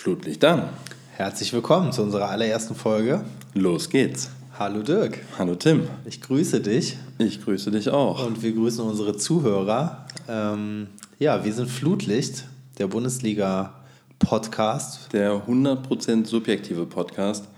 Flutlicht 0.00 0.44
an. 0.46 0.70
Herzlich 1.12 1.52
willkommen 1.52 1.92
zu 1.92 2.02
unserer 2.02 2.30
allerersten 2.30 2.74
Folge. 2.74 3.22
Los 3.52 3.90
geht's. 3.90 4.30
Hallo 4.58 4.82
Dirk. 4.82 5.18
Hallo 5.38 5.56
Tim. 5.56 5.88
Ich 6.06 6.22
grüße 6.22 6.62
dich. 6.62 6.96
Ich 7.18 7.44
grüße 7.44 7.70
dich 7.70 7.90
auch. 7.90 8.26
Und 8.26 8.42
wir 8.42 8.54
grüßen 8.54 8.82
unsere 8.82 9.18
Zuhörer. 9.18 10.06
Ähm, 10.26 10.86
ja, 11.18 11.44
wir 11.44 11.52
sind 11.52 11.68
Flutlicht, 11.68 12.46
der 12.78 12.86
Bundesliga-Podcast. 12.86 15.12
Der 15.12 15.46
100% 15.46 16.24
subjektive 16.24 16.86
Podcast. 16.86 17.48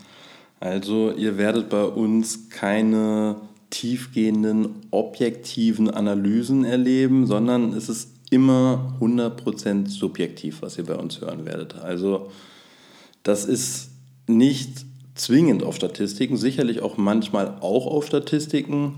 Also 0.58 1.12
ihr 1.12 1.38
werdet 1.38 1.68
bei 1.68 1.84
uns 1.84 2.50
keine 2.50 3.36
tiefgehenden, 3.70 4.80
objektiven 4.90 5.88
Analysen 5.88 6.64
erleben, 6.64 7.24
sondern 7.24 7.72
es 7.72 7.88
ist 7.88 8.08
immer 8.32 8.96
100% 9.00 9.88
subjektiv, 9.88 10.62
was 10.62 10.78
ihr 10.78 10.84
bei 10.84 10.96
uns 10.96 11.20
hören 11.20 11.44
werdet. 11.44 11.76
Also 11.76 12.30
das 13.22 13.44
ist 13.44 13.90
nicht 14.26 14.86
zwingend 15.14 15.62
auf 15.62 15.76
Statistiken, 15.76 16.36
sicherlich 16.36 16.82
auch 16.82 16.96
manchmal 16.96 17.58
auch 17.60 17.86
auf 17.86 18.06
Statistiken 18.06 18.94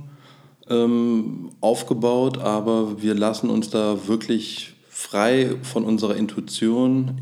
ähm, 0.69 1.51
aufgebaut, 1.61 2.39
aber 2.39 3.03
wir 3.03 3.15
lassen 3.15 3.51
uns 3.51 3.71
da 3.71 4.07
wirklich 4.07 4.75
frei 4.89 5.57
von 5.63 5.85
unserer 5.85 6.17
Intuition 6.17 7.21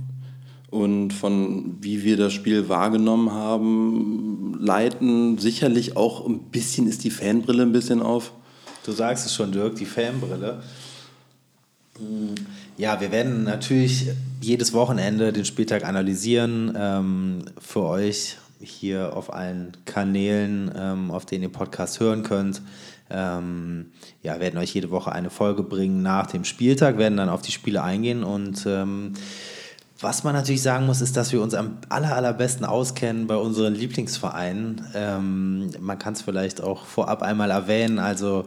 und 0.70 1.12
von 1.12 1.76
wie 1.80 2.02
wir 2.02 2.16
das 2.16 2.32
Spiel 2.32 2.68
wahrgenommen 2.68 3.32
haben, 3.32 4.56
leiten. 4.58 5.38
Sicherlich 5.38 5.96
auch 5.96 6.26
ein 6.26 6.50
bisschen 6.50 6.86
ist 6.86 7.04
die 7.04 7.10
Fanbrille 7.10 7.62
ein 7.62 7.72
bisschen 7.72 8.00
auf. 8.00 8.32
Du 8.84 8.92
sagst 8.92 9.26
es 9.26 9.34
schon, 9.34 9.52
Dirk, 9.52 9.76
die 9.76 9.84
Fanbrille. 9.84 10.62
Ja, 12.76 13.00
wir 13.00 13.12
werden 13.12 13.44
natürlich 13.44 14.08
jedes 14.40 14.72
Wochenende 14.72 15.32
den 15.32 15.44
Spieltag 15.44 15.84
analysieren. 15.84 16.72
Ähm, 16.76 17.44
für 17.58 17.84
euch 17.84 18.38
hier 18.60 19.16
auf 19.16 19.32
allen 19.32 19.72
Kanälen, 19.84 20.70
ähm, 20.74 21.10
auf 21.10 21.26
denen 21.26 21.42
ihr 21.42 21.52
Podcast 21.52 22.00
hören 22.00 22.22
könnt. 22.22 22.62
Ähm, 23.10 23.92
ja, 24.22 24.40
werden 24.40 24.58
euch 24.58 24.72
jede 24.74 24.90
Woche 24.90 25.12
eine 25.12 25.30
Folge 25.30 25.62
bringen 25.62 26.02
nach 26.02 26.26
dem 26.26 26.44
Spieltag, 26.44 26.96
werden 26.96 27.18
dann 27.18 27.28
auf 27.28 27.42
die 27.42 27.52
Spiele 27.52 27.82
eingehen 27.82 28.24
und 28.24 28.64
ähm, 28.66 29.12
was 30.00 30.24
man 30.24 30.34
natürlich 30.34 30.62
sagen 30.62 30.86
muss, 30.86 31.00
ist, 31.00 31.16
dass 31.16 31.32
wir 31.32 31.40
uns 31.40 31.54
am 31.54 31.78
aller, 31.88 32.16
allerbesten 32.16 32.66
auskennen 32.66 33.28
bei 33.28 33.36
unseren 33.36 33.74
Lieblingsvereinen. 33.74 34.84
Ähm, 34.94 35.70
man 35.78 35.98
kann 35.98 36.14
es 36.14 36.22
vielleicht 36.22 36.60
auch 36.60 36.86
vorab 36.86 37.22
einmal 37.22 37.52
erwähnen. 37.52 38.00
Also 38.00 38.46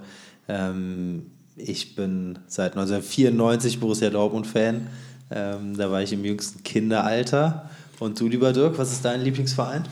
ähm, 0.50 1.32
ich 1.58 1.96
bin 1.96 2.40
seit 2.48 2.74
1994 2.74 3.80
Borussia 3.80 4.10
Dortmund-Fan. 4.10 4.88
Ähm, 5.32 5.78
da 5.78 5.90
war 5.92 6.02
ich 6.02 6.14
im 6.14 6.26
jüngsten 6.26 6.64
Kinderalter. 6.64 7.70
Und 8.00 8.20
du, 8.20 8.28
lieber 8.28 8.54
Dirk, 8.54 8.78
was 8.78 8.92
ist 8.92 9.06
dein 9.06 9.22
Lieblingsverein? 9.22 9.84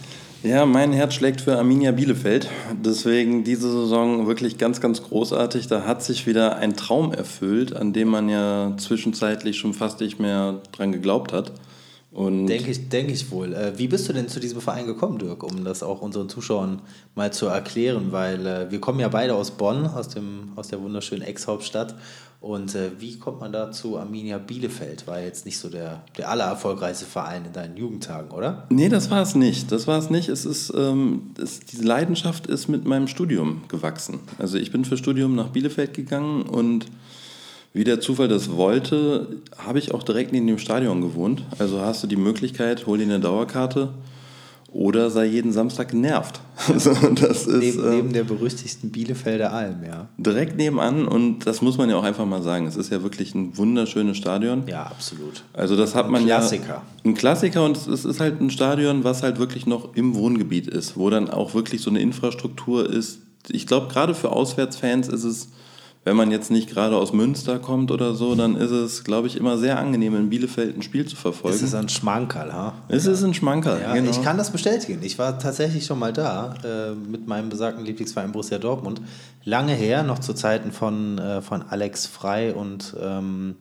Ja, 0.44 0.66
mein 0.66 0.92
Herz 0.92 1.14
schlägt 1.14 1.40
für 1.40 1.58
Arminia 1.58 1.94
Bielefeld. 1.94 2.50
Deswegen 2.84 3.46
diese 3.46 3.72
Saison 3.72 4.28
wirklich 4.28 4.58
ganz, 4.58 4.82
ganz 4.82 5.02
großartig. 5.02 5.68
Da 5.68 5.86
hat 5.86 6.04
sich 6.04 6.28
wieder 6.28 6.58
ein 6.58 6.76
Traum 6.76 7.14
erfüllt, 7.14 7.74
an 7.74 7.94
dem 7.94 8.10
man 8.10 8.28
ja 8.28 8.74
zwischenzeitlich 8.78 9.58
schon 9.58 9.74
fast 9.74 10.02
nicht 10.02 10.20
mehr 10.20 10.60
dran 10.74 10.92
geglaubt 10.92 11.32
hat. 11.32 11.54
Und 12.14 12.46
denke 12.46 12.70
ich, 12.70 12.90
denke 12.90 13.12
ich 13.12 13.32
wohl. 13.32 13.54
Äh, 13.54 13.78
wie 13.78 13.88
bist 13.88 14.08
du 14.08 14.14
denn 14.14 14.28
zu 14.28 14.40
diesem 14.40 14.62
Verein 14.62 14.86
gekommen, 14.86 15.18
Dirk, 15.18 15.42
um 15.42 15.64
das 15.64 15.82
auch 15.82 16.02
unseren 16.02 16.30
Zuschauern 16.30 16.82
mal 17.16 17.34
zu 17.34 17.48
erklären? 17.48 18.12
Weil 18.12 18.46
äh, 18.46 18.72
wir 18.72 18.80
kommen 18.80 19.00
ja 19.00 19.08
beide 19.08 19.34
aus 19.34 19.52
Bonn, 19.52 19.88
aus, 19.88 20.10
dem, 20.10 20.52
aus 20.56 20.68
der 20.68 20.80
wunderschönen 20.82 21.24
Ex-Hauptstadt. 21.24 21.96
Und 22.40 22.76
äh, 22.76 22.92
wie 23.00 23.18
kommt 23.18 23.40
man 23.40 23.52
da 23.52 23.72
zu 23.72 23.98
Arminia 23.98 24.38
Bielefeld? 24.38 25.08
War 25.08 25.22
jetzt 25.22 25.46
nicht 25.46 25.58
so 25.58 25.70
der, 25.70 26.04
der 26.18 26.30
allererfolgreichste 26.30 27.06
Verein 27.06 27.46
in 27.46 27.54
deinen 27.54 27.78
Jugendtagen, 27.78 28.30
oder? 28.32 28.68
Nee, 28.70 28.90
das 28.90 29.10
war 29.10 29.22
es 29.22 29.34
nicht. 29.34 29.72
Das 29.72 29.88
war 29.88 29.98
es 29.98 30.10
nicht. 30.10 30.30
Es 30.30 30.46
ist, 30.46 30.72
ähm, 30.76 31.32
es, 31.42 31.62
diese 31.62 31.84
Leidenschaft 31.84 32.46
ist 32.46 32.68
mit 32.68 32.86
meinem 32.86 33.08
Studium 33.08 33.62
gewachsen. 33.70 34.20
Also 34.38 34.58
ich 34.58 34.72
bin 34.72 34.86
für 34.86 34.98
Studium 34.98 35.36
nach 35.36 35.50
Bielefeld 35.50 35.94
gegangen 35.94 36.44
und 36.44 36.88
wie 37.74 37.84
der 37.84 38.00
Zufall 38.00 38.28
das 38.28 38.52
wollte, 38.52 39.28
habe 39.58 39.80
ich 39.80 39.94
auch 39.94 40.04
direkt 40.04 40.32
neben 40.32 40.48
dem 40.48 40.60
Stadion 40.60 41.02
gewohnt. 41.02 41.44
Also 41.58 41.82
hast 41.82 42.04
du 42.04 42.08
die 42.08 42.16
Möglichkeit, 42.16 42.86
hol 42.86 43.00
dir 43.00 43.06
eine 43.06 43.20
Dauerkarte 43.20 43.90
oder 44.74 45.10
sei 45.10 45.26
jeden 45.26 45.52
Samstag 45.52 45.90
genervt. 45.90 46.40
Also 46.68 46.94
das 46.94 47.48
ist, 47.48 47.78
neben, 47.78 47.90
neben 47.90 48.10
äh, 48.12 48.14
der 48.14 48.24
berüchtigten 48.24 48.92
Bielefelder 48.92 49.52
Alm, 49.52 49.84
ja. 49.86 50.08
Direkt 50.18 50.56
nebenan 50.56 51.08
und 51.08 51.48
das 51.48 51.64
muss 51.64 51.78
man 51.78 51.90
ja 51.90 51.98
auch 51.98 52.04
einfach 52.04 52.26
mal 52.26 52.44
sagen. 52.44 52.68
Es 52.68 52.76
ist 52.76 52.92
ja 52.92 53.02
wirklich 53.02 53.34
ein 53.34 53.58
wunderschönes 53.58 54.18
Stadion. 54.18 54.64
Ja, 54.68 54.84
absolut. 54.84 55.44
Also 55.54 55.76
das 55.76 55.96
hat 55.96 56.06
ein 56.06 56.12
man 56.12 56.26
Klassiker. 56.26 56.68
ja. 56.68 56.82
Ein 57.04 57.16
Klassiker 57.16 57.66
und 57.66 57.76
es 57.76 58.06
ist 58.06 58.20
halt 58.20 58.40
ein 58.40 58.52
Stadion, 58.52 59.04
was 59.04 59.24
halt 59.24 59.40
wirklich 59.40 59.66
noch 59.66 59.96
im 59.96 60.14
Wohngebiet 60.14 60.68
ist, 60.68 60.96
wo 60.96 61.10
dann 61.10 61.30
auch 61.30 61.56
wirklich 61.56 61.82
so 61.82 61.90
eine 61.90 62.02
Infrastruktur 62.02 62.88
ist. 62.88 63.20
Ich 63.50 63.66
glaube, 63.66 63.88
gerade 63.88 64.14
für 64.14 64.32
Auswärtsfans 64.32 65.10
ist 65.10 65.24
es 65.24 65.50
wenn 66.06 66.18
man 66.18 66.32
jetzt 66.32 66.52
nicht 66.52 66.70
gerade 66.70 66.98
aus 66.98 67.14
Münster 67.14 67.60
kommt 67.60 67.90
oder 67.90 68.14
so, 68.14 68.36
dann 68.36 68.56
ist 68.56 68.72
es, 68.72 69.04
glaube 69.04 69.28
ich, 69.28 69.38
immer 69.38 69.58
sehr 69.58 69.80
angenehm, 69.80 70.16
in 70.16 70.30
Bielefeld 70.30 70.76
ein 70.78 70.82
Spiel 70.82 71.06
zu 71.06 71.16
verfolgen. 71.16 71.56
Es 71.56 71.62
ist 71.62 71.74
ein 71.74 71.88
Schmankerl, 71.88 72.52
ha? 72.52 72.74
Es 72.90 73.06
ist 73.06 73.24
ein 73.24 73.34
Schmankerl, 73.34 73.82
ja, 73.82 73.94
genau. 73.94 74.12
Ich 74.12 74.22
kann 74.22 74.38
das 74.38 74.52
bestätigen. 74.52 75.00
Ich 75.04 75.18
war 75.18 75.40
tatsächlich 75.40 75.86
schon 75.86 76.00
mal 76.00 76.12
da 76.12 76.56
äh, 76.64 76.94
mit 76.94 77.28
meinem 77.28 77.50
besagten 77.50 77.86
Lieblingsverein 77.86 78.34
Borussia 78.34 78.58
Dortmund. 78.58 79.02
Lange 79.46 79.74
her, 79.74 80.04
noch 80.04 80.20
zu 80.20 80.34
Zeiten 80.34 80.72
von, 80.74 81.18
äh, 81.20 81.42
von 81.42 81.62
Alex 81.62 82.06
Frei 82.06 82.54
und 82.54 82.96
ähm, 83.02 83.56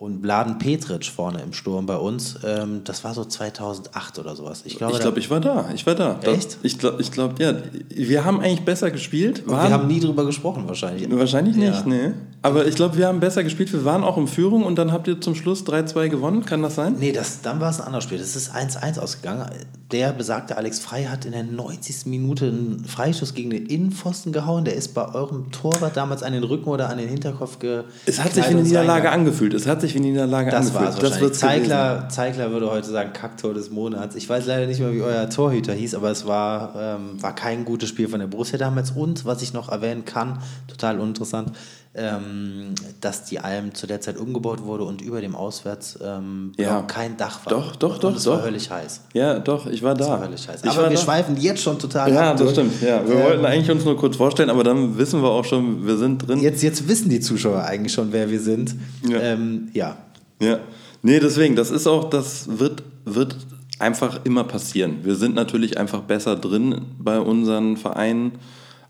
und 0.00 0.22
Bladen 0.22 0.56
Petric 0.56 1.04
vorne 1.04 1.42
im 1.42 1.52
Sturm 1.52 1.84
bei 1.84 1.96
uns. 1.96 2.38
Ähm, 2.42 2.80
das 2.84 3.04
war 3.04 3.12
so 3.12 3.22
2008 3.22 4.18
oder 4.18 4.34
sowas. 4.34 4.62
Ich 4.64 4.78
glaube, 4.78 4.94
ich, 4.94 5.00
glaub, 5.00 5.18
ich 5.18 5.28
war 5.28 5.40
da. 5.40 5.68
Ich 5.74 5.86
war 5.86 5.94
da. 5.94 6.18
Echt? 6.22 6.56
ich 6.62 6.78
glaube, 6.78 7.02
ich 7.02 7.12
glaub, 7.12 7.38
ja. 7.38 7.52
Wir 7.94 8.24
haben 8.24 8.40
eigentlich 8.40 8.64
besser 8.64 8.90
gespielt. 8.90 9.46
wir 9.46 9.58
haben 9.58 9.88
nie 9.88 10.00
drüber 10.00 10.24
gesprochen, 10.24 10.66
wahrscheinlich. 10.66 11.06
Wahrscheinlich 11.10 11.54
nicht, 11.54 11.80
ja. 11.80 11.84
nee. 11.84 12.12
Aber 12.42 12.66
ich 12.66 12.74
glaube, 12.74 12.96
wir 12.96 13.06
haben 13.06 13.20
besser 13.20 13.44
gespielt. 13.44 13.70
Wir 13.74 13.84
waren 13.84 14.02
auch 14.02 14.16
in 14.16 14.26
Führung 14.26 14.64
und 14.64 14.76
dann 14.76 14.92
habt 14.92 15.06
ihr 15.06 15.20
zum 15.20 15.34
Schluss 15.34 15.66
3-2 15.66 16.08
gewonnen. 16.08 16.46
Kann 16.46 16.62
das 16.62 16.76
sein? 16.76 16.96
Nee, 16.98 17.12
das, 17.12 17.42
dann 17.42 17.60
war 17.60 17.68
es 17.68 17.80
ein 17.80 17.86
anderes 17.86 18.04
Spiel. 18.04 18.16
Das 18.16 18.34
ist 18.34 18.54
1-1 18.54 18.98
ausgegangen. 18.98 19.44
Der 19.92 20.12
besagte 20.12 20.56
Alex 20.56 20.78
Frei 20.78 21.04
hat 21.04 21.26
in 21.26 21.32
der 21.32 21.42
90. 21.42 22.06
Minute 22.06 22.46
einen 22.46 22.84
Freischuss 22.86 23.34
gegen 23.34 23.50
den 23.50 23.66
Innenpfosten 23.66 24.32
gehauen. 24.32 24.64
Der 24.64 24.74
ist 24.74 24.94
bei 24.94 25.12
eurem 25.12 25.50
Torwart 25.50 25.98
damals 25.98 26.22
an 26.22 26.32
den 26.32 26.44
Rücken 26.44 26.70
oder 26.70 26.88
an 26.88 26.96
den 26.96 27.08
Hinterkopf 27.08 27.58
ge. 27.58 27.82
Es 28.06 28.22
hat 28.22 28.32
sich 28.32 28.44
wie 28.44 28.48
eine 28.48 28.62
Niederlage 28.62 29.10
angefühlt. 29.10 29.52
Es 29.52 29.66
hat 29.66 29.82
sich 29.82 29.89
wie 29.94 29.98
eine 29.98 30.08
Niederlage 30.08 30.50
das 30.50 30.68
angefühlt. 30.68 30.84
War's 30.86 30.98
das 30.98 31.20
wird 31.20 31.34
Zeigler, 31.34 32.08
Zeigler 32.08 32.50
würde 32.50 32.70
heute 32.70 32.88
sagen 32.88 33.12
Kacktor 33.12 33.54
des 33.54 33.70
Monats. 33.70 34.16
Ich 34.16 34.28
weiß 34.28 34.46
leider 34.46 34.66
nicht 34.66 34.80
mehr, 34.80 34.92
wie 34.92 35.02
euer 35.02 35.28
Torhüter 35.28 35.72
hieß, 35.72 35.94
aber 35.94 36.10
es 36.10 36.26
war, 36.26 36.74
ähm, 36.76 37.22
war 37.22 37.34
kein 37.34 37.64
gutes 37.64 37.88
Spiel 37.88 38.08
von 38.08 38.20
der 38.20 38.26
Borussia 38.26 38.58
damals. 38.58 38.92
Und 38.92 39.24
was 39.24 39.42
ich 39.42 39.52
noch 39.52 39.70
erwähnen 39.70 40.04
kann, 40.04 40.38
total 40.68 41.00
uninteressant, 41.00 41.52
ähm, 41.92 42.74
dass 43.00 43.24
die 43.24 43.40
Alm 43.40 43.74
zu 43.74 43.88
der 43.88 44.00
Zeit 44.00 44.16
umgebaut 44.16 44.62
wurde 44.62 44.84
und 44.84 45.02
über 45.02 45.20
dem 45.20 45.34
Auswärts 45.34 45.98
ähm, 46.00 46.52
ja. 46.56 46.82
kein 46.82 47.16
Dach 47.16 47.44
war. 47.44 47.52
Doch, 47.52 47.74
doch, 47.74 47.98
doch. 47.98 48.14
Es 48.14 48.26
war 48.26 48.44
höllisch 48.44 48.70
heiß. 48.70 49.00
Ja, 49.12 49.40
doch, 49.40 49.66
ich 49.66 49.82
war 49.82 49.94
da. 49.94 49.98
Das 49.98 50.08
war 50.08 50.24
höllisch 50.24 50.46
heiß. 50.46 50.62
aber 50.64 50.88
wir 50.88 50.96
da. 50.96 51.02
schweifen 51.02 51.36
jetzt 51.36 51.62
schon 51.62 51.80
total 51.80 52.12
Ja, 52.12 52.30
ab, 52.30 52.36
das 52.36 52.52
stimmt. 52.52 52.80
Ja, 52.80 53.06
wir 53.06 53.16
ähm, 53.16 53.22
wollten 53.24 53.44
eigentlich 53.44 53.70
uns 53.72 53.84
nur 53.84 53.96
kurz 53.96 54.16
vorstellen, 54.16 54.50
aber 54.50 54.62
dann 54.62 54.98
wissen 54.98 55.20
wir 55.20 55.30
auch 55.30 55.44
schon, 55.44 55.84
wir 55.84 55.96
sind 55.96 56.18
drin. 56.28 56.38
Jetzt, 56.40 56.62
jetzt 56.62 56.86
wissen 56.86 57.08
die 57.08 57.18
Zuschauer 57.18 57.64
eigentlich 57.64 57.92
schon, 57.92 58.12
wer 58.12 58.30
wir 58.30 58.40
sind. 58.40 58.76
Ja. 59.08 59.18
Ähm, 59.18 59.68
ja. 59.72 59.96
ja. 60.40 60.60
Nee, 61.02 61.18
deswegen, 61.18 61.56
das 61.56 61.72
ist 61.72 61.88
auch, 61.88 62.08
das 62.08 62.60
wird, 62.60 62.84
wird 63.04 63.36
einfach 63.80 64.20
immer 64.24 64.44
passieren. 64.44 64.98
Wir 65.02 65.16
sind 65.16 65.34
natürlich 65.34 65.76
einfach 65.76 66.02
besser 66.02 66.36
drin 66.36 66.82
bei 67.00 67.18
unseren 67.18 67.76
Vereinen 67.76 68.32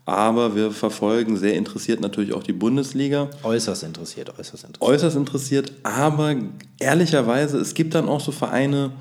aber 0.05 0.55
wir 0.55 0.71
verfolgen 0.71 1.37
sehr 1.37 1.55
interessiert 1.55 2.01
natürlich 2.01 2.33
auch 2.33 2.43
die 2.43 2.53
Bundesliga. 2.53 3.29
Äußerst 3.43 3.83
interessiert, 3.83 4.29
äußerst 4.29 4.65
interessiert. 4.65 4.81
Äußerst 4.81 5.15
interessiert, 5.15 5.71
aber 5.83 6.35
ehrlicherweise, 6.79 7.57
es 7.57 7.73
gibt 7.73 7.95
dann 7.95 8.09
auch 8.09 8.21
so 8.21 8.31
Vereine, 8.31 8.91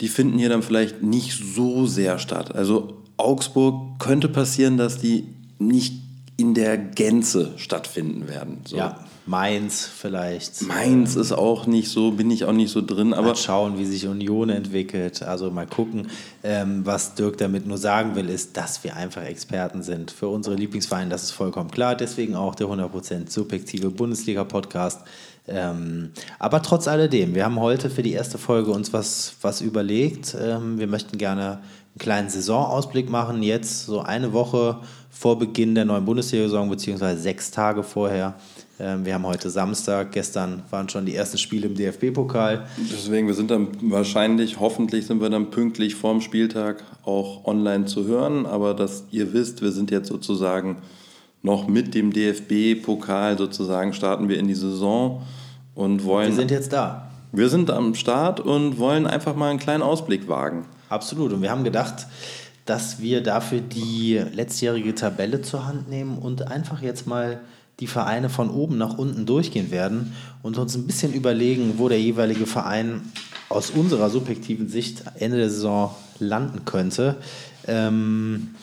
die 0.00 0.08
finden 0.08 0.38
hier 0.38 0.48
dann 0.48 0.62
vielleicht 0.62 1.02
nicht 1.02 1.40
so 1.54 1.86
sehr 1.86 2.18
statt. 2.18 2.54
Also 2.54 3.02
Augsburg 3.16 3.98
könnte 3.98 4.28
passieren, 4.28 4.76
dass 4.78 4.98
die 4.98 5.24
nicht 5.58 5.94
in 6.36 6.54
der 6.54 6.78
Gänze 6.78 7.52
stattfinden 7.56 8.26
werden. 8.28 8.60
So. 8.64 8.76
Ja, 8.76 9.04
Mainz 9.26 9.86
vielleicht. 9.86 10.62
Mainz 10.62 11.14
ist 11.14 11.32
auch 11.32 11.66
nicht 11.66 11.88
so, 11.88 12.12
bin 12.12 12.30
ich 12.30 12.44
auch 12.44 12.52
nicht 12.52 12.72
so 12.72 12.80
drin. 12.80 13.12
Aber 13.12 13.28
mal 13.28 13.36
schauen, 13.36 13.78
wie 13.78 13.84
sich 13.84 14.06
Union 14.06 14.48
entwickelt. 14.48 15.22
Also 15.22 15.50
mal 15.50 15.66
gucken. 15.66 16.08
Ähm, 16.42 16.84
was 16.84 17.14
Dirk 17.14 17.38
damit 17.38 17.66
nur 17.66 17.78
sagen 17.78 18.14
will, 18.16 18.28
ist, 18.28 18.56
dass 18.56 18.82
wir 18.82 18.96
einfach 18.96 19.22
Experten 19.22 19.82
sind 19.82 20.10
für 20.10 20.28
unsere 20.28 20.56
Lieblingsvereine. 20.56 21.10
Das 21.10 21.22
ist 21.22 21.32
vollkommen 21.32 21.70
klar. 21.70 21.94
Deswegen 21.94 22.34
auch 22.34 22.54
der 22.54 22.66
100% 22.66 23.30
subjektive 23.30 23.90
Bundesliga-Podcast. 23.90 25.02
Ähm, 25.46 26.10
aber 26.38 26.62
trotz 26.62 26.88
alledem, 26.88 27.34
wir 27.34 27.44
haben 27.44 27.60
heute 27.60 27.90
für 27.90 28.02
die 28.02 28.12
erste 28.12 28.38
Folge 28.38 28.70
uns 28.70 28.92
was, 28.92 29.34
was 29.42 29.60
überlegt. 29.60 30.36
Ähm, 30.40 30.78
wir 30.78 30.86
möchten 30.86 31.18
gerne 31.18 31.52
einen 31.52 31.98
kleinen 31.98 32.30
Saisonausblick 32.30 33.10
machen. 33.10 33.42
Jetzt 33.42 33.86
so 33.86 34.00
eine 34.00 34.32
Woche 34.32 34.78
vor 35.10 35.38
Beginn 35.38 35.74
der 35.74 35.84
neuen 35.84 36.04
Bundesliga-Saison, 36.04 36.70
beziehungsweise 36.70 37.20
sechs 37.20 37.50
Tage 37.50 37.82
vorher 37.82 38.28
Ähm, 38.28 38.34
wir 38.80 39.14
haben 39.14 39.26
heute 39.26 39.50
Samstag, 39.50 40.12
gestern 40.12 40.62
waren 40.70 40.88
schon 40.88 41.04
die 41.04 41.14
ersten 41.14 41.36
Spiele 41.36 41.66
im 41.66 41.74
DFB-Pokal. 41.74 42.66
Deswegen, 42.90 43.26
wir 43.26 43.34
sind 43.34 43.50
dann 43.50 43.68
wahrscheinlich, 43.82 44.58
hoffentlich 44.58 45.06
sind 45.06 45.20
wir 45.20 45.28
dann 45.28 45.50
pünktlich 45.50 45.94
vorm 45.94 46.20
Spieltag 46.20 46.82
auch 47.04 47.44
online 47.44 47.84
zu 47.84 48.06
hören. 48.06 48.46
Aber 48.46 48.74
dass 48.74 49.04
ihr 49.10 49.32
wisst, 49.32 49.60
wir 49.60 49.72
sind 49.72 49.90
jetzt 49.90 50.08
sozusagen 50.08 50.78
noch 51.42 51.68
mit 51.68 51.94
dem 51.94 52.12
DFB-Pokal 52.12 53.36
sozusagen, 53.36 53.92
starten 53.92 54.28
wir 54.28 54.38
in 54.38 54.48
die 54.48 54.54
Saison 54.54 55.22
und 55.74 56.04
wollen. 56.04 56.28
Wir 56.28 56.36
sind 56.36 56.50
jetzt 56.50 56.72
da. 56.72 57.10
Wir 57.32 57.48
sind 57.48 57.70
am 57.70 57.94
Start 57.94 58.40
und 58.40 58.78
wollen 58.78 59.06
einfach 59.06 59.36
mal 59.36 59.50
einen 59.50 59.58
kleinen 59.58 59.82
Ausblick 59.82 60.28
wagen. 60.28 60.64
Absolut. 60.88 61.32
Und 61.32 61.42
wir 61.42 61.50
haben 61.50 61.64
gedacht, 61.64 62.06
dass 62.66 63.00
wir 63.00 63.22
dafür 63.22 63.60
die 63.60 64.22
letztjährige 64.32 64.94
Tabelle 64.94 65.42
zur 65.42 65.66
Hand 65.66 65.88
nehmen 65.88 66.18
und 66.18 66.48
einfach 66.48 66.82
jetzt 66.82 67.06
mal 67.06 67.40
die 67.80 67.86
Vereine 67.86 68.28
von 68.28 68.50
oben 68.50 68.78
nach 68.78 68.98
unten 68.98 69.26
durchgehen 69.26 69.70
werden 69.70 70.14
und 70.42 70.58
uns 70.58 70.76
ein 70.76 70.86
bisschen 70.86 71.12
überlegen, 71.12 71.74
wo 71.78 71.88
der 71.88 72.00
jeweilige 72.00 72.46
Verein 72.46 73.02
aus 73.48 73.70
unserer 73.70 74.10
subjektiven 74.10 74.68
Sicht 74.68 75.02
Ende 75.18 75.38
der 75.38 75.50
Saison 75.50 75.94
landen 76.18 76.64
könnte. 76.64 77.16
Ähm, 77.66 78.54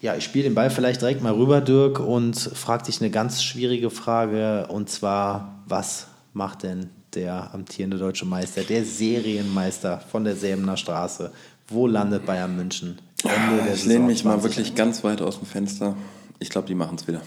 ja, 0.00 0.14
ich 0.14 0.24
spiele 0.24 0.44
den 0.44 0.54
Ball 0.54 0.70
vielleicht 0.70 1.00
direkt 1.00 1.22
mal 1.22 1.32
rüber, 1.32 1.60
Dirk, 1.60 2.00
und 2.00 2.36
frage 2.36 2.84
dich 2.84 3.00
eine 3.00 3.10
ganz 3.10 3.42
schwierige 3.42 3.90
Frage. 3.90 4.66
Und 4.68 4.88
zwar, 4.88 5.56
was 5.66 6.06
macht 6.32 6.62
denn 6.62 6.90
der 7.14 7.52
amtierende 7.54 7.98
deutsche 7.98 8.26
Meister, 8.26 8.62
der 8.62 8.84
Serienmeister 8.84 10.00
von 10.10 10.24
der 10.24 10.36
Säbener 10.36 10.76
Straße? 10.76 11.32
Wo 11.68 11.86
landet 11.86 12.26
Bayern 12.26 12.54
München? 12.56 12.98
Ende 13.24 13.64
der 13.64 13.74
ich 13.74 13.84
lehne 13.84 14.06
mich 14.06 14.24
mal 14.24 14.42
wirklich 14.42 14.74
ganz 14.74 15.02
weit 15.02 15.20
aus 15.20 15.38
dem 15.38 15.48
Fenster. 15.48 15.96
Ich 16.38 16.50
glaube, 16.50 16.66
die 16.68 16.74
machen 16.74 16.96
es 16.98 17.08
wieder. 17.08 17.22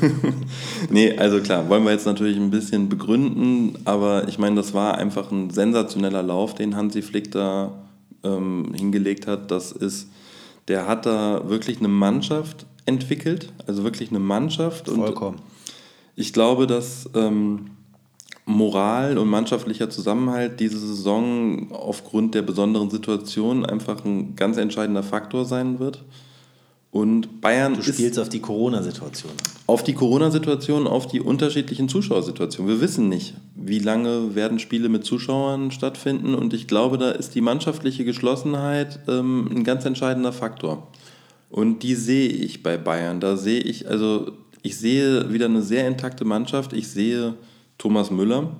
nee, 0.90 1.16
also 1.16 1.40
klar, 1.40 1.68
wollen 1.68 1.84
wir 1.84 1.92
jetzt 1.92 2.06
natürlich 2.06 2.36
ein 2.36 2.50
bisschen 2.50 2.88
begründen, 2.88 3.78
aber 3.84 4.26
ich 4.26 4.38
meine, 4.38 4.56
das 4.56 4.74
war 4.74 4.98
einfach 4.98 5.30
ein 5.30 5.50
sensationeller 5.50 6.22
Lauf, 6.22 6.54
den 6.54 6.74
Hansi 6.74 7.02
Flick 7.02 7.30
da 7.30 7.72
ähm, 8.24 8.72
hingelegt 8.74 9.28
hat. 9.28 9.50
Das 9.50 9.70
ist, 9.70 10.08
der 10.66 10.88
hat 10.88 11.06
da 11.06 11.48
wirklich 11.48 11.78
eine 11.78 11.88
Mannschaft 11.88 12.66
entwickelt, 12.86 13.52
also 13.66 13.84
wirklich 13.84 14.10
eine 14.10 14.18
Mannschaft. 14.18 14.88
Vollkommen. 14.88 15.36
Und 15.36 15.44
ich 16.16 16.32
glaube, 16.32 16.66
dass 16.66 17.08
ähm, 17.14 17.70
Moral 18.46 19.16
und 19.16 19.28
mannschaftlicher 19.28 19.88
Zusammenhalt 19.90 20.60
diese 20.60 20.78
Saison 20.78 21.72
aufgrund 21.72 22.34
der 22.34 22.42
besonderen 22.42 22.90
Situation 22.90 23.64
einfach 23.64 24.04
ein 24.04 24.36
ganz 24.36 24.56
entscheidender 24.56 25.02
Faktor 25.02 25.44
sein 25.44 25.78
wird. 25.78 26.04
Und 26.94 27.40
Bayern 27.40 27.74
du 27.74 27.82
spielst 27.82 28.20
auf 28.20 28.28
die 28.28 28.38
Corona-Situation. 28.38 29.32
Auf 29.66 29.82
die 29.82 29.94
Corona-Situation, 29.94 30.86
auf 30.86 31.08
die 31.08 31.20
unterschiedlichen 31.20 31.88
Zuschauersituationen. 31.88 32.72
Wir 32.72 32.80
wissen 32.80 33.08
nicht, 33.08 33.34
wie 33.56 33.80
lange 33.80 34.36
werden 34.36 34.60
Spiele 34.60 34.88
mit 34.88 35.04
Zuschauern 35.04 35.72
stattfinden. 35.72 36.36
Und 36.36 36.54
ich 36.54 36.68
glaube, 36.68 36.96
da 36.96 37.10
ist 37.10 37.34
die 37.34 37.40
mannschaftliche 37.40 38.04
Geschlossenheit 38.04 39.00
ähm, 39.08 39.50
ein 39.50 39.64
ganz 39.64 39.84
entscheidender 39.84 40.32
Faktor. 40.32 40.86
Und 41.50 41.82
die 41.82 41.96
sehe 41.96 42.28
ich 42.28 42.62
bei 42.62 42.76
Bayern. 42.76 43.18
Da 43.18 43.36
sehe 43.36 43.60
ich, 43.60 43.88
also 43.88 44.30
ich 44.62 44.76
sehe 44.76 45.32
wieder 45.32 45.46
eine 45.46 45.62
sehr 45.62 45.88
intakte 45.88 46.24
Mannschaft. 46.24 46.72
Ich 46.72 46.86
sehe 46.86 47.34
Thomas 47.76 48.12
Müller 48.12 48.52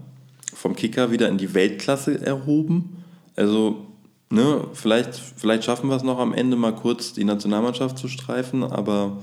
vom 0.52 0.74
Kicker 0.74 1.12
wieder 1.12 1.28
in 1.28 1.38
die 1.38 1.54
Weltklasse 1.54 2.20
erhoben. 2.26 2.96
Also 3.36 3.86
ne, 4.30 4.66
vielleicht, 4.72 5.14
vielleicht 5.14 5.64
schaffen 5.64 5.88
wir 5.88 5.96
es 5.96 6.02
noch 6.02 6.18
am 6.18 6.32
Ende 6.34 6.56
mal 6.56 6.74
kurz 6.74 7.12
die 7.12 7.24
Nationalmannschaft 7.24 7.98
zu 7.98 8.08
streifen, 8.08 8.62
aber 8.62 9.18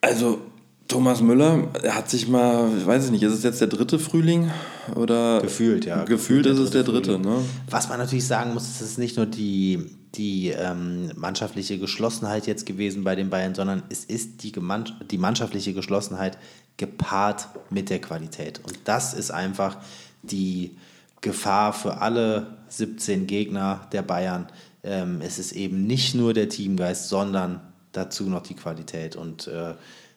also 0.00 0.40
Thomas 0.88 1.20
Müller, 1.20 1.68
er 1.82 1.94
hat 1.94 2.10
sich 2.10 2.26
mal, 2.26 2.68
ich 2.76 2.84
weiß 2.84 3.06
ich 3.06 3.10
nicht, 3.12 3.22
ist 3.22 3.32
es 3.32 3.44
jetzt 3.44 3.60
der 3.60 3.68
dritte 3.68 3.98
Frühling 3.98 4.50
oder 4.96 5.40
gefühlt, 5.40 5.84
ja. 5.84 6.04
Gefühlt 6.04 6.46
ist 6.46 6.58
es 6.58 6.70
der 6.70 6.82
dritte, 6.82 7.18
ne? 7.18 7.36
Was 7.68 7.88
man 7.88 7.98
natürlich 7.98 8.26
sagen 8.26 8.54
muss, 8.54 8.64
ist 8.64 8.80
es 8.80 8.92
ist 8.92 8.98
nicht 8.98 9.16
nur 9.16 9.26
die 9.26 9.86
die 10.14 10.48
ähm, 10.48 11.12
mannschaftliche 11.14 11.78
Geschlossenheit 11.78 12.46
jetzt 12.46 12.66
gewesen 12.66 13.04
bei 13.04 13.14
den 13.14 13.30
Bayern, 13.30 13.54
sondern 13.54 13.82
es 13.90 14.04
ist 14.04 14.42
die, 14.42 14.52
die 15.10 15.18
mannschaftliche 15.18 15.72
Geschlossenheit 15.72 16.36
gepaart 16.76 17.48
mit 17.70 17.90
der 17.90 18.00
Qualität. 18.00 18.60
Und 18.64 18.78
das 18.84 19.14
ist 19.14 19.30
einfach 19.30 19.76
die 20.22 20.76
Gefahr 21.20 21.72
für 21.72 21.98
alle 21.98 22.58
17 22.70 23.26
Gegner 23.26 23.88
der 23.92 24.02
Bayern. 24.02 24.46
Ähm, 24.82 25.20
es 25.20 25.38
ist 25.38 25.52
eben 25.52 25.86
nicht 25.86 26.14
nur 26.14 26.34
der 26.34 26.48
Teamgeist, 26.48 27.08
sondern 27.08 27.60
dazu 27.92 28.24
noch 28.24 28.42
die 28.42 28.54
Qualität. 28.54 29.16
Und 29.16 29.46
äh, 29.46 29.74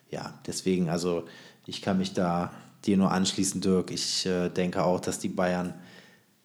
ja, 0.10 0.34
deswegen, 0.46 0.90
also 0.90 1.26
ich 1.66 1.82
kann 1.82 1.98
mich 1.98 2.14
da 2.14 2.52
dir 2.86 2.98
nur 2.98 3.12
anschließen, 3.12 3.62
Dirk. 3.62 3.92
Ich 3.92 4.26
äh, 4.26 4.50
denke 4.50 4.84
auch, 4.84 5.00
dass 5.00 5.20
die 5.20 5.30
Bayern 5.30 5.74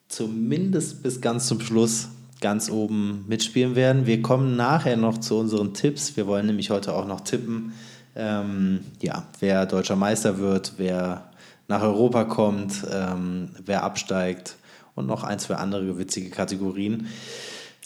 zumindest 0.09 1.03
bis 1.03 1.21
ganz 1.21 1.47
zum 1.47 1.61
Schluss 1.61 2.09
ganz 2.41 2.71
oben 2.71 3.25
mitspielen 3.29 3.75
werden. 3.75 4.07
Wir 4.07 4.23
kommen 4.23 4.57
nachher 4.57 4.97
noch 4.97 5.19
zu 5.19 5.37
unseren 5.37 5.75
Tipps. 5.75 6.17
Wir 6.17 6.27
wollen 6.27 6.47
nämlich 6.47 6.71
heute 6.71 6.95
auch 6.95 7.07
noch 7.07 7.21
tippen, 7.23 7.73
ähm, 8.15 8.81
ja, 9.01 9.25
wer 9.41 9.67
deutscher 9.67 9.97
Meister 9.97 10.39
wird, 10.39 10.75
wer 10.77 11.31
nach 11.67 11.83
Europa 11.83 12.25
kommt, 12.25 12.87
ähm, 12.91 13.51
wer 13.65 13.83
absteigt 13.83 14.57
und 14.99 15.07
noch 15.07 15.25
ein, 15.25 15.39
zwei 15.39 15.55
andere 15.55 15.99
witzige 15.99 16.31
Kategorien. 16.31 17.07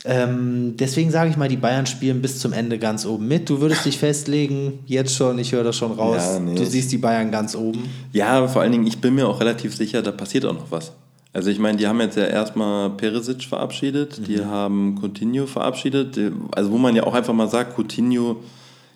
Ähm, 0.05 0.75
deswegen 0.77 1.11
sage 1.11 1.31
ich 1.31 1.37
mal, 1.37 1.49
die 1.49 1.57
Bayern 1.57 1.87
spielen 1.87 2.23
bis 2.23 2.41
zum 2.41 2.53
Ende 2.53 2.79
ganz 2.79 3.07
oben 3.07 3.29
mit. 3.29 3.49
Du 3.49 3.61
würdest 3.61 3.85
dich 3.85 3.99
festlegen, 3.99 4.81
jetzt 4.87 5.15
schon, 5.15 5.39
ich 5.39 5.53
höre 5.53 5.63
das 5.63 5.77
schon 5.77 5.93
raus. 5.93 6.17
Ja, 6.19 6.39
nee. 6.41 6.57
Du 6.57 6.65
siehst 6.65 6.91
die 6.91 6.99
Bayern 6.99 7.31
ganz 7.31 7.55
oben. 7.55 7.89
Ja, 8.13 8.49
vor 8.49 8.63
allen 8.63 8.73
Dingen, 8.73 8.87
ich 8.87 9.01
bin 9.01 9.15
mir 9.15 9.29
auch 9.29 9.39
relativ 9.39 9.77
sicher, 9.77 10.03
da 10.03 10.11
passiert 10.11 10.45
auch 10.45 10.55
noch 10.55 10.71
was. 10.71 10.93
Also 11.33 11.51
ich 11.51 11.59
meine, 11.59 11.79
die 11.79 11.87
haben 11.87 12.01
jetzt 12.01 12.17
ja 12.17 12.25
erstmal 12.25 12.91
Perisic 12.91 13.45
verabschiedet, 13.45 14.19
mhm. 14.19 14.25
die 14.25 14.45
haben 14.45 14.99
Coutinho 15.01 15.47
verabschiedet, 15.47 16.19
also 16.51 16.73
wo 16.73 16.79
man 16.79 16.95
ja 16.97 17.05
auch 17.05 17.15
einfach 17.15 17.33
mal 17.33 17.49
sagt, 17.49 17.79
Coutinho 17.79 18.43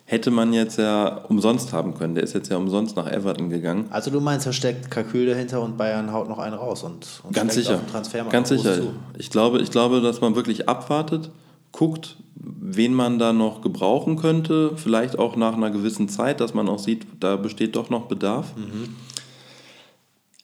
hätte 0.09 0.31
man 0.31 0.53
jetzt 0.53 0.77
ja 0.77 1.25
umsonst 1.27 1.73
haben 1.73 1.93
können. 1.93 2.15
Der 2.15 2.23
ist 2.23 2.33
jetzt 2.33 2.49
ja 2.49 2.55
umsonst 2.55 2.95
nach 2.95 3.11
Everton 3.11 3.49
gegangen. 3.49 3.87
Also 3.89 4.09
du 4.09 4.21
meinst, 4.21 4.47
da 4.47 4.53
steckt 4.53 4.89
Kalkül 4.89 5.25
dahinter 5.25 5.61
und 5.61 5.77
Bayern 5.77 6.13
haut 6.13 6.29
noch 6.29 6.39
einen 6.39 6.55
raus 6.55 6.83
und, 6.83 7.21
und 7.23 7.35
ganz 7.35 7.55
sicher, 7.55 7.81
ganz 8.31 8.49
sicher. 8.49 8.79
Ich 9.17 9.29
glaube, 9.29 9.59
ich 9.59 9.69
glaube, 9.69 9.99
dass 9.99 10.21
man 10.21 10.33
wirklich 10.35 10.69
abwartet, 10.69 11.29
guckt, 11.73 12.15
wen 12.35 12.93
man 12.93 13.19
da 13.19 13.33
noch 13.33 13.61
gebrauchen 13.61 14.15
könnte, 14.15 14.77
vielleicht 14.77 15.19
auch 15.19 15.35
nach 15.35 15.55
einer 15.55 15.71
gewissen 15.71 16.07
Zeit, 16.07 16.39
dass 16.39 16.53
man 16.53 16.69
auch 16.69 16.79
sieht, 16.79 17.05
da 17.19 17.35
besteht 17.35 17.75
doch 17.75 17.89
noch 17.89 18.05
Bedarf. 18.05 18.55
Mhm. 18.55 18.95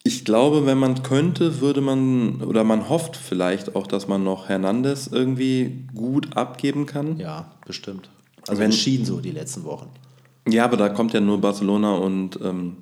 Ich 0.04 0.26
glaube, 0.26 0.66
wenn 0.66 0.78
man 0.78 1.04
könnte, 1.04 1.62
würde 1.62 1.80
man, 1.80 2.42
oder 2.42 2.66
man 2.66 2.90
hofft 2.90 3.16
vielleicht 3.16 3.78
auch, 3.78 3.88
dass 3.88 4.10
man 4.10 4.26
noch 4.26 4.50
Hernandez 4.50 5.08
irgendwie 5.08 5.88
gut 5.96 6.36
abgeben 6.36 6.86
kann. 6.86 7.18
Ja, 7.18 7.54
bestimmt. 7.66 8.10
Also 8.48 8.62
wenn, 8.62 8.72
schien 8.72 9.06
so 9.06 9.20
die 9.20 9.32
letzten 9.32 9.64
Wochen. 9.64 9.90
Ja, 10.48 10.66
aber 10.66 10.78
da 10.78 10.90
kommt 10.90 11.14
ja 11.14 11.22
nur 11.22 11.40
Barcelona 11.40 11.96
und 11.96 12.40
ähm, 12.44 12.78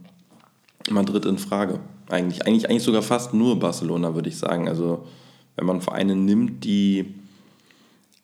Madrid 0.90 1.26
in 1.26 1.38
Frage. 1.38 1.80
Eigentlich, 2.10 2.46
eigentlich, 2.46 2.70
eigentlich 2.70 2.84
sogar 2.84 3.04
fast 3.04 3.34
nur 3.34 3.60
Barcelona, 3.60 4.16
würde 4.16 4.30
ich 4.30 4.38
sagen. 4.38 4.68
Also 4.68 5.06
wenn 5.56 5.66
man 5.66 5.82
Vereine 5.82 6.16
nimmt, 6.16 6.64
die 6.64 7.14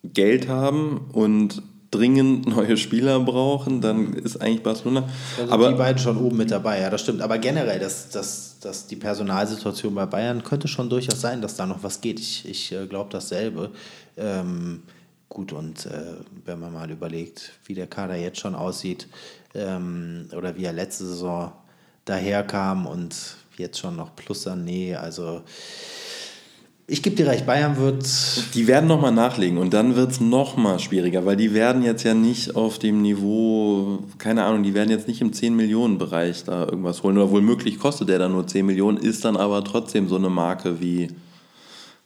Geld 0.04 0.48
haben 0.48 1.06
und 1.14 1.62
dringend 1.92 2.48
neue 2.56 2.78
Spieler 2.78 3.20
brauchen, 3.20 3.82
dann 3.82 4.14
ist 4.14 4.38
eigentlich 4.38 4.64
Barcelona. 4.64 5.08
Also 5.40 5.52
aber 5.52 5.70
die 5.70 5.76
beiden 5.76 6.00
schon 6.00 6.18
oben 6.18 6.38
mit 6.38 6.52
dabei, 6.52 6.82
ja, 6.82 6.90
das 6.90 7.02
stimmt. 7.02 7.22
Aber 7.22 7.38
generell, 7.38 7.80
dass, 7.80 8.10
dass, 8.10 8.60
dass 8.60 8.88
die 8.88 8.96
Personalsituation 8.96 9.94
bei 9.94 10.06
Bayern 10.06 10.44
könnte 10.44 10.68
schon 10.68 10.90
durchaus 10.90 11.22
sein, 11.22 11.42
dass 11.42 11.56
da 11.56 11.66
noch 11.66 11.84
was 11.84 12.02
geht. 12.02 12.20
Ich, 12.20 12.48
ich 12.48 12.72
äh, 12.72 12.88
glaube 12.88 13.10
dasselbe. 13.12 13.72
Ähm, 14.18 14.82
gut, 15.30 15.52
und 15.54 15.86
äh, 15.86 16.16
wenn 16.46 16.60
man 16.60 16.74
mal 16.74 16.90
überlegt, 16.90 17.54
wie 17.66 17.74
der 17.74 17.88
Kader 17.88 18.16
jetzt 18.16 18.40
schon 18.40 18.56
aussieht 18.56 19.08
ähm, 19.54 20.30
oder 20.36 20.56
wie 20.56 20.66
er 20.66 20.74
letzte 20.74 21.06
Saison 21.06 21.52
daherkam 22.06 22.86
und 22.86 23.38
jetzt 23.58 23.80
schon 23.80 23.96
noch 23.96 24.16
plus 24.16 24.48
an 24.48 24.64
Nee, 24.64 24.96
also 24.96 25.42
ich 26.90 27.04
gebe 27.04 27.18
dir 27.18 27.28
recht, 27.28 27.46
Bayern 27.46 27.76
wird. 27.76 28.06
Die 28.54 28.66
werden 28.66 28.88
nochmal 28.88 29.12
nachlegen 29.12 29.58
und 29.58 29.74
dann 29.74 29.98
wird 29.98 30.12
es 30.12 30.22
nochmal 30.22 30.80
schwieriger, 30.80 31.26
weil 31.26 31.36
die 31.36 31.54
werden 31.54 31.84
jetzt 31.84 32.04
ja 32.04 32.14
nicht 32.14 32.56
auf 32.56 32.80
dem 32.80 33.02
Niveau, 33.02 34.00
keine 34.18 34.46
Ahnung, 34.46 34.64
die 34.64 34.74
werden 34.74 34.90
jetzt 34.90 35.10
nicht 35.10 35.20
im 35.20 35.32
10-Millionen-Bereich 35.32 36.46
da 36.46 36.64
irgendwas 36.64 37.04
holen. 37.04 37.18
Oder 37.18 37.30
wohl 37.30 37.42
möglich 37.42 37.78
kostet 37.78 38.08
der 38.08 38.20
dann 38.20 38.32
nur 38.32 38.48
10 38.48 38.66
Millionen, 38.66 38.98
ist 38.98 39.26
dann 39.26 39.36
aber 39.36 39.66
trotzdem 39.66 40.08
so 40.08 40.16
eine 40.16 40.30
Marke 40.30 40.80
wie, 40.80 41.10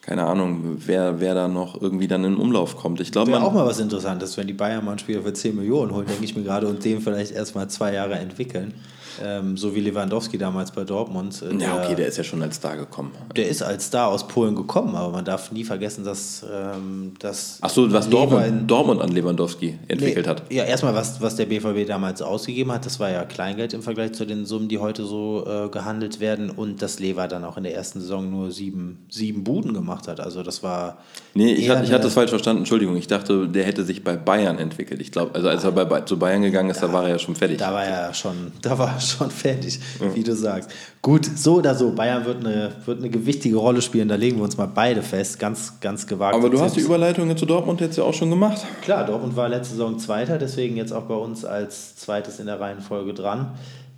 keine 0.02 0.26
Ahnung, 0.26 0.78
wer, 0.86 1.20
wer 1.20 1.36
da 1.36 1.48
noch 1.48 1.80
irgendwie 1.80 2.08
dann 2.08 2.24
in 2.24 2.36
Umlauf 2.36 2.76
kommt. 2.76 3.00
Ich 3.00 3.12
glaube, 3.12 3.40
auch 3.40 3.54
mal 3.54 3.66
was 3.68 3.80
Interessantes, 3.80 4.36
wenn 4.36 4.48
die 4.48 4.54
Bayern 4.54 4.84
mal 4.84 4.92
einen 4.92 5.00
Spieler 5.00 5.22
für 5.22 5.32
10 5.32 5.56
Millionen 5.56 5.94
holen, 5.94 6.08
denke 6.08 6.26
ich 6.26 6.36
mir 6.36 6.42
gerade, 6.42 6.68
und 6.68 6.84
den 6.84 7.02
vielleicht 7.02 7.34
erstmal 7.34 7.70
zwei 7.70 7.94
Jahre 7.94 8.16
entwickeln. 8.16 8.74
Ähm, 9.24 9.58
so 9.58 9.76
wie 9.76 9.80
Lewandowski 9.80 10.38
damals 10.38 10.72
bei 10.72 10.84
Dortmund. 10.84 11.42
Äh, 11.42 11.56
ja, 11.62 11.84
okay, 11.84 11.96
der 11.96 12.08
ist 12.08 12.18
ja 12.18 12.24
schon 12.24 12.42
als 12.42 12.56
Star 12.56 12.78
gekommen. 12.78 13.12
Der 13.36 13.48
ist 13.48 13.62
als 13.62 13.88
Star 13.88 14.08
aus 14.08 14.28
Polen 14.28 14.56
gekommen, 14.56 14.96
aber 14.96 15.12
man 15.12 15.26
darf 15.26 15.52
nie 15.52 15.64
vergessen, 15.64 16.04
dass. 16.04 16.46
Ähm, 16.52 17.14
dass 17.20 17.60
Ach 17.62 17.70
so, 17.70 17.92
was 17.92 18.10
Dortmund, 18.10 18.70
Dortmund 18.70 19.02
an 19.02 19.12
Lewandowski 19.12 19.78
entwickelt 19.88 20.26
nee, 20.26 20.30
hat. 20.30 20.44
Ja, 20.52 20.64
erstmal, 20.64 20.94
was, 20.94 21.22
was 21.22 21.36
der 21.36 21.46
BVB 21.46 21.88
damals 21.88 22.22
ausgegeben 22.22 22.72
hat, 22.72 22.86
das 22.86 23.00
war 23.00 23.10
ja 23.10 23.24
Kleingeld 23.24 23.74
im 23.74 23.82
Vergleich 23.82 24.14
zu 24.14 24.26
den 24.26 24.46
Summen, 24.46 24.68
die 24.68 24.80
heute 24.80 25.06
so 25.06 25.46
äh, 25.48 25.70
gehandelt 25.70 26.20
werden 26.20 26.50
und 26.50 26.82
dass 26.82 27.00
Lever 27.00 27.28
dann 27.28 27.44
auch 27.44 27.58
in 27.58 27.64
der 27.64 27.76
ersten 27.76 28.02
Saison 28.02 28.30
nur 28.30 28.52
sieben, 28.52 29.06
sieben 29.10 29.44
Buden 29.44 29.74
gemacht 29.74 30.08
hat. 30.08 30.20
Also 30.20 30.44
das 30.44 30.64
war. 30.64 30.98
Nee, 31.34 31.54
ich, 31.54 31.70
hatte, 31.70 31.84
ich 31.84 31.92
hatte 31.92 32.04
das 32.04 32.14
falsch 32.14 32.30
verstanden, 32.30 32.62
Entschuldigung. 32.62 32.96
Ich 32.96 33.08
dachte, 33.08 33.48
der 33.48 33.64
hätte 33.64 33.84
sich 33.84 34.04
bei 34.04 34.18
Bayern 34.18 34.58
entwickelt. 34.58 35.02
Ich 35.02 35.12
glaube, 35.12 35.36
also 35.36 35.48
als 35.50 35.64
er 35.64 35.72
bei, 35.72 36.02
zu 36.02 36.18
Bayern 36.18 36.42
gegangen 36.42 36.70
ist, 36.70 36.82
da, 36.82 36.88
da, 36.88 36.94
war 36.94 37.04
er 37.04 37.10
ja 37.10 37.20
schon 37.20 37.36
fertig. 37.36 37.58
Da 37.58 37.74
war 37.74 37.86
er 37.86 38.14
schon, 38.14 38.52
da 38.62 38.78
war 38.78 39.00
schon 39.12 39.32
fertig, 39.32 39.80
ja. 40.00 40.14
wie 40.16 40.24
du 40.24 40.36
sagst. 40.36 40.70
Gut, 41.02 41.26
so 41.26 41.56
oder 41.56 41.76
so, 41.76 41.92
Bayern 41.92 42.26
wird 42.26 42.46
eine, 42.46 42.72
wird 42.86 43.00
eine 43.00 43.10
gewichtige 43.10 43.58
Rolle 43.58 43.82
spielen, 43.82 44.08
da 44.08 44.16
legen 44.16 44.38
wir 44.38 44.44
uns 44.44 44.58
mal 44.58 44.68
beide 44.68 45.02
fest, 45.02 45.40
ganz, 45.40 45.80
ganz 45.80 46.08
gewagt. 46.08 46.36
Aber 46.36 46.50
du 46.50 46.60
hast 46.60 46.76
die 46.76 46.82
Überleitung 46.82 47.36
zu 47.38 47.46
Dortmund 47.46 47.82
jetzt 47.82 47.98
ja 47.98 48.04
auch 48.04 48.14
schon 48.14 48.30
gemacht. 48.30 48.66
Klar, 48.82 49.06
Dortmund 49.06 49.36
war 49.36 49.50
letzte 49.50 49.76
Saison 49.76 50.00
Zweiter, 50.00 50.38
deswegen 50.38 50.78
jetzt 50.78 50.94
auch 50.94 51.04
bei 51.04 51.16
uns 51.16 51.46
als 51.46 51.96
Zweites 51.96 52.40
in 52.40 52.46
der 52.46 52.60
Reihenfolge 52.60 53.14
dran. 53.14 53.54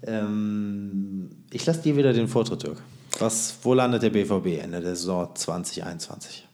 Ähm, 0.05 1.29
ich 1.51 1.65
lasse 1.65 1.81
dir 1.81 1.95
wieder 1.97 2.13
den 2.13 2.27
Vortritt, 2.27 2.63
Dirk. 2.63 2.77
Was, 3.19 3.57
wo 3.61 3.73
landet 3.73 4.03
der 4.03 4.09
BVB 4.09 4.61
Ende 4.61 4.81
der 4.81 4.95
Saison 4.95 5.29
2021? 5.33 6.47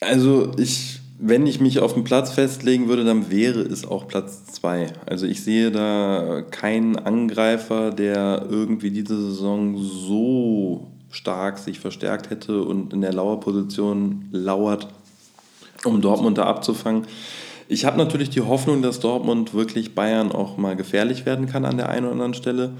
Also 0.00 0.52
ich 0.56 1.00
wenn 1.20 1.46
ich 1.46 1.60
mich 1.60 1.80
auf 1.80 1.94
den 1.94 2.04
Platz 2.04 2.30
festlegen 2.30 2.88
würde, 2.88 3.04
dann 3.04 3.30
wäre 3.30 3.60
es 3.60 3.84
auch 3.84 4.06
Platz 4.06 4.46
2. 4.46 4.86
Also 5.04 5.26
ich 5.26 5.42
sehe 5.42 5.72
da 5.72 6.42
keinen 6.48 6.96
Angreifer, 6.96 7.90
der 7.90 8.46
irgendwie 8.48 8.90
diese 8.90 9.20
Saison 9.20 9.76
so 9.78 10.86
stark 11.10 11.58
sich 11.58 11.80
verstärkt 11.80 12.30
hätte 12.30 12.62
und 12.62 12.92
in 12.92 13.00
der 13.00 13.12
Lauerposition 13.12 14.28
lauert, 14.30 14.88
um 15.84 16.00
Dortmund 16.00 16.38
da 16.38 16.44
abzufangen. 16.44 17.06
Ich 17.66 17.84
habe 17.84 17.98
natürlich 17.98 18.30
die 18.30 18.42
Hoffnung, 18.42 18.80
dass 18.80 19.00
Dortmund 19.00 19.54
wirklich 19.54 19.96
Bayern 19.96 20.30
auch 20.30 20.56
mal 20.56 20.76
gefährlich 20.76 21.26
werden 21.26 21.46
kann 21.46 21.64
an 21.64 21.78
der 21.78 21.88
einen 21.88 22.04
oder 22.04 22.12
anderen 22.12 22.34
Stelle. 22.34 22.70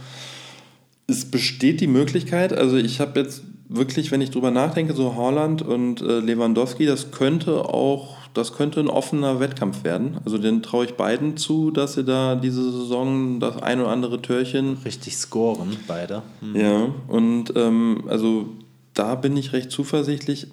Es 1.08 1.24
besteht 1.24 1.80
die 1.80 1.86
Möglichkeit, 1.88 2.52
also 2.52 2.76
ich 2.76 3.00
habe 3.00 3.18
jetzt 3.18 3.42
wirklich, 3.68 4.12
wenn 4.12 4.20
ich 4.20 4.30
drüber 4.30 4.50
nachdenke, 4.50 4.94
so 4.94 5.16
Haaland 5.16 5.62
und 5.62 6.00
äh, 6.02 6.20
Lewandowski, 6.20 6.86
das 6.86 7.10
könnte 7.10 7.64
auch 7.64 8.17
das 8.34 8.52
könnte 8.52 8.80
ein 8.80 8.88
offener 8.88 9.40
Wettkampf 9.40 9.84
werden. 9.84 10.18
Also 10.24 10.38
den 10.38 10.62
traue 10.62 10.84
ich 10.84 10.94
beiden 10.94 11.36
zu, 11.36 11.70
dass 11.70 11.94
sie 11.94 12.04
da 12.04 12.34
diese 12.36 12.70
Saison 12.70 13.40
das 13.40 13.62
ein 13.62 13.80
oder 13.80 13.90
andere 13.90 14.22
Türchen. 14.22 14.78
Richtig 14.84 15.16
scoren, 15.16 15.76
beide. 15.86 16.22
Mhm. 16.40 16.56
Ja, 16.56 16.94
und 17.08 17.52
ähm, 17.56 18.04
also 18.08 18.48
da 18.94 19.14
bin 19.14 19.36
ich 19.36 19.52
recht 19.52 19.70
zuversichtlich. 19.70 20.48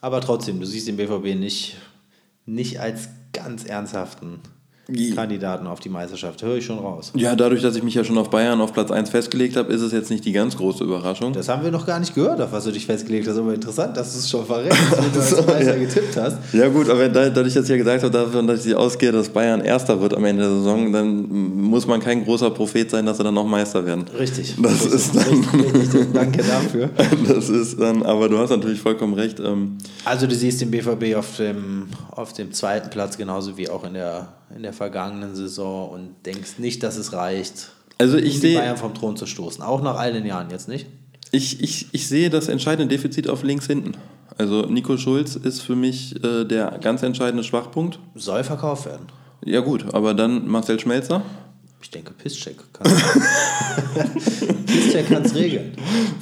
Aber 0.00 0.20
trotzdem, 0.20 0.60
du 0.60 0.66
siehst 0.66 0.88
den 0.88 0.96
BVB 0.96 1.38
nicht, 1.38 1.76
nicht 2.46 2.80
als 2.80 3.08
ganz 3.32 3.64
ernsthaften 3.64 4.40
Kandidaten 5.14 5.66
auf 5.66 5.80
die 5.80 5.88
Meisterschaft. 5.88 6.42
Höre 6.42 6.56
ich 6.56 6.64
schon 6.64 6.78
raus. 6.78 7.12
Ja, 7.14 7.34
dadurch, 7.34 7.62
dass 7.62 7.76
ich 7.76 7.82
mich 7.82 7.94
ja 7.94 8.04
schon 8.04 8.18
auf 8.18 8.30
Bayern 8.30 8.60
auf 8.60 8.72
Platz 8.72 8.90
1 8.90 9.10
festgelegt 9.10 9.56
habe, 9.56 9.72
ist 9.72 9.80
es 9.80 9.92
jetzt 9.92 10.10
nicht 10.10 10.24
die 10.24 10.32
ganz 10.32 10.56
große 10.56 10.84
Überraschung. 10.84 11.32
Das 11.32 11.48
haben 11.48 11.62
wir 11.62 11.70
noch 11.70 11.86
gar 11.86 12.00
nicht 12.00 12.14
gehört, 12.14 12.40
auf 12.40 12.52
was 12.52 12.64
du 12.64 12.72
dich 12.72 12.86
festgelegt 12.86 13.28
hast. 13.28 13.36
Aber 13.36 13.54
interessant, 13.54 13.96
dass 13.96 14.12
du 14.12 14.18
es 14.18 14.30
schon 14.30 14.44
verrätst, 14.44 14.78
wie 14.78 15.12
du 15.12 15.20
als 15.20 15.46
Meister 15.46 15.76
ja. 15.76 15.84
getippt 15.84 16.16
hast. 16.16 16.38
Ja 16.52 16.68
gut, 16.68 16.88
aber 16.88 17.08
dadurch, 17.08 17.54
dass 17.54 17.64
ich 17.64 17.70
ja 17.70 17.76
gesagt 17.76 18.02
habe, 18.02 18.12
davon, 18.12 18.46
dass 18.46 18.66
ich 18.66 18.74
ausgehe, 18.74 19.12
dass 19.12 19.28
Bayern 19.28 19.60
Erster 19.60 20.00
wird 20.00 20.14
am 20.14 20.24
Ende 20.24 20.42
der 20.42 20.52
Saison, 20.52 20.92
dann 20.92 21.28
muss 21.28 21.86
man 21.86 22.00
kein 22.00 22.24
großer 22.24 22.50
Prophet 22.50 22.90
sein, 22.90 23.06
dass 23.06 23.16
sie 23.16 23.24
dann 23.24 23.34
noch 23.34 23.46
Meister 23.46 23.84
werden. 23.84 24.04
Richtig. 24.18 24.56
Das 24.60 24.84
richtig, 24.84 24.92
ist 24.92 25.16
dann... 25.16 25.44
Richtig, 25.44 25.74
richtig, 25.80 26.12
danke 26.12 26.42
dafür. 26.42 26.90
Das 27.26 27.48
ist 27.48 27.80
dann, 27.80 28.02
aber 28.02 28.28
du 28.28 28.38
hast 28.38 28.50
natürlich 28.50 28.80
vollkommen 28.80 29.14
recht. 29.14 29.40
Ähm, 29.40 29.78
also 30.04 30.26
du 30.26 30.34
siehst 30.34 30.60
den 30.60 30.70
BVB 30.70 31.16
auf 31.16 31.36
dem, 31.36 31.88
auf 32.10 32.32
dem 32.32 32.52
zweiten 32.52 32.90
Platz 32.90 33.16
genauso 33.16 33.56
wie 33.56 33.68
auch 33.68 33.84
in 33.84 33.94
der 33.94 34.28
in 34.54 34.62
der 34.62 34.72
vergangenen 34.72 35.34
Saison 35.34 35.90
und 35.90 36.26
denkst 36.26 36.58
nicht, 36.58 36.82
dass 36.82 36.96
es 36.96 37.12
reicht, 37.12 37.70
also 38.00 38.16
ich 38.16 38.36
um 38.36 38.40
die 38.40 38.54
Bayern 38.54 38.78
vom 38.78 38.94
Thron 38.94 39.16
zu 39.16 39.26
stoßen. 39.26 39.62
Auch 39.62 39.82
nach 39.82 39.96
all 39.96 40.12
den 40.14 40.24
Jahren 40.24 40.50
jetzt 40.50 40.68
nicht? 40.68 40.86
Ich, 41.32 41.62
ich, 41.62 41.88
ich 41.92 42.08
sehe 42.08 42.30
das 42.30 42.48
entscheidende 42.48 42.94
Defizit 42.94 43.28
auf 43.28 43.42
links 43.42 43.66
hinten. 43.66 43.92
Also 44.38 44.62
Nico 44.62 44.96
Schulz 44.96 45.36
ist 45.36 45.60
für 45.60 45.76
mich 45.76 46.16
äh, 46.24 46.44
der 46.44 46.78
ganz 46.80 47.02
entscheidende 47.02 47.44
Schwachpunkt. 47.44 47.98
Soll 48.14 48.42
verkauft 48.42 48.86
werden. 48.86 49.06
Ja 49.44 49.60
gut, 49.60 49.94
aber 49.94 50.14
dann 50.14 50.48
Marcel 50.48 50.80
Schmelzer. 50.80 51.22
Ich 51.82 51.90
denke, 51.90 52.12
Pisscheck 52.12 52.56
kann 52.74 52.92
Pisscheck 54.66 55.08
kann 55.08 55.22
es 55.22 55.34
regeln. 55.34 55.72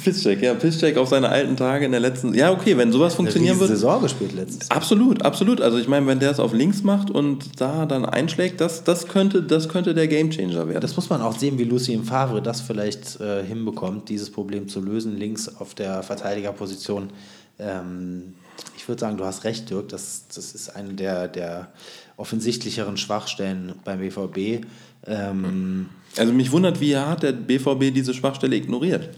Pisscheck, 0.02 0.40
ja, 0.40 0.54
Pisscheck 0.54 0.96
auf 0.96 1.08
seine 1.08 1.28
alten 1.28 1.56
Tage 1.56 1.84
in 1.84 1.90
der 1.90 2.00
letzten. 2.00 2.32
Ja, 2.32 2.52
okay, 2.52 2.76
wenn 2.76 2.92
sowas 2.92 3.14
funktionieren 3.14 3.58
würde. 3.58 3.74
Saison 3.74 4.00
gespielt 4.00 4.34
letztes. 4.34 4.70
Absolut, 4.70 5.22
absolut. 5.22 5.60
Also 5.60 5.78
ich 5.78 5.88
meine, 5.88 6.06
wenn 6.06 6.20
der 6.20 6.30
es 6.30 6.38
auf 6.38 6.52
links 6.52 6.84
macht 6.84 7.10
und 7.10 7.60
da 7.60 7.86
dann 7.86 8.04
einschlägt, 8.04 8.60
das, 8.60 8.84
das, 8.84 9.08
könnte, 9.08 9.42
das 9.42 9.68
könnte 9.68 9.94
der 9.94 10.06
Gamechanger 10.06 10.68
werden. 10.68 10.80
Das 10.80 10.94
muss 10.94 11.10
man 11.10 11.22
auch 11.22 11.36
sehen, 11.36 11.58
wie 11.58 11.64
Lucien 11.64 12.04
Favre 12.04 12.40
das 12.40 12.60
vielleicht 12.60 13.20
äh, 13.20 13.44
hinbekommt, 13.44 14.08
dieses 14.08 14.30
Problem 14.30 14.68
zu 14.68 14.80
lösen, 14.80 15.16
links 15.18 15.48
auf 15.56 15.74
der 15.74 16.04
Verteidigerposition. 16.04 17.10
Ähm, 17.58 18.34
ich 18.76 18.88
würde 18.88 19.00
sagen, 19.00 19.16
du 19.16 19.24
hast 19.24 19.44
recht, 19.44 19.68
Dirk. 19.70 19.88
Das, 19.88 20.26
das 20.34 20.54
ist 20.54 20.74
eine 20.74 20.94
der, 20.94 21.28
der 21.28 21.72
offensichtlicheren 22.16 22.96
Schwachstellen 22.96 23.74
beim 23.84 24.00
BVB. 24.00 24.64
Ähm, 25.06 25.88
also 26.16 26.32
mich 26.32 26.52
wundert, 26.52 26.80
wie 26.80 26.96
hart 26.96 27.22
der 27.22 27.32
BVB 27.32 27.94
diese 27.94 28.14
Schwachstelle 28.14 28.56
ignoriert. 28.56 29.10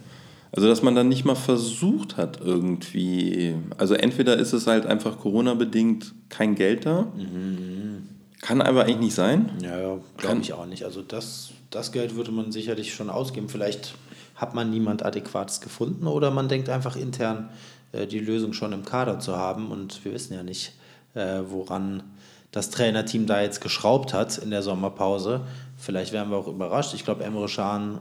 Also 0.53 0.69
dass 0.69 0.83
man 0.83 0.95
dann 0.95 1.09
nicht 1.09 1.25
mal 1.25 1.37
versucht 1.37 2.17
hat 2.17 2.41
irgendwie. 2.45 3.55
Also 3.79 3.95
entweder 3.95 4.37
ist 4.37 4.53
es 4.53 4.67
halt 4.67 4.85
einfach 4.87 5.19
Corona-bedingt 5.19 6.13
kein 6.29 6.57
Geld 6.57 6.87
da. 6.87 7.03
Mhm. 7.17 8.09
Kann 8.41 8.61
aber 8.61 8.85
eigentlich 8.85 8.99
nicht 8.99 9.15
sein. 9.15 9.51
Ja, 9.63 9.99
glaube 10.17 10.41
ich 10.41 10.53
auch 10.53 10.67
nicht. 10.67 10.85
Also 10.85 11.03
das, 11.03 11.51
das 11.71 11.93
Geld 11.93 12.17
würde 12.17 12.33
man 12.33 12.53
sicherlich 12.53 12.95
schon 12.95 13.11
ausgeben. 13.11 13.49
Vielleicht 13.49 13.95
hat 14.35 14.55
man 14.55 14.71
niemand 14.71 15.05
Adäquates 15.05 15.61
gefunden 15.61 16.07
oder 16.07 16.31
man 16.31 16.49
denkt 16.49 16.69
einfach 16.69 16.97
intern, 16.97 17.51
äh, 17.93 18.07
die 18.07 18.19
Lösung 18.19 18.53
schon 18.53 18.73
im 18.73 18.85
Kader 18.85 19.21
zu 19.21 19.37
haben. 19.37 19.71
Und 19.71 20.05
wir 20.05 20.13
wissen 20.13 20.35
ja 20.35 20.43
nicht, 20.43 20.73
äh, 21.15 21.43
woran 21.47 22.03
das 22.53 22.71
Trainerteam 22.71 23.27
da 23.27 23.43
jetzt 23.43 23.61
geschraubt 23.61 24.13
hat 24.13 24.39
in 24.39 24.51
der 24.51 24.63
Sommerpause. 24.63 25.43
Vielleicht 25.77 26.13
werden 26.13 26.31
wir 26.31 26.37
auch 26.37 26.49
überrascht. 26.49 26.95
Ich 26.95 27.05
glaube, 27.05 27.25
Emre 27.25 27.47
Can 27.47 27.99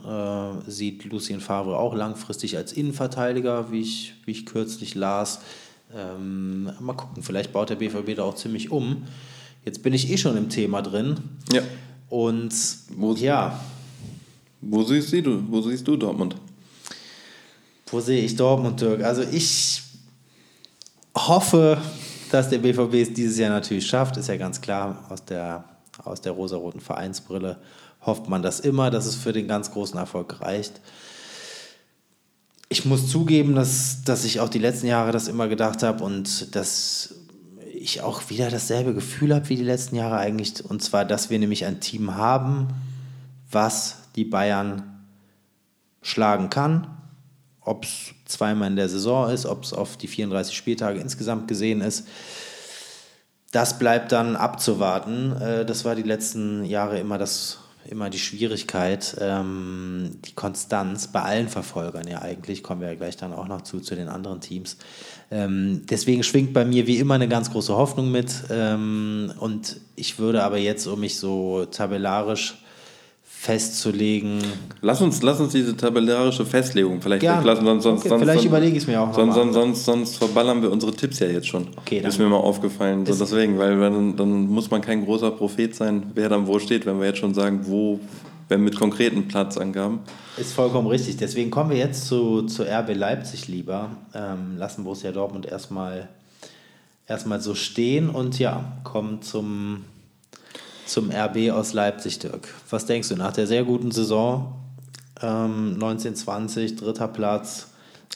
äh, 0.67 0.69
sieht 0.69 1.05
Lucien 1.05 1.39
Favre 1.39 1.77
auch 1.77 1.93
langfristig 1.93 2.57
als 2.57 2.73
Innenverteidiger, 2.73 3.71
wie 3.71 3.81
ich, 3.81 4.13
wie 4.25 4.31
ich 4.31 4.45
kürzlich 4.45 4.95
las. 4.95 5.41
Ähm, 5.95 6.71
mal 6.79 6.93
gucken, 6.93 7.23
vielleicht 7.23 7.53
baut 7.53 7.69
der 7.69 7.75
BVB 7.75 8.15
da 8.15 8.23
auch 8.23 8.35
ziemlich 8.35 8.71
um. 8.71 9.03
Jetzt 9.65 9.83
bin 9.83 9.93
ich 9.93 10.09
eh 10.09 10.17
schon 10.17 10.35
im 10.35 10.49
Thema 10.49 10.81
drin. 10.81 11.17
Ja. 11.53 11.61
Und 12.09 12.53
wo, 12.97 13.13
ja. 13.13 13.59
Wo 14.61 14.83
siehst 14.83 15.13
du, 15.13 15.43
wo 15.49 15.61
siehst 15.61 15.87
du 15.87 15.95
Dortmund? 15.95 16.35
Wo 17.87 17.99
sehe 17.99 18.23
ich 18.23 18.35
Dortmund, 18.35 18.81
Dirk? 18.81 19.03
Also 19.03 19.23
ich 19.23 19.81
hoffe, 21.15 21.77
dass 22.29 22.49
der 22.49 22.59
BVB 22.59 22.95
es 22.95 23.13
dieses 23.13 23.37
Jahr 23.37 23.49
natürlich 23.49 23.87
schafft, 23.87 24.17
ist 24.17 24.27
ja 24.27 24.37
ganz 24.37 24.61
klar 24.61 25.05
aus 25.09 25.25
der, 25.25 25.63
aus 26.03 26.21
der 26.21 26.31
rosaroten 26.31 26.81
Vereinsbrille 26.81 27.57
hofft 28.01 28.29
man 28.29 28.41
das 28.41 28.59
immer, 28.59 28.91
dass 28.91 29.05
es 29.05 29.15
für 29.15 29.33
den 29.33 29.47
ganz 29.47 29.71
großen 29.71 29.97
Erfolg 29.97 30.41
reicht. 30.41 30.79
Ich 32.69 32.85
muss 32.85 33.09
zugeben, 33.09 33.55
dass, 33.55 34.03
dass 34.03 34.25
ich 34.25 34.39
auch 34.39 34.49
die 34.49 34.59
letzten 34.59 34.87
Jahre 34.87 35.11
das 35.11 35.27
immer 35.27 35.47
gedacht 35.47 35.83
habe 35.83 36.03
und 36.03 36.55
dass 36.55 37.15
ich 37.73 38.01
auch 38.01 38.29
wieder 38.29 38.49
dasselbe 38.49 38.93
Gefühl 38.93 39.33
habe 39.33 39.49
wie 39.49 39.55
die 39.55 39.63
letzten 39.63 39.95
Jahre 39.95 40.17
eigentlich. 40.17 40.63
Und 40.63 40.83
zwar, 40.83 41.05
dass 41.05 41.29
wir 41.29 41.39
nämlich 41.39 41.65
ein 41.65 41.79
Team 41.79 42.15
haben, 42.15 42.67
was 43.51 43.97
die 44.15 44.25
Bayern 44.25 44.83
schlagen 46.01 46.49
kann, 46.49 46.87
ob 47.61 47.85
es 47.85 48.13
zweimal 48.25 48.69
in 48.69 48.75
der 48.75 48.89
Saison 48.89 49.29
ist, 49.29 49.45
ob 49.45 49.63
es 49.63 49.73
auf 49.73 49.97
die 49.97 50.07
34 50.07 50.55
Spieltage 50.55 50.99
insgesamt 50.99 51.47
gesehen 51.47 51.81
ist. 51.81 52.07
Das 53.51 53.79
bleibt 53.79 54.11
dann 54.11 54.35
abzuwarten. 54.35 55.35
Äh, 55.41 55.65
das 55.65 55.85
war 55.85 55.95
die 55.95 56.03
letzten 56.03 56.65
Jahre 56.65 56.99
immer 56.99 57.17
das 57.17 57.59
immer 57.89 58.09
die 58.09 58.19
Schwierigkeit, 58.19 59.15
ähm, 59.19 60.19
die 60.25 60.33
Konstanz 60.33 61.07
bei 61.07 61.21
allen 61.21 61.47
Verfolgern 61.47 62.07
ja 62.07 62.21
eigentlich, 62.21 62.61
kommen 62.61 62.81
wir 62.81 62.89
ja 62.89 62.95
gleich 62.95 63.17
dann 63.17 63.33
auch 63.33 63.47
noch 63.47 63.61
zu, 63.61 63.79
zu 63.79 63.95
den 63.95 64.09
anderen 64.09 64.41
Teams. 64.41 64.77
Ähm, 65.31 65.85
deswegen 65.89 66.23
schwingt 66.23 66.53
bei 66.53 66.65
mir 66.65 66.85
wie 66.85 66.99
immer 66.99 67.15
eine 67.15 67.27
ganz 67.27 67.51
große 67.51 67.75
Hoffnung 67.75 68.11
mit 68.11 68.31
ähm, 68.51 69.33
und 69.39 69.77
ich 69.95 70.19
würde 70.19 70.43
aber 70.43 70.57
jetzt, 70.57 70.85
um 70.85 70.99
mich 70.99 71.17
so 71.17 71.65
tabellarisch 71.65 72.59
festzulegen. 73.39 74.41
Lass 74.81 74.99
uns, 74.99 75.21
lass 75.21 75.39
uns 75.39 75.53
diese 75.53 75.77
tabellarische 75.77 76.45
Festlegung 76.45 77.01
vielleicht 77.01 77.23
ja, 77.23 77.39
lassen, 77.39 77.63
sonst, 77.63 77.83
sonst, 77.83 78.05
okay, 78.05 78.19
vielleicht 78.19 78.43
überlege 78.43 78.75
ich 78.75 78.83
es 78.83 78.87
mir 78.87 78.99
auch 78.99 79.13
sonst, 79.13 79.35
sonst, 79.35 79.53
sonst, 79.53 79.85
sonst, 79.85 80.17
verballern 80.17 80.61
wir 80.61 80.69
unsere 80.69 80.91
Tipps 80.91 81.19
ja 81.19 81.27
jetzt 81.27 81.47
schon. 81.47 81.67
Okay, 81.77 81.99
ist 82.05 82.19
mir 82.19 82.27
mal 82.27 82.35
aufgefallen. 82.35 83.05
So 83.05 83.15
deswegen, 83.15 83.57
weil 83.57 83.79
dann, 83.79 84.17
dann 84.17 84.47
muss 84.47 84.69
man 84.69 84.81
kein 84.81 85.05
großer 85.05 85.31
Prophet 85.31 85.73
sein, 85.73 86.11
wer 86.15 86.27
dann 86.27 86.47
wo 86.47 86.59
steht, 86.59 86.85
wenn 86.85 86.99
wir 86.99 87.05
jetzt 87.07 87.19
schon 87.19 87.33
sagen, 87.33 87.61
wo 87.63 88.01
wenn 88.49 88.61
mit 88.61 88.77
konkreten 88.77 89.29
Platzangaben. 89.29 89.99
Ist 90.35 90.51
vollkommen 90.51 90.87
richtig. 90.87 91.15
Deswegen 91.15 91.49
kommen 91.49 91.69
wir 91.69 91.77
jetzt 91.77 92.07
zu, 92.07 92.41
zu 92.41 92.63
RB 92.63 92.93
Leipzig 92.93 93.47
lieber. 93.47 93.91
Ähm, 94.13 94.57
lassen 94.57 94.83
Borussia 94.83 95.13
Dortmund 95.13 95.45
erstmal 95.45 96.09
erstmal 97.07 97.39
so 97.39 97.55
stehen 97.55 98.09
und 98.09 98.37
ja, 98.37 98.73
kommen 98.83 99.21
zum, 99.21 99.85
zum 100.89 101.11
RB 101.11 101.51
aus 101.51 101.73
Leipzig, 101.73 102.19
Dirk. 102.19 102.47
Was 102.69 102.85
denkst 102.85 103.09
du 103.09 103.15
nach 103.15 103.33
der 103.33 103.47
sehr 103.47 103.63
guten 103.63 103.91
Saison? 103.91 104.55
Ähm, 105.21 105.73
1920, 105.75 106.75
dritter 106.77 107.07
Platz, 107.07 107.67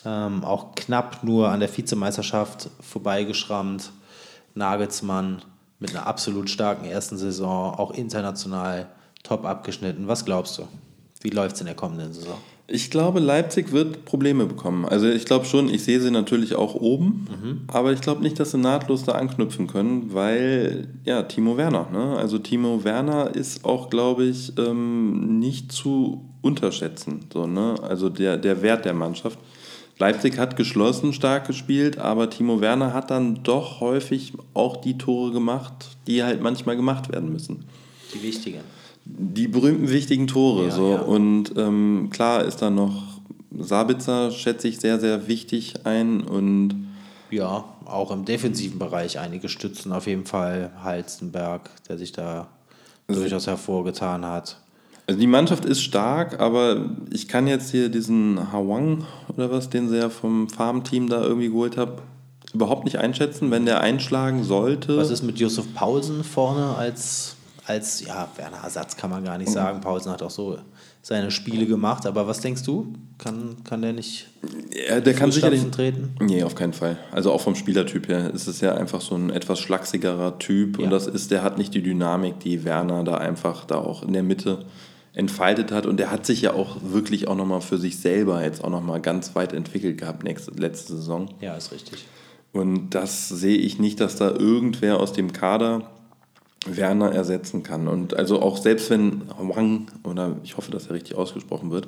ähm, 0.06 0.44
auch 0.44 0.74
knapp 0.76 1.24
nur 1.24 1.50
an 1.50 1.60
der 1.60 1.76
Vizemeisterschaft 1.76 2.70
vorbeigeschrammt. 2.82 3.92
Nagelsmann 4.56 5.42
mit 5.80 5.96
einer 5.96 6.06
absolut 6.06 6.50
starken 6.50 6.86
ersten 6.86 7.18
Saison, 7.18 7.74
auch 7.74 7.92
international 7.92 8.88
top 9.24 9.46
abgeschnitten. 9.46 10.08
Was 10.08 10.26
glaubst 10.26 10.58
du? 10.58 10.68
Wie 11.22 11.30
läuft 11.30 11.56
es 11.56 11.62
in 11.62 11.68
der 11.68 11.76
kommenden 11.76 12.14
Saison? 12.14 12.38
Ich 12.68 12.90
glaube, 12.90 13.20
Leipzig 13.20 13.74
wird 13.74 14.06
Probleme 14.06 14.46
bekommen. 14.46 14.86
Also 14.86 15.10
ich 15.10 15.26
glaube 15.26 15.46
schon, 15.46 15.68
ich 15.68 15.84
sehe 15.84 16.00
sie 16.00 16.12
natürlich 16.12 16.56
auch 16.56 16.76
oben, 16.76 17.28
mhm. 17.30 17.62
aber 17.68 17.92
ich 17.92 18.00
glaube 18.00 18.22
nicht, 18.22 18.40
dass 18.40 18.52
sie 18.52 18.58
nahtlos 18.58 19.04
da 19.04 19.14
anknüpfen 19.14 19.68
können, 19.68 20.14
weil, 20.14 20.88
ja, 21.04 21.24
Timo 21.24 21.58
Werner. 21.58 21.90
Ne? 21.92 22.16
Also 22.18 22.40
Timo 22.40 22.86
Werner 22.86 23.36
ist 23.36 23.66
auch, 23.66 23.90
glaube 23.90 24.24
ich, 24.24 24.58
ähm, 24.58 25.40
nicht 25.40 25.74
zu 25.74 26.24
unterschätzen. 26.42 27.26
So, 27.34 27.48
ne? 27.48 27.76
Also 27.82 28.08
der, 28.08 28.38
der 28.38 28.62
Wert 28.62 28.86
der 28.86 28.94
Mannschaft. 28.94 29.40
Leipzig 30.00 30.38
hat 30.38 30.56
geschlossen 30.56 31.14
stark 31.14 31.46
gespielt, 31.46 31.98
aber 31.98 32.30
Timo 32.30 32.62
Werner 32.62 32.94
hat 32.94 33.12
dann 33.12 33.44
doch 33.44 33.82
häufig 33.82 34.34
auch 34.54 34.78
die 34.78 34.98
Tore 34.98 35.32
gemacht, 35.32 35.98
die 36.08 36.24
halt 36.24 36.42
manchmal 36.42 36.76
gemacht 36.76 37.12
werden 37.12 37.32
müssen. 37.32 37.66
Die 38.14 38.24
wichtigen. 38.24 38.62
Die 39.06 39.48
berühmten 39.48 39.90
wichtigen 39.90 40.28
Tore. 40.28 40.66
Ja, 40.66 40.72
so. 40.72 40.92
Ja. 40.92 41.02
Und 41.02 41.54
ähm, 41.58 42.10
klar 42.12 42.44
ist 42.44 42.62
da 42.62 42.70
noch 42.70 43.04
Sabitzer, 43.58 44.32
schätze 44.32 44.68
ich, 44.68 44.80
sehr, 44.80 45.00
sehr 45.00 45.28
wichtig 45.28 45.86
ein. 45.86 46.22
Und 46.22 46.88
ja, 47.30 47.66
auch 47.86 48.12
im 48.12 48.26
defensiven 48.26 48.80
Bereich 48.80 49.20
einige 49.20 49.50
Stützen 49.50 49.92
auf 49.92 50.08
jeden 50.08 50.26
Fall. 50.26 50.72
Halstenberg, 50.82 51.70
der 51.88 51.98
sich 51.98 52.12
da 52.12 52.48
also, 53.08 53.22
durchaus 53.22 53.48
hervorgetan 53.48 54.26
hat. 54.26 54.58
Also 55.06 55.20
die 55.20 55.28
Mannschaft 55.28 55.66
ist 55.66 55.82
stark, 55.82 56.40
aber 56.40 56.90
ich 57.12 57.28
kann 57.28 57.48
jetzt 57.48 57.72
hier 57.72 57.90
diesen 57.90 58.54
Hawang 58.54 59.06
oder 59.28 59.52
was, 59.52 59.70
den 59.70 59.90
sie 59.90 59.98
ja 59.98 60.10
vom 60.10 60.48
Farmteam 60.48 61.10
da 61.10 61.22
irgendwie 61.22 61.50
geholt 61.50 61.76
haben, 61.76 61.94
überhaupt 62.54 62.86
nicht 62.86 63.00
einschätzen, 63.00 63.52
wenn 63.52 63.66
der 63.66 63.82
einschlagen 63.82 64.44
sollte. 64.44 64.96
Was 64.96 65.10
ist 65.10 65.24
mit 65.24 65.40
Josef 65.40 65.74
Paulsen 65.74 66.24
vorne 66.24 66.76
als 66.78 67.36
als, 67.66 68.06
ja, 68.06 68.28
Werner 68.36 68.58
Ersatz 68.64 68.98
kann 68.98 69.10
man 69.10 69.24
gar 69.24 69.38
nicht 69.38 69.52
sagen. 69.52 69.82
Paulsen 69.82 70.12
hat 70.12 70.22
auch 70.22 70.30
so 70.30 70.58
seine 71.02 71.32
Spiele 71.32 71.66
gemacht. 71.66 72.06
Aber 72.06 72.28
was 72.28 72.40
denkst 72.40 72.64
du? 72.64 72.94
Kann, 73.18 73.64
kann 73.64 73.82
der 73.82 73.94
nicht 73.94 74.28
ja, 74.88 75.00
der 75.00 75.14
kann 75.14 75.32
sicherlich 75.32 75.64
treten? 75.72 76.16
Nee, 76.20 76.44
auf 76.44 76.56
keinen 76.56 76.74
Fall. 76.74 76.98
Also 77.12 77.32
auch 77.32 77.42
vom 77.42 77.56
Spielertyp 77.56 78.08
her 78.08 78.32
ist 78.34 78.48
es 78.48 78.62
ja 78.62 78.76
einfach 78.76 79.02
so 79.02 79.16
ein 79.16 79.30
etwas 79.30 79.60
schlachsigerer 79.60 80.40
Typ. 80.40 80.78
Ja. 80.78 80.86
Und 80.86 80.92
das 80.92 81.08
ist, 81.08 81.32
der 81.32 81.44
hat 81.44 81.58
nicht 81.58 81.74
die 81.74 81.84
Dynamik, 81.84 82.40
die 82.40 82.64
Werner 82.64 83.04
da 83.04 83.18
einfach 83.18 83.66
da 83.66 83.78
auch 83.78 84.04
in 84.04 84.14
der 84.14 84.24
Mitte 84.24 84.66
entfaltet 85.14 85.72
hat. 85.72 85.86
Und 85.86 85.98
der 85.98 86.12
hat 86.12 86.26
sich 86.26 86.42
ja 86.42 86.54
auch 86.54 86.78
wirklich 86.82 87.28
auch 87.28 87.36
nochmal 87.36 87.62
für 87.62 87.78
sich 87.78 88.00
selber 88.00 88.44
jetzt 88.44 88.64
auch 88.64 88.70
nochmal 88.70 89.00
ganz 89.00 89.36
weit 89.36 89.54
entwickelt 89.54 89.98
gehabt 89.98 90.24
nächste, 90.24 90.52
letzte 90.52 90.96
Saison. 90.96 91.30
Ja, 91.40 91.56
ist 91.56 91.72
richtig. 91.72 92.06
Und 92.52 92.92
das 92.92 93.30
sehe 93.30 93.58
ich 93.58 93.80
nicht, 93.80 94.00
dass 94.00 94.16
da 94.16 94.30
irgendwer 94.30 95.00
aus 95.00 95.14
dem 95.14 95.34
Kader 95.34 95.90
Werner 96.66 97.12
ersetzen 97.12 97.64
kann. 97.64 97.88
Und 97.88 98.16
also 98.16 98.42
auch 98.42 98.58
selbst 98.58 98.90
wenn 98.90 99.24
Wang, 99.38 99.88
oder 100.04 100.38
ich 100.44 100.58
hoffe, 100.58 100.72
dass 100.72 100.88
er 100.88 100.94
richtig 100.94 101.16
ausgesprochen 101.16 101.72
wird, 101.72 101.88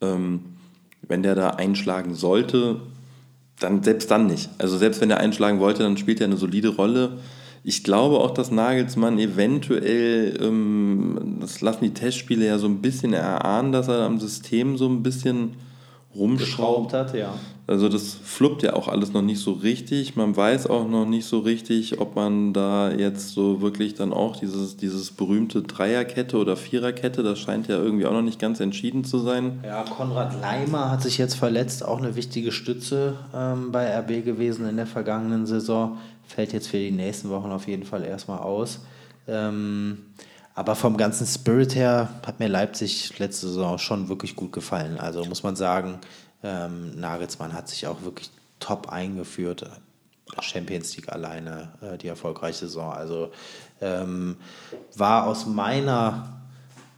ähm, 0.00 0.40
wenn 1.06 1.22
der 1.22 1.34
da 1.34 1.50
einschlagen 1.50 2.14
sollte, 2.14 2.80
dann 3.58 3.82
selbst 3.82 4.10
dann 4.10 4.26
nicht. 4.26 4.50
Also 4.58 4.76
selbst 4.78 5.00
wenn 5.00 5.10
er 5.10 5.18
einschlagen 5.18 5.60
wollte, 5.60 5.82
dann 5.82 5.96
spielt 5.96 6.20
er 6.20 6.26
eine 6.26 6.36
solide 6.36 6.68
Rolle. 6.68 7.18
Ich 7.64 7.82
glaube 7.84 8.18
auch, 8.20 8.30
dass 8.30 8.50
Nagelsmann 8.50 9.18
eventuell, 9.18 10.38
ähm, 10.40 11.38
das 11.40 11.60
lassen 11.60 11.84
die 11.84 11.94
Testspiele 11.94 12.46
ja 12.46 12.58
so 12.58 12.66
ein 12.66 12.80
bisschen 12.80 13.12
erahnen, 13.12 13.72
dass 13.72 13.88
er 13.88 14.02
am 14.02 14.20
System 14.20 14.76
so 14.76 14.88
ein 14.88 15.02
bisschen 15.02 15.54
rumschraubt 16.14 16.92
hat, 16.92 17.14
ja. 17.14 17.34
Also 17.68 17.90
das 17.90 18.14
fluppt 18.14 18.62
ja 18.62 18.72
auch 18.72 18.88
alles 18.88 19.12
noch 19.12 19.20
nicht 19.20 19.40
so 19.40 19.52
richtig. 19.52 20.16
Man 20.16 20.34
weiß 20.34 20.68
auch 20.68 20.88
noch 20.88 21.04
nicht 21.04 21.26
so 21.26 21.40
richtig, 21.40 22.00
ob 22.00 22.16
man 22.16 22.54
da 22.54 22.90
jetzt 22.90 23.34
so 23.34 23.60
wirklich 23.60 23.92
dann 23.92 24.14
auch 24.14 24.36
dieses, 24.36 24.78
dieses 24.78 25.10
berühmte 25.10 25.60
Dreierkette 25.60 26.38
oder 26.38 26.56
Viererkette, 26.56 27.22
das 27.22 27.38
scheint 27.38 27.68
ja 27.68 27.76
irgendwie 27.76 28.06
auch 28.06 28.12
noch 28.12 28.22
nicht 28.22 28.38
ganz 28.38 28.60
entschieden 28.60 29.04
zu 29.04 29.18
sein. 29.18 29.60
Ja, 29.62 29.82
Konrad 29.82 30.40
Leimer 30.40 30.90
hat 30.90 31.02
sich 31.02 31.18
jetzt 31.18 31.34
verletzt, 31.34 31.84
auch 31.84 31.98
eine 31.98 32.16
wichtige 32.16 32.52
Stütze 32.52 33.18
ähm, 33.34 33.70
bei 33.70 33.94
RB 33.98 34.24
gewesen 34.24 34.66
in 34.66 34.76
der 34.76 34.86
vergangenen 34.86 35.44
Saison. 35.44 35.98
Fällt 36.26 36.54
jetzt 36.54 36.68
für 36.68 36.78
die 36.78 36.90
nächsten 36.90 37.28
Wochen 37.28 37.50
auf 37.50 37.68
jeden 37.68 37.84
Fall 37.84 38.02
erstmal 38.02 38.38
aus. 38.38 38.80
Ähm, 39.26 39.98
aber 40.54 40.74
vom 40.74 40.96
ganzen 40.96 41.26
Spirit 41.26 41.74
her 41.74 42.08
hat 42.26 42.40
mir 42.40 42.48
Leipzig 42.48 43.18
letzte 43.18 43.46
Saison 43.48 43.76
schon 43.76 44.08
wirklich 44.08 44.36
gut 44.36 44.52
gefallen. 44.52 44.98
Also 44.98 45.24
muss 45.26 45.42
man 45.42 45.54
sagen, 45.54 46.00
ähm, 46.42 46.98
Nagelsmann 46.98 47.52
hat 47.52 47.68
sich 47.68 47.86
auch 47.86 48.02
wirklich 48.02 48.30
top 48.60 48.88
eingeführt. 48.90 49.68
Champions 50.40 50.94
League 50.96 51.10
alleine, 51.10 51.72
äh, 51.80 51.96
die 51.98 52.08
erfolgreiche 52.08 52.66
Saison. 52.66 52.92
Also 52.92 53.30
ähm, 53.80 54.36
war 54.94 55.26
aus 55.26 55.46
meiner 55.46 56.42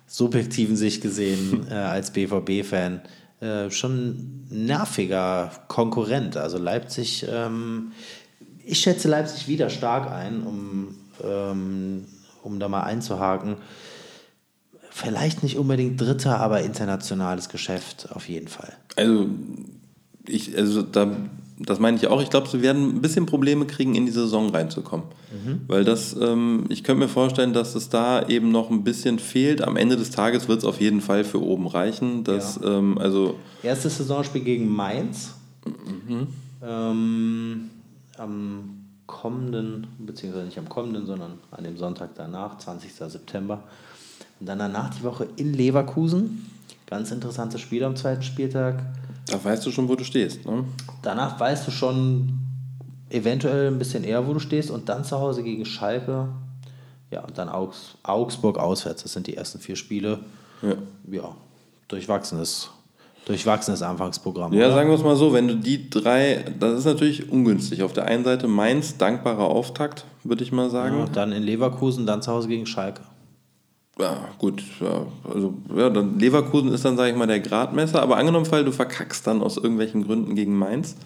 subjektiven 0.06 0.76
Sicht 0.76 1.02
gesehen 1.02 1.66
äh, 1.70 1.74
als 1.74 2.12
BVB-Fan 2.12 3.02
äh, 3.40 3.70
schon 3.70 4.46
nerviger 4.50 5.52
Konkurrent. 5.68 6.36
Also 6.36 6.58
Leipzig, 6.58 7.24
ähm, 7.30 7.92
ich 8.64 8.80
schätze 8.80 9.08
Leipzig 9.08 9.46
wieder 9.46 9.70
stark 9.70 10.10
ein, 10.10 10.42
um 10.42 10.96
ähm, 11.24 12.06
um 12.42 12.58
da 12.58 12.68
mal 12.68 12.82
einzuhaken, 12.82 13.56
vielleicht 15.00 15.42
nicht 15.42 15.56
unbedingt 15.56 16.00
dritter, 16.00 16.40
aber 16.40 16.62
internationales 16.62 17.48
Geschäft 17.48 18.08
auf 18.12 18.28
jeden 18.28 18.48
Fall. 18.48 18.72
Also, 18.96 19.26
ich, 20.26 20.56
also 20.56 20.82
da, 20.82 21.16
das 21.58 21.78
meine 21.78 21.96
ich 21.96 22.06
auch. 22.06 22.22
Ich 22.22 22.30
glaube, 22.30 22.48
sie 22.48 22.62
werden 22.62 22.96
ein 22.96 23.00
bisschen 23.00 23.26
Probleme 23.26 23.66
kriegen, 23.66 23.94
in 23.94 24.06
die 24.06 24.12
Saison 24.12 24.50
reinzukommen. 24.50 25.06
Mhm. 25.32 25.62
Weil 25.66 25.84
das, 25.84 26.14
ähm, 26.20 26.64
ich 26.68 26.84
könnte 26.84 27.00
mir 27.00 27.08
vorstellen, 27.08 27.52
dass 27.52 27.74
es 27.74 27.88
da 27.88 28.26
eben 28.28 28.50
noch 28.50 28.70
ein 28.70 28.84
bisschen 28.84 29.18
fehlt. 29.18 29.62
Am 29.62 29.76
Ende 29.76 29.96
des 29.96 30.10
Tages 30.10 30.48
wird 30.48 30.58
es 30.58 30.64
auf 30.64 30.80
jeden 30.80 31.00
Fall 31.00 31.24
für 31.24 31.42
oben 31.42 31.66
reichen. 31.66 32.24
Dass, 32.24 32.60
ja. 32.62 32.78
ähm, 32.78 32.98
also 32.98 33.36
Erstes 33.62 33.98
Saisonspiel 33.98 34.42
gegen 34.42 34.68
Mainz. 34.68 35.34
Mhm. 35.64 36.28
Ähm, 36.62 37.70
am 38.16 38.76
kommenden, 39.06 39.88
beziehungsweise 39.98 40.46
nicht 40.46 40.58
am 40.58 40.68
kommenden, 40.68 41.04
sondern 41.04 41.38
an 41.50 41.64
dem 41.64 41.76
Sonntag 41.76 42.10
danach, 42.14 42.58
20. 42.58 42.92
September. 42.92 43.64
Und 44.40 44.46
dann 44.46 44.58
danach 44.58 44.90
die 44.94 45.02
Woche 45.04 45.28
in 45.36 45.52
Leverkusen. 45.52 46.50
Ganz 46.86 47.10
interessantes 47.10 47.60
Spiel 47.60 47.84
am 47.84 47.94
zweiten 47.94 48.22
Spieltag. 48.22 48.82
Da 49.26 49.42
weißt 49.42 49.64
du 49.64 49.70
schon, 49.70 49.88
wo 49.88 49.94
du 49.94 50.02
stehst. 50.02 50.44
Ne? 50.46 50.64
Danach 51.02 51.38
weißt 51.38 51.66
du 51.66 51.70
schon 51.70 52.40
eventuell 53.10 53.68
ein 53.68 53.78
bisschen 53.78 54.02
eher, 54.02 54.26
wo 54.26 54.32
du 54.32 54.40
stehst. 54.40 54.70
Und 54.70 54.88
dann 54.88 55.04
zu 55.04 55.20
Hause 55.20 55.42
gegen 55.42 55.64
Schalke. 55.64 56.28
Ja, 57.10 57.20
und 57.24 57.36
dann 57.38 57.48
Augs 57.48 57.96
Augsburg 58.02 58.58
auswärts. 58.58 59.02
Das 59.02 59.12
sind 59.12 59.26
die 59.26 59.36
ersten 59.36 59.60
vier 59.60 59.76
Spiele. 59.76 60.20
Ja, 60.62 60.74
ja 61.10 61.36
durchwachsenes 61.88 62.70
durchwachsenes 63.26 63.82
Anfangsprogramm. 63.82 64.52
Ja, 64.52 64.66
oder? 64.66 64.74
sagen 64.74 64.88
wir 64.88 64.96
es 64.96 65.04
mal 65.04 65.16
so, 65.16 65.32
wenn 65.32 65.46
du 65.46 65.56
die 65.56 65.90
drei, 65.90 66.44
das 66.58 66.80
ist 66.80 66.84
natürlich 66.84 67.30
ungünstig. 67.30 67.82
Auf 67.82 67.92
der 67.92 68.06
einen 68.06 68.24
Seite 68.24 68.48
Mainz, 68.48 68.96
dankbarer 68.96 69.44
Auftakt, 69.44 70.04
würde 70.24 70.42
ich 70.42 70.52
mal 70.52 70.70
sagen. 70.70 70.98
Ja, 70.98 71.06
dann 71.06 71.32
in 71.32 71.42
Leverkusen, 71.42 72.06
dann 72.06 72.22
zu 72.22 72.32
Hause 72.32 72.48
gegen 72.48 72.66
Schalke. 72.66 73.02
Ja, 74.00 74.28
gut. 74.38 74.62
Ja, 74.80 75.06
also, 75.32 75.54
ja, 75.76 75.90
dann 75.90 76.18
Leverkusen 76.18 76.72
ist 76.72 76.84
dann, 76.84 76.96
sage 76.96 77.10
ich 77.10 77.16
mal, 77.16 77.26
der 77.26 77.40
Gradmesser. 77.40 78.02
Aber 78.02 78.16
angenommen, 78.16 78.46
Fall, 78.46 78.64
du 78.64 78.72
verkackst 78.72 79.26
dann 79.26 79.42
aus 79.42 79.56
irgendwelchen 79.56 80.04
Gründen 80.04 80.34
gegen 80.34 80.56
Mainz. 80.56 80.96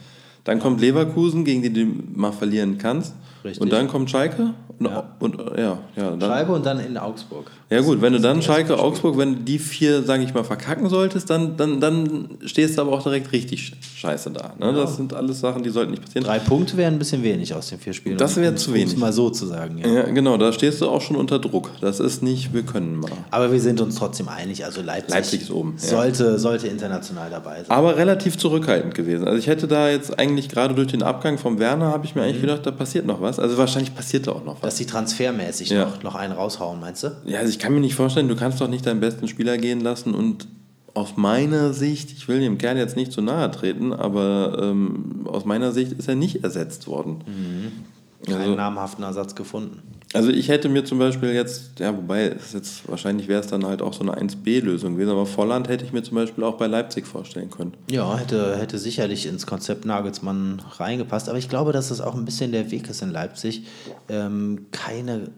Dann 0.45 0.61
kommt 0.61 0.81
Leverkusen, 0.81 1.45
gegen 1.45 1.63
die 1.63 1.73
du 1.73 1.87
mal 2.15 2.33
verlieren 2.33 2.79
kannst. 2.79 3.15
Richtig. 3.45 3.63
Und 3.63 3.73
dann 3.73 3.89
kommt 3.89 4.11
Schalke 4.11 4.55
und 4.79 4.87
ja. 4.87 5.15
Und, 5.21 5.39
ja, 5.57 5.79
ja, 5.97 6.11
dann, 6.11 6.21
Schalke 6.21 6.53
und 6.53 6.67
dann 6.67 6.81
in 6.81 6.97
Augsburg. 6.99 7.51
Ja 7.71 7.81
gut, 7.81 8.03
wenn 8.03 8.13
du 8.13 8.21
dann 8.21 8.43
Schalke, 8.43 8.79
Augsburg, 8.79 9.17
wenn 9.17 9.37
du 9.37 9.41
die 9.43 9.59
vier, 9.59 10.03
sage 10.03 10.23
ich 10.25 10.35
mal, 10.35 10.45
verkacken 10.45 10.89
solltest, 10.89 11.31
dann, 11.31 11.57
dann, 11.57 11.81
dann 11.81 12.29
stehst 12.45 12.77
du 12.77 12.83
aber 12.83 12.93
auch 12.93 13.03
direkt 13.03 13.33
richtig 13.33 13.73
scheiße 13.97 14.31
da. 14.31 14.53
Ne? 14.59 14.67
Ja. 14.67 14.73
Das 14.73 14.97
sind 14.97 15.15
alles 15.15 15.41
Sachen, 15.41 15.63
die 15.63 15.71
sollten 15.71 15.93
nicht 15.93 16.03
passieren. 16.03 16.25
Drei 16.25 16.39
Punkte 16.39 16.77
wären 16.77 16.95
ein 16.95 16.99
bisschen 16.99 17.23
wenig 17.23 17.55
aus 17.55 17.69
den 17.69 17.79
vier 17.79 17.93
Spielen. 17.93 18.19
Das 18.19 18.37
wäre 18.37 18.55
zu 18.55 18.75
wenig. 18.75 18.97
mal 18.97 19.13
so 19.13 19.31
zu 19.31 19.47
sagen. 19.47 19.79
Ja. 19.79 19.89
ja. 19.89 20.03
genau, 20.11 20.37
da 20.37 20.53
stehst 20.53 20.81
du 20.81 20.89
auch 20.89 21.01
schon 21.01 21.17
unter 21.17 21.39
Druck. 21.39 21.71
Das 21.81 22.01
ist 22.01 22.23
nicht, 22.23 22.53
wir 22.53 22.63
können 22.63 22.97
mal. 22.97 23.11
Aber 23.31 23.53
wir 23.53 23.61
sind 23.61 23.81
uns 23.81 23.95
trotzdem 23.97 24.29
einig, 24.29 24.65
also 24.65 24.83
Leipzig, 24.83 25.15
Leipzig 25.15 25.43
ist 25.43 25.51
oben. 25.51 25.75
Sollte, 25.77 26.39
sollte 26.39 26.69
international 26.69 27.31
dabei 27.31 27.63
sein. 27.63 27.71
Aber 27.71 27.97
relativ 27.97 28.37
zurückhaltend 28.37 28.95
gewesen. 28.95 29.27
Also 29.27 29.39
ich 29.39 29.47
hätte 29.47 29.69
da 29.69 29.89
jetzt 29.89 30.19
eigentlich 30.19 30.25
eigentlich 30.25 30.49
gerade 30.49 30.75
durch 30.75 30.89
den 30.89 31.03
Abgang 31.03 31.39
vom 31.39 31.59
Werner, 31.59 31.87
habe 31.87 32.07
ich 32.07 32.15
mir 32.15 32.23
eigentlich 32.23 32.41
gedacht, 32.41 32.65
da 32.65 32.71
passiert 32.71 33.07
noch 33.07 33.21
was. 33.21 33.34
Also 33.39 33.57
wahrscheinlich 33.59 33.95
passiert 33.95 34.27
da 34.27 34.33
auch 34.33 34.45
noch 34.45 34.55
was. 34.57 34.61
Dass 34.63 34.75
die 34.77 34.87
transfermäßig 34.87 35.71
Ja. 35.71 35.85
noch, 35.87 36.03
noch 36.03 36.15
einen 36.15 36.33
raushauen, 36.33 36.81
meinst 36.81 37.03
du? 37.03 37.13
Ja, 37.27 37.39
also 37.41 37.51
ich 37.51 37.59
kann 37.59 37.73
mir 37.75 37.81
nicht 37.81 37.95
vorstellen, 37.95 38.29
du 38.29 38.37
kannst 38.37 38.61
doch 38.61 38.69
nicht 38.69 38.87
deinen 38.87 39.01
besten 39.01 39.29
Spieler 39.29 39.59
gehen 39.59 39.81
lassen 39.81 40.15
und 40.15 40.49
aus 40.95 41.17
meiner 41.17 41.73
Sicht, 41.73 42.13
ich 42.13 42.29
will 42.29 42.39
dem 42.41 42.57
Kerl 42.59 42.77
jetzt 42.77 42.95
nicht 42.97 43.11
zu 43.13 43.21
nahe 43.21 43.51
treten, 43.51 43.93
aber 43.93 44.59
ähm, 44.63 45.27
aus 45.27 45.45
meiner 45.45 45.73
Sicht 45.73 45.91
ist 45.93 46.09
er 46.09 46.15
nicht 46.15 46.45
ersetzt 46.45 46.87
worden. 46.87 47.17
Keinen 48.27 48.41
Also- 48.41 48.55
namhaften 48.55 49.05
Ersatz 49.05 49.35
gefunden. 49.35 49.83
Also 50.13 50.31
ich 50.31 50.49
hätte 50.49 50.69
mir 50.69 50.85
zum 50.85 51.01
Beispiel 51.01 51.31
jetzt, 51.33 51.81
ja, 51.81 51.95
wobei 51.97 52.29
es 52.29 52.53
jetzt 52.53 52.89
wahrscheinlich 52.89 53.27
wäre 53.27 53.41
es 53.41 53.49
dann 53.49 53.67
halt 53.67 53.83
auch 53.83 53.93
so 53.93 54.03
eine 54.03 54.17
1B-Lösung 54.17 54.95
gewesen, 54.95 55.11
aber 55.11 55.27
Volland 55.27 55.67
hätte 55.69 55.85
ich 55.85 55.93
mir 55.93 56.05
zum 56.05 56.15
Beispiel 56.15 56.45
auch 56.45 56.57
bei 56.57 56.69
Leipzig 56.69 57.05
vorstellen 57.05 57.51
können. 57.51 57.75
Ja, 57.91 58.17
hätte, 58.17 58.57
hätte 58.57 58.79
sicherlich 58.79 59.27
ins 59.27 59.45
Konzept 59.45 59.85
Nagelsmann 59.85 60.63
reingepasst. 60.77 61.29
Aber 61.29 61.39
ich 61.39 61.49
glaube, 61.49 61.73
dass 61.73 61.89
das 61.89 62.01
auch 62.01 62.15
ein 62.15 62.25
bisschen 62.25 62.53
der 62.53 62.71
Weg 62.71 62.89
ist 62.89 63.03
in 63.03 63.11
Leipzig, 63.11 63.65
ähm, 64.09 64.67
keine 64.71 65.31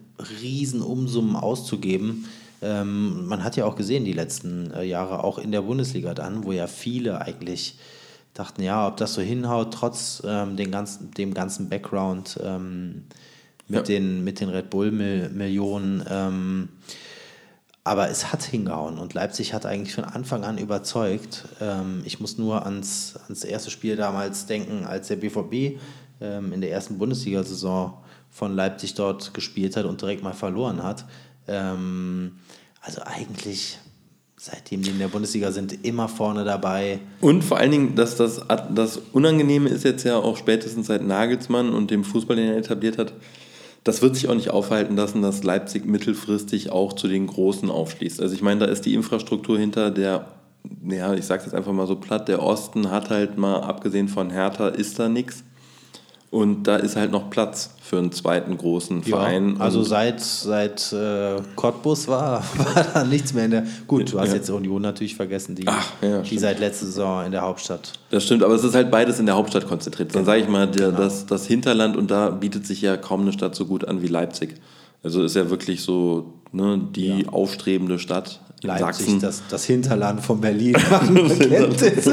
riesen 0.42 0.82
Umsummen 0.82 1.36
auszugeben. 1.36 2.26
Ähm, 2.60 3.26
man 3.26 3.44
hat 3.44 3.56
ja 3.56 3.64
auch 3.64 3.76
gesehen, 3.76 4.04
die 4.04 4.12
letzten 4.12 4.72
äh, 4.72 4.84
Jahre, 4.84 5.24
auch 5.24 5.38
in 5.38 5.52
der 5.52 5.62
Bundesliga 5.62 6.12
dann, 6.12 6.44
wo 6.44 6.52
ja 6.52 6.66
viele 6.66 7.22
eigentlich 7.22 7.78
dachten, 8.38 8.62
ja, 8.62 8.86
ob 8.86 8.96
das 8.96 9.14
so 9.14 9.22
hinhaut, 9.22 9.72
trotz 9.72 10.22
ähm, 10.24 10.56
den 10.56 10.70
ganzen, 10.70 11.10
dem 11.12 11.34
ganzen 11.34 11.68
Background 11.68 12.38
ähm, 12.42 13.04
mit, 13.68 13.76
Ja. 13.76 13.82
den, 13.82 14.24
mit 14.24 14.40
den 14.40 14.48
Red 14.48 14.70
Bull-Millionen. 14.70 16.04
Ähm, 16.08 16.68
aber 17.84 18.10
es 18.10 18.32
hat 18.32 18.42
hingehauen 18.42 18.98
und 18.98 19.14
Leipzig 19.14 19.54
hat 19.54 19.64
eigentlich 19.64 19.94
von 19.94 20.04
Anfang 20.04 20.44
an 20.44 20.58
überzeugt. 20.58 21.44
Ähm, 21.60 22.02
ich 22.04 22.18
muss 22.18 22.36
nur 22.36 22.66
ans, 22.66 23.14
ans 23.26 23.44
erste 23.44 23.70
Spiel 23.70 23.94
damals 23.96 24.46
denken, 24.46 24.84
als 24.84 25.06
der 25.08 25.16
BVB 25.16 25.80
ähm, 26.20 26.52
in 26.52 26.60
der 26.60 26.72
ersten 26.72 26.98
Bundesliga-Saison 26.98 27.96
von 28.30 28.54
Leipzig 28.56 28.94
dort 28.94 29.32
gespielt 29.34 29.76
hat 29.76 29.84
und 29.84 30.00
direkt 30.00 30.22
mal 30.24 30.34
verloren 30.34 30.82
hat. 30.82 31.04
Ähm, 31.46 32.38
also 32.80 33.02
eigentlich, 33.04 33.78
seitdem 34.38 34.82
die 34.82 34.90
in 34.90 34.98
der 34.98 35.08
Bundesliga 35.08 35.50
sind, 35.50 35.84
immer 35.84 36.08
vorne 36.08 36.44
dabei. 36.44 37.00
Und 37.20 37.42
vor 37.42 37.58
allen 37.58 37.70
Dingen, 37.70 37.94
dass 37.94 38.16
das, 38.16 38.42
das 38.74 39.00
Unangenehme 39.12 39.68
ist 39.68 39.84
jetzt 39.84 40.04
ja 40.04 40.16
auch 40.16 40.36
spätestens 40.36 40.88
seit 40.88 41.02
Nagelsmann 41.02 41.70
und 41.72 41.90
dem 41.90 42.04
Fußball, 42.04 42.36
den 42.36 42.48
er 42.48 42.56
etabliert 42.58 42.98
hat, 42.98 43.14
das 43.82 44.02
wird 44.02 44.16
sich 44.16 44.28
auch 44.28 44.34
nicht 44.34 44.50
aufhalten 44.50 44.96
lassen, 44.96 45.22
dass 45.22 45.44
Leipzig 45.44 45.86
mittelfristig 45.86 46.72
auch 46.72 46.92
zu 46.92 47.06
den 47.06 47.28
Großen 47.28 47.70
aufschließt. 47.70 48.20
Also 48.20 48.34
ich 48.34 48.42
meine, 48.42 48.60
da 48.60 48.66
ist 48.66 48.82
die 48.82 48.94
Infrastruktur 48.94 49.58
hinter 49.58 49.92
der, 49.92 50.26
ja, 50.88 51.14
ich 51.14 51.24
sage 51.24 51.44
jetzt 51.44 51.54
einfach 51.54 51.72
mal 51.72 51.86
so 51.86 51.94
platt, 51.94 52.26
der 52.28 52.42
Osten 52.42 52.90
hat 52.90 53.10
halt 53.10 53.38
mal, 53.38 53.60
abgesehen 53.60 54.08
von 54.08 54.30
Hertha, 54.30 54.68
ist 54.68 54.98
da 54.98 55.08
nichts. 55.08 55.44
Und 56.30 56.64
da 56.64 56.76
ist 56.76 56.96
halt 56.96 57.12
noch 57.12 57.30
Platz 57.30 57.70
für 57.80 57.98
einen 57.98 58.10
zweiten 58.10 58.58
großen 58.58 59.04
Verein. 59.04 59.60
also 59.60 59.82
seit, 59.84 60.20
seit 60.20 60.92
äh, 60.92 61.36
Cottbus 61.54 62.08
war, 62.08 62.42
war 62.74 62.84
da 62.94 63.04
nichts 63.04 63.32
mehr 63.32 63.44
in 63.44 63.50
der. 63.52 63.66
Gut, 63.86 64.12
du 64.12 64.18
hast 64.20 64.30
Ja. 64.30 64.34
jetzt 64.34 64.50
Union 64.50 64.82
natürlich 64.82 65.14
vergessen, 65.14 65.54
die, 65.54 65.66
Ach, 65.68 65.92
ja, 66.02 66.18
die 66.20 66.26
stimmt. 66.26 66.40
seit 66.40 66.58
letzter 66.58 66.86
Saison 66.86 67.24
in 67.24 67.30
der 67.32 67.42
Hauptstadt. 67.42 67.92
Das 68.10 68.24
stimmt, 68.24 68.42
aber 68.42 68.54
es 68.54 68.64
ist 68.64 68.74
halt 68.74 68.90
beides 68.90 69.20
in 69.20 69.26
der 69.26 69.36
Hauptstadt 69.36 69.66
konzentriert. 69.68 70.14
Dann 70.14 70.24
sage 70.24 70.40
ich 70.42 70.48
mal, 70.48 70.66
der, 70.66 70.88
Genau. 70.88 70.98
das, 70.98 71.26
das 71.26 71.46
Hinterland 71.46 71.96
und 71.96 72.10
da 72.10 72.30
bietet 72.30 72.66
sich 72.66 72.82
ja 72.82 72.96
kaum 72.96 73.20
eine 73.22 73.32
Stadt 73.32 73.54
so 73.54 73.64
gut 73.66 73.86
an 73.86 74.02
wie 74.02 74.08
Leipzig. 74.08 74.56
Also 75.04 75.22
ist 75.22 75.36
ja 75.36 75.48
wirklich 75.48 75.82
so 75.82 76.34
ne, 76.50 76.80
die 76.96 77.28
aufstrebende 77.28 77.98
Stadt 78.00 78.40
Leipzig, 78.62 79.04
Sachsen. 79.06 79.20
das, 79.20 79.42
das 79.50 79.64
Hinterland 79.64 80.22
von 80.22 80.40
Berlin. 80.40 80.74
Man 80.90 81.38
kennt 81.38 81.82
es. 81.82 82.06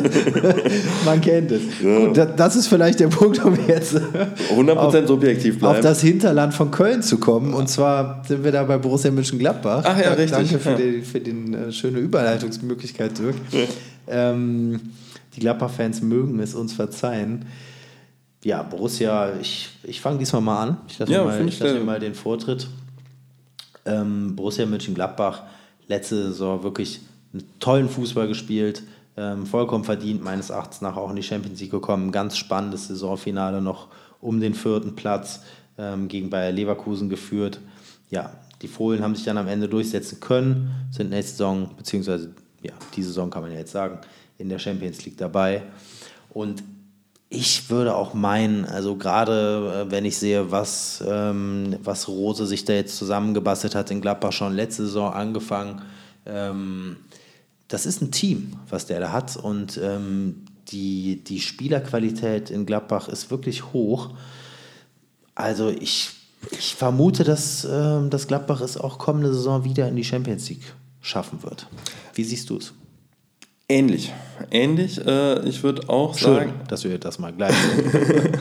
Man 1.05 1.21
kennt 1.21 1.51
es. 1.51 1.61
Gut, 1.81 2.17
da- 2.17 2.25
das 2.25 2.55
ist 2.57 2.67
vielleicht 2.67 2.99
der 2.99 3.07
Punkt, 3.07 3.43
um 3.43 3.57
jetzt 3.67 3.95
100% 3.95 5.07
subjektiv 5.07 5.55
auf 5.55 5.59
bleiben. 5.59 5.81
das 5.83 6.01
Hinterland 6.01 6.53
von 6.53 6.69
Köln 6.69 7.01
zu 7.01 7.17
kommen. 7.17 7.53
Und 7.53 7.69
zwar 7.69 8.23
sind 8.27 8.43
wir 8.43 8.51
da 8.51 8.63
bei 8.63 8.77
Borussia 8.77 9.09
Mönchengladbach. 9.09 9.83
Ach 9.85 9.97
ja, 9.97 10.09
richtig. 10.13 10.31
Danke 10.31 10.59
für 10.59 10.69
Ja. 10.71 10.75
die, 10.75 11.01
für 11.01 11.19
die 11.21 11.53
äh, 11.53 11.71
schöne 11.71 11.99
Überleitungsmöglichkeit, 11.99 13.17
Dirk. 13.17 13.35
Ähm, 14.07 14.79
die 15.35 15.39
Gladbach-Fans 15.39 16.01
mögen 16.01 16.39
es 16.39 16.53
uns 16.55 16.73
verzeihen. 16.73 17.45
Ja, 18.43 18.61
Borussia, 18.63 19.31
ich, 19.41 19.69
ich 19.83 20.01
fange 20.01 20.19
diesmal 20.19 20.41
mal 20.41 20.61
an. 20.61 20.77
Ich 20.89 20.99
lasse 20.99 21.11
Ja, 21.13 21.19
mir, 21.23 21.29
mal, 21.29 21.47
ich 21.47 21.57
lasse 21.59 21.73
mir 21.75 21.83
mal 21.85 21.99
den 22.01 22.13
Vortritt. 22.13 22.67
Ähm, 23.85 24.35
Borussia 24.35 24.65
Mönchengladbach, 24.65 25.43
letzte 25.87 26.27
Saison 26.27 26.63
wirklich 26.63 27.01
einen 27.33 27.43
tollen 27.59 27.89
Fußball 27.89 28.27
gespielt, 28.27 28.83
ähm, 29.17 29.45
vollkommen 29.45 29.83
verdient, 29.83 30.23
meines 30.23 30.49
Erachtens 30.49 30.81
nach 30.81 30.97
auch 30.97 31.09
in 31.09 31.15
die 31.15 31.23
Champions 31.23 31.59
League 31.59 31.71
gekommen. 31.71 32.11
Ganz 32.11 32.37
spannendes 32.37 32.87
Saisonfinale 32.87 33.61
noch 33.61 33.87
um 34.21 34.39
den 34.39 34.53
vierten 34.53 34.95
Platz 34.95 35.41
ähm, 35.77 36.07
gegen 36.07 36.29
Bayer 36.29 36.51
Leverkusen 36.51 37.09
geführt. 37.09 37.59
Ja, 38.09 38.33
die 38.61 38.67
Fohlen 38.67 39.03
haben 39.03 39.15
sich 39.15 39.25
dann 39.25 39.37
am 39.37 39.47
Ende 39.47 39.67
durchsetzen 39.67 40.19
können, 40.19 40.71
sind 40.91 41.09
nächste 41.09 41.33
Saison, 41.33 41.71
beziehungsweise 41.75 42.33
ja, 42.61 42.73
die 42.95 43.03
Saison 43.03 43.29
kann 43.29 43.41
man 43.41 43.51
ja 43.51 43.59
jetzt 43.59 43.73
sagen, 43.73 43.99
in 44.37 44.49
der 44.49 44.59
Champions 44.59 45.05
League 45.05 45.17
dabei. 45.17 45.63
Und 46.29 46.63
ich 47.33 47.69
würde 47.69 47.95
auch 47.95 48.13
meinen, 48.13 48.65
also 48.65 48.95
gerade 48.95 49.85
äh, 49.87 49.91
wenn 49.91 50.05
ich 50.05 50.17
sehe, 50.17 50.51
was, 50.51 51.03
ähm, 51.05 51.75
was 51.83 52.07
Rose 52.07 52.45
sich 52.45 52.63
da 52.63 52.73
jetzt 52.73 52.95
zusammengebastelt 52.97 53.73
hat 53.73 53.89
in 53.89 54.01
Gladbach 54.01 54.31
schon 54.31 54.53
letzte 54.53 54.83
Saison 54.85 55.11
angefangen, 55.11 55.81
ähm, 56.25 56.97
das 57.67 57.87
ist 57.87 58.01
ein 58.01 58.11
Team, 58.11 58.53
was 58.69 58.85
der 58.85 58.99
da 58.99 59.11
hat 59.11 59.35
und 59.35 59.79
ähm, 59.81 60.45
die, 60.69 61.23
die 61.23 61.41
Spielerqualität 61.41 62.51
in 62.51 62.67
Gladbach 62.67 63.07
ist 63.07 63.31
wirklich 63.31 63.73
hoch. 63.73 64.11
Also 65.33 65.69
ich, 65.69 66.11
ich 66.51 66.75
vermute, 66.75 67.23
dass, 67.23 67.65
ähm, 67.69 68.11
dass 68.11 68.27
Gladbach 68.27 68.61
es 68.61 68.77
auch 68.77 68.99
kommende 68.99 69.33
Saison 69.33 69.63
wieder 69.63 69.87
in 69.87 69.95
die 69.95 70.03
Champions 70.03 70.49
League 70.49 70.73
schaffen 71.01 71.41
wird. 71.41 71.67
Wie 72.13 72.23
siehst 72.23 72.49
du 72.51 72.57
es? 72.57 72.73
Ähnlich. 73.73 74.13
Ähnlich. 74.51 75.03
Äh, 75.05 75.47
ich 75.47 75.63
würde 75.63 75.89
auch 75.89 76.15
Schön, 76.15 76.35
sagen. 76.35 76.53
dass 76.67 76.83
wir 76.83 76.97
das 76.99 77.17
mal 77.17 77.33
gleich 77.33 77.55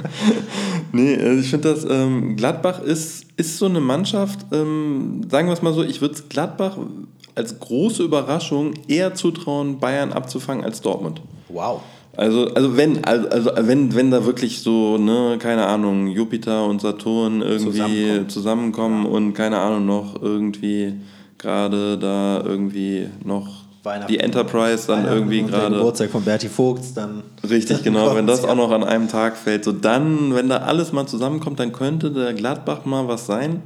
Nee, 0.93 1.17
also 1.17 1.41
ich 1.41 1.49
finde 1.49 1.71
das, 1.73 1.87
ähm, 1.89 2.37
Gladbach 2.37 2.83
ist, 2.83 3.25
ist 3.39 3.57
so 3.57 3.65
eine 3.65 3.81
Mannschaft, 3.81 4.41
ähm, 4.53 5.23
sagen 5.31 5.49
wir 5.49 5.55
es 5.55 5.63
mal 5.63 5.73
so, 5.73 5.83
ich 5.83 6.03
würde 6.03 6.15
es 6.15 6.29
Gladbach 6.29 6.77
als 7.35 7.59
große 7.59 8.03
Überraschung 8.03 8.75
eher 8.89 9.15
zutrauen, 9.15 9.79
Bayern 9.79 10.13
abzufangen 10.13 10.65
als 10.65 10.83
Dortmund. 10.83 11.23
Wow. 11.49 11.81
Also, 12.15 12.53
also 12.53 12.77
wenn, 12.77 13.03
also, 13.07 13.29
also 13.31 13.51
wenn, 13.57 13.95
wenn 13.95 14.11
da 14.11 14.27
wirklich 14.27 14.61
so, 14.61 14.99
ne, 14.99 15.39
keine 15.39 15.65
Ahnung, 15.65 16.09
Jupiter 16.09 16.67
und 16.67 16.83
Saturn 16.83 17.41
irgendwie 17.41 17.71
Zusammenkommen. 17.71 18.29
zusammenkommen, 18.29 19.07
und 19.07 19.33
keine 19.33 19.61
Ahnung, 19.61 19.87
noch 19.87 20.21
irgendwie 20.21 20.93
gerade 21.39 21.97
da 21.97 22.43
irgendwie 22.45 23.09
noch 23.25 23.62
Weihnachten. 23.83 24.13
die 24.13 24.19
Enterprise 24.21 24.87
dann 24.87 25.07
irgendwie 25.07 25.43
gerade. 25.43 25.75
Geburtstag 25.77 26.11
von 26.11 26.25
Berti 26.25 26.49
Vogts, 26.49 26.95
dann. 26.95 27.23
Richtig, 27.49 27.83
genau. 27.85 28.15
Wenn 28.15 28.27
das 28.27 28.45
auch 28.45 28.55
noch 28.55 28.71
an 28.71 28.85
einem 28.85 29.09
Tag 29.09 29.37
fällt, 29.37 29.65
so 29.65 29.73
dann, 29.73 30.35
wenn 30.35 30.49
da 30.49 30.59
alles 30.59 30.93
mal 30.93 31.07
zusammenkommt, 31.07 31.59
dann 31.61 31.73
könnte 31.73 32.11
der 32.13 32.33
Gladbach 32.35 32.85
mal 32.85 33.09
was 33.09 33.27
sein. 33.27 33.63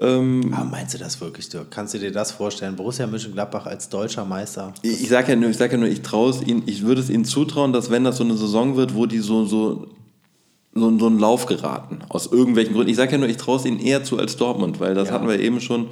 Ähm, 0.00 0.52
Ah, 0.56 0.64
meinst 0.64 0.94
du 0.94 0.98
das 0.98 1.20
wirklich, 1.20 1.48
Dirk? 1.48 1.70
Kannst 1.70 1.94
du 1.94 1.98
dir 1.98 2.10
das 2.10 2.32
vorstellen? 2.32 2.74
Borussia 2.74 3.06
Mönchengladbach 3.06 3.66
als 3.66 3.88
deutscher 3.88 4.24
Meister? 4.24 4.72
ich 4.82 5.02
ich 5.02 5.08
sage 5.08 5.30
ja 5.32 5.36
nur, 5.36 5.50
ich 5.50 5.56
sage 5.56 5.72
ja 5.74 5.78
nur, 5.78 5.88
ich 5.88 6.02
traue 6.02 6.30
es 6.30 6.42
ihnen, 6.42 6.64
ich 6.66 6.84
würde 6.84 7.00
es 7.00 7.10
ihnen 7.10 7.24
zutrauen, 7.24 7.72
dass 7.72 7.90
wenn 7.90 8.02
das 8.02 8.16
so 8.16 8.24
eine 8.24 8.36
Saison 8.36 8.76
wird, 8.76 8.94
wo 8.96 9.06
die 9.06 9.18
so 9.20 9.44
so 9.44 9.86
so, 10.76 10.98
so 10.98 11.06
einen 11.06 11.20
Lauf 11.20 11.46
geraten 11.46 12.00
aus 12.08 12.26
irgendwelchen 12.26 12.74
Gründen. 12.74 12.90
Ich 12.90 12.96
sage 12.96 13.12
ja 13.12 13.18
nur, 13.18 13.28
ich 13.28 13.36
traue 13.36 13.58
es 13.58 13.64
ihnen 13.64 13.78
eher 13.78 14.02
zu 14.02 14.18
als 14.18 14.36
Dortmund, 14.36 14.80
weil 14.80 14.94
das 14.94 15.08
Ja. 15.08 15.14
hatten 15.14 15.28
wir 15.28 15.38
eben 15.38 15.60
schon. 15.60 15.86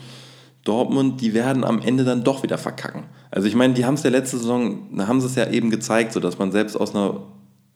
Dortmund, 0.64 1.20
die 1.20 1.34
werden 1.34 1.64
am 1.64 1.80
Ende 1.80 2.04
dann 2.04 2.24
doch 2.24 2.42
wieder 2.42 2.58
verkacken. 2.58 3.04
Also 3.30 3.48
ich 3.48 3.54
meine, 3.54 3.74
die 3.74 3.84
haben 3.84 3.94
es 3.94 4.02
ja 4.02 4.10
letzte 4.10 4.38
Saison, 4.38 4.96
da 4.96 5.08
haben 5.08 5.20
sie 5.20 5.26
es 5.26 5.34
ja 5.34 5.50
eben 5.50 5.70
gezeigt, 5.70 6.12
so 6.12 6.20
dass 6.20 6.38
man 6.38 6.52
selbst 6.52 6.76
aus 6.76 6.94
einer 6.94 7.22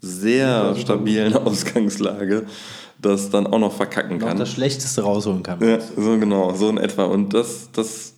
sehr 0.00 0.76
stabilen 0.76 1.34
Ausgangslage 1.34 2.46
das 3.00 3.30
dann 3.30 3.46
auch 3.46 3.58
noch 3.58 3.72
verkacken 3.72 4.18
Noch 4.18 4.28
kann. 4.28 4.38
das 4.38 4.50
Schlechteste 4.50 5.02
rausholen 5.02 5.42
kann. 5.42 5.60
Ja, 5.60 5.78
so 5.80 6.18
genau, 6.18 6.54
so 6.54 6.68
in 6.68 6.78
etwa. 6.78 7.04
Und 7.04 7.34
das, 7.34 7.70
das 7.72 8.14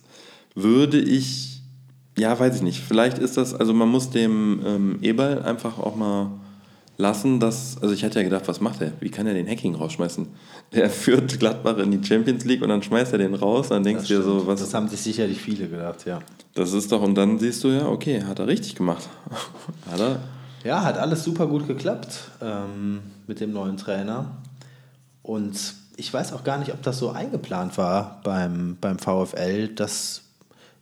würde 0.55 0.99
ich, 0.99 1.61
ja, 2.17 2.37
weiß 2.39 2.57
ich 2.57 2.61
nicht. 2.61 2.79
Vielleicht 2.79 3.17
ist 3.17 3.37
das, 3.37 3.53
also 3.53 3.73
man 3.73 3.89
muss 3.89 4.09
dem 4.09 4.61
ähm, 4.65 4.99
Eberl 5.01 5.43
einfach 5.43 5.79
auch 5.79 5.95
mal 5.95 6.31
lassen, 6.99 7.39
dass, 7.39 7.81
also 7.81 7.93
ich 7.93 8.03
hatte 8.03 8.19
ja 8.19 8.23
gedacht, 8.23 8.47
was 8.47 8.59
macht 8.59 8.81
er? 8.81 8.91
Wie 8.99 9.09
kann 9.09 9.25
er 9.25 9.33
den 9.33 9.47
Hacking 9.47 9.73
rausschmeißen? 9.73 10.27
Der 10.73 10.89
führt 10.89 11.39
Gladbach 11.39 11.77
in 11.77 11.91
die 11.91 12.05
Champions 12.05 12.43
League 12.43 12.61
und 12.61 12.69
dann 12.69 12.83
schmeißt 12.83 13.13
er 13.13 13.19
den 13.19 13.33
raus. 13.33 13.69
Dann 13.69 13.83
denkst 13.83 14.07
du 14.07 14.17
dir 14.17 14.21
so, 14.21 14.45
was 14.45 14.59
das 14.59 14.73
haben 14.73 14.89
sich 14.89 15.01
sicherlich 15.01 15.39
viele 15.39 15.67
gedacht, 15.69 16.05
ja. 16.05 16.19
das 16.53 16.73
ist 16.73 16.91
doch, 16.91 17.01
und 17.01 17.15
dann 17.15 17.39
siehst 17.39 17.63
du 17.63 17.69
ja, 17.69 17.87
okay, 17.87 18.21
hat 18.23 18.39
er 18.39 18.47
richtig 18.47 18.75
gemacht. 18.75 19.07
hat 19.89 19.99
er. 19.99 20.19
Ja, 20.65 20.83
hat 20.83 20.97
alles 20.97 21.23
super 21.23 21.47
gut 21.47 21.67
geklappt 21.67 22.19
ähm, 22.41 22.99
mit 23.27 23.39
dem 23.39 23.53
neuen 23.53 23.77
Trainer. 23.77 24.31
Und 25.23 25.57
ich 25.95 26.13
weiß 26.13 26.33
auch 26.33 26.43
gar 26.43 26.57
nicht, 26.57 26.73
ob 26.73 26.83
das 26.83 26.99
so 26.99 27.11
eingeplant 27.11 27.77
war 27.77 28.19
beim, 28.25 28.77
beim 28.81 28.99
VfL, 28.99 29.69
dass 29.69 30.23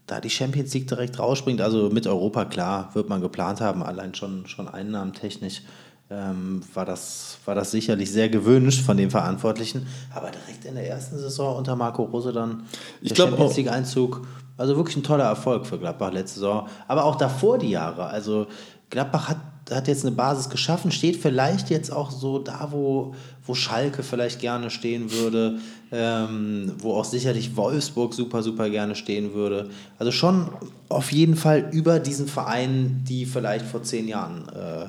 da 0.07 0.19
die 0.19 0.31
Champions 0.31 0.73
League 0.73 0.87
direkt 0.87 1.19
rausspringt. 1.19 1.61
Also 1.61 1.91
mit 1.91 2.07
Europa, 2.07 2.45
klar, 2.45 2.89
wird 2.93 3.07
man 3.07 3.21
geplant 3.21 3.61
haben, 3.61 3.83
allein 3.83 4.15
schon, 4.15 4.47
schon 4.47 4.67
einnahmentechnisch. 4.67 5.61
Ähm, 6.09 6.61
war, 6.73 6.85
das, 6.85 7.37
war 7.45 7.55
das 7.55 7.71
sicherlich 7.71 8.11
sehr 8.11 8.29
gewünscht 8.29 8.81
von 8.81 8.97
den 8.97 9.11
Verantwortlichen. 9.11 9.87
Aber 10.13 10.31
direkt 10.31 10.65
in 10.65 10.75
der 10.75 10.87
ersten 10.89 11.17
Saison 11.17 11.57
unter 11.57 11.75
Marco 11.75 12.03
Rose 12.03 12.31
dann 12.31 12.63
Ich 13.01 13.13
der 13.13 13.15
Champions 13.15 13.57
League-Einzug. 13.57 14.25
Also 14.57 14.75
wirklich 14.75 14.95
ein 14.95 15.03
toller 15.03 15.25
Erfolg 15.25 15.65
für 15.65 15.77
Gladbach 15.77 16.11
letzte 16.11 16.39
Saison. 16.39 16.67
Aber 16.87 17.03
auch 17.03 17.15
davor 17.15 17.57
die 17.57 17.69
Jahre. 17.69 18.05
Also 18.05 18.47
Gladbach 18.89 19.27
hat, 19.27 19.37
hat 19.69 19.89
jetzt 19.89 20.05
eine 20.05 20.15
Basis 20.15 20.49
geschaffen, 20.49 20.91
steht 20.91 21.17
vielleicht 21.17 21.69
jetzt 21.69 21.91
auch 21.91 22.09
so 22.09 22.39
da, 22.39 22.69
wo, 22.71 23.13
wo 23.45 23.53
Schalke 23.53 24.01
vielleicht 24.01 24.39
gerne 24.39 24.69
stehen 24.69 25.11
würde, 25.11 25.59
ähm, 25.91 26.71
wo 26.79 26.93
auch 26.93 27.03
sicherlich 27.05 27.57
Wolfsburg 27.57 28.13
super, 28.13 28.41
super 28.43 28.69
gerne 28.69 28.95
stehen 28.95 29.33
würde. 29.33 29.69
Also 29.99 30.13
schon 30.13 30.49
auf 30.87 31.11
jeden 31.11 31.35
Fall 31.35 31.69
über 31.73 31.99
diesen 31.99 32.27
Vereinen, 32.27 33.03
die 33.07 33.25
vielleicht 33.25 33.65
vor 33.65 33.83
zehn 33.83 34.07
Jahren 34.07 34.47
äh, 34.49 34.87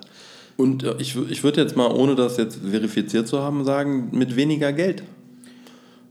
Und 0.58 0.82
äh, 0.82 0.96
ich, 0.98 1.16
ich 1.30 1.44
würde 1.44 1.62
jetzt 1.62 1.76
mal, 1.76 1.86
ohne 1.86 2.16
das 2.16 2.36
jetzt 2.36 2.58
verifiziert 2.68 3.28
zu 3.28 3.40
haben, 3.40 3.64
sagen, 3.64 4.08
mit 4.12 4.36
weniger 4.36 4.72
Geld. 4.72 5.04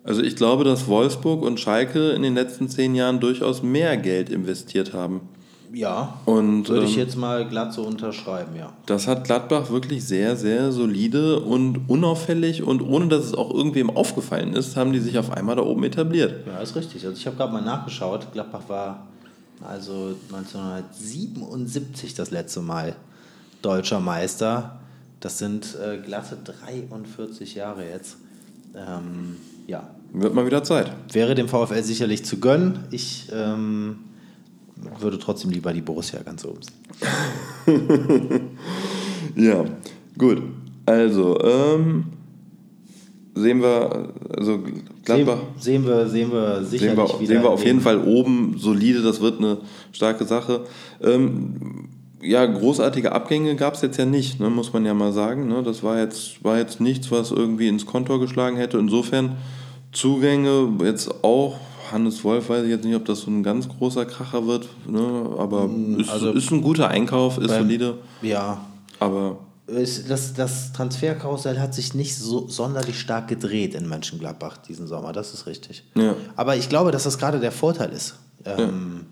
Also 0.05 0.23
ich 0.23 0.37
glaube, 0.37 0.63
dass 0.63 0.87
Wolfsburg 0.87 1.43
und 1.43 1.59
Schalke 1.59 2.11
in 2.11 2.21
den 2.21 2.33
letzten 2.33 2.69
zehn 2.69 2.95
Jahren 2.95 3.19
durchaus 3.19 3.61
mehr 3.61 3.97
Geld 3.97 4.29
investiert 4.29 4.93
haben. 4.93 5.19
Ja, 5.73 6.21
Und 6.23 6.69
würde 6.69 6.85
ich 6.85 6.93
ähm, 6.93 6.99
jetzt 6.99 7.17
mal 7.17 7.45
glatt 7.45 7.73
so 7.73 7.83
unterschreiben, 7.83 8.55
ja. 8.55 8.71
das 8.85 9.05
hat 9.05 9.25
Gladbach 9.25 9.69
wirklich 9.69 10.05
sehr, 10.05 10.37
sehr 10.37 10.71
solide 10.71 11.41
und 11.41 11.89
unauffällig 11.89 12.63
und 12.63 12.81
ohne 12.81 13.09
dass 13.09 13.25
es 13.25 13.33
auch 13.33 13.53
irgendwem 13.53 13.89
aufgefallen 13.89 14.53
ist, 14.53 14.77
haben 14.77 14.93
die 14.93 14.99
sich 14.99 15.19
auf 15.19 15.29
einmal 15.29 15.57
da 15.57 15.63
oben 15.63 15.83
etabliert. 15.83 16.47
Ja, 16.47 16.59
ist 16.59 16.77
richtig. 16.77 17.05
Also 17.05 17.17
ich 17.17 17.27
habe 17.27 17.35
gerade 17.35 17.51
mal 17.51 17.61
nachgeschaut. 17.61 18.27
Gladbach 18.31 18.63
war 18.69 19.07
also 19.61 20.15
1977 20.31 22.13
das 22.13 22.31
letzte 22.31 22.61
Mal 22.61 22.95
deutscher 23.67 23.99
Meister. 23.99 24.79
Das 25.19 25.37
sind 25.39 25.75
äh, 25.83 25.97
glatte 25.97 26.37
43 26.43 27.55
Jahre 27.55 27.83
jetzt. 27.89 28.17
Ähm, 28.75 29.35
ja, 29.67 29.89
Wird 30.13 30.33
mal 30.33 30.45
wieder 30.45 30.63
Zeit. 30.63 30.91
wäre 31.11 31.35
dem 31.35 31.47
VfL 31.49 31.81
sicherlich 31.83 32.23
zu 32.23 32.39
gönnen. 32.39 32.79
Ich 32.91 33.27
ähm, 33.33 33.97
würde 34.99 35.19
trotzdem 35.19 35.51
lieber 35.51 35.73
die 35.73 35.81
Borussia 35.81 36.21
ganz 36.23 36.45
oben 36.45 36.59
sehen. 36.63 36.77
Ja, 39.35 39.65
gut. 40.17 40.41
Also, 40.85 41.37
ähm, 41.41 42.05
sehen 43.35 43.61
wir, 43.61 44.13
also 44.35 44.59
Gladbach. 45.03 45.39
Sehen, 45.59 45.83
sehen 45.83 45.85
wir, 45.85 46.07
sehen 46.07 46.31
wir 46.31 46.63
sicherlich 46.63 46.79
Sehen 46.79 46.97
wir, 46.97 47.19
wieder. 47.19 47.27
sehen 47.33 47.43
wir 47.43 47.49
auf 47.49 47.65
jeden 47.65 47.77
den- 47.79 47.83
Fall 47.83 47.99
oben 48.03 48.55
solide, 48.57 49.01
das 49.01 49.19
wird 49.21 49.39
eine 49.39 49.57
starke 49.91 50.23
Sache. 50.25 50.61
Ähm, 51.01 51.89
ja, 52.21 52.45
großartige 52.45 53.11
Abgänge 53.11 53.55
gab 53.55 53.75
es 53.75 53.81
jetzt 53.81 53.97
ja 53.97 54.05
nicht, 54.05 54.39
ne, 54.39 54.49
muss 54.49 54.73
man 54.73 54.85
ja 54.85 54.93
mal 54.93 55.13
sagen. 55.13 55.47
Ne? 55.47 55.61
Das 55.63 55.83
war 55.83 55.99
jetzt, 55.99 56.43
war 56.43 56.57
jetzt 56.57 56.79
nichts, 56.79 57.11
was 57.11 57.31
irgendwie 57.31 57.67
ins 57.67 57.85
Kontor 57.85 58.19
geschlagen 58.19 58.57
hätte. 58.57 58.77
Insofern 58.77 59.37
Zugänge 59.91 60.69
jetzt 60.83 61.23
auch. 61.23 61.55
Hannes 61.91 62.21
Wolf 62.25 62.49
weiß 62.49 62.63
ich 62.65 62.69
jetzt 62.69 62.83
nicht, 62.83 62.95
ob 62.95 63.05
das 63.05 63.21
so 63.21 63.31
ein 63.31 63.43
ganz 63.43 63.69
großer 63.69 64.05
Kracher 64.05 64.45
wird, 64.45 64.67
ne? 64.87 64.99
aber 65.37 65.69
ist, 65.97 66.09
also 66.09 66.31
ist 66.33 66.51
ein 66.51 66.61
guter 66.61 66.89
Einkauf, 66.89 67.37
ist 67.37 67.47
beim- 67.47 67.61
solide. 67.63 67.97
Ja, 68.21 68.59
Aber 68.99 69.37
Das, 69.67 70.33
das 70.33 70.73
Transferkarussell 70.73 71.59
hat 71.61 71.73
sich 71.73 71.93
nicht 71.93 72.17
so 72.17 72.49
sonderlich 72.49 72.99
stark 72.99 73.29
gedreht 73.29 73.73
in 73.73 73.87
Mönchengladbach 73.87 74.57
diesen 74.57 74.85
Sommer, 74.87 75.13
das 75.13 75.33
ist 75.33 75.45
richtig. 75.45 75.83
Ja. 75.95 76.15
Aber 76.35 76.57
ich 76.57 76.67
glaube, 76.67 76.91
dass 76.91 77.03
das 77.03 77.17
gerade 77.17 77.39
der 77.39 77.53
Vorteil 77.53 77.91
ist, 77.93 78.15
ähm, 78.43 79.05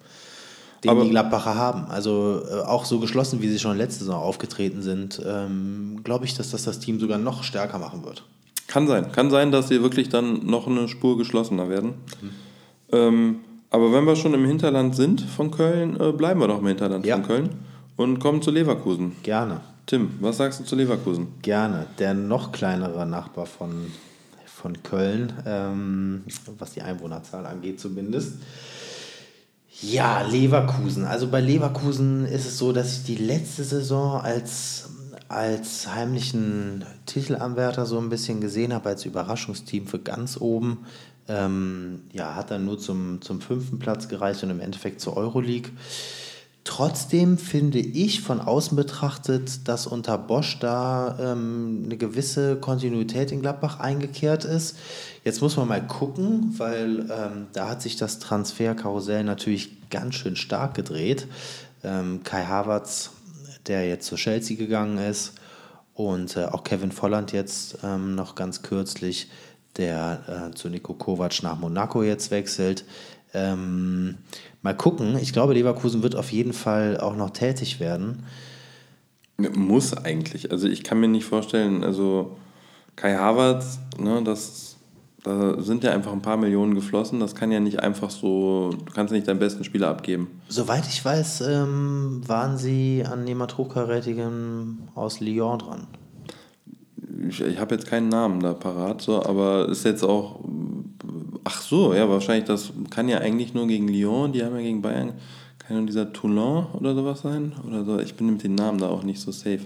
den 0.86 0.90
Aber- 0.90 1.04
die 1.04 1.10
Gladbacher 1.10 1.56
haben. 1.56 1.86
Also 1.90 2.42
äh, 2.50 2.62
auch 2.62 2.86
so 2.86 3.00
geschlossen, 3.00 3.42
wie 3.42 3.50
sie 3.50 3.60
schon 3.60 3.78
letzte 3.78 4.00
Saison 4.06 4.22
aufgetreten 4.22 4.82
sind, 4.82 5.22
ähm, 5.26 6.02
glaube 6.04 6.26
ich, 6.26 6.34
dass 6.36 6.52
das 6.52 6.64
das 6.64 6.80
Team 6.80 7.00
sogar 7.00 7.18
noch 7.18 7.44
stärker 7.44 7.80
machen 7.80 8.04
wird. 8.04 8.24
Kann 8.68 8.88
sein. 8.88 9.12
Kann 9.12 9.30
sein, 9.30 9.52
dass 9.52 9.68
sie 9.68 9.82
wirklich 9.84 10.10
dann 10.10 10.46
noch 10.46 10.66
eine 10.68 10.88
Spur 10.88 11.18
geschlossener 11.18 11.70
werden. 11.70 11.94
Ähm, 12.92 13.38
aber 13.70 13.92
wenn 13.94 14.06
wir 14.06 14.16
schon 14.16 14.34
im 14.34 14.46
Hinterland 14.46 14.96
sind 14.96 15.22
von 15.22 15.52
Köln, 15.52 16.00
äh, 16.00 16.12
bleiben 16.12 16.40
wir 16.40 16.48
doch 16.48 16.60
im 16.60 16.68
Hinterland 16.68 17.06
Ja. 17.06 17.18
von 17.18 17.26
Köln 17.26 17.50
und 17.98 18.20
kommen 18.20 18.42
zu 18.42 18.52
Leverkusen. 18.52 19.14
Gerne, 19.24 19.62
Tim, 19.86 20.12
was 20.20 20.38
sagst 20.38 20.60
du 20.60 20.64
zu 20.64 20.76
Leverkusen? 20.76 21.28
gerne. 21.42 21.86
Der 22.00 22.14
noch 22.14 22.52
kleinere 22.52 23.06
Nachbar 23.06 23.46
von, 23.46 23.92
von 24.46 24.82
Köln, 24.84 25.34
ähm, 25.46 26.24
was 26.58 26.72
die 26.74 26.82
Einwohnerzahl 26.82 27.46
angeht 27.46 27.80
zumindest. 27.80 28.38
Ja, 29.82 30.22
Leverkusen. 30.22 31.06
Also 31.06 31.28
bei 31.28 31.42
Leverkusen 31.42 32.26
ist 32.26 32.46
es 32.46 32.58
so, 32.58 32.72
dass 32.72 32.98
ich 32.98 33.04
die 33.04 33.16
letzte 33.16 33.64
Saison 33.64 34.22
als, 34.22 34.90
als 35.28 35.94
heimlichen 35.94 36.86
Titelanwärter 37.06 37.86
so 37.86 38.00
ein 38.00 38.10
bisschen 38.10 38.40
gesehen 38.40 38.74
habe, 38.74 38.90
als 38.90 39.06
Überraschungsteam 39.06 39.88
für 39.88 40.00
ganz 40.00 40.40
oben. 40.40 40.86
Ähm, 41.28 42.02
ja, 42.14 42.36
hat 42.36 42.52
dann 42.52 42.66
nur 42.66 42.80
zum, 42.80 43.22
zum 43.22 43.42
fünften 43.42 43.80
Platz 43.80 44.08
gereicht 44.08 44.44
und 44.44 44.52
im 44.52 44.60
Endeffekt 44.60 45.02
zur 45.02 45.18
Euroleague. 45.18 45.72
Trotzdem 46.66 47.38
finde 47.38 47.78
ich 47.78 48.22
von 48.22 48.42
außen 48.42 48.76
betrachtet, 48.76 49.68
dass 49.68 49.86
unter 49.86 50.18
Bosch 50.18 50.58
da 50.60 51.16
ähm, 51.20 51.84
eine 51.86 51.96
gewisse 51.96 52.56
Kontinuität 52.56 53.32
in 53.32 53.42
Gladbach 53.42 53.80
eingekehrt 53.80 54.46
ist. 54.46 54.76
Jetzt 55.24 55.42
muss 55.42 55.56
man 55.58 55.68
mal 55.68 55.86
gucken, 55.86 56.56
weil 56.58 57.02
ähm, 57.12 57.48
da 57.54 57.70
hat 57.70 57.84
sich 57.84 57.98
das 57.98 58.18
Transferkarussell 58.18 59.24
natürlich 59.24 59.90
ganz 59.92 60.16
schön 60.16 60.36
stark 60.36 60.74
gedreht. 60.74 61.28
Ähm, 61.84 62.22
Kai 62.24 62.46
Havertz, 62.46 63.12
der 63.68 63.88
jetzt 63.88 64.08
zu 64.08 64.16
Chelsea 64.16 64.58
gegangen 64.58 64.98
ist, 64.98 65.34
und 65.96 66.36
äh, 66.36 66.46
auch 66.46 66.64
Kevin 66.64 66.92
Volland 66.92 67.32
jetzt 67.32 67.78
ähm, 67.84 68.16
noch 68.16 68.36
ganz 68.36 68.62
kürzlich, 68.62 69.30
der 69.78 70.50
äh, 70.52 70.56
zu 70.56 70.70
Nico 70.70 70.94
Kovac 70.94 71.42
nach 71.42 71.58
Monaco 71.58 72.04
jetzt 72.04 72.32
wechselt. 72.32 72.86
Ähm, 73.36 74.16
mal 74.62 74.76
gucken. 74.76 75.18
Ich 75.22 75.34
glaube, 75.34 75.54
Leverkusen 75.54 76.02
wird 76.02 76.16
auf 76.16 76.32
jeden 76.32 76.54
Fall 76.54 77.00
auch 77.00 77.16
noch 77.16 77.32
tätig 77.32 77.80
werden. 77.80 78.24
Muss 79.38 79.94
eigentlich. 79.94 80.52
Also 80.52 80.68
ich 80.68 80.84
kann 80.84 81.00
mir 81.00 81.10
nicht 81.10 81.26
vorstellen, 81.26 81.84
also 81.84 82.38
Kai 82.96 83.16
Havertz, 83.16 83.80
ne, 84.00 84.24
das, 84.24 84.78
da 85.24 85.62
sind 85.62 85.84
ja 85.84 85.92
einfach 85.92 86.14
ein 86.14 86.22
paar 86.22 86.38
Millionen 86.38 86.74
geflossen. 86.74 87.20
Das 87.20 87.36
kann 87.36 87.52
ja 87.52 87.60
nicht 87.60 87.82
einfach 87.82 88.10
so, 88.10 88.70
du 88.72 88.94
kannst 88.94 89.12
nicht 89.12 89.28
deinen 89.28 89.40
besten 89.40 89.66
Spieler 89.66 89.90
abgeben. 89.90 90.42
Soweit 90.48 90.88
ich 90.88 91.04
weiß, 91.04 91.42
ähm, 91.42 92.22
waren 92.26 92.58
sie 92.58 93.04
an 93.06 93.28
jemand 93.28 93.58
Hochkarätigem 93.58 94.88
aus 94.96 95.20
Lyon 95.20 95.60
dran. 95.60 95.88
Ich, 97.30 97.42
ich 97.42 97.60
habe 97.60 97.76
jetzt 97.76 97.88
keinen 97.88 98.10
Namen 98.10 98.40
da 98.42 98.54
parat, 98.54 99.02
so, 99.02 99.24
aber 99.24 99.70
ist 99.70 99.86
jetzt 99.86 100.04
auch. 100.04 100.42
Ach 101.44 101.62
so, 101.62 101.94
ja, 101.94 102.10
wahrscheinlich, 102.10 102.46
das 102.46 102.74
kann 102.90 103.08
ja 103.08 103.20
eigentlich 103.20 103.54
nur 103.54 103.68
gegen 103.68 103.88
Lyon, 103.88 104.34
die 104.34 104.44
haben 104.44 104.56
ja 104.56 104.62
gegen 104.62 104.82
Bayern. 104.82 105.14
Kann 105.60 105.78
nur 105.78 105.86
dieser 105.86 106.12
Toulon 106.12 106.68
oder 106.74 106.96
sowas 106.96 107.22
sein? 107.22 107.54
Oder 107.68 107.86
so. 107.86 108.00
Ich 108.00 108.16
bin 108.16 108.28
mit 108.28 108.44
den 108.44 108.56
Namen 108.56 108.80
da 108.80 108.90
auch 108.90 109.04
nicht 109.04 109.20
so 109.22 109.32
safe. 109.32 109.62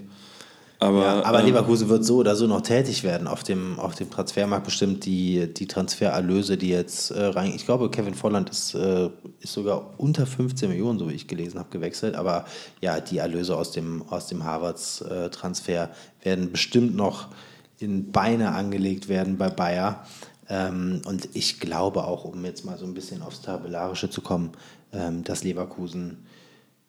Aber, 0.82 1.02
Ja, 1.02 1.24
aber 1.24 1.40
ähm, 1.40 1.46
Leverkusen 1.46 1.90
wird 1.90 2.06
so 2.06 2.16
oder 2.16 2.34
so 2.34 2.46
noch 2.46 2.62
tätig 2.62 3.04
werden 3.04 3.26
auf 3.26 3.42
dem, 3.42 3.78
auf 3.78 3.94
dem 3.94 4.10
Transfermarkt. 4.10 4.64
Bestimmt 4.64 5.04
die, 5.04 5.52
die 5.52 5.66
Transfererlöse, 5.66 6.56
die 6.56 6.70
jetzt 6.70 7.10
äh, 7.10 7.22
rein. 7.22 7.52
Ich 7.54 7.66
glaube, 7.66 7.90
Kevin 7.90 8.14
Volland 8.14 8.48
ist, 8.48 8.74
äh, 8.74 9.10
ist 9.40 9.52
sogar 9.52 9.90
unter 9.98 10.24
15 10.24 10.70
Millionen, 10.70 10.98
so 10.98 11.10
wie 11.10 11.14
ich 11.14 11.28
gelesen 11.28 11.58
habe, 11.58 11.68
gewechselt. 11.68 12.16
Aber 12.16 12.46
ja, 12.80 12.98
die 12.98 13.18
Erlöse 13.18 13.58
aus 13.58 13.72
dem, 13.72 14.02
aus 14.08 14.28
dem 14.28 14.42
Harvards-Transfer 14.42 15.90
werden 16.22 16.50
bestimmt 16.50 16.96
noch 16.96 17.28
in 17.78 18.10
Beine 18.10 18.52
angelegt 18.52 19.10
werden 19.10 19.36
bei 19.36 19.50
Bayer. 19.50 20.06
Ähm, 20.48 21.02
und 21.04 21.28
ich 21.34 21.60
glaube 21.60 22.04
auch, 22.04 22.24
um 22.24 22.42
jetzt 22.46 22.64
mal 22.64 22.78
so 22.78 22.86
ein 22.86 22.94
bisschen 22.94 23.20
aufs 23.20 23.42
Tabellarische 23.42 24.08
zu 24.08 24.22
kommen, 24.22 24.52
ähm, 24.94 25.24
dass 25.24 25.44
Leverkusen 25.44 26.24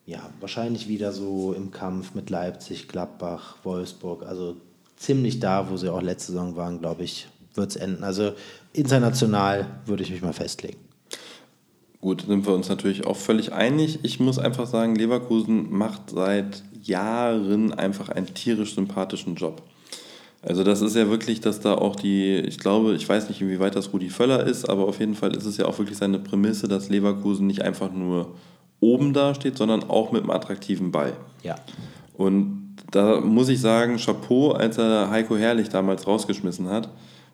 ja, 0.05 0.29
wahrscheinlich 0.39 0.87
wieder 0.87 1.11
so 1.11 1.53
im 1.53 1.71
Kampf 1.71 2.13
mit 2.15 2.29
Leipzig, 2.29 2.87
Gladbach, 2.87 3.57
Wolfsburg. 3.63 4.23
Also 4.23 4.57
ziemlich 4.97 5.39
da, 5.39 5.69
wo 5.69 5.77
sie 5.77 5.91
auch 5.91 6.01
letzte 6.01 6.31
Saison 6.31 6.55
waren, 6.55 6.79
glaube 6.79 7.03
ich, 7.03 7.27
wird 7.53 7.71
es 7.71 7.75
enden. 7.75 8.03
Also 8.03 8.33
international 8.73 9.67
würde 9.85 10.03
ich 10.03 10.11
mich 10.11 10.21
mal 10.21 10.33
festlegen. 10.33 10.77
Gut, 11.99 12.23
sind 12.27 12.47
wir 12.47 12.53
uns 12.53 12.67
natürlich 12.67 13.05
auch 13.05 13.17
völlig 13.17 13.53
einig. 13.53 13.99
Ich 14.01 14.19
muss 14.19 14.39
einfach 14.39 14.65
sagen, 14.65 14.95
Leverkusen 14.95 15.71
macht 15.71 16.09
seit 16.09 16.63
Jahren 16.81 17.73
einfach 17.73 18.09
einen 18.09 18.33
tierisch 18.33 18.73
sympathischen 18.73 19.35
Job. 19.35 19.61
Also 20.41 20.63
das 20.63 20.81
ist 20.81 20.95
ja 20.95 21.07
wirklich, 21.07 21.41
dass 21.41 21.59
da 21.59 21.75
auch 21.75 21.95
die, 21.95 22.37
ich 22.37 22.57
glaube, 22.57 22.95
ich 22.95 23.07
weiß 23.07 23.29
nicht, 23.29 23.41
inwieweit 23.41 23.75
das 23.75 23.93
Rudi 23.93 24.09
Völler 24.09 24.43
ist, 24.43 24.67
aber 24.67 24.87
auf 24.87 24.99
jeden 24.99 25.13
Fall 25.13 25.35
ist 25.35 25.45
es 25.45 25.57
ja 25.57 25.65
auch 25.67 25.77
wirklich 25.77 25.99
seine 25.99 26.17
Prämisse, 26.17 26.67
dass 26.67 26.89
Leverkusen 26.89 27.45
nicht 27.45 27.61
einfach 27.61 27.91
nur 27.91 28.33
oben 28.81 29.13
dasteht, 29.13 29.57
sondern 29.57 29.89
auch 29.89 30.11
mit 30.11 30.23
einem 30.23 30.31
attraktiven 30.31 30.91
Ball. 30.91 31.13
Ja. 31.43 31.55
Und 32.17 32.75
da 32.91 33.21
muss 33.21 33.47
ich 33.47 33.61
sagen, 33.61 33.97
Chapeau, 33.97 34.51
als 34.51 34.77
er 34.77 35.09
Heiko 35.09 35.37
Herrlich 35.37 35.69
damals 35.69 36.05
rausgeschmissen 36.05 36.67
hat, 36.67 36.89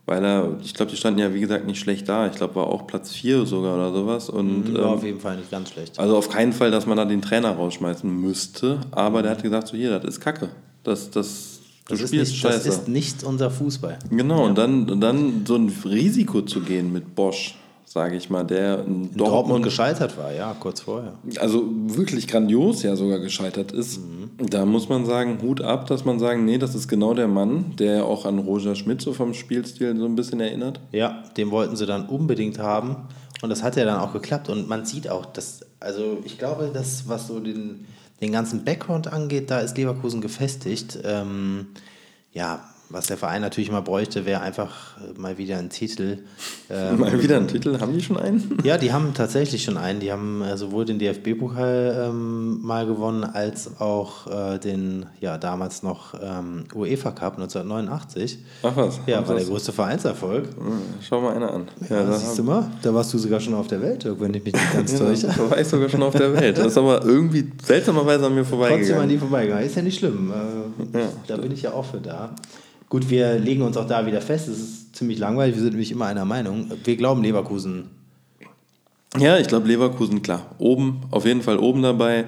weil 0.05 0.23
er, 0.23 0.57
ich 0.63 0.73
glaube, 0.73 0.91
die 0.91 0.97
standen 0.97 1.19
ja 1.19 1.33
wie 1.33 1.41
gesagt 1.41 1.65
nicht 1.65 1.79
schlecht 1.79 2.07
da. 2.07 2.27
Ich 2.27 2.33
glaube, 2.33 2.55
war 2.55 2.67
auch 2.67 2.87
Platz 2.87 3.11
4 3.11 3.45
sogar 3.45 3.75
oder 3.75 3.91
sowas. 3.91 4.29
Und, 4.29 4.73
War 4.73 4.81
ähm, 4.81 4.87
auf 4.87 5.03
jeden 5.03 5.19
Fall 5.19 5.35
nicht 5.35 5.51
ganz 5.51 5.71
schlecht. 5.71 5.99
also 5.99 6.15
auf 6.15 6.29
keinen 6.29 6.53
Fall, 6.53 6.71
dass 6.71 6.85
man 6.85 6.95
da 6.95 7.03
den 7.03 7.21
Trainer 7.21 7.51
rausschmeißen 7.51 8.09
müsste, 8.09 8.79
aber 8.91 9.21
der 9.21 9.31
hat 9.31 9.43
gesagt, 9.43 9.67
so 9.67 9.75
hier, 9.75 9.99
das 9.99 10.15
ist 10.15 10.21
Kacke. 10.21 10.49
Das, 10.83 11.09
das, 11.11 11.59
Das, 11.89 11.99
ist 11.99 12.13
nicht, 12.13 12.43
das 12.43 12.65
ist 12.65 12.87
nicht 12.87 13.23
unser 13.25 13.51
Fußball. 13.51 13.99
Genau, 14.09 14.41
ja. 14.41 14.45
und, 14.45 14.57
dann, 14.57 14.89
und 14.89 15.01
dann 15.01 15.45
so 15.45 15.55
ein 15.55 15.73
Risiko 15.83 16.41
zu 16.41 16.61
gehen 16.61 16.93
mit 16.93 17.13
Bosch 17.15 17.55
sage 17.87 18.17
ich 18.17 18.29
mal, 18.29 18.43
der 18.43 18.79
in, 18.79 18.85
in 18.85 19.01
Dortmund, 19.03 19.19
Dortmund, 19.19 19.63
gescheitert 19.63 20.17
war, 20.17 20.33
ja, 20.33 20.53
kurz 20.59 20.81
vorher. 20.81 21.13
Also 21.39 21.63
wirklich 21.71 22.27
grandios 22.27 22.83
ja 22.83 22.97
sogar 22.97 23.19
gescheitert 23.19 23.71
ist. 23.71 23.99
Mhm. 23.99 24.29
Da 24.49 24.65
muss 24.65 24.89
man 24.89 25.05
sagen, 25.05 25.39
Hut 25.41 25.61
ab, 25.61 25.87
dass 25.87 26.03
man 26.03 26.19
sagen, 26.19 26.43
nee, 26.43 26.57
das 26.57 26.75
ist 26.75 26.89
genau 26.89 27.13
der 27.13 27.29
Mann, 27.29 27.77
der 27.79 28.05
auch 28.05 28.25
an 28.25 28.39
Roger 28.39 28.75
Schmidt 28.75 29.01
so 29.01 29.13
vom 29.13 29.33
Spielstil 29.33 29.97
so 29.97 30.05
ein 30.05 30.15
bisschen 30.15 30.41
erinnert. 30.41 30.81
Ja, 30.91 31.23
den 31.37 31.49
wollten 31.49 31.77
sie 31.77 31.85
dann 31.85 32.07
unbedingt 32.07 32.59
haben 32.59 33.07
und 33.41 33.49
das 33.49 33.63
hat 33.63 33.77
ja 33.77 33.85
dann 33.85 34.01
auch 34.01 34.11
geklappt 34.11 34.49
und 34.49 34.67
man 34.67 34.85
sieht 34.85 35.09
auch, 35.09 35.25
dass, 35.25 35.61
also 35.79 36.17
ich 36.25 36.37
glaube, 36.37 36.71
das, 36.73 37.07
was 37.07 37.27
so 37.27 37.39
den, 37.39 37.85
den 38.19 38.33
ganzen 38.33 38.65
Background 38.65 39.13
angeht, 39.13 39.49
da 39.49 39.59
ist 39.59 39.77
Leverkusen 39.77 40.19
gefestigt. 40.19 40.99
Ähm, 41.05 41.67
ja, 42.33 42.67
was 42.89 43.07
der 43.07 43.17
Verein 43.17 43.41
natürlich 43.41 43.71
mal 43.71 43.81
bräuchte, 43.81 44.25
wäre 44.25 44.41
einfach 44.41 44.97
äh, 44.97 45.19
mal 45.19 45.37
wieder 45.37 45.57
ein 45.57 45.69
Titel. 45.69 46.19
Ähm, 46.69 46.99
mal 46.99 47.23
wieder 47.23 47.37
ein 47.37 47.47
Titel? 47.47 47.79
Haben 47.79 47.93
die 47.93 48.01
schon 48.01 48.17
einen? 48.17 48.57
Ja, 48.65 48.77
die 48.77 48.91
haben 48.91 49.13
tatsächlich 49.13 49.63
schon 49.63 49.77
einen. 49.77 50.01
Die 50.01 50.11
haben 50.11 50.41
äh, 50.41 50.57
sowohl 50.57 50.83
den 50.83 50.99
DFB-Pokal 50.99 52.09
ähm, 52.09 52.61
mal 52.61 52.85
gewonnen, 52.85 53.23
als 53.23 53.79
auch 53.79 54.27
äh, 54.27 54.57
den, 54.57 55.05
ja, 55.21 55.37
damals 55.37 55.81
noch 55.81 56.13
ähm, 56.21 56.65
UEFA 56.75 57.11
Cup 57.11 57.35
1989. 57.35 58.39
Ach 58.63 58.75
was? 58.75 58.99
Ja, 59.07 59.25
war 59.25 59.35
der 59.35 59.45
größte 59.45 59.71
Vereinserfolg. 59.71 60.49
Hm, 60.57 60.81
schau 60.99 61.21
mal 61.21 61.37
einer 61.37 61.53
an. 61.53 61.69
Ja, 61.89 62.01
ja 62.01 62.11
siehst 62.11 62.37
du 62.37 62.43
mal, 62.43 62.69
da 62.81 62.93
warst 62.93 63.13
du 63.13 63.17
sogar 63.17 63.39
schon 63.39 63.53
auf 63.53 63.67
der 63.67 63.81
Welt, 63.81 64.05
wenn 64.19 64.33
ich 64.33 64.43
mich 64.43 64.53
nicht 64.53 64.73
ganz 64.73 64.93
täusche. 64.97 65.27
Da 65.27 65.49
war 65.49 65.57
ich 65.57 65.67
sogar 65.69 65.87
schon 65.87 66.03
auf 66.03 66.15
der 66.15 66.33
Welt. 66.33 66.57
Das 66.57 66.67
ist 66.67 66.77
aber 66.77 67.01
irgendwie 67.05 67.49
seltsamerweise 67.63 68.25
an 68.25 68.35
mir 68.35 68.43
vorbeigegangen. 68.43 68.85
Trotzdem 68.85 69.03
an 69.03 69.09
die 69.09 69.17
vorbeigegangen. 69.17 69.65
Ist 69.65 69.75
ja 69.77 69.81
nicht 69.83 69.99
schlimm. 69.99 70.33
Äh, 70.93 70.97
ja, 70.99 71.05
da 71.27 71.37
bin 71.37 71.53
ich 71.53 71.61
ja 71.61 71.71
auch 71.71 71.85
für 71.85 72.01
da. 72.01 72.31
Gut, 72.89 73.09
wir 73.09 73.37
legen 73.37 73.63
uns 73.63 73.75
auch 73.75 73.87
da 73.87 74.05
wieder 74.05 74.21
fest. 74.21 74.47
Es 74.47 74.59
ist 74.59 74.95
ziemlich 74.95 75.19
langweilig. 75.19 75.55
Wir 75.55 75.61
sind 75.61 75.71
nämlich 75.71 75.91
immer 75.91 76.05
einer 76.05 76.25
Meinung. 76.25 76.71
Wir 76.83 76.95
glauben 76.95 77.21
Leverkusen. 77.21 77.89
Ja, 79.17 79.37
ich 79.37 79.47
glaube 79.47 79.67
Leverkusen, 79.67 80.21
klar. 80.21 80.55
Oben, 80.57 81.01
auf 81.11 81.25
jeden 81.25 81.41
Fall 81.41 81.57
oben 81.57 81.81
dabei. 81.81 82.25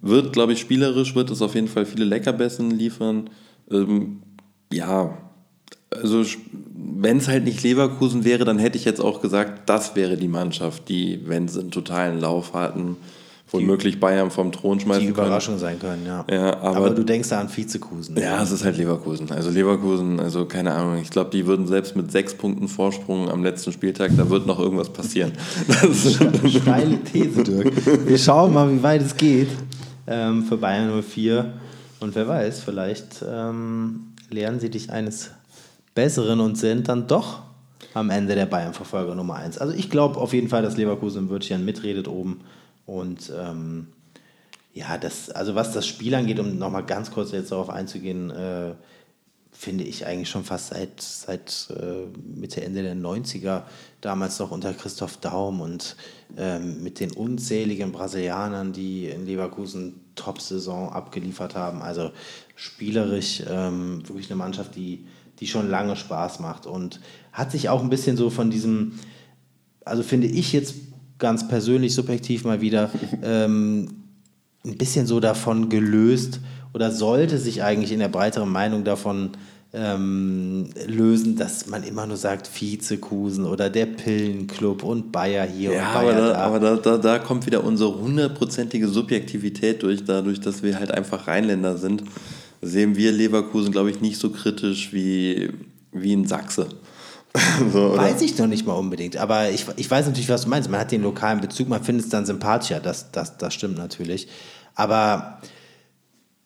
Wird, 0.00 0.32
glaube 0.32 0.52
ich, 0.52 0.60
spielerisch, 0.60 1.14
wird 1.14 1.30
es 1.30 1.42
auf 1.42 1.54
jeden 1.54 1.68
Fall 1.68 1.86
viele 1.86 2.04
Leckerbessen 2.04 2.70
liefern. 2.70 3.30
Ähm, 3.70 4.22
ja, 4.72 5.16
also 5.90 6.24
wenn 6.74 7.18
es 7.18 7.28
halt 7.28 7.44
nicht 7.44 7.62
Leverkusen 7.62 8.24
wäre, 8.24 8.44
dann 8.44 8.58
hätte 8.58 8.78
ich 8.78 8.84
jetzt 8.84 9.00
auch 9.00 9.20
gesagt, 9.20 9.68
das 9.68 9.96
wäre 9.96 10.16
die 10.16 10.28
Mannschaft, 10.28 10.88
die, 10.88 11.20
wenn 11.26 11.48
sie 11.48 11.60
einen 11.60 11.70
totalen 11.70 12.20
Lauf 12.20 12.54
hatten, 12.54 12.96
womöglich 13.50 13.98
Bayern 13.98 14.30
vom 14.30 14.52
Thron 14.52 14.80
schmeißen 14.80 15.02
Die 15.02 15.08
Überraschung 15.08 15.58
können. 15.58 15.78
sein 15.78 15.78
können, 15.78 16.06
ja. 16.06 16.24
ja 16.30 16.60
aber, 16.60 16.76
aber, 16.76 16.90
du 16.90 17.04
denkst 17.04 17.28
da 17.28 17.40
an 17.40 17.48
Vizekusen. 17.54 18.16
Ja, 18.16 18.42
es 18.42 18.50
ist 18.52 18.64
halt 18.64 18.76
Leverkusen. 18.76 19.30
Also 19.32 19.50
Leverkusen, 19.50 20.20
also 20.20 20.46
keine 20.46 20.72
Ahnung, 20.72 20.98
ich 21.00 21.10
glaube, 21.10 21.30
die 21.30 21.46
würden 21.46 21.66
selbst 21.66 21.96
mit 21.96 22.12
sechs 22.12 22.34
Punkten 22.34 22.68
Vorsprung 22.68 23.28
am 23.28 23.42
letzten 23.42 23.72
Spieltag, 23.72 24.12
da 24.16 24.28
wird 24.30 24.46
noch 24.46 24.58
irgendwas 24.58 24.90
passieren. 24.90 25.32
Steile 26.48 26.98
These, 27.04 27.42
Dirk. 27.42 28.08
Wir 28.08 28.18
schauen 28.18 28.54
mal, 28.54 28.72
wie 28.72 28.82
weit 28.82 29.02
es 29.02 29.16
geht 29.16 29.48
ähm, 30.06 30.44
für 30.44 30.56
Bayern 30.56 31.02
04. 31.02 31.52
Und 32.00 32.14
wer 32.14 32.28
weiß, 32.28 32.60
vielleicht 32.60 33.24
ähm, 33.28 34.14
lernen 34.30 34.60
sie 34.60 34.70
dich 34.70 34.90
eines 34.90 35.30
Besseren 35.94 36.40
und 36.40 36.56
sind 36.56 36.88
dann 36.88 37.06
doch 37.06 37.42
am 37.94 38.10
Ende 38.10 38.34
der 38.34 38.46
Bayern-Verfolger 38.46 39.14
Nummer 39.14 39.36
1. 39.36 39.58
Also 39.58 39.74
ich 39.74 39.90
glaube 39.90 40.18
auf 40.18 40.32
jeden 40.32 40.48
Fall, 40.48 40.62
dass 40.62 40.76
Leverkusen 40.76 41.24
im 41.24 41.30
Wörtchen 41.30 41.64
mitredet 41.64 42.08
oben 42.08 42.40
und 42.90 43.32
ähm, 43.38 43.86
ja, 44.72 44.98
das, 44.98 45.30
also 45.30 45.54
was 45.54 45.72
das 45.72 45.86
Spiel 45.86 46.12
angeht, 46.12 46.40
um 46.40 46.58
nochmal 46.58 46.84
ganz 46.84 47.12
kurz 47.12 47.30
jetzt 47.30 47.52
darauf 47.52 47.70
einzugehen, 47.70 48.30
äh, 48.30 48.74
finde 49.52 49.84
ich 49.84 50.06
eigentlich 50.06 50.28
schon 50.28 50.42
fast 50.42 50.70
seit, 50.70 51.00
seit 51.00 51.68
äh, 51.70 52.06
Mitte, 52.36 52.62
Ende 52.62 52.82
der 52.82 52.96
90er, 52.96 53.62
damals 54.00 54.40
noch 54.40 54.50
unter 54.50 54.74
Christoph 54.74 55.18
Daum 55.18 55.60
und 55.60 55.94
ähm, 56.36 56.82
mit 56.82 56.98
den 56.98 57.12
unzähligen 57.12 57.92
Brasilianern, 57.92 58.72
die 58.72 59.06
in 59.06 59.24
Leverkusen 59.24 60.00
Top-Saison 60.16 60.92
abgeliefert 60.92 61.54
haben. 61.54 61.82
Also 61.82 62.10
spielerisch 62.56 63.44
ähm, 63.48 64.02
wirklich 64.08 64.30
eine 64.30 64.36
Mannschaft, 64.36 64.74
die, 64.74 65.06
die 65.38 65.46
schon 65.46 65.70
lange 65.70 65.94
Spaß 65.94 66.40
macht 66.40 66.66
und 66.66 67.00
hat 67.32 67.52
sich 67.52 67.68
auch 67.68 67.82
ein 67.82 67.90
bisschen 67.90 68.16
so 68.16 68.30
von 68.30 68.50
diesem, 68.50 68.98
also 69.84 70.02
finde 70.02 70.26
ich 70.26 70.52
jetzt 70.52 70.89
ganz 71.20 71.46
persönlich, 71.46 71.94
subjektiv 71.94 72.44
mal 72.44 72.60
wieder 72.60 72.90
ähm, 73.22 73.88
ein 74.64 74.76
bisschen 74.76 75.06
so 75.06 75.20
davon 75.20 75.68
gelöst 75.68 76.40
oder 76.74 76.90
sollte 76.90 77.38
sich 77.38 77.62
eigentlich 77.62 77.92
in 77.92 78.00
der 78.00 78.08
breiteren 78.08 78.50
Meinung 78.50 78.84
davon 78.84 79.30
ähm, 79.72 80.68
lösen, 80.86 81.36
dass 81.36 81.68
man 81.68 81.84
immer 81.84 82.06
nur 82.06 82.16
sagt 82.16 82.50
Vizekusen 82.60 83.44
oder 83.44 83.70
der 83.70 83.86
Pillenclub 83.86 84.82
und 84.82 85.12
Bayer 85.12 85.46
hier 85.46 85.72
ja, 85.72 85.86
und 85.86 85.94
Bayer 85.94 86.16
aber 86.16 86.20
da. 86.20 86.32
da. 86.32 86.38
Aber 86.38 86.60
da, 86.60 86.76
da, 86.76 86.98
da 86.98 87.18
kommt 87.20 87.46
wieder 87.46 87.62
unsere 87.62 87.94
hundertprozentige 87.96 88.88
Subjektivität 88.88 89.82
durch, 89.82 90.04
dadurch, 90.04 90.40
dass 90.40 90.62
wir 90.62 90.78
halt 90.78 90.90
einfach 90.90 91.28
Rheinländer 91.28 91.76
sind, 91.76 92.02
sehen 92.60 92.96
wir 92.96 93.12
Leverkusen, 93.12 93.70
glaube 93.70 93.90
ich, 93.90 94.00
nicht 94.00 94.18
so 94.18 94.30
kritisch 94.30 94.92
wie, 94.92 95.50
wie 95.92 96.12
in 96.12 96.26
Sachse. 96.26 96.66
so, 97.72 97.96
weiß 97.96 98.22
ich 98.22 98.36
noch 98.38 98.46
nicht 98.46 98.66
mal 98.66 98.74
unbedingt, 98.74 99.16
aber 99.16 99.50
ich, 99.50 99.66
ich 99.76 99.90
weiß 99.90 100.06
natürlich, 100.06 100.28
was 100.28 100.42
du 100.42 100.48
meinst. 100.48 100.68
Man 100.68 100.80
hat 100.80 100.90
den 100.90 101.02
lokalen 101.02 101.40
Bezug, 101.40 101.68
man 101.68 101.82
findet 101.82 102.06
es 102.06 102.10
dann 102.10 102.26
sympathischer, 102.26 102.80
das, 102.80 103.12
das, 103.12 103.38
das 103.38 103.54
stimmt 103.54 103.78
natürlich. 103.78 104.28
Aber 104.74 105.40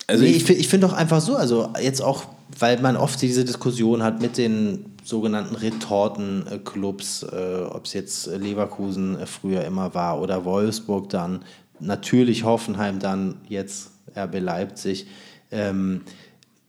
also 0.07 0.25
nee, 0.25 0.31
ich, 0.31 0.49
ich 0.51 0.69
finde 0.69 0.87
doch 0.87 0.93
einfach 0.93 1.21
so, 1.21 1.37
also 1.37 1.73
jetzt 1.81 2.03
auch, 2.03 2.25
weil 2.59 2.81
man 2.81 2.97
oft 2.97 3.21
diese 3.23 3.45
Diskussion 3.45 4.03
hat 4.03 4.21
mit 4.21 4.37
den 4.37 4.85
sogenannten 5.03 5.55
Retortenclubs, 5.55 7.23
äh, 7.23 7.63
ob 7.71 7.87
es 7.87 7.93
jetzt 7.95 8.27
Leverkusen 8.27 9.19
äh, 9.19 9.27
früher 9.27 9.65
immer 9.65 9.95
war 9.95 10.21
oder 10.21 10.45
Wolfsburg 10.45 11.09
dann, 11.09 11.45
natürlich 11.81 12.45
Hoffenheim 12.45 12.99
dann, 12.99 13.37
jetzt 13.49 13.91
RB 14.17 14.41
Leipzig. 14.41 15.07
Ähm, 15.51 16.03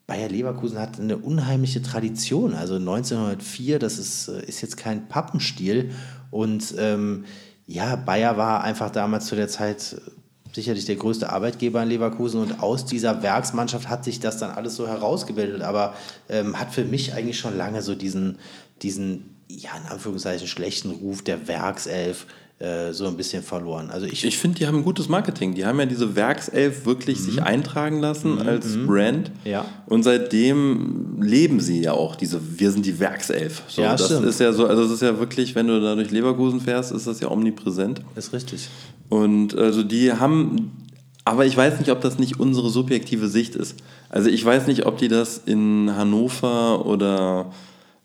Bayer 0.07 0.29
Leverkusen 0.29 0.79
hat 0.79 0.99
eine 0.99 1.17
unheimliche 1.17 1.81
Tradition. 1.81 2.53
Also 2.53 2.75
1904, 2.75 3.79
das 3.79 3.97
ist, 3.97 4.27
äh, 4.27 4.45
ist 4.45 4.61
jetzt 4.61 4.77
kein 4.77 5.07
Pappenstiel. 5.07 5.91
Und 6.31 6.75
ähm, 6.77 7.25
ja, 7.65 7.95
Bayer 7.95 8.37
war 8.37 8.63
einfach 8.63 8.91
damals 8.91 9.25
zu 9.25 9.35
der 9.35 9.47
Zeit 9.47 9.93
äh, 9.93 10.11
sicherlich 10.53 10.85
der 10.85 10.95
größte 10.95 11.31
Arbeitgeber 11.31 11.83
in 11.83 11.89
Leverkusen 11.89 12.41
und 12.41 12.63
aus 12.63 12.85
dieser 12.85 13.21
Werksmannschaft 13.21 13.89
hat 13.89 14.05
sich 14.05 14.21
das 14.21 14.37
dann 14.37 14.51
alles 14.51 14.77
so 14.77 14.87
herausgebildet, 14.87 15.61
aber 15.61 15.95
ähm, 16.29 16.57
hat 16.57 16.73
für 16.73 16.85
mich 16.85 17.13
eigentlich 17.13 17.37
schon 17.37 17.57
lange 17.57 17.81
so 17.81 17.93
diesen, 17.93 18.39
diesen 18.81 19.35
ja, 19.49 19.71
in 19.75 19.91
Anführungszeichen 19.91 20.47
schlechten 20.47 20.91
Ruf 20.91 21.23
der 21.23 21.49
Werkself 21.49 22.25
äh, 22.57 22.93
so 22.93 23.05
ein 23.07 23.17
bisschen 23.17 23.43
verloren. 23.43 23.89
Also 23.89 24.05
ich, 24.05 24.23
ich 24.23 24.37
finde, 24.37 24.59
die 24.59 24.65
haben 24.65 24.77
ein 24.77 24.83
gutes 24.85 25.09
Marketing. 25.09 25.55
Die 25.55 25.65
haben 25.65 25.77
ja 25.77 25.85
diese 25.85 26.15
Werkself 26.15 26.85
wirklich 26.85 27.19
mhm. 27.19 27.23
sich 27.23 27.43
eintragen 27.43 27.99
lassen 27.99 28.35
mhm. 28.35 28.47
als 28.47 28.67
mhm. 28.75 28.87
Brand. 28.87 29.31
Ja. 29.43 29.65
Und 29.87 30.03
seitdem 30.03 31.21
leben 31.21 31.59
sie 31.59 31.81
ja 31.81 31.91
auch 31.91 32.15
diese, 32.15 32.39
wir 32.57 32.71
sind 32.71 32.85
die 32.85 32.97
Werkself. 32.97 33.63
So, 33.67 33.81
ja, 33.81 33.91
das 33.97 34.05
stimmt. 34.05 34.25
ist 34.25 34.39
ja 34.39 34.53
so, 34.53 34.67
also 34.67 34.83
es 34.83 34.91
ist 34.91 35.01
ja 35.01 35.19
wirklich, 35.19 35.53
wenn 35.53 35.67
du 35.67 35.81
da 35.81 35.95
durch 35.95 36.11
Leverkusen 36.11 36.61
fährst, 36.61 36.93
ist 36.93 37.07
das 37.07 37.19
ja 37.19 37.29
omnipräsent. 37.29 38.01
Ist 38.15 38.31
richtig. 38.31 38.69
Und 39.09 39.57
also 39.57 39.83
die 39.83 40.13
haben, 40.13 40.71
aber 41.25 41.45
ich 41.45 41.57
weiß 41.57 41.79
nicht, 41.79 41.91
ob 41.91 41.99
das 41.99 42.19
nicht 42.19 42.39
unsere 42.39 42.69
subjektive 42.69 43.27
Sicht 43.27 43.55
ist. 43.55 43.75
Also 44.07 44.29
ich 44.29 44.45
weiß 44.45 44.67
nicht, 44.67 44.85
ob 44.85 44.97
die 44.97 45.09
das 45.09 45.41
in 45.45 45.93
Hannover 45.93 46.85
oder 46.85 47.51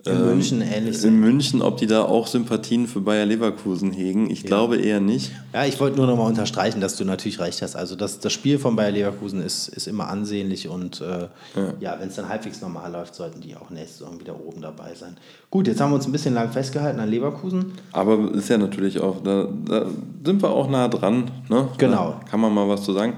in 0.07 0.13
ähm, 0.13 0.27
München 0.27 0.61
ähnlich 0.63 1.05
In 1.05 1.21
München, 1.21 1.61
ob 1.61 1.77
die 1.77 1.87
da 1.87 2.03
auch 2.03 2.27
Sympathien 2.27 2.87
für 2.87 3.01
Bayer 3.01 3.27
Leverkusen 3.27 3.93
hegen. 3.93 4.31
Ich 4.31 4.43
ja. 4.43 4.47
glaube 4.47 4.79
eher 4.79 5.01
nicht. 5.01 5.33
Ja, 5.53 5.67
ich 5.67 5.79
wollte 5.79 5.97
nur 5.97 6.07
noch 6.07 6.17
mal 6.17 6.27
unterstreichen, 6.27 6.81
dass 6.81 6.97
du 6.97 7.05
natürlich 7.05 7.39
recht 7.39 7.61
hast. 7.61 7.77
Also 7.77 7.97
das, 7.97 8.19
das 8.19 8.33
Spiel 8.33 8.59
von 8.59 8.77
Bayer 8.77 8.93
Leverkusen 8.93 9.43
ist, 9.43 9.69
ist 9.69 9.87
immer 9.87 10.09
ansehnlich 10.09 10.69
und 10.69 11.01
äh, 11.01 11.05
ja, 11.05 11.75
ja 11.81 11.97
wenn 12.01 12.09
es 12.09 12.17
dann 12.17 12.29
halbwegs 12.29 12.63
normal 12.63 12.91
läuft, 12.93 13.15
sollten 13.15 13.41
die 13.41 13.55
auch 13.57 13.69
nächste 13.71 13.99
Saison 13.99 14.19
wieder 14.19 14.35
oben 14.41 14.63
dabei 14.63 14.95
sein. 14.95 15.17
Gut, 15.51 15.67
jetzt 15.67 15.81
haben 15.81 15.91
wir 15.91 15.97
uns 15.97 16.07
ein 16.07 16.13
bisschen 16.13 16.35
lang 16.35 16.51
festgehalten 16.51 16.99
an 16.99 17.11
Leverkusen. 17.11 17.73
Aber 17.93 18.33
ist 18.33 18.49
ja 18.49 18.57
natürlich 18.57 19.01
auch, 19.01 19.23
da, 19.23 19.49
da 19.67 19.87
sind 20.25 20.43
wir 20.43 20.51
auch 20.51 20.71
nah 20.71 20.89
dran. 20.89 21.31
Ne? 21.49 21.69
Genau. 21.77 22.17
Da 22.21 22.29
kann 22.31 22.41
man 22.41 22.55
mal 22.55 22.69
was 22.69 22.85
zu 22.85 22.93
sagen. 22.93 23.15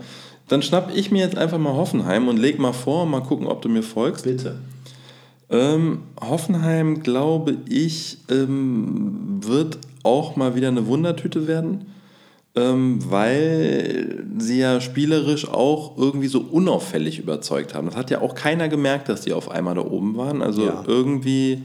Dann 0.49 0.63
schnapp 0.63 0.91
ich 0.95 1.13
mir 1.13 1.21
jetzt 1.21 1.39
einfach 1.39 1.59
mal 1.59 1.75
Hoffenheim 1.75 2.29
und 2.29 2.39
leg 2.39 2.59
mal 2.59 2.73
vor, 2.73 3.07
mal 3.07 3.23
gucken, 3.23 3.47
ob 3.47 3.63
du 3.63 3.69
mir 3.69 3.83
folgst. 3.83 4.25
Bitte. 4.25 4.57
Ähm, 5.53 6.01
Hoffenheim, 6.19 7.03
glaube 7.03 7.59
ich, 7.69 8.19
ähm, 8.31 9.41
wird 9.43 9.79
auch 10.03 10.35
mal 10.35 10.55
wieder 10.57 10.69
eine 10.69 10.87
Wundertüte 10.87 11.47
werden, 11.47 11.87
ähm, 12.57 12.99
weil 13.11 14.25
sie 14.39 14.59
ja 14.59 14.81
spielerisch 14.81 15.47
auch 15.47 15.99
irgendwie 15.99 16.29
so 16.29 16.41
unauffällig 16.41 17.19
überzeugt 17.19 17.75
haben. 17.75 17.89
Das 17.89 17.97
hat 17.97 18.11
ja 18.11 18.23
auch 18.23 18.35
keiner 18.35 18.69
gemerkt, 18.69 19.11
dass 19.11 19.21
die 19.21 19.35
auf 19.35 19.51
einmal 19.51 19.75
da 19.75 19.83
oben 19.83 20.17
waren. 20.17 20.41
Also 20.41 20.65
ja. 20.65 20.85
irgendwie 20.87 21.63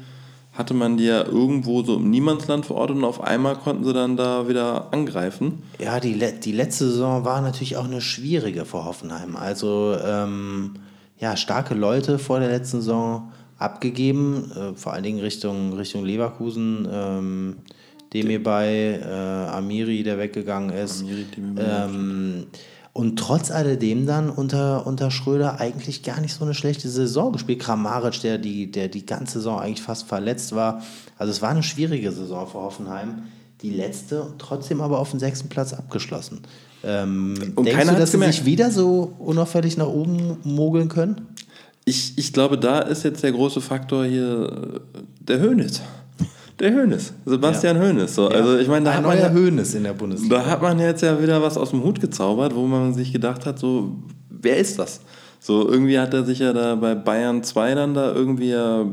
hatte 0.51 0.73
man 0.73 0.97
die 0.97 1.05
ja 1.05 1.23
irgendwo 1.23 1.83
so 1.83 1.95
im 1.95 2.09
Niemandsland 2.09 2.65
verortet 2.65 2.97
und 2.97 3.05
auf 3.05 3.21
einmal 3.21 3.55
konnten 3.55 3.85
sie 3.85 3.93
dann 3.93 4.17
da 4.17 4.49
wieder 4.49 4.91
angreifen. 4.91 5.61
Ja, 5.79 5.99
die, 5.99 6.19
die 6.43 6.51
letzte 6.51 6.89
Saison 6.89 7.23
war 7.23 7.41
natürlich 7.41 7.77
auch 7.77 7.85
eine 7.85 8.01
schwierige 8.01 8.65
für 8.65 8.83
Hoffenheim. 8.83 9.37
Also 9.37 9.95
ähm, 10.03 10.73
ja, 11.19 11.37
starke 11.37 11.73
Leute 11.73 12.19
vor 12.19 12.39
der 12.39 12.49
letzten 12.49 12.81
Saison 12.81 13.31
abgegeben, 13.57 14.51
äh, 14.51 14.73
vor 14.75 14.93
allen 14.93 15.03
Dingen 15.03 15.19
Richtung, 15.19 15.73
Richtung 15.73 16.05
Leverkusen. 16.05 16.87
Ähm, 16.91 17.55
Demir 18.13 18.41
bei 18.41 19.01
äh, 19.03 19.49
Amiri, 19.49 20.03
der 20.03 20.17
weggegangen 20.17 20.69
ist. 20.69 21.01
Amiri, 21.01 21.25
ähm, 21.57 22.47
und 22.97 23.19
trotz 23.19 23.51
alledem 23.51 24.07
dann 24.07 24.29
unter, 24.31 24.87
unter 24.87 25.11
Schröder 25.11 25.59
eigentlich 25.59 26.01
gar 26.01 26.19
nicht 26.19 26.33
so 26.33 26.43
eine 26.43 26.55
schlechte 26.55 26.89
Saison 26.89 27.31
gespielt. 27.31 27.59
Kramaric, 27.59 28.21
der 28.21 28.39
die, 28.39 28.71
der 28.71 28.87
die 28.87 29.05
ganze 29.05 29.33
Saison 29.33 29.59
eigentlich 29.59 29.83
fast 29.83 30.07
verletzt 30.07 30.55
war. 30.55 30.81
Also 31.15 31.29
es 31.29 31.41
war 31.43 31.49
eine 31.49 31.61
schwierige 31.61 32.11
Saison 32.11 32.47
für 32.47 32.57
Hoffenheim. 32.57 33.23
Die 33.61 33.69
letzte, 33.69 34.33
trotzdem 34.39 34.81
aber 34.81 34.97
auf 34.97 35.11
den 35.11 35.19
sechsten 35.19 35.47
Platz 35.47 35.73
abgeschlossen. 35.73 36.41
Ähm, 36.83 37.53
und 37.55 37.65
denkst 37.65 37.87
du, 37.87 37.95
dass 37.95 38.13
sie 38.13 38.23
sich 38.23 38.45
wieder 38.45 38.71
so 38.71 39.13
unauffällig 39.19 39.77
nach 39.77 39.87
oben 39.87 40.37
mogeln 40.43 40.89
können? 40.89 41.27
Ich, 41.87 42.17
ich 42.17 42.33
glaube, 42.33 42.57
da 42.57 42.79
ist 42.79 43.03
jetzt 43.03 43.23
der 43.23 43.31
große 43.31 43.61
Faktor 43.61 44.03
hier 44.03 44.81
der 45.21 45.39
Hönes. 45.39 45.81
Der 46.59 46.73
Hönes, 46.73 47.13
Sebastian 47.25 47.77
ja. 47.77 47.81
Hönes. 47.81 48.13
So. 48.13 48.29
Ja. 48.29 48.35
Also 48.35 48.57
ich 48.57 48.67
meine, 48.67 48.83
da 48.83 48.91
Ein 48.91 48.97
hat 48.97 49.05
man 49.05 49.17
ja 49.17 49.29
Hönes 49.29 49.73
in 49.73 49.83
der 49.83 49.93
Bundesliga. 49.93 50.37
Da 50.37 50.45
hat 50.47 50.61
man 50.61 50.79
jetzt 50.79 51.01
ja 51.01 51.21
wieder 51.21 51.41
was 51.41 51.55
aus 51.55 51.69
dem 51.69 51.83
Hut 51.85 52.01
gezaubert, 52.01 52.53
wo 52.55 52.65
man 52.65 52.93
sich 52.93 53.13
gedacht 53.13 53.45
hat, 53.45 53.57
so 53.57 53.95
wer 54.29 54.57
ist 54.57 54.77
das? 54.77 54.99
So 55.39 55.69
irgendwie 55.69 55.97
hat 55.97 56.13
er 56.13 56.25
sich 56.25 56.39
ja 56.39 56.51
da 56.51 56.75
bei 56.75 56.93
Bayern 56.93 57.41
2 57.41 57.75
dann 57.75 57.93
da 57.93 58.11
irgendwie 58.11 58.49
ja 58.49 58.85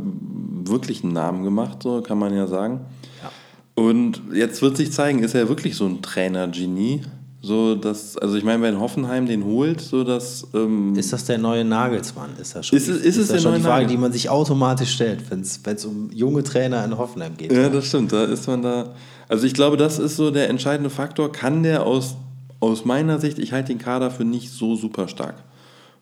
wirklich 0.64 1.02
einen 1.02 1.14
Namen 1.14 1.42
gemacht, 1.42 1.82
so 1.82 2.00
kann 2.00 2.18
man 2.18 2.32
ja 2.32 2.46
sagen. 2.46 2.82
Ja. 3.22 3.82
Und 3.82 4.22
jetzt 4.32 4.62
wird 4.62 4.76
sich 4.76 4.92
zeigen, 4.92 5.24
ist 5.24 5.34
er 5.34 5.48
wirklich 5.48 5.74
so 5.74 5.86
ein 5.86 6.00
Trainer-Genie? 6.00 7.02
So, 7.44 7.74
dass, 7.74 8.16
also 8.16 8.36
ich 8.36 8.44
meine, 8.44 8.62
wenn 8.62 8.80
Hoffenheim 8.80 9.26
den 9.26 9.44
holt, 9.44 9.82
so 9.82 10.02
dass. 10.02 10.46
Ähm 10.54 10.96
ist 10.96 11.12
das 11.12 11.26
der 11.26 11.36
neue 11.36 11.62
Nagelsmann? 11.62 12.30
Ist 12.40 12.56
das 12.56 12.66
schon, 12.66 12.78
ist, 12.78 12.88
ist, 12.88 13.04
ist 13.04 13.16
es 13.16 13.28
das 13.28 13.28
der 13.28 13.38
schon 13.40 13.54
die 13.56 13.60
Frage, 13.60 13.86
die 13.86 13.98
man 13.98 14.12
sich 14.12 14.30
automatisch 14.30 14.94
stellt, 14.94 15.30
wenn 15.30 15.40
es 15.40 15.84
um 15.84 16.08
junge 16.10 16.42
Trainer 16.42 16.82
in 16.86 16.96
Hoffenheim 16.96 17.36
geht? 17.36 17.52
Ja, 17.52 17.68
das 17.68 17.86
stimmt. 17.86 18.12
Da 18.12 18.24
ist 18.24 18.46
man 18.46 18.62
da. 18.62 18.94
Also 19.28 19.46
ich 19.46 19.52
glaube, 19.52 19.76
das 19.76 19.98
ist 19.98 20.16
so 20.16 20.30
der 20.30 20.48
entscheidende 20.48 20.88
Faktor. 20.88 21.32
Kann 21.32 21.62
der 21.62 21.84
aus, 21.84 22.16
aus 22.60 22.86
meiner 22.86 23.20
Sicht, 23.20 23.38
ich 23.38 23.52
halte 23.52 23.68
den 23.68 23.78
Kader 23.78 24.10
für 24.10 24.24
nicht 24.24 24.50
so 24.50 24.74
super 24.74 25.06
stark, 25.06 25.36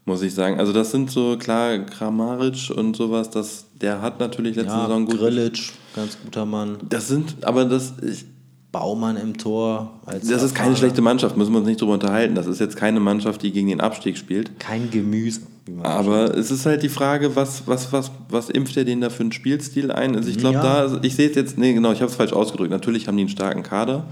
muss 0.04 0.22
ich 0.22 0.34
sagen. 0.34 0.60
Also 0.60 0.72
das 0.72 0.92
sind 0.92 1.10
so, 1.10 1.36
klar, 1.38 1.76
Kramaric 1.80 2.70
und 2.70 2.94
sowas, 2.94 3.30
das, 3.30 3.66
der 3.80 4.00
hat 4.00 4.20
natürlich 4.20 4.54
letzte 4.54 4.74
ja, 4.74 4.82
Saison 4.82 5.06
gut. 5.06 5.18
Grillic, 5.18 5.58
ganz 5.96 6.16
guter 6.22 6.46
Mann. 6.46 6.76
Das 6.88 7.08
sind, 7.08 7.44
aber 7.44 7.64
das, 7.64 7.94
ich, 8.00 8.26
Baumann 8.72 9.18
im 9.18 9.36
Tor. 9.36 10.00
das 10.06 10.42
ist 10.42 10.54
keine 10.54 10.74
schlechte 10.76 11.02
Mannschaft, 11.02 11.36
müssen 11.36 11.52
wir 11.52 11.58
uns 11.58 11.68
nicht 11.68 11.80
drüber 11.80 11.92
unterhalten. 11.92 12.34
Das 12.34 12.46
ist 12.46 12.58
jetzt 12.58 12.76
keine 12.76 13.00
Mannschaft, 13.00 13.42
die 13.42 13.52
gegen 13.52 13.68
den 13.68 13.82
Abstieg 13.82 14.16
spielt. 14.16 14.58
Kein 14.58 14.90
Gemüse. 14.90 15.42
Aber 15.82 16.36
es 16.36 16.50
ist 16.50 16.66
halt 16.66 16.82
die 16.82 16.88
Frage, 16.88 17.36
was, 17.36 17.66
was, 17.66 17.92
was, 17.92 18.10
was 18.28 18.50
impft 18.50 18.76
er 18.76 18.84
denen 18.84 19.02
da 19.02 19.10
für 19.10 19.22
einen 19.22 19.32
Spielstil 19.32 19.92
ein? 19.92 20.16
Also 20.16 20.28
ich 20.28 20.38
glaube, 20.38 20.56
ja. 20.56 20.86
da, 20.86 20.98
ich 21.02 21.14
sehe 21.14 21.28
es 21.28 21.36
jetzt, 21.36 21.58
nee, 21.58 21.72
genau, 21.72 21.92
ich 21.92 22.00
habe 22.00 22.10
es 22.10 22.16
falsch 22.16 22.32
ausgedrückt. 22.32 22.70
Natürlich 22.70 23.06
haben 23.06 23.16
die 23.16 23.22
einen 23.22 23.30
starken 23.30 23.62
Kader, 23.62 24.06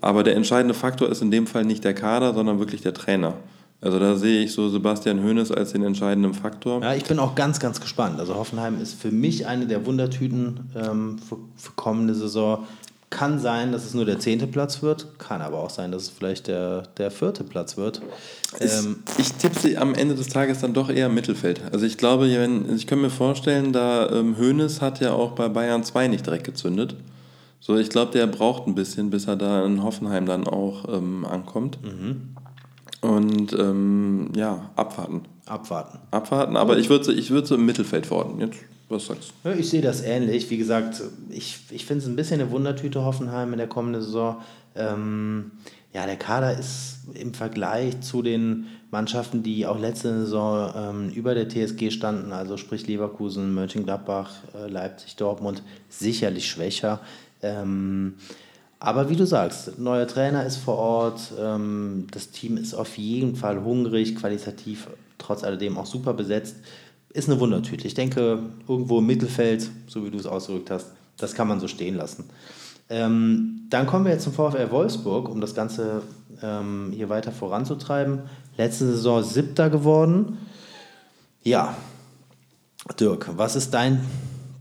aber 0.00 0.22
der 0.22 0.36
entscheidende 0.36 0.74
Faktor 0.74 1.08
ist 1.08 1.22
in 1.22 1.30
dem 1.30 1.46
Fall 1.46 1.64
nicht 1.64 1.84
der 1.84 1.94
Kader, 1.94 2.34
sondern 2.34 2.58
wirklich 2.58 2.82
der 2.82 2.92
Trainer. 2.92 3.34
Also 3.80 3.98
da 3.98 4.16
sehe 4.16 4.44
ich 4.44 4.52
so 4.52 4.68
Sebastian 4.68 5.24
Hoeneß 5.24 5.50
als 5.50 5.72
den 5.72 5.82
entscheidenden 5.82 6.34
Faktor. 6.34 6.82
Ja, 6.82 6.94
ich 6.94 7.04
bin 7.04 7.18
auch 7.18 7.34
ganz, 7.34 7.58
ganz 7.58 7.80
gespannt. 7.80 8.20
Also 8.20 8.34
Hoffenheim 8.34 8.80
ist 8.80 8.94
für 8.94 9.10
mich 9.10 9.46
eine 9.46 9.66
der 9.66 9.86
Wundertüten 9.86 10.70
ähm, 10.76 11.18
für, 11.18 11.38
für 11.56 11.72
kommende 11.74 12.14
Saison. 12.14 12.64
Kann 13.12 13.38
sein, 13.38 13.72
dass 13.72 13.84
es 13.84 13.92
nur 13.92 14.06
der 14.06 14.18
zehnte 14.18 14.46
Platz 14.46 14.82
wird, 14.82 15.18
kann 15.18 15.42
aber 15.42 15.58
auch 15.58 15.68
sein, 15.68 15.92
dass 15.92 16.04
es 16.04 16.08
vielleicht 16.08 16.46
der, 16.46 16.84
der 16.96 17.10
vierte 17.10 17.44
Platz 17.44 17.76
wird. 17.76 18.00
Ähm, 18.58 19.02
ich 19.18 19.34
tippe 19.34 19.58
sie 19.58 19.76
am 19.76 19.94
Ende 19.94 20.14
des 20.14 20.28
Tages 20.28 20.60
dann 20.60 20.72
doch 20.72 20.88
eher 20.88 21.06
im 21.06 21.14
Mittelfeld. 21.14 21.60
Also 21.72 21.84
ich 21.84 21.98
glaube, 21.98 22.30
wenn, 22.30 22.74
ich 22.74 22.86
kann 22.86 23.02
mir 23.02 23.10
vorstellen, 23.10 23.74
da 23.74 24.10
ähm, 24.10 24.38
Hoeneß 24.38 24.80
hat 24.80 25.00
ja 25.00 25.12
auch 25.12 25.32
bei 25.32 25.50
Bayern 25.50 25.84
2 25.84 26.08
nicht 26.08 26.24
direkt 26.24 26.44
gezündet. 26.44 26.96
So, 27.60 27.76
ich 27.76 27.90
glaube, 27.90 28.12
der 28.12 28.26
braucht 28.26 28.66
ein 28.66 28.74
bisschen, 28.74 29.10
bis 29.10 29.26
er 29.26 29.36
da 29.36 29.64
in 29.66 29.82
Hoffenheim 29.82 30.24
dann 30.24 30.46
auch 30.46 30.88
ähm, 30.88 31.26
ankommt. 31.26 31.78
Mhm. 31.82 32.34
Und 33.02 33.52
ähm, 33.52 34.32
ja, 34.34 34.70
abwarten. 34.74 35.22
Abwarten. 35.44 35.98
Abwarten, 36.10 36.56
aber 36.56 36.78
ich 36.78 36.88
würde 36.88 37.12
ich 37.12 37.30
würd 37.30 37.46
so 37.46 37.56
im 37.56 37.66
Mittelfeld 37.66 38.06
verorten. 38.06 38.40
Jetzt 38.40 38.58
was 38.92 39.06
sagst 39.06 39.32
du? 39.42 39.50
Ich 39.50 39.70
sehe 39.70 39.82
das 39.82 40.02
ähnlich. 40.02 40.50
Wie 40.50 40.58
gesagt, 40.58 41.02
ich, 41.30 41.58
ich 41.70 41.84
finde 41.84 42.04
es 42.04 42.08
ein 42.08 42.16
bisschen 42.16 42.40
eine 42.40 42.50
Wundertüte 42.50 43.04
Hoffenheim 43.04 43.52
in 43.52 43.58
der 43.58 43.66
kommenden 43.66 44.02
Saison. 44.02 44.40
Ähm, 44.76 45.52
ja, 45.92 46.06
der 46.06 46.16
Kader 46.16 46.58
ist 46.58 46.98
im 47.14 47.34
Vergleich 47.34 48.00
zu 48.00 48.22
den 48.22 48.66
Mannschaften, 48.90 49.42
die 49.42 49.66
auch 49.66 49.78
letzte 49.78 50.20
Saison 50.20 50.72
ähm, 50.76 51.10
über 51.10 51.34
der 51.34 51.48
TSG 51.48 51.90
standen, 51.90 52.32
also 52.32 52.56
sprich 52.56 52.86
Leverkusen, 52.86 53.54
Mönchengladbach, 53.54 54.30
äh, 54.54 54.68
Leipzig, 54.68 55.16
Dortmund, 55.16 55.62
sicherlich 55.88 56.48
schwächer. 56.48 57.00
Ähm, 57.42 58.14
aber 58.78 59.10
wie 59.10 59.16
du 59.16 59.26
sagst, 59.26 59.78
neuer 59.78 60.06
Trainer 60.06 60.44
ist 60.44 60.56
vor 60.56 60.76
Ort, 60.76 61.32
ähm, 61.38 62.06
das 62.10 62.30
Team 62.30 62.56
ist 62.56 62.74
auf 62.74 62.96
jeden 62.98 63.36
Fall 63.36 63.62
hungrig, 63.62 64.16
qualitativ 64.16 64.88
trotz 65.18 65.44
alledem 65.44 65.78
auch 65.78 65.86
super 65.86 66.14
besetzt 66.14 66.56
ist 67.12 67.28
eine 67.28 67.38
Wundertüte. 67.40 67.86
Ich 67.86 67.94
denke, 67.94 68.38
irgendwo 68.66 68.98
im 68.98 69.06
Mittelfeld, 69.06 69.70
so 69.86 70.04
wie 70.04 70.10
du 70.10 70.18
es 70.18 70.26
ausgedrückt 70.26 70.70
hast, 70.70 70.92
das 71.18 71.34
kann 71.34 71.48
man 71.48 71.60
so 71.60 71.68
stehen 71.68 71.96
lassen. 71.96 72.24
Ähm, 72.88 73.66
dann 73.70 73.86
kommen 73.86 74.04
wir 74.04 74.12
jetzt 74.12 74.24
zum 74.24 74.32
VfL 74.32 74.70
Wolfsburg, 74.70 75.28
um 75.28 75.40
das 75.40 75.54
Ganze 75.54 76.02
ähm, 76.42 76.92
hier 76.94 77.08
weiter 77.08 77.32
voranzutreiben. 77.32 78.22
Letzte 78.56 78.86
Saison 78.86 79.22
siebter 79.22 79.70
geworden. 79.70 80.38
Ja, 81.42 81.76
Dirk, 82.98 83.30
was 83.36 83.56
ist 83.56 83.72
dein, 83.72 84.04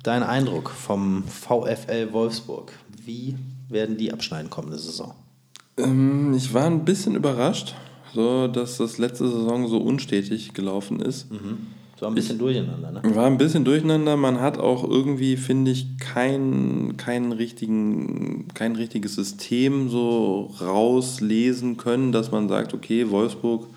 dein 0.04 0.24
Eindruck 0.24 0.70
vom 0.70 1.24
VfL 1.24 2.12
Wolfsburg? 2.12 2.74
Wie 3.06 3.38
werden 3.70 3.98
die 3.98 4.14
abschneiden 4.14 4.50
kommende 4.50 4.78
Saison? 4.78 5.16
Ähm, 5.78 6.34
ich 6.36 6.54
war 6.54 6.66
ein 6.66 6.86
bisschen 6.86 7.16
überrascht, 7.16 7.76
so, 8.14 8.48
dass 8.48 8.78
das 8.78 8.98
letzte 8.98 9.28
Saison 9.28 9.68
so 9.68 9.78
unstetig 9.78 10.54
gelaufen 10.54 11.00
ist. 11.00 11.32
Mhm 11.32 11.68
war 12.02 12.10
ein 12.10 12.16
bisschen 12.16 12.40
durcheinander, 12.40 12.92
ne? 12.92 13.16
War 13.16 13.28
ein 13.28 13.38
bisschen 13.38 13.64
durcheinander. 13.64 14.18
Man 14.18 14.42
hat 14.42 14.58
auch 14.58 14.84
irgendwie, 14.84 15.38
finde 15.38 15.72
ich, 15.72 15.98
kein, 16.00 16.96
kein, 16.98 17.32
richtigen, 17.32 18.48
kein 18.54 18.76
richtiges 18.76 19.16
System 19.16 19.90
so 19.90 20.54
rauslesen 20.60 21.78
können, 21.78 22.12
dass 22.12 22.32
man 22.32 22.50
sagt, 22.50 22.74
okay, 22.74 23.10
Wolfsburg, 23.10 23.68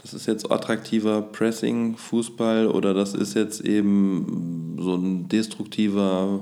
das 0.00 0.14
ist 0.14 0.26
jetzt 0.26 0.50
attraktiver 0.50 1.20
Pressing, 1.20 1.96
Fußball 1.96 2.66
oder 2.66 2.94
das 2.94 3.14
ist 3.14 3.34
jetzt 3.34 3.60
eben 3.60 4.78
so 4.80 4.94
ein 4.94 5.28
destruktiver 5.28 6.40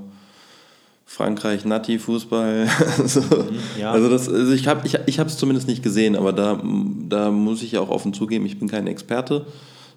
Frankreich-Natti-Fußball. 1.07 2.69
so. 3.07 3.21
Mhm, 3.21 3.59
ja. 3.81 3.91
Also, 3.91 4.09
das, 4.09 4.29
also 4.29 4.53
ich 4.53 4.69
habe 4.69 4.87
es 4.87 4.95
ich, 5.07 5.19
ich 5.19 5.37
zumindest 5.37 5.67
nicht 5.67 5.83
gesehen, 5.83 6.15
aber 6.15 6.33
da, 6.33 6.63
da 7.09 7.31
muss 7.31 7.63
ich 7.63 7.73
ja 7.73 7.81
auch 7.81 7.89
offen 7.89 8.13
zugeben, 8.13 8.47
ich 8.47 8.59
bin 8.59 8.69
kein 8.69 8.87
Experte. 8.87 9.47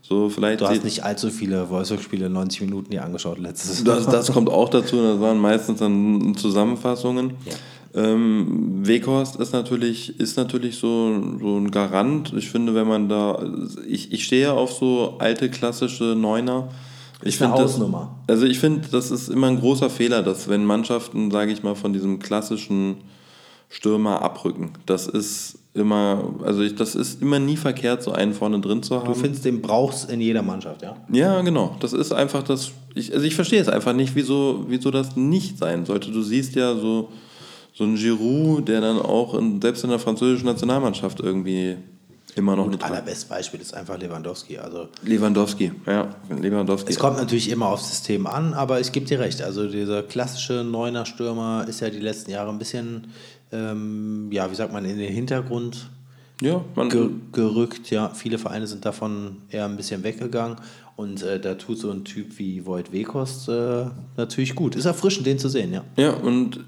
So, 0.01 0.29
vielleicht 0.29 0.61
du 0.61 0.67
hast 0.67 0.83
nicht 0.83 1.03
allzu 1.03 1.29
viele 1.29 1.69
Wolfsburg-Spiele 1.69 2.29
90 2.29 2.61
Minuten 2.61 2.91
hier 2.91 3.05
angeschaut 3.05 3.37
letztes 3.37 3.83
Jahr. 3.83 3.97
Das, 3.97 4.07
das 4.07 4.31
kommt 4.31 4.49
auch 4.49 4.69
dazu, 4.69 5.01
das 5.01 5.19
waren 5.19 5.37
meistens 5.37 5.79
dann 5.79 6.35
Zusammenfassungen. 6.35 7.35
Ja. 7.45 7.53
Ähm, 7.93 8.85
Weghorst 8.85 9.35
ist 9.35 9.53
natürlich, 9.53 10.19
ist 10.19 10.37
natürlich 10.37 10.77
so, 10.77 11.37
so 11.39 11.57
ein 11.57 11.71
Garant. 11.71 12.33
Ich 12.35 12.49
finde, 12.49 12.73
wenn 12.73 12.87
man 12.87 13.09
da, 13.09 13.43
ich, 13.87 14.11
ich 14.11 14.23
stehe 14.23 14.53
auf 14.53 14.71
so 14.71 15.17
alte 15.19 15.49
klassische 15.49 16.15
Neuner. 16.15 16.69
Ich 17.23 17.37
finde 17.37 17.53
Hausnummer. 17.53 18.15
Das, 18.27 18.35
also 18.35 18.47
ich 18.47 18.59
finde, 18.59 18.87
das 18.89 19.11
ist 19.11 19.29
immer 19.29 19.47
ein 19.47 19.59
großer 19.59 19.89
Fehler, 19.89 20.23
dass 20.23 20.47
wenn 20.47 20.65
Mannschaften, 20.65 21.29
sage 21.31 21.51
ich 21.51 21.63
mal, 21.63 21.75
von 21.75 21.93
diesem 21.93 22.19
klassischen 22.19 22.97
Stürmer 23.69 24.21
abrücken. 24.21 24.73
Das 24.85 25.07
ist 25.07 25.59
immer, 25.73 26.35
also 26.43 26.61
ich, 26.61 26.75
das 26.75 26.95
ist 26.95 27.21
immer 27.21 27.39
nie 27.39 27.55
verkehrt, 27.55 28.03
so 28.03 28.11
einen 28.11 28.33
vorne 28.33 28.59
drin 28.59 28.83
zu 28.83 28.95
haben. 28.97 29.07
Du 29.07 29.13
findest, 29.13 29.45
den 29.45 29.61
brauchst 29.61 30.09
in 30.09 30.19
jeder 30.19 30.41
Mannschaft, 30.41 30.81
ja? 30.81 30.97
Ja, 31.11 31.41
genau. 31.41 31.75
Das 31.79 31.93
ist 31.93 32.11
einfach 32.11 32.43
das, 32.43 32.71
ich, 32.93 33.13
also 33.13 33.25
ich 33.25 33.35
verstehe 33.35 33.61
es 33.61 33.69
einfach 33.69 33.93
nicht, 33.93 34.15
wieso, 34.15 34.65
wieso 34.67 34.91
das 34.91 35.15
nicht 35.15 35.57
sein 35.57 35.85
sollte. 35.85 36.11
Du 36.11 36.21
siehst 36.21 36.55
ja 36.55 36.75
so, 36.75 37.09
so 37.73 37.85
einen 37.85 37.95
Giroud, 37.95 38.67
der 38.67 38.81
dann 38.81 38.99
auch 38.99 39.33
in, 39.33 39.61
selbst 39.61 39.83
in 39.83 39.89
der 39.89 39.99
französischen 39.99 40.45
Nationalmannschaft 40.45 41.21
irgendwie 41.21 41.77
immer 42.35 42.55
noch 42.55 42.67
mit. 42.67 42.83
Allerbestes 42.83 43.25
Beispiel 43.25 43.61
ist 43.61 43.73
einfach 43.73 43.97
Lewandowski. 43.97 44.57
Also 44.57 44.87
Lewandowski, 45.03 45.71
ja, 45.85 46.15
Lewandowski. 46.29 46.91
Es 46.91 46.99
kommt 46.99 47.17
natürlich 47.17 47.49
immer 47.49 47.67
aufs 47.67 47.89
System 47.89 48.27
an, 48.27 48.53
aber 48.53 48.79
ich 48.79 48.91
gebe 48.91 49.05
dir 49.05 49.19
recht. 49.19 49.41
Also 49.41 49.67
dieser 49.67 50.03
klassische 50.03 50.63
Neuner-Stürmer 50.63 51.65
ist 51.67 51.79
ja 51.79 51.89
die 51.89 51.99
letzten 51.99 52.31
Jahre 52.31 52.49
ein 52.49 52.59
bisschen 52.59 53.07
ähm, 53.51 54.29
ja, 54.31 54.49
wie 54.49 54.55
sagt 54.55 54.73
man, 54.73 54.85
in 54.85 54.97
den 54.97 55.13
Hintergrund 55.13 55.89
ja, 56.41 56.63
ge 56.89 57.09
gerückt. 57.31 57.91
Ja, 57.91 58.09
viele 58.09 58.37
Vereine 58.37 58.67
sind 58.67 58.85
davon 58.85 59.37
eher 59.49 59.65
ein 59.65 59.77
bisschen 59.77 60.03
weggegangen. 60.03 60.57
Und 60.95 61.23
äh, 61.23 61.39
da 61.39 61.55
tut 61.55 61.79
so 61.79 61.89
ein 61.89 62.03
Typ 62.03 62.37
wie 62.37 62.65
Void 62.65 62.91
Wekost 62.91 63.49
äh, 63.49 63.85
natürlich 64.17 64.55
gut. 64.55 64.75
Ist 64.75 64.85
erfrischend, 64.85 65.25
den 65.25 65.39
zu 65.39 65.49
sehen, 65.49 65.73
ja. 65.73 65.83
Ja, 65.97 66.11
und 66.11 66.59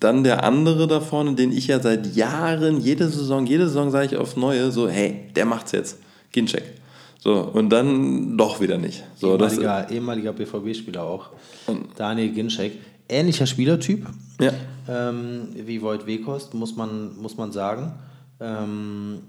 dann 0.00 0.24
der 0.24 0.44
andere 0.44 0.86
da 0.86 1.00
vorne, 1.00 1.34
den 1.34 1.52
ich 1.52 1.66
ja 1.66 1.80
seit 1.80 2.14
Jahren, 2.14 2.80
jede 2.80 3.08
Saison, 3.08 3.46
jede 3.46 3.66
Saison 3.66 3.90
sage 3.90 4.06
ich 4.06 4.16
aufs 4.16 4.36
Neue, 4.36 4.70
so, 4.70 4.88
hey, 4.88 5.30
der 5.34 5.46
macht's 5.46 5.72
jetzt. 5.72 5.98
Ginczek. 6.32 6.62
So, 7.18 7.40
und 7.40 7.70
dann 7.70 8.36
doch 8.36 8.60
wieder 8.60 8.78
nicht. 8.78 9.02
So, 9.16 9.34
ehemaliger, 9.34 9.90
ehemaliger 9.90 10.32
BVB-Spieler 10.32 11.02
auch. 11.02 11.30
Daniel 11.96 12.28
Ginczek. 12.28 12.72
Ähnlicher 13.08 13.46
Spielertyp 13.46 14.06
ja. 14.40 14.52
Ähm, 14.88 15.48
wie 15.54 15.82
Voigt 15.82 16.06
Wekost, 16.06 16.54
muss 16.54 16.76
man, 16.76 17.16
muss 17.16 17.36
man 17.36 17.52
sagen. 17.52 17.92
Ähm, 18.40 19.20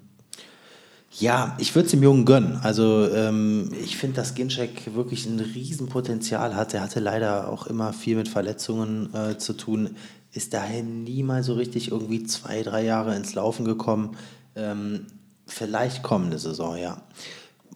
ja, 1.20 1.56
ich 1.58 1.74
würde 1.74 1.86
es 1.86 1.92
dem 1.92 2.04
Jungen 2.04 2.26
gönnen. 2.26 2.60
Also 2.62 3.10
ähm, 3.10 3.72
ich 3.84 3.98
finde, 3.98 4.18
dass 4.18 4.36
Ginczek 4.36 4.94
wirklich 4.96 5.26
ein 5.26 5.40
Riesenpotenzial 5.40 6.56
hat. 6.56 6.74
Er 6.74 6.82
hatte 6.82 7.00
leider 7.00 7.50
auch 7.50 7.66
immer 7.68 7.94
viel 7.94 8.18
mit 8.18 8.28
Verletzungen 8.28 9.14
äh, 9.14 9.38
zu 9.38 9.54
tun. 9.54 9.96
Ist 10.32 10.54
daher 10.54 10.84
nie 10.84 11.24
mal 11.24 11.42
so 11.42 11.54
richtig 11.54 11.92
irgendwie 11.92 12.24
zwei, 12.24 12.62
drei 12.62 12.84
Jahre 12.84 13.16
ins 13.16 13.34
Laufen 13.34 13.66
gekommen. 13.66 14.16
Ähm, 14.56 15.08
vielleicht 15.48 16.04
kommende 16.04 16.38
Saison, 16.38 16.78
ja. 16.78 17.02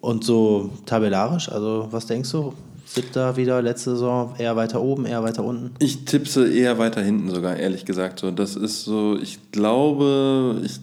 Und 0.02 0.24
so 0.24 0.72
tabellarisch, 0.86 1.50
also 1.50 1.88
was 1.92 2.08
denkst 2.08 2.32
du? 2.32 2.54
Siebter 2.86 3.38
wieder, 3.38 3.62
letzte 3.62 3.92
Saison 3.92 4.36
eher 4.38 4.56
weiter 4.56 4.82
oben, 4.82 5.06
eher 5.06 5.24
weiter 5.24 5.44
unten? 5.44 5.72
Ich 5.80 6.06
tippse 6.06 6.52
eher 6.52 6.78
weiter 6.78 7.02
hinten 7.02 7.30
sogar, 7.30 7.58
ehrlich 7.58 7.86
gesagt. 7.86 8.20
So, 8.20 8.32
das 8.32 8.56
ist 8.56 8.84
so, 8.84 9.18
ich 9.22 9.40
glaube, 9.52 10.62
ich, 10.64 10.80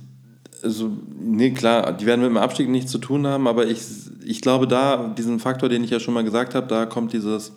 also, 0.63 0.91
nee, 1.21 1.51
klar, 1.51 1.93
die 1.93 2.07
werden 2.07 2.21
mit 2.21 2.31
dem 2.31 2.37
Abstieg 2.37 2.69
nichts 2.69 2.91
zu 2.91 2.99
tun 2.99 3.27
haben, 3.27 3.47
aber 3.47 3.67
ich, 3.67 3.81
ich 4.25 4.41
glaube, 4.41 4.67
da, 4.67 5.09
diesen 5.17 5.39
Faktor, 5.39 5.69
den 5.69 5.85
ich 5.85 5.91
ja 5.91 6.01
schon 6.01 6.15
mal 6.15 6.25
gesagt 6.25 6.55
habe, 6.55 6.67
da 6.67 6.87
kommt 6.87 7.13
dieses 7.13 7.53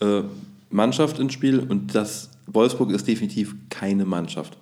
äh, 0.00 0.22
Mannschaft 0.70 1.18
ins 1.18 1.32
Spiel 1.32 1.60
und 1.60 1.94
das 1.94 2.30
Wolfsburg 2.46 2.90
ist 2.90 3.06
definitiv 3.06 3.54
keine 3.68 4.04
Mannschaft. 4.04 4.56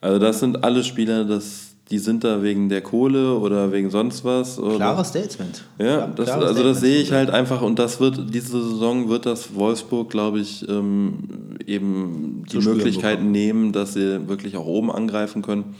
Also, 0.00 0.18
das 0.18 0.40
sind 0.40 0.64
alle 0.64 0.84
Spieler, 0.84 1.24
das 1.24 1.73
die 1.90 1.98
sind 1.98 2.24
da 2.24 2.42
wegen 2.42 2.68
der 2.68 2.80
Kohle 2.80 3.36
oder 3.38 3.70
wegen 3.70 3.90
sonst 3.90 4.24
was. 4.24 4.58
Oder? 4.58 4.76
Klares 4.76 5.08
Statement. 5.08 5.64
Ja, 5.78 6.06
das, 6.06 6.30
also 6.30 6.46
Statement. 6.46 6.66
das 6.66 6.80
sehe 6.80 7.02
ich 7.02 7.12
halt 7.12 7.30
einfach 7.30 7.60
und 7.60 7.78
das 7.78 8.00
wird, 8.00 8.34
diese 8.34 8.62
Saison 8.62 9.08
wird 9.10 9.26
das 9.26 9.54
Wolfsburg, 9.54 10.08
glaube 10.08 10.40
ich, 10.40 10.66
ähm, 10.68 11.58
eben 11.66 12.44
die 12.50 12.58
Möglichkeiten 12.58 13.30
nehmen, 13.30 13.72
dass 13.72 13.94
sie 13.94 14.28
wirklich 14.28 14.56
auch 14.56 14.66
oben 14.66 14.90
angreifen 14.90 15.42
können. 15.42 15.74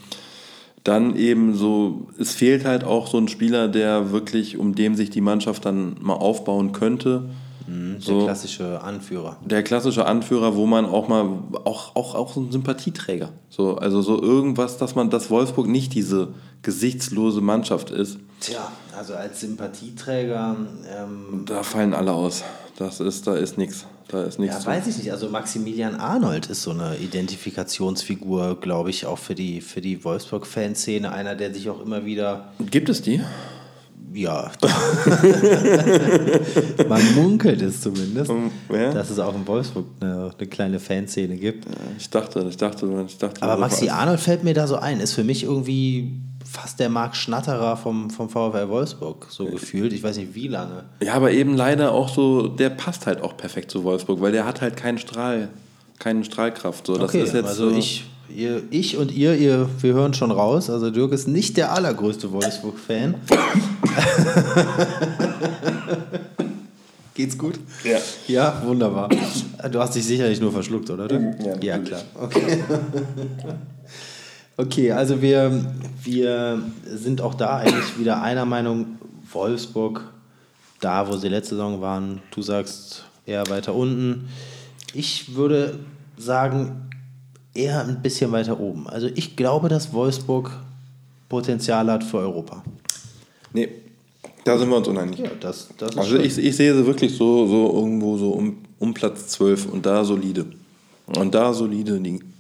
Dann 0.83 1.17
eben 1.17 1.55
so, 1.55 2.09
es 2.19 2.35
fehlt 2.35 2.67
halt 2.67 2.85
auch 2.85 3.07
so 3.07 3.17
ein 3.17 3.29
Spieler, 3.29 3.69
der 3.69 4.13
wirklich, 4.13 4.59
um 4.59 4.75
dem 4.75 4.97
sich 4.97 5.09
die 5.09 5.23
Mannschaft 5.23 5.65
dann 5.65 5.97
mal 6.03 6.13
aufbauen 6.13 6.73
könnte. 6.73 7.31
Mhm, 7.67 7.93
der 7.95 8.01
so, 8.01 8.25
klassische 8.25 8.83
Anführer. 8.83 9.37
Der 9.45 9.63
klassische 9.63 10.07
Anführer, 10.07 10.57
wo 10.57 10.67
man 10.67 10.85
auch 10.85 11.09
mal, 11.09 11.27
auch, 11.65 11.97
auch, 11.97 12.15
auch 12.15 12.33
so 12.33 12.41
ein 12.41 12.53
Sympathieträger. 12.53 13.31
So, 13.49 13.77
also 13.77 14.03
so 14.03 14.21
irgendwas, 14.21 14.77
dass 14.79 14.95
man, 14.95 15.11
dass 15.11 15.31
Wolfsburg 15.31 15.67
nicht 15.67 15.95
diese 15.95 16.29
gesichtslose 16.63 17.41
Mannschaft 17.41 17.91
ist. 17.91 18.19
Tja, 18.41 18.71
also 18.97 19.15
als 19.15 19.41
Sympathieträger. 19.41 20.57
Ähm, 20.97 21.45
da 21.47 21.63
fallen 21.63 21.95
alle 21.95 22.13
aus. 22.13 22.43
Das 22.77 23.01
ist, 23.01 23.27
da 23.27 23.37
ist 23.37 23.57
nichts. 23.57 23.87
Da 24.09 24.23
ist 24.25 24.39
nichts. 24.39 24.65
Ja, 24.65 24.67
weiß 24.67 24.87
ich 24.87 24.99
nicht. 24.99 25.13
Also 25.13 25.29
Maximilian 25.29 25.97
Arnold 25.97 26.47
ist 26.47 26.63
so 26.63 26.73
eine 26.73 26.97
Identifikationsfigur, 26.97 28.61
glaube 28.61 28.91
ich, 28.91 29.07
auch 29.07 29.19
für 29.19 29.35
die, 29.35 29.61
für 29.61 29.81
die 29.81 30.05
Wolfsburg-Fanszene. 30.05 31.11
Einer, 31.11 31.35
der 31.35 31.55
sich 31.55 31.71
auch 31.71 31.81
immer 31.81 32.05
wieder. 32.05 32.53
Gibt 32.59 32.89
es 32.89 33.01
die? 33.03 33.23
Ja. 34.15 34.53
Man 36.89 37.15
munkelt 37.17 37.61
es 37.63 37.81
zumindest, 37.81 38.31
um, 38.31 38.53
ja? 38.73 38.93
dass 38.93 39.11
es 39.11 39.19
auch 39.19 39.35
in 39.35 39.45
Wolfsburg 39.47 39.87
eine, 40.01 40.31
eine 40.39 40.49
kleine 40.49 40.79
Fanszene 40.79 41.37
gibt. 41.37 41.65
Ja, 41.65 41.73
ich 41.99 42.09
dachte, 42.09 42.47
ich 42.49 42.57
dachte, 42.57 43.05
ich 43.09 43.19
dachte. 43.19 43.43
Aber 43.43 43.57
Maxi 43.57 43.89
Arnold 43.89 44.21
fällt 44.21 44.45
mir 44.45 44.55
da 44.55 44.69
so 44.69 44.77
ein, 44.77 45.01
ist 45.01 45.15
für 45.15 45.25
mich 45.25 45.43
irgendwie 45.43 46.13
fast 46.45 46.79
der 46.79 46.91
Marc 46.91 47.17
Schnatterer 47.17 47.77
vom, 47.77 48.09
vom 48.11 48.29
VfL 48.29 48.69
Wolfsburg, 48.69 49.27
so 49.29 49.47
gefühlt. 49.47 49.93
Ich 49.93 50.05
weiß 50.05 50.19
nicht 50.19 50.37
wie 50.37 50.47
lange. 50.47 50.85
Ja, 51.03 51.15
aber 51.15 51.33
eben 51.33 51.57
leider 51.57 51.91
auch 51.91 52.09
so, 52.09 52.47
der 52.47 52.71
passt 52.71 53.07
halt 53.07 53.21
auch 53.21 53.37
perfekt 53.37 53.73
zu 53.73 53.83
Wolfsburg, 53.83 54.21
weil 54.21 54.31
der 54.31 54.47
hat 54.47 54.61
halt 54.61 54.77
keinen 54.77 54.99
Strahl, 54.99 55.49
keine 55.99 56.25
Strahlkraft. 56.25 56.87
So, 56.87 56.97
das 56.97 57.09
okay, 57.09 57.23
ist 57.23 57.35
jetzt 57.35 57.49
also 57.49 57.71
so 57.71 57.77
ich 57.77 58.05
Ihr, 58.29 58.63
ich 58.71 58.97
und 58.97 59.13
ihr, 59.13 59.35
ihr, 59.35 59.69
wir 59.81 59.95
hören 59.95 60.15
schon 60.15 60.31
raus. 60.31 60.71
Also 60.71 60.91
Dirk 60.91 61.13
ist 61.13 61.29
nicht 61.29 61.57
der 61.57 61.73
allergrößte 61.73 62.33
Wolfsburg-Fan. 62.33 63.15
Geht's 67.15 67.39
gut? 67.39 67.61
Ja. 67.85 67.99
Ja, 68.27 68.63
wunderbar. 68.65 69.09
Du 69.71 69.79
hast 69.79 69.95
dich 69.95 70.05
sicherlich 70.05 70.41
nur 70.41 70.53
verschluckt, 70.53 70.91
oder? 70.91 71.07
Dirk? 71.07 71.37
Ja, 71.45 71.57
ja 71.61 71.79
klar. 71.79 72.03
Okay. 72.15 72.65
okay, 74.57 74.93
also 74.93 75.23
wir, 75.23 75.65
wir 76.03 76.63
sind 76.87 77.21
auch 77.21 77.35
da 77.35 77.59
eigentlich 77.59 77.99
wieder 77.99 78.23
einer 78.23 78.45
Meinung. 78.45 78.99
Wolfsburg, 79.33 80.03
da 80.81 81.09
wo 81.09 81.17
sie 81.17 81.29
letzte 81.29 81.57
Saison 81.57 81.81
waren, 81.81 82.23
du 82.35 82.43
sagst 82.43 83.05
eher 83.27 83.47
weiter 83.49 83.75
unten. 83.75 84.29
Ich 84.93 85.35
würde 85.35 85.81
sagen, 86.17 86.91
eher 87.55 87.85
ein 87.85 88.03
bisschen 88.03 88.33
weiter 88.33 88.59
oben. 88.61 88.89
Also 88.89 89.09
ich 89.15 89.37
glaube, 89.37 89.69
dass 89.69 89.93
Wolfsburg 89.93 90.51
Potenzial 91.29 91.91
hat 91.91 92.05
für 92.05 92.19
Europa. 92.19 92.63
Nee, 93.53 93.69
da 94.45 94.59
sind 94.59 94.69
wir 94.69 94.77
uns 94.77 94.89
uneinig. 94.89 95.19
Ja, 95.19 95.31
das, 95.41 95.69
das 95.79 95.97
also 95.97 96.17
ich, 96.17 96.37
ich, 96.37 96.57
sehe 96.57 96.75
sie 96.75 96.87
wirklich 96.87 97.17
so, 97.17 97.47
so 97.47 97.73
irgendwo 97.73 98.19
so 98.19 98.31
um, 98.31 98.59
um 98.79 98.93
Platz 98.93 99.29
12 99.29 99.67
und 99.67 99.87
da 99.87 100.05
solide. 100.05 100.45
Und 101.07 101.35
da 101.35 101.53
solide 101.53 101.97
liegen. 101.97 102.35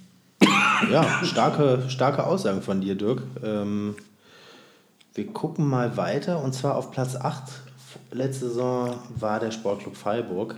Ja, 0.90 1.24
starke, 1.24 1.84
starke 1.88 2.26
Aussagen 2.26 2.60
von 2.60 2.80
dir, 2.80 2.94
Dirk. 2.94 3.22
Ähm, 3.42 3.94
wir 5.14 5.26
gucken 5.28 5.66
mal 5.66 5.96
weiter 5.96 6.42
und 6.42 6.54
zwar 6.54 6.76
auf 6.76 6.90
Platz 6.90 7.16
8. 7.16 7.42
Letzte 8.12 8.48
Saison 8.48 8.96
war 9.18 9.40
der 9.40 9.50
Sportclub 9.50 9.96
Freiburg 9.96 10.56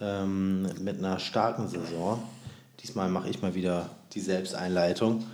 ähm, 0.00 0.66
mit 0.80 0.98
einer 0.98 1.18
starken 1.18 1.68
Saison. 1.68 2.22
Diesmal 2.82 3.08
mache 3.08 3.30
ich 3.30 3.40
mal 3.40 3.54
wieder 3.54 3.90
die 4.12 4.20
Selbsteinleitung. 4.20 5.24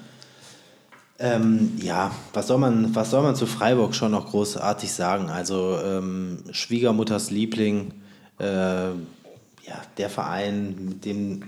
Ähm, 1.18 1.72
ja, 1.82 2.12
was 2.32 2.46
soll, 2.46 2.58
man, 2.58 2.94
was 2.94 3.10
soll 3.10 3.22
man 3.22 3.34
zu 3.34 3.46
Freiburg 3.46 3.94
schon 3.94 4.12
noch 4.12 4.30
großartig 4.30 4.92
sagen? 4.92 5.30
Also 5.30 5.78
ähm, 5.82 6.44
Schwiegermutters 6.50 7.30
Liebling, 7.30 7.92
äh, 8.38 8.44
ja, 8.44 9.82
der 9.96 10.10
Verein, 10.10 10.76
mit 10.90 11.04
dem 11.04 11.42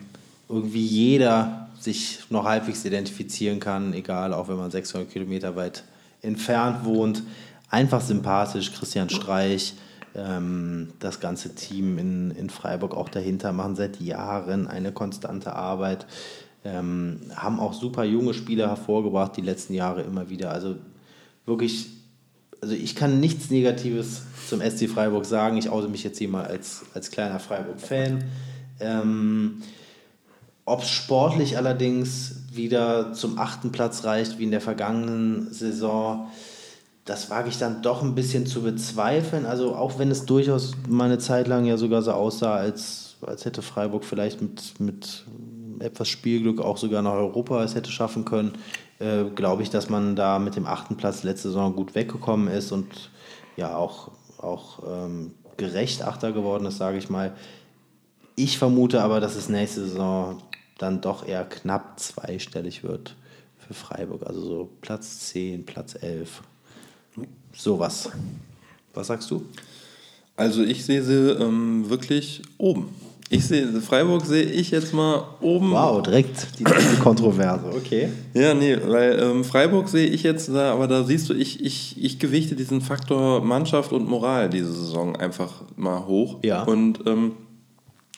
irgendwie 0.48 0.84
jeder 0.84 1.68
sich 1.78 2.20
noch 2.30 2.44
halbwegs 2.44 2.84
identifizieren 2.84 3.60
kann, 3.60 3.92
egal, 3.92 4.34
auch 4.34 4.48
wenn 4.48 4.56
man 4.56 4.70
600 4.70 5.08
Kilometer 5.10 5.54
weit 5.54 5.84
entfernt 6.22 6.84
wohnt. 6.84 7.22
Einfach 7.68 8.00
sympathisch, 8.00 8.72
Christian 8.72 9.08
Streich, 9.08 9.74
ähm, 10.14 10.92
das 10.98 11.20
ganze 11.20 11.54
Team 11.54 11.98
in, 11.98 12.30
in 12.32 12.50
Freiburg 12.50 12.94
auch 12.94 13.08
dahinter 13.08 13.52
machen 13.52 13.76
seit 13.76 14.00
Jahren 14.00 14.66
eine 14.66 14.92
konstante 14.92 15.54
Arbeit. 15.54 16.06
Ähm, 16.64 17.20
haben 17.34 17.58
auch 17.58 17.72
super 17.72 18.04
junge 18.04 18.34
Spieler 18.34 18.68
hervorgebracht, 18.68 19.36
die 19.36 19.42
letzten 19.42 19.74
Jahre 19.74 20.02
immer 20.02 20.28
wieder. 20.28 20.50
Also 20.50 20.76
wirklich, 21.46 21.88
also 22.60 22.74
ich 22.74 22.94
kann 22.94 23.20
nichts 23.20 23.50
Negatives 23.50 24.22
zum 24.48 24.60
SC 24.60 24.88
Freiburg 24.88 25.24
sagen. 25.24 25.56
Ich 25.56 25.70
oute 25.70 25.88
mich 25.88 26.04
jetzt 26.04 26.18
hier 26.18 26.28
mal 26.28 26.44
als, 26.44 26.82
als 26.92 27.10
kleiner 27.10 27.38
Freiburg-Fan. 27.38 28.24
Ähm, 28.80 29.62
Ob 30.64 30.82
es 30.82 30.90
sportlich 30.90 31.56
allerdings 31.56 32.42
wieder 32.52 33.12
zum 33.12 33.38
achten 33.38 33.72
Platz 33.72 34.04
reicht, 34.04 34.38
wie 34.38 34.44
in 34.44 34.50
der 34.50 34.60
vergangenen 34.60 35.52
Saison, 35.52 36.28
das 37.10 37.28
wage 37.28 37.48
ich 37.48 37.58
dann 37.58 37.82
doch 37.82 38.04
ein 38.04 38.14
bisschen 38.14 38.46
zu 38.46 38.62
bezweifeln. 38.62 39.44
Also 39.44 39.74
auch 39.74 39.98
wenn 39.98 40.12
es 40.12 40.26
durchaus 40.26 40.74
mal 40.88 41.06
eine 41.06 41.18
Zeit 41.18 41.48
lang 41.48 41.64
ja 41.64 41.76
sogar 41.76 42.02
so 42.02 42.12
aussah, 42.12 42.54
als, 42.54 43.16
als 43.20 43.44
hätte 43.44 43.62
Freiburg 43.62 44.04
vielleicht 44.04 44.40
mit, 44.40 44.78
mit 44.78 45.24
etwas 45.80 46.08
Spielglück 46.08 46.60
auch 46.60 46.76
sogar 46.76 47.02
nach 47.02 47.14
Europa 47.14 47.64
es 47.64 47.74
hätte 47.74 47.90
schaffen 47.90 48.24
können, 48.24 48.52
äh, 49.00 49.24
glaube 49.34 49.64
ich, 49.64 49.70
dass 49.70 49.90
man 49.90 50.14
da 50.14 50.38
mit 50.38 50.54
dem 50.54 50.66
achten 50.66 50.96
Platz 50.96 51.24
letzte 51.24 51.48
Saison 51.48 51.74
gut 51.74 51.96
weggekommen 51.96 52.46
ist 52.46 52.70
und 52.70 53.10
ja 53.56 53.74
auch, 53.74 54.12
auch 54.38 54.78
ähm, 54.88 55.32
gerecht 55.56 56.02
Achter 56.02 56.30
geworden 56.30 56.66
ist, 56.66 56.78
sage 56.78 56.98
ich 56.98 57.10
mal. 57.10 57.32
Ich 58.36 58.56
vermute 58.56 59.02
aber, 59.02 59.18
dass 59.18 59.34
es 59.34 59.48
nächste 59.48 59.80
Saison 59.80 60.40
dann 60.78 61.00
doch 61.00 61.26
eher 61.26 61.44
knapp 61.44 61.98
zweistellig 61.98 62.84
wird 62.84 63.16
für 63.58 63.74
Freiburg. 63.74 64.24
Also 64.24 64.40
so 64.42 64.70
Platz 64.80 65.18
10, 65.30 65.66
Platz 65.66 65.96
11 66.00 66.42
sowas. 67.54 68.10
Was 68.94 69.06
sagst 69.06 69.30
du? 69.30 69.44
Also 70.36 70.62
ich 70.62 70.84
sehe 70.84 71.02
sie 71.02 71.30
ähm, 71.32 71.88
wirklich 71.88 72.42
oben. 72.58 72.88
Ich 73.32 73.46
sehe, 73.46 73.68
Freiburg 73.80 74.26
sehe 74.26 74.42
ich 74.42 74.72
jetzt 74.72 74.92
mal 74.92 75.22
oben. 75.40 75.70
Wow, 75.70 76.02
direkt 76.02 76.48
die 76.58 76.64
Kontroverse, 77.00 77.66
okay. 77.66 78.08
Ja, 78.34 78.54
nee, 78.54 78.76
weil 78.84 79.20
ähm, 79.20 79.44
Freiburg 79.44 79.88
sehe 79.88 80.08
ich 80.08 80.24
jetzt 80.24 80.48
da, 80.48 80.72
aber 80.72 80.88
da 80.88 81.04
siehst 81.04 81.28
du, 81.28 81.34
ich, 81.34 81.64
ich, 81.64 82.02
ich 82.02 82.18
gewichte 82.18 82.56
diesen 82.56 82.80
Faktor 82.80 83.44
Mannschaft 83.44 83.92
und 83.92 84.08
Moral 84.08 84.50
diese 84.50 84.72
Saison 84.72 85.14
einfach 85.14 85.62
mal 85.76 86.06
hoch. 86.06 86.38
Ja. 86.42 86.64
Und 86.64 87.06
ähm, 87.06 87.32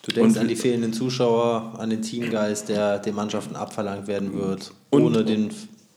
Du 0.03 0.11
denkst 0.11 0.35
und, 0.35 0.41
an 0.41 0.47
die 0.49 0.57
fehlenden 0.57 0.91
Zuschauer, 0.91 1.75
an 1.77 1.89
den 1.89 2.01
Teamgeist, 2.01 2.67
der 2.67 2.99
den 2.99 3.15
Mannschaften 3.15 3.55
abverlangt 3.55 4.07
werden 4.07 4.33
wird, 4.33 4.73
ohne 4.91 5.23
den 5.23 5.49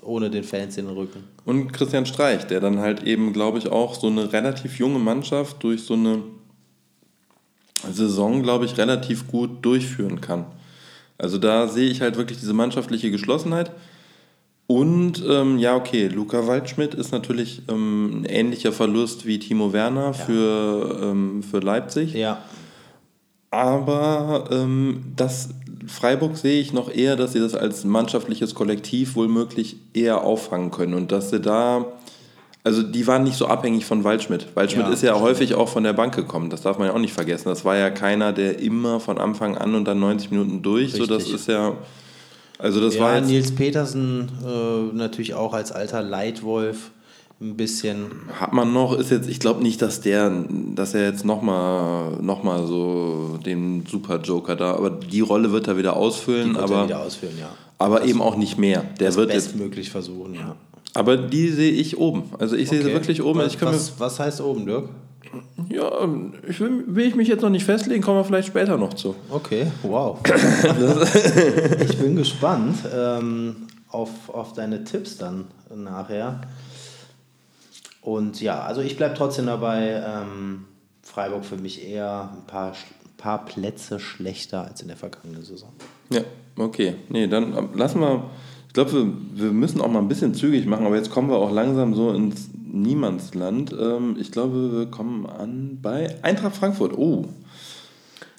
ohne 0.07 0.31
den 0.31 0.45
Fans 0.45 0.77
in 0.79 0.87
den 0.87 0.97
Rücken. 0.97 1.25
Und 1.45 1.73
Christian 1.73 2.07
Streich, 2.07 2.47
der 2.47 2.61
dann 2.61 2.79
halt 2.79 3.03
eben, 3.03 3.33
glaube 3.33 3.59
ich, 3.59 3.69
auch 3.69 3.95
so 3.95 4.07
eine 4.07 4.33
relativ 4.33 4.79
junge 4.79 4.99
Mannschaft 4.99 5.63
durch 5.63 5.83
so 5.83 5.95
eine 5.95 6.23
Saison, 7.93 8.43
glaube 8.43 8.65
ich, 8.65 8.79
relativ 8.79 9.29
gut 9.29 9.65
durchführen 9.65 10.21
kann. 10.21 10.47
Also 11.19 11.39
da 11.39 11.69
sehe 11.69 11.89
ich 11.89 12.01
halt 12.01 12.17
wirklich 12.17 12.39
diese 12.39 12.53
mannschaftliche 12.53 13.11
Geschlossenheit. 13.11 13.71
Und 14.67 15.23
ähm, 15.29 15.59
ja, 15.59 15.77
okay, 15.77 16.09
Luca 16.09 16.47
Waldschmidt 16.47 16.95
ist 16.95 17.13
natürlich 17.13 17.63
ähm, 17.69 18.23
ein 18.23 18.25
ähnlicher 18.25 18.73
Verlust 18.73 19.25
wie 19.25 19.39
Timo 19.39 19.73
Werner 19.73 20.13
für, 20.13 20.99
ähm, 21.03 21.43
für 21.45 21.61
Leipzig. 21.61 22.15
Ja. 22.15 22.43
Aber 23.51 24.49
ähm, 24.51 25.13
das 25.17 25.51
Freiburg 25.87 26.37
sehe 26.37 26.61
ich 26.61 26.73
noch 26.73 26.91
eher, 26.93 27.17
dass 27.17 27.33
sie 27.33 27.41
das 27.41 27.55
als 27.55 27.85
mannschaftliches 27.85 28.55
Kollektiv 28.55 29.15
wohlmöglich 29.17 29.77
eher 29.95 30.23
auffangen 30.25 30.71
können 30.71 30.95
und 30.95 31.13
dass 31.13 31.31
sie 31.31 31.41
da, 31.41 31.87
also 32.65 32.83
die 32.83 33.07
waren 33.07 33.23
nicht 33.23 33.37
so 33.37 33.47
abhängig 33.47 33.87
von 33.87 34.03
Waldschmidt. 34.03 34.49
Waldschmidt 34.55 34.87
Ja, 34.87 34.93
ist 34.93 35.03
ja 35.03 35.13
stimmt. 35.13 35.25
häufig 35.25 35.55
auch 35.55 35.69
von 35.69 35.85
der 35.85 35.93
Bank 35.93 36.15
gekommen, 36.15 36.51
das 36.51 36.63
darf 36.63 36.79
man 36.79 36.89
ja 36.89 36.95
auch 36.95 36.99
nicht 36.99 37.13
vergessen. 37.15 37.49
Das 37.49 37.65
war 37.65 37.77
ja 37.77 37.91
keiner, 37.91 38.33
der 38.33 38.59
immer 38.59 38.99
von 38.99 39.19
Anfang 39.19 39.57
an 39.57 39.75
und 39.75 39.85
dann 39.85 40.01
90 40.01 40.31
Minuten 40.33 40.63
durch, 40.63 40.93
so 40.93 41.07
das 41.07 41.19
Richtig. 41.19 41.35
ist 41.37 41.49
ja, 41.49 41.75
also 42.59 42.81
das 42.81 42.97
ja, 42.97 43.03
war 43.03 43.17
jetzt, 43.17 43.29
Nils 43.29 43.55
Petersen 43.55 44.29
äh, 44.45 44.97
natürlich 44.97 45.35
auch 45.35 45.53
als 45.55 45.71
alter 45.71 46.03
Leitwolf 46.03 46.91
ein 47.41 47.57
bisschen. 47.57 48.07
hat 48.41 48.53
man 48.53 48.72
noch, 48.72 48.97
ist 48.99 49.11
jetzt, 49.11 49.28
ich 49.28 49.41
glaube 49.41 49.62
nicht, 49.62 49.82
dass 49.82 50.01
der, 50.01 50.32
dass 50.74 50.95
er 50.95 51.05
jetzt 51.05 51.24
nochmal 51.24 52.12
noch 52.22 52.43
mal 52.43 52.66
so 52.66 53.39
den 53.45 53.84
Super-Joker 53.87 54.57
da, 54.57 54.74
aber 54.74 54.89
die 54.91 55.20
Rolle 55.20 55.53
wird 55.53 55.68
er 55.68 55.76
wieder 55.76 55.97
ausfüllen, 55.97 56.55
Wird 56.55 56.59
er 56.59 56.64
aber, 56.64 56.84
wieder 56.87 57.01
ausführen, 57.03 57.34
ja. 57.39 57.51
aber 57.78 58.05
eben 58.05 58.22
auch 58.22 58.37
nicht 58.37 58.57
mehr. 58.59 58.84
Der 59.01 59.09
Das 59.09 59.16
wird 59.16 59.32
jetzt 59.32 59.49
bestmöglich 59.53 59.91
versuchen, 59.91 60.34
ja. 60.34 60.57
Aber 60.95 61.18
die 61.18 61.49
sehe 61.51 61.72
ich 61.72 61.99
oben. 61.99 62.22
Also 62.39 62.57
ich 62.57 62.70
sehe 62.70 62.78
sie 62.78 62.84
Okay. 62.87 62.95
wirklich 62.95 63.22
oben. 63.22 63.41
Was, 63.41 63.53
Ich 63.53 63.59
kann 63.61 63.68
was, 63.68 63.93
was 64.01 64.18
heißt 64.18 64.41
oben, 64.41 64.64
Dirk? 64.64 64.89
ja, 65.68 65.91
ich 66.49 66.59
will, 66.59 66.84
will 66.87 67.05
ich 67.07 67.14
mich 67.16 67.28
jetzt 67.28 67.43
noch 67.43 67.51
nicht 67.51 67.64
festlegen, 67.66 68.03
kommen 68.03 68.18
wir 68.18 68.24
vielleicht 68.24 68.49
später 68.49 68.78
noch 68.78 68.95
zu. 68.95 69.14
Okay, 69.28 69.66
wow. 69.82 70.18
ich 71.84 71.99
bin 71.99 72.16
gespannt 72.16 72.78
ähm, 72.95 73.57
auf, 73.91 74.09
auf 74.32 74.53
deine 74.55 74.84
Tipps 74.84 75.18
dann 75.18 75.45
nachher. 75.74 76.41
Und 78.07 78.41
ja, 78.41 78.63
also 78.63 78.83
ich 78.83 78.97
bleibe 78.97 79.17
trotzdem 79.17 79.47
dabei. 79.47 80.01
Ähm, 80.07 80.67
Freiburg 81.03 81.45
für 81.45 81.57
mich 81.57 81.85
eher 81.85 82.31
ein 82.37 82.47
paar, 82.47 82.73
paar 83.17 83.45
Plätze 83.45 83.99
schlechter 83.99 84.63
als 84.65 84.81
in 84.81 84.87
der 84.87 84.97
vergangenen 84.97 85.43
Saison. 85.43 85.71
Ja, 86.11 86.21
okay. 86.57 86.95
Nee, 87.09 87.27
dann 87.27 87.57
ähm, 87.59 87.71
lassen 87.75 88.01
wir. 88.01 88.31
Ich 88.69 88.75
glaube, 88.75 88.93
wir, 88.93 89.13
wir 89.33 89.51
müssen 89.51 89.81
auch 89.81 89.91
mal 89.91 89.99
ein 89.99 90.07
bisschen 90.07 90.35
zügig 90.35 90.67
machen, 90.67 90.87
aber 90.87 90.95
jetzt 90.95 91.11
kommen 91.11 91.31
wir 91.31 91.37
auch 91.37 91.51
langsam 91.51 91.95
so 91.95 92.13
ins 92.13 92.49
Niemandsland. 92.55 93.73
Ähm, 93.73 94.17
ich 94.21 94.31
glaube, 94.31 94.79
wir 94.79 94.87
kommen 94.87 95.27
an 95.27 95.81
bei 95.83 96.15
Eintracht 96.23 96.55
Frankfurt. 96.55 96.97
Oh, 96.97 97.25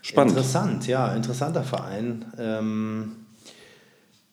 spannend. 0.02 0.32
Interessant, 0.32 0.88
ja, 0.88 1.14
interessanter 1.14 1.64
Verein. 1.64 2.24
Ähm, 2.40 3.17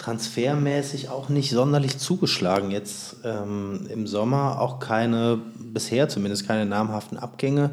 transfermäßig 0.04 1.08
auch 1.08 1.30
nicht 1.30 1.50
sonderlich 1.50 1.96
zugeschlagen. 1.96 2.70
Jetzt 2.70 3.16
ähm, 3.24 3.86
im 3.88 4.06
Sommer 4.06 4.60
auch 4.60 4.78
keine, 4.78 5.40
bisher 5.58 6.10
zumindest 6.10 6.46
keine 6.46 6.66
namhaften 6.66 7.16
Abgänge. 7.16 7.70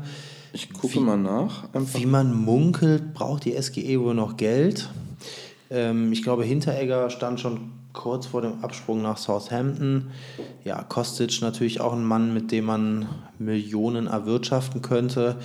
Ich 0.53 0.71
gucke 0.71 1.01
mal 1.01 1.17
nach. 1.17 1.65
Einfach. 1.73 1.99
Wie 1.99 2.05
man 2.05 2.33
munkelt, 2.33 3.13
braucht 3.13 3.43
die 3.43 3.61
SGE 3.61 3.99
wohl 3.99 4.13
noch 4.13 4.37
Geld. 4.37 4.89
Ähm, 5.69 6.13
ich 6.13 6.23
glaube, 6.23 6.45
Hinteregger 6.45 7.09
stand 7.09 7.41
schon 7.41 7.71
kurz 7.91 8.27
vor 8.27 8.41
dem 8.41 8.63
Absprung 8.63 9.01
nach 9.01 9.17
Southampton. 9.17 10.11
Ja, 10.63 10.83
Kostic 10.83 11.41
natürlich 11.41 11.81
auch 11.81 11.91
ein 11.91 12.05
Mann, 12.05 12.33
mit 12.33 12.53
dem 12.53 12.63
man 12.63 13.09
Millionen 13.39 14.07
erwirtschaften 14.07 14.81
könnte. 14.81 15.35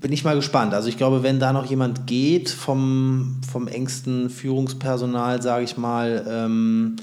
Bin 0.00 0.12
ich 0.12 0.24
mal 0.24 0.36
gespannt. 0.36 0.74
Also 0.74 0.88
ich 0.88 0.96
glaube, 0.96 1.24
wenn 1.24 1.40
da 1.40 1.52
noch 1.52 1.66
jemand 1.66 2.06
geht 2.06 2.50
vom, 2.50 3.40
vom 3.50 3.66
engsten 3.66 4.30
Führungspersonal, 4.30 5.42
sage 5.42 5.64
ich 5.64 5.76
mal, 5.76 6.24
ähm, 6.28 6.96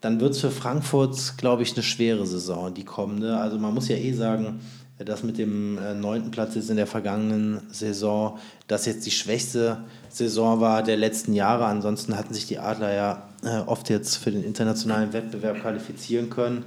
dann 0.00 0.20
wird 0.20 0.32
es 0.32 0.40
für 0.40 0.52
Frankfurt, 0.52 1.36
glaube 1.36 1.62
ich, 1.62 1.74
eine 1.74 1.82
schwere 1.82 2.26
Saison, 2.26 2.72
die 2.72 2.84
kommende. 2.84 3.38
Also 3.38 3.58
man 3.58 3.74
muss 3.74 3.88
ja 3.88 3.96
eh 3.96 4.12
sagen, 4.12 4.60
dass 5.04 5.24
mit 5.24 5.38
dem 5.38 5.78
äh, 5.78 5.94
neunten 5.94 6.30
Platz 6.30 6.54
jetzt 6.54 6.70
in 6.70 6.76
der 6.76 6.86
vergangenen 6.86 7.60
Saison, 7.70 8.38
das 8.68 8.86
jetzt 8.86 9.06
die 9.06 9.10
schwächste 9.10 9.78
Saison 10.08 10.60
war 10.60 10.82
der 10.82 10.96
letzten 10.96 11.34
Jahre. 11.34 11.66
Ansonsten 11.66 12.16
hatten 12.16 12.34
sich 12.34 12.46
die 12.46 12.58
Adler 12.58 12.94
ja 12.94 13.28
äh, 13.44 13.60
oft 13.66 13.90
jetzt 13.90 14.16
für 14.16 14.30
den 14.30 14.44
internationalen 14.44 15.12
Wettbewerb 15.12 15.60
qualifizieren 15.60 16.30
können. 16.30 16.64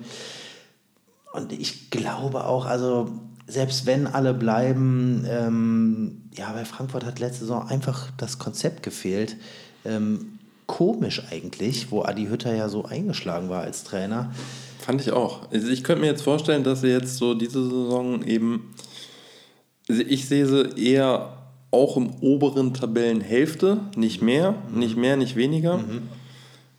Und 1.33 1.53
ich 1.53 1.89
glaube 1.89 2.45
auch, 2.45 2.65
also 2.65 3.09
selbst 3.51 3.85
wenn 3.85 4.07
alle 4.07 4.33
bleiben, 4.33 5.25
ähm, 5.29 6.21
ja, 6.35 6.51
bei 6.53 6.65
Frankfurt 6.65 7.05
hat 7.05 7.19
letzte 7.19 7.41
Saison 7.41 7.67
einfach 7.67 8.09
das 8.17 8.39
Konzept 8.39 8.83
gefehlt. 8.83 9.35
Ähm, 9.85 10.39
komisch 10.67 11.21
eigentlich, 11.31 11.91
wo 11.91 12.03
Adi 12.03 12.27
Hütter 12.27 12.55
ja 12.55 12.69
so 12.69 12.85
eingeschlagen 12.85 13.49
war 13.49 13.61
als 13.61 13.83
Trainer. 13.83 14.31
Fand 14.79 15.01
ich 15.01 15.11
auch. 15.11 15.51
Also 15.51 15.67
ich 15.67 15.83
könnte 15.83 16.01
mir 16.01 16.07
jetzt 16.07 16.21
vorstellen, 16.23 16.63
dass 16.63 16.81
sie 16.81 16.87
jetzt 16.87 17.17
so 17.17 17.33
diese 17.33 17.63
Saison 17.63 18.23
eben. 18.23 18.73
Also 19.89 20.01
ich 20.01 20.27
sehe 20.27 20.45
sie 20.45 20.69
eher 20.81 21.37
auch 21.71 21.97
im 21.97 22.11
oberen 22.21 22.73
Tabellenhälfte, 22.73 23.79
nicht 23.95 24.21
mehr, 24.21 24.55
nicht 24.73 24.95
mehr, 24.97 25.17
nicht 25.17 25.35
weniger. 25.35 25.83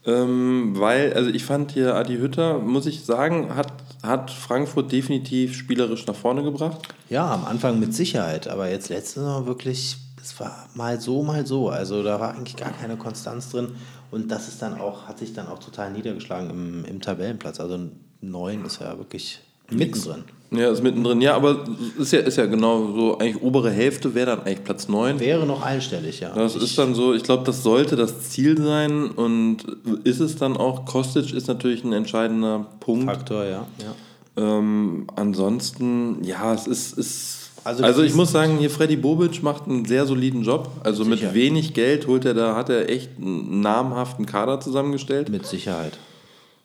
Ähm, 0.05 0.73
weil, 0.75 1.13
also 1.13 1.31
ich 1.31 1.45
fand 1.45 1.73
hier 1.73 1.95
Adi 1.95 2.17
Hütter, 2.17 2.59
muss 2.59 2.87
ich 2.87 3.05
sagen, 3.05 3.55
hat, 3.55 3.73
hat 4.03 4.31
Frankfurt 4.31 4.91
definitiv 4.91 5.57
spielerisch 5.57 6.07
nach 6.07 6.15
vorne 6.15 6.43
gebracht. 6.43 6.81
Ja, 7.09 7.33
am 7.33 7.45
Anfang 7.45 7.79
mit 7.79 7.95
Sicherheit, 7.95 8.49
aber 8.49 8.69
jetzt 8.69 8.89
letzte 8.89 9.21
Saison 9.21 9.47
wirklich, 9.47 9.97
es 10.21 10.39
war 10.41 10.69
mal 10.75 11.01
so, 11.01 11.23
mal 11.23 11.47
so. 11.47 11.69
Also 11.69 12.03
da 12.03 12.19
war 12.19 12.35
eigentlich 12.35 12.57
gar 12.57 12.73
keine 12.73 12.97
Konstanz 12.97 13.51
drin 13.51 13.73
und 14.11 14.31
das 14.31 14.49
ist 14.49 14.61
dann 14.61 14.81
auch, 14.81 15.07
hat 15.07 15.19
sich 15.19 15.33
dann 15.33 15.47
auch 15.47 15.59
total 15.59 15.93
niedergeschlagen 15.93 16.51
im, 16.51 16.85
im 16.85 17.01
Tabellenplatz. 17.01 17.61
Also 17.61 17.79
neun 18.21 18.65
ist 18.65 18.81
ja 18.81 18.99
wirklich 18.99 19.41
mittendrin. 19.71 20.25
Ja, 20.51 20.71
ist 20.71 20.83
mittendrin. 20.83 21.23
Ja, 21.23 21.35
aber 21.35 21.65
ist 21.99 22.13
ja, 22.13 22.19
ist 22.21 22.37
ja 22.37 22.45
genau 22.45 22.93
so, 22.95 23.19
eigentlich 23.19 23.41
obere 23.43 23.71
Hälfte 23.71 24.15
wäre 24.15 24.27
dann 24.37 24.41
eigentlich 24.41 24.65
Platz 24.65 24.87
9. 24.87 25.19
Wäre 25.19 25.47
noch 25.47 25.63
einstellig, 25.63 26.21
ja. 26.21 26.35
Das 26.35 26.57
Ich- 26.57 26.63
ist 26.63 26.77
dann 26.79 26.95
so, 26.95 27.15
ich 27.15 27.23
glaube, 27.23 27.45
das 27.45 27.63
sollte 27.63 27.97
das 27.97 28.29
Ziel 28.31 28.61
sein 28.63 29.11
und 29.11 29.65
ist 30.05 30.21
es 30.21 30.37
dann 30.37 30.59
auch. 30.59 30.85
Kostic 30.85 31.33
ist 31.33 31.49
natürlich 31.49 31.85
ein 31.85 31.95
entscheidender 31.95 32.67
Punkt. 32.81 33.07
Faktor, 33.07 33.45
ja. 33.45 33.67
ja. 33.79 33.95
Ähm, 34.37 35.07
ansonsten, 35.17 36.23
ja, 36.23 36.53
es 36.53 36.67
ist. 36.67 36.99
ist 36.99 37.39
Also 37.65 37.83
also, 37.85 38.03
ich 38.03 38.15
muss 38.15 38.33
sagen, 38.33 38.59
hier 38.59 38.69
Freddy 38.71 38.97
Bobic 38.97 39.43
macht 39.43 39.67
einen 39.69 39.85
sehr 39.87 40.05
soliden 40.05 40.43
Job. 40.43 40.69
Also 40.85 41.05
mit 41.07 41.33
wenig 41.33 41.73
Geld 41.75 42.07
holt 42.07 42.25
er 42.27 42.35
da, 42.35 42.57
hat 42.57 42.69
er 42.69 42.91
echt 42.91 43.09
einen 43.19 43.61
namhaften 43.61 44.27
Kader 44.27 44.61
zusammengestellt, 44.61 45.31
Mit 45.31 45.47
Sicherheit. 45.47 45.99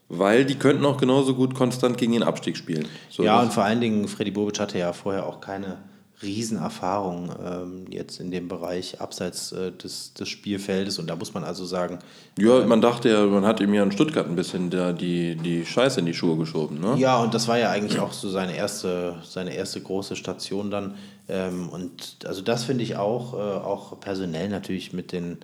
Weil 0.09 0.45
die 0.45 0.55
könnten 0.55 0.85
auch 0.85 0.97
genauso 0.97 1.35
gut 1.35 1.53
konstant 1.53 1.97
gegen 1.97 2.13
den 2.13 2.23
Abstieg 2.23 2.57
spielen. 2.57 2.87
So, 3.09 3.23
ja, 3.23 3.41
und 3.41 3.53
vor 3.53 3.63
allen 3.63 3.81
Dingen, 3.81 4.07
Freddy 4.07 4.31
Bobic 4.31 4.59
hatte 4.59 4.77
ja 4.77 4.93
vorher 4.93 5.25
auch 5.25 5.41
keine 5.41 5.77
Riesenerfahrung 6.23 7.29
ähm, 7.45 7.85
jetzt 7.89 8.19
in 8.19 8.31
dem 8.31 8.47
Bereich 8.47 8.99
abseits 8.99 9.51
äh, 9.51 9.71
des, 9.71 10.13
des 10.15 10.27
Spielfeldes. 10.27 10.97
Und 10.97 11.07
da 11.07 11.15
muss 11.15 11.33
man 11.33 11.43
also 11.43 11.63
sagen, 11.65 11.99
ja, 12.39 12.65
man 12.65 12.81
dachte 12.81 13.09
ja, 13.09 13.25
man 13.25 13.45
hat 13.45 13.59
ihm 13.59 13.73
ja 13.73 13.83
in 13.83 13.91
Stuttgart 13.91 14.25
ein 14.25 14.35
bisschen 14.35 14.71
da 14.71 14.93
die, 14.93 15.35
die 15.35 15.63
Scheiße 15.63 15.99
in 15.99 16.07
die 16.07 16.15
Schuhe 16.15 16.35
geschoben. 16.35 16.79
Ne? 16.79 16.95
Ja, 16.97 17.21
und 17.21 17.35
das 17.35 17.47
war 17.47 17.59
ja 17.59 17.69
eigentlich 17.69 17.99
auch 17.99 18.13
so 18.13 18.29
seine 18.29 18.55
erste, 18.55 19.15
seine 19.23 19.53
erste 19.53 19.79
große 19.79 20.15
Station 20.15 20.71
dann. 20.71 20.95
Ähm, 21.29 21.69
und 21.69 22.17
also 22.25 22.41
das 22.41 22.63
finde 22.63 22.83
ich 22.83 22.95
auch, 22.95 23.33
äh, 23.33 23.37
auch 23.37 23.99
personell 23.99 24.49
natürlich 24.49 24.93
mit 24.93 25.11
den, 25.11 25.37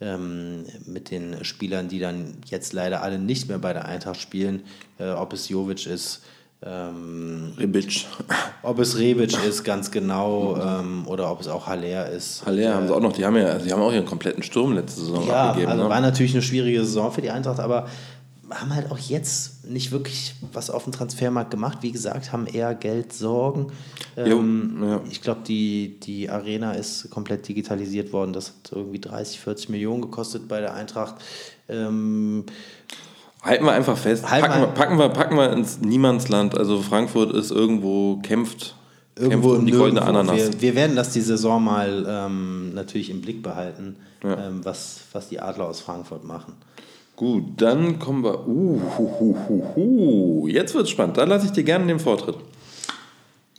ähm, 0.00 0.64
mit 0.86 1.10
den 1.10 1.44
Spielern, 1.44 1.88
die 1.88 1.98
dann 1.98 2.36
jetzt 2.46 2.72
leider 2.72 3.02
alle 3.02 3.18
nicht 3.18 3.48
mehr 3.48 3.58
bei 3.58 3.72
der 3.72 3.84
Eintracht 3.84 4.20
spielen, 4.20 4.62
äh, 4.98 5.10
ob 5.10 5.32
es 5.32 5.48
Jovic 5.48 5.86
ist, 5.86 6.22
ähm, 6.62 7.52
Rebic. 7.58 8.06
ob 8.62 8.78
es 8.78 8.98
Rebic 8.98 9.34
ist, 9.46 9.64
ganz 9.64 9.90
genau, 9.90 10.56
ähm, 10.56 11.06
oder 11.06 11.30
ob 11.30 11.40
es 11.40 11.48
auch 11.48 11.66
Haller 11.66 12.08
ist. 12.10 12.44
Haller 12.44 12.74
haben 12.74 12.86
sie 12.86 12.94
auch 12.94 13.00
noch, 13.00 13.12
die 13.12 13.24
haben 13.24 13.36
ja, 13.36 13.58
die 13.58 13.72
haben 13.72 13.80
auch 13.80 13.92
ihren 13.92 14.04
kompletten 14.06 14.42
Sturm 14.42 14.72
letzte 14.74 15.00
Saison 15.00 15.26
Ja, 15.26 15.48
abgegeben. 15.50 15.72
also 15.72 15.84
ne? 15.84 15.88
war 15.90 16.00
natürlich 16.00 16.32
eine 16.32 16.42
schwierige 16.42 16.80
Saison 16.84 17.10
für 17.12 17.22
die 17.22 17.30
Eintracht, 17.30 17.60
aber 17.60 17.88
haben 18.50 18.74
halt 18.74 18.90
auch 18.90 18.98
jetzt 18.98 19.64
nicht 19.68 19.92
wirklich 19.92 20.34
was 20.52 20.70
auf 20.70 20.84
dem 20.84 20.92
Transfermarkt 20.92 21.50
gemacht. 21.50 21.78
Wie 21.82 21.92
gesagt, 21.92 22.32
haben 22.32 22.46
eher 22.46 22.74
Geldsorgen. 22.74 23.72
Ähm, 24.16 24.76
Jo, 24.80 24.86
ja. 24.86 25.00
Ich 25.10 25.22
glaube, 25.22 25.40
die, 25.46 25.98
die 26.00 26.28
Arena 26.30 26.72
ist 26.72 27.10
komplett 27.10 27.46
digitalisiert 27.48 28.12
worden. 28.12 28.32
Das 28.32 28.48
hat 28.48 28.72
irgendwie 28.72 29.00
30, 29.00 29.40
40 29.40 29.68
Millionen 29.68 30.02
gekostet 30.02 30.48
bei 30.48 30.60
der 30.60 30.74
Eintracht. 30.74 31.16
Ähm, 31.68 32.44
Halten 33.42 33.64
wir 33.64 33.72
einfach 33.72 33.96
fest. 33.96 34.24
Packen, 34.24 34.42
wir- 34.60 34.60
wir, 34.60 34.66
packen, 34.74 34.98
wir, 34.98 35.08
packen 35.08 35.36
wir 35.36 35.52
ins 35.52 35.80
Niemandsland. 35.80 36.56
Also 36.58 36.82
Frankfurt 36.82 37.32
ist 37.32 37.50
irgendwo, 37.50 38.16
kämpft, 38.18 38.74
irgendwo 39.16 39.54
um 39.54 39.64
die 39.64 39.72
goldene. 39.72 40.02
Ananas. 40.02 40.36
Wir, 40.36 40.60
wir 40.60 40.74
werden 40.74 40.94
das 40.96 41.12
die 41.12 41.22
Saison 41.22 41.62
mal 41.64 42.04
ähm, 42.06 42.74
natürlich 42.74 43.08
im 43.08 43.22
Blick 43.22 43.42
behalten, 43.42 43.96
Ja. 44.22 44.48
ähm, 44.48 44.60
was, 44.64 45.00
was 45.12 45.28
die 45.30 45.40
Adler 45.40 45.66
aus 45.68 45.80
Frankfurt 45.80 46.24
machen. 46.24 46.52
Gut, 47.20 47.60
dann 47.60 47.98
kommen 47.98 48.24
wir. 48.24 48.48
Uh, 48.48 48.80
hu, 48.96 49.10
hu, 49.20 49.36
hu, 49.76 50.86
spannend. 50.86 51.18
Da 51.18 51.24
lasse 51.24 51.44
ich 51.44 51.52
dir 51.52 51.64
gerne 51.64 51.86
den 51.86 51.98
Vortritt. 51.98 52.36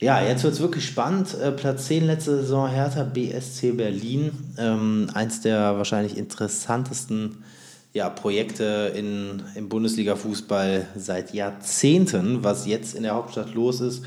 Ja, 0.00 0.20
jetzt 0.20 0.42
wird 0.42 0.54
es 0.54 0.60
wirklich 0.60 0.84
spannend. 0.84 1.36
Äh, 1.40 1.52
Platz 1.52 1.86
10 1.86 2.04
letzte 2.04 2.38
Saison 2.38 2.68
Hertha 2.68 3.04
BSC 3.04 3.70
Berlin. 3.70 4.32
Ähm, 4.58 5.10
eins 5.14 5.42
der 5.42 5.76
wahrscheinlich 5.76 6.18
interessantesten 6.18 7.44
ja, 7.92 8.10
Projekte 8.10 8.92
in, 8.96 9.44
im 9.54 9.68
Bundesliga-Fußball 9.68 10.88
seit 10.96 11.32
Jahrzehnten, 11.32 12.42
was 12.42 12.66
jetzt 12.66 12.96
in 12.96 13.04
der 13.04 13.14
Hauptstadt 13.14 13.54
los 13.54 13.80
ist. 13.80 14.02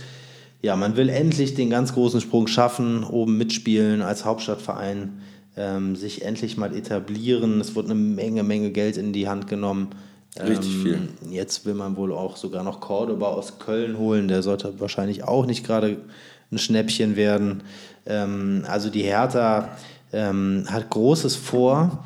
Ja, 0.63 0.75
man 0.75 0.97
will 0.97 1.07
endlich 1.07 1.53
den 1.53 1.69
ganz 1.69 1.93
großen 1.93 2.19
Sprung 2.19 2.47
schaffen, 2.47 3.05
oben 3.05 3.37
mitspielen 3.37 4.01
als 4.01 4.25
Hauptstadtverein, 4.25 5.21
ähm, 5.57 5.95
sich 5.95 6.23
endlich 6.23 6.57
mal 6.57 6.75
etablieren. 6.75 7.61
Es 7.61 7.75
wird 7.75 7.85
eine 7.85 7.95
Menge, 7.95 8.43
Menge 8.43 8.71
Geld 8.71 8.97
in 8.97 9.13
die 9.13 9.27
Hand 9.27 9.47
genommen. 9.47 9.89
Richtig 10.39 10.73
Ähm, 10.75 10.81
viel. 10.81 11.09
Jetzt 11.31 11.65
will 11.65 11.75
man 11.75 11.95
wohl 11.95 12.11
auch 12.11 12.35
sogar 12.35 12.63
noch 12.63 12.81
Cordoba 12.81 13.27
aus 13.27 13.59
Köln 13.59 13.97
holen. 13.97 14.27
Der 14.27 14.43
sollte 14.43 14.79
wahrscheinlich 14.79 15.23
auch 15.23 15.45
nicht 15.45 15.65
gerade 15.65 15.97
ein 16.51 16.57
Schnäppchen 16.57 17.15
werden. 17.15 17.63
Ähm, 18.05 18.63
also 18.67 18.89
die 18.89 19.03
Hertha 19.03 19.69
ähm, 20.11 20.65
hat 20.67 20.89
Großes 20.89 21.35
vor. 21.35 22.03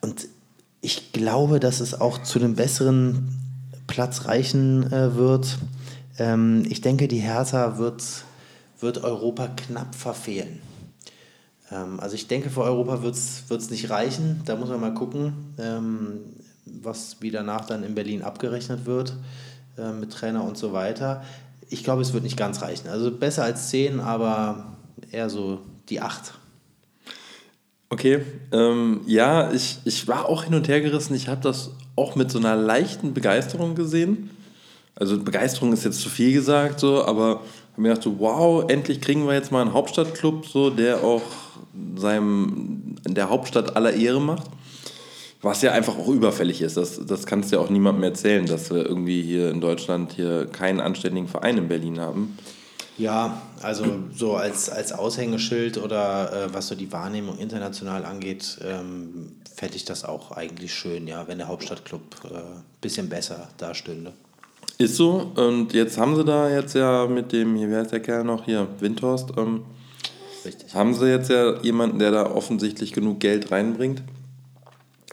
Und 0.00 0.28
ich 0.80 1.12
glaube, 1.12 1.60
dass 1.60 1.80
es 1.80 2.00
auch 2.00 2.22
zu 2.22 2.38
einem 2.38 2.54
besseren 2.54 3.28
Platz 3.86 4.26
reichen 4.26 4.92
äh, 4.92 5.14
wird. 5.14 5.58
Ähm, 6.18 6.64
ich 6.68 6.80
denke, 6.80 7.06
die 7.08 7.18
Hertha 7.18 7.78
wird, 7.78 8.02
wird 8.80 9.04
Europa 9.04 9.48
knapp 9.48 9.94
verfehlen. 9.94 10.60
Ähm, 11.70 12.00
also 12.00 12.14
ich 12.14 12.28
denke, 12.28 12.50
für 12.50 12.62
Europa 12.62 13.02
wird 13.02 13.16
es 13.16 13.70
nicht 13.70 13.90
reichen. 13.90 14.42
Da 14.44 14.56
muss 14.56 14.68
man 14.68 14.80
mal 14.80 14.94
gucken, 14.94 15.54
ähm, 15.58 16.20
was 16.64 17.16
wie 17.20 17.30
danach 17.30 17.64
dann 17.64 17.84
in 17.84 17.94
Berlin 17.94 18.22
abgerechnet 18.22 18.86
wird 18.86 19.14
äh, 19.78 19.92
mit 19.92 20.12
Trainer 20.12 20.44
und 20.44 20.58
so 20.58 20.72
weiter. 20.72 21.22
Ich 21.68 21.84
glaube, 21.84 22.02
es 22.02 22.12
wird 22.12 22.22
nicht 22.22 22.36
ganz 22.36 22.62
reichen. 22.62 22.88
Also 22.88 23.10
besser 23.10 23.44
als 23.44 23.70
10, 23.70 24.00
aber 24.00 24.76
eher 25.10 25.30
so 25.30 25.60
die 25.88 26.00
8. 26.00 26.34
Okay, 27.88 28.20
ähm, 28.52 29.02
ja, 29.06 29.52
ich, 29.52 29.78
ich 29.84 30.08
war 30.08 30.28
auch 30.28 30.44
hin 30.44 30.54
und 30.54 30.66
her 30.66 30.80
gerissen. 30.80 31.14
Ich 31.14 31.28
habe 31.28 31.40
das 31.40 31.70
auch 31.94 32.16
mit 32.16 32.30
so 32.30 32.38
einer 32.38 32.56
leichten 32.56 33.14
Begeisterung 33.14 33.74
gesehen. 33.74 34.30
Also 34.96 35.18
Begeisterung 35.22 35.72
ist 35.72 35.84
jetzt 35.84 36.00
zu 36.00 36.08
viel 36.08 36.32
gesagt, 36.32 36.80
so, 36.80 37.04
aber 37.04 37.42
habe 37.72 37.82
mir 37.82 37.88
gedacht, 37.88 38.02
so, 38.02 38.18
wow, 38.18 38.64
endlich 38.68 39.00
kriegen 39.00 39.26
wir 39.26 39.34
jetzt 39.34 39.52
mal 39.52 39.60
einen 39.60 39.72
Hauptstadtclub, 39.72 40.46
so, 40.46 40.70
der 40.70 41.04
auch 41.04 41.22
seinem, 41.96 42.96
der 43.06 43.30
Hauptstadt 43.30 43.76
aller 43.76 43.92
Ehre 43.92 44.20
macht. 44.20 44.46
Was 45.42 45.62
ja 45.62 45.72
einfach 45.72 45.96
auch 45.96 46.08
überfällig 46.08 46.62
ist. 46.62 46.76
Das, 46.76 47.04
das 47.06 47.26
kannst 47.26 47.52
du 47.52 47.56
ja 47.56 47.62
auch 47.62 47.70
niemandem 47.70 48.02
erzählen, 48.04 48.46
dass 48.46 48.70
wir 48.70 48.84
irgendwie 48.84 49.22
hier 49.22 49.50
in 49.50 49.60
Deutschland 49.60 50.12
hier 50.12 50.46
keinen 50.46 50.80
anständigen 50.80 51.28
Verein 51.28 51.58
in 51.58 51.68
Berlin 51.68 52.00
haben. 52.00 52.36
Ja, 52.98 53.42
also 53.62 53.84
so 54.14 54.36
als, 54.36 54.70
als 54.70 54.92
Aushängeschild 54.92 55.76
oder 55.76 56.32
äh, 56.32 56.54
was 56.54 56.68
so 56.68 56.74
die 56.74 56.90
Wahrnehmung 56.90 57.38
international 57.38 58.06
angeht, 58.06 58.58
ähm, 58.64 59.32
fände 59.54 59.76
ich 59.76 59.84
das 59.84 60.04
auch 60.04 60.32
eigentlich 60.32 60.74
schön, 60.74 61.06
ja, 61.06 61.28
wenn 61.28 61.38
der 61.38 61.48
Hauptstadtclub 61.48 62.00
ein 62.24 62.36
äh, 62.36 62.40
bisschen 62.80 63.08
besser 63.08 63.48
dastünde. 63.58 64.12
Ist 64.78 64.96
so. 64.96 65.32
Und 65.36 65.72
jetzt 65.74 65.98
haben 65.98 66.16
sie 66.16 66.24
da 66.24 66.50
jetzt 66.50 66.74
ja 66.74 67.06
mit 67.06 67.32
dem, 67.32 67.56
hier, 67.56 67.70
wer 67.70 67.82
ist 67.82 67.92
der 67.92 68.00
Kerl 68.00 68.24
noch? 68.24 68.44
Hier, 68.44 68.66
Windhorst. 68.80 69.30
Ähm, 69.36 69.62
Richtig. 70.46 70.74
haben 70.74 70.94
sie 70.94 71.08
jetzt 71.10 71.30
ja 71.30 71.60
jemanden, 71.62 71.98
der 71.98 72.10
da 72.10 72.30
offensichtlich 72.30 72.92
genug 72.92 73.20
Geld 73.20 73.50
reinbringt. 73.50 74.02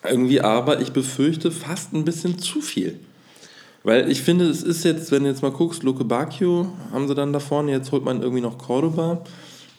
Irgendwie 0.03 0.41
aber, 0.41 0.81
ich 0.81 0.91
befürchte 0.91 1.51
fast 1.51 1.93
ein 1.93 2.05
bisschen 2.05 2.37
zu 2.39 2.61
viel. 2.61 2.99
Weil 3.83 4.09
ich 4.09 4.21
finde, 4.21 4.45
es 4.45 4.63
ist 4.63 4.83
jetzt, 4.85 5.11
wenn 5.11 5.23
du 5.23 5.29
jetzt 5.29 5.41
mal 5.41 5.51
guckst, 5.51 5.83
Luke 5.83 6.03
Bacchio 6.05 6.67
haben 6.91 7.07
sie 7.07 7.15
dann 7.15 7.33
da 7.33 7.39
vorne, 7.39 7.71
jetzt 7.71 7.91
holt 7.91 8.05
man 8.05 8.21
irgendwie 8.21 8.41
noch 8.41 8.57
Cordoba. 8.57 9.23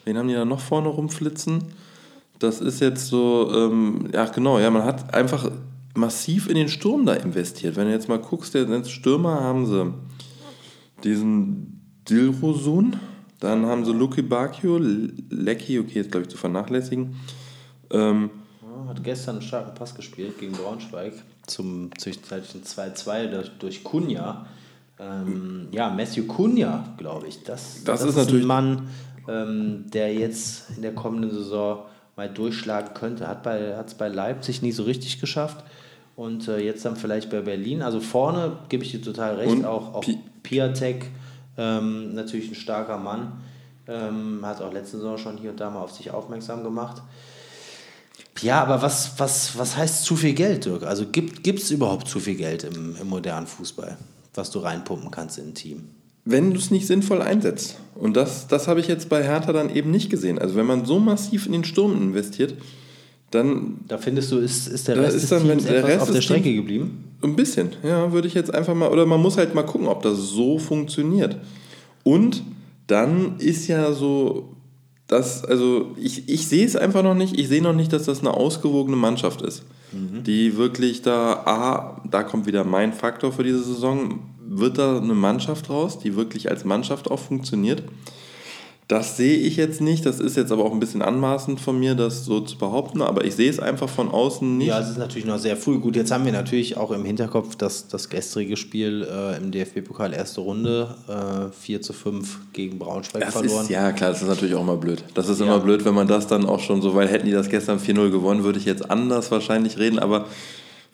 Wen 0.03 0.17
haben 0.17 0.27
die 0.27 0.35
da 0.35 0.45
noch 0.45 0.59
vorne 0.59 0.89
rumflitzen? 0.89 1.63
Das 2.37 2.61
ist 2.61 2.81
jetzt 2.81 3.07
so, 3.07 3.51
ähm, 3.53 4.09
ja 4.13 4.25
genau, 4.25 4.59
ja, 4.59 4.69
man 4.69 4.83
hat 4.83 5.13
einfach 5.13 5.49
massiv 5.95 6.47
in 6.47 6.55
den 6.55 6.69
Sturm 6.69 7.05
da 7.05 7.13
investiert. 7.13 7.75
Wenn 7.75 7.87
du 7.87 7.93
jetzt 7.93 8.09
mal 8.09 8.19
guckst, 8.19 8.53
der 8.53 8.83
Stürmer 8.83 9.41
haben 9.41 9.65
sie 9.65 9.93
diesen 11.03 11.81
Dilrosun, 12.07 12.97
dann 13.39 13.65
haben 13.65 13.85
sie 13.85 13.91
Luki 13.93 14.21
Bacchio, 14.21 14.79
Lecky, 15.29 15.79
okay, 15.79 15.93
jetzt 15.95 16.11
glaube 16.11 16.23
ich 16.25 16.29
zu 16.29 16.37
vernachlässigen. 16.37 17.15
Ähm, 17.91 18.29
Ja, 18.61 18.89
hat 18.89 19.03
gestern 19.03 19.35
einen 19.37 19.41
starken 19.45 19.73
Pass 19.75 19.93
gespielt 19.95 20.39
gegen 20.39 20.53
Braunschweig 20.53 21.13
zum 21.47 21.89
zwischenzeitlichen 21.97 22.63
2-2 22.63 23.27
durch, 23.27 23.51
durch 23.59 23.83
Kunja. 23.83 24.45
Ähm, 24.99 25.67
ja, 25.71 25.89
Matthew 25.89 26.23
Kunja, 26.25 26.93
glaube 26.97 27.27
ich. 27.27 27.43
Das, 27.43 27.83
Das 27.83 28.01
ist 28.01 28.15
natürlich- 28.15 28.43
ein 28.43 28.47
Mann, 28.47 28.87
ähm, 29.27 29.85
der 29.93 30.13
jetzt 30.13 30.69
in 30.75 30.81
der 30.81 30.93
kommenden 30.95 31.29
Saison 31.31 31.79
mal 32.15 32.29
durchschlagen 32.29 32.93
könnte. 32.93 33.27
Hat 33.27 33.45
es 33.45 33.93
bei 33.95 34.07
Leipzig 34.07 34.61
nie 34.61 34.71
so 34.71 34.83
richtig 34.83 35.19
geschafft. 35.19 35.63
Und 36.15 36.47
äh, 36.47 36.59
jetzt 36.59 36.85
dann 36.85 36.95
vielleicht 36.95 37.29
bei 37.29 37.41
Berlin. 37.41 37.81
Also 37.81 37.99
vorne 37.99 38.53
gebe 38.69 38.85
ich 38.85 38.91
dir 38.91 39.01
total 39.01 39.35
recht. 39.35 39.51
Und 39.51 39.65
auch 39.65 39.95
auch 39.95 40.01
Pi- 40.01 40.19
Piatek, 40.43 41.11
ähm, 41.57 42.13
natürlich 42.13 42.49
ein 42.49 42.55
starker 42.55 42.97
Mann. 42.97 43.33
Ähm, 43.87 44.39
hat 44.43 44.61
auch 44.61 44.73
letzte 44.73 44.97
Saison 44.97 45.17
schon 45.17 45.37
hier 45.37 45.51
und 45.51 45.59
da 45.59 45.69
mal 45.69 45.81
auf 45.81 45.91
sich 45.91 46.11
aufmerksam 46.11 46.63
gemacht. 46.63 47.01
Ja, 48.41 48.61
aber 48.61 48.81
was, 48.81 49.19
was, 49.19 49.57
was 49.57 49.77
heißt 49.77 50.03
zu 50.03 50.15
viel 50.15 50.33
Geld, 50.33 50.65
Dirk? 50.65 50.83
Also 50.83 51.05
gibt 51.07 51.47
es 51.47 51.71
überhaupt 51.71 52.07
zu 52.07 52.19
viel 52.19 52.35
Geld 52.35 52.63
im, 52.63 52.95
im 52.99 53.07
modernen 53.07 53.47
Fußball, 53.47 53.97
was 54.33 54.51
du 54.51 54.59
reinpumpen 54.59 55.11
kannst 55.11 55.37
in 55.37 55.49
ein 55.49 55.53
Team? 55.53 55.89
wenn 56.25 56.51
du 56.51 56.57
es 56.57 56.71
nicht 56.71 56.87
sinnvoll 56.87 57.21
einsetzt. 57.21 57.77
Und 57.93 58.17
das, 58.17 58.47
das 58.47 58.67
habe 58.67 58.79
ich 58.79 58.87
jetzt 58.87 59.09
bei 59.09 59.23
Hertha 59.23 59.53
dann 59.53 59.73
eben 59.73 59.91
nicht 59.91 60.09
gesehen. 60.09 60.39
Also 60.39 60.55
wenn 60.55 60.65
man 60.65 60.85
so 60.85 60.99
massiv 60.99 61.45
in 61.45 61.51
den 61.51 61.63
Sturm 61.63 61.93
investiert, 61.93 62.55
dann 63.35 63.79
Da 63.87 63.97
findest 63.97 64.31
du, 64.31 64.39
ist, 64.39 64.67
ist 64.67 64.87
der 64.87 64.97
Rest 64.97 65.15
ist 65.15 65.23
des 65.23 65.29
dann, 65.29 65.47
wenn 65.47 65.59
Teams 65.59 65.69
der 65.69 65.83
Rest 65.83 66.01
auf 66.01 66.07
der 66.07 66.15
des 66.15 66.23
Strecke 66.25 66.53
geblieben? 66.53 67.03
ein 67.21 67.35
bisschen, 67.35 67.71
ja, 67.83 68.11
würde 68.11 68.27
ich 68.27 68.33
jetzt 68.33 68.53
einfach 68.53 68.75
mal, 68.75 68.89
oder 68.89 69.05
man 69.05 69.21
muss 69.21 69.37
halt 69.37 69.55
mal 69.55 69.63
gucken, 69.63 69.87
ob 69.87 70.03
das 70.03 70.17
so 70.17 70.59
funktioniert. 70.59 71.37
Und 72.03 72.43
dann 72.87 73.37
ist 73.39 73.67
ja 73.67 73.93
so, 73.93 74.55
dass, 75.07 75.43
also 75.43 75.91
ich, 75.97 76.29
ich 76.29 76.47
sehe 76.47 76.65
es 76.65 76.75
einfach 76.75 77.03
noch 77.03 77.15
nicht, 77.15 77.37
ich 77.37 77.47
sehe 77.47 77.61
noch 77.61 77.73
nicht, 77.73 77.93
dass 77.93 78.03
das 78.03 78.19
eine 78.19 78.33
ausgewogene 78.33 78.97
Mannschaft 78.97 79.41
ist, 79.41 79.63
die 80.25 80.57
wirklich 80.57 81.01
da, 81.01 81.33
A, 81.45 82.01
da 82.09 82.23
kommt 82.23 82.47
wieder 82.47 82.63
mein 82.63 82.91
Faktor 82.91 83.31
für 83.31 83.43
diese 83.43 83.63
Saison, 83.63 84.19
wird 84.47 84.77
da 84.77 84.97
eine 84.97 85.13
Mannschaft 85.13 85.69
raus, 85.69 85.99
die 85.99 86.15
wirklich 86.15 86.49
als 86.49 86.65
Mannschaft 86.65 87.09
auch 87.09 87.19
funktioniert. 87.19 87.83
Das 88.87 89.17
sehe 89.17 89.35
ich 89.37 89.55
jetzt 89.57 89.81
nicht, 89.81 90.05
das 90.05 90.19
ist 90.19 90.37
jetzt 90.37 90.51
aber 90.51 90.63
auch 90.63 90.71
ein 90.71 90.79
bisschen 90.79 91.01
anmaßend 91.01 91.59
von 91.59 91.79
mir, 91.79 91.95
das 91.95 92.23
so 92.23 92.39
zu 92.41 92.55
behaupten, 92.59 93.01
aber 93.01 93.25
ich 93.25 93.33
sehe 93.33 93.49
es 93.49 93.59
einfach 93.59 93.89
von 93.89 94.09
außen 94.11 94.59
nicht. 94.59 94.67
Ja, 94.67 94.79
es 94.79 94.89
ist 94.91 94.99
natürlich 94.99 95.25
noch 95.25 95.39
sehr 95.39 95.57
früh. 95.57 95.79
Gut, 95.79 95.95
jetzt 95.95 96.11
haben 96.11 96.23
wir 96.23 96.31
natürlich 96.31 96.77
auch 96.77 96.91
im 96.91 97.03
Hinterkopf 97.03 97.55
dass 97.55 97.87
das 97.87 98.09
gestrige 98.09 98.55
Spiel 98.57 99.07
äh, 99.11 99.37
im 99.37 99.49
DFB-Pokal 99.51 100.13
erste 100.13 100.41
Runde 100.41 100.93
äh, 101.07 101.51
4 101.51 101.81
zu 101.81 101.93
5 101.93 102.37
gegen 102.53 102.77
Braunschweig 102.77 103.23
Das 103.23 103.33
verloren. 103.33 103.63
ist, 103.63 103.69
ja, 103.71 103.91
klar, 103.91 104.11
das 104.11 104.21
ist 104.21 104.27
natürlich 104.27 104.53
auch 104.53 104.63
mal 104.63 104.77
blöd. 104.77 105.03
Das 105.15 105.29
ist 105.29 105.39
Ja. 105.39 105.47
immer 105.47 105.59
blöd, 105.59 105.83
wenn 105.83 105.95
man 105.95 106.07
das 106.07 106.27
dann 106.27 106.45
auch 106.45 106.59
schon 106.59 106.83
so, 106.83 106.93
weil 106.93 107.07
hätten 107.07 107.25
die 107.25 107.31
das 107.31 107.49
gestern 107.49 107.79
4-0 107.79 108.11
gewonnen, 108.11 108.43
würde 108.43 108.59
ich 108.59 108.65
jetzt 108.65 108.91
anders 108.91 109.31
wahrscheinlich 109.31 109.79
reden, 109.79 109.97
aber 109.97 110.25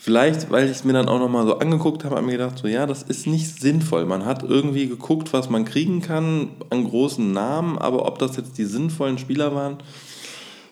vielleicht, 0.01 0.49
weil 0.49 0.65
ich 0.65 0.71
es 0.71 0.83
mir 0.83 0.93
dann 0.93 1.07
auch 1.07 1.19
nochmal 1.19 1.45
so 1.45 1.59
angeguckt 1.59 2.03
habe, 2.03 2.15
habe 2.15 2.25
ich 2.25 2.31
mir 2.31 2.37
gedacht, 2.37 2.57
so 2.57 2.67
ja, 2.67 2.87
das 2.87 3.03
ist 3.03 3.27
nicht 3.27 3.61
sinnvoll. 3.61 4.05
Man 4.05 4.25
hat 4.25 4.41
irgendwie 4.41 4.87
geguckt, 4.87 5.31
was 5.31 5.49
man 5.49 5.63
kriegen 5.63 6.01
kann 6.01 6.49
an 6.71 6.83
großen 6.85 7.31
Namen, 7.31 7.77
aber 7.77 8.07
ob 8.07 8.17
das 8.17 8.35
jetzt 8.35 8.57
die 8.57 8.65
sinnvollen 8.65 9.19
Spieler 9.19 9.53
waren, 9.53 9.77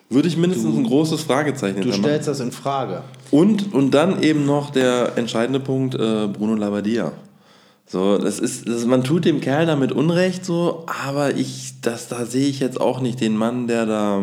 würde 0.10 0.28
ich 0.28 0.36
mindestens 0.36 0.76
ein 0.76 0.84
großes 0.84 1.22
Fragezeichen 1.22 1.82
Du 1.82 1.94
stellst 1.94 2.28
das 2.28 2.40
in 2.40 2.52
Frage. 2.52 3.04
Und, 3.30 3.72
und 3.76 3.92
dann 3.92 4.24
eben 4.24 4.48
noch 4.48 4.72
der 4.72 5.16
entscheidende 5.16 5.60
Punkt, 5.60 5.94
äh, 5.94 6.28
Bruno 6.28 6.56
Labbadia. 6.56 7.12
So, 7.86 8.18
das 8.18 8.40
ist, 8.40 8.68
das, 8.68 8.86
man 8.86 9.04
tut 9.04 9.26
dem 9.26 9.42
Kerl 9.42 9.68
damit 9.68 9.92
Unrecht, 9.92 10.44
so, 10.44 10.86
aber 11.06 11.36
ich, 11.36 11.74
das, 11.82 12.08
da 12.08 12.26
sehe 12.26 12.48
ich 12.48 12.60
jetzt 12.60 12.82
auch 12.82 13.00
nicht 13.00 13.22
den 13.22 13.38
Mann, 13.38 13.68
der 13.68 13.86
da, 13.86 14.22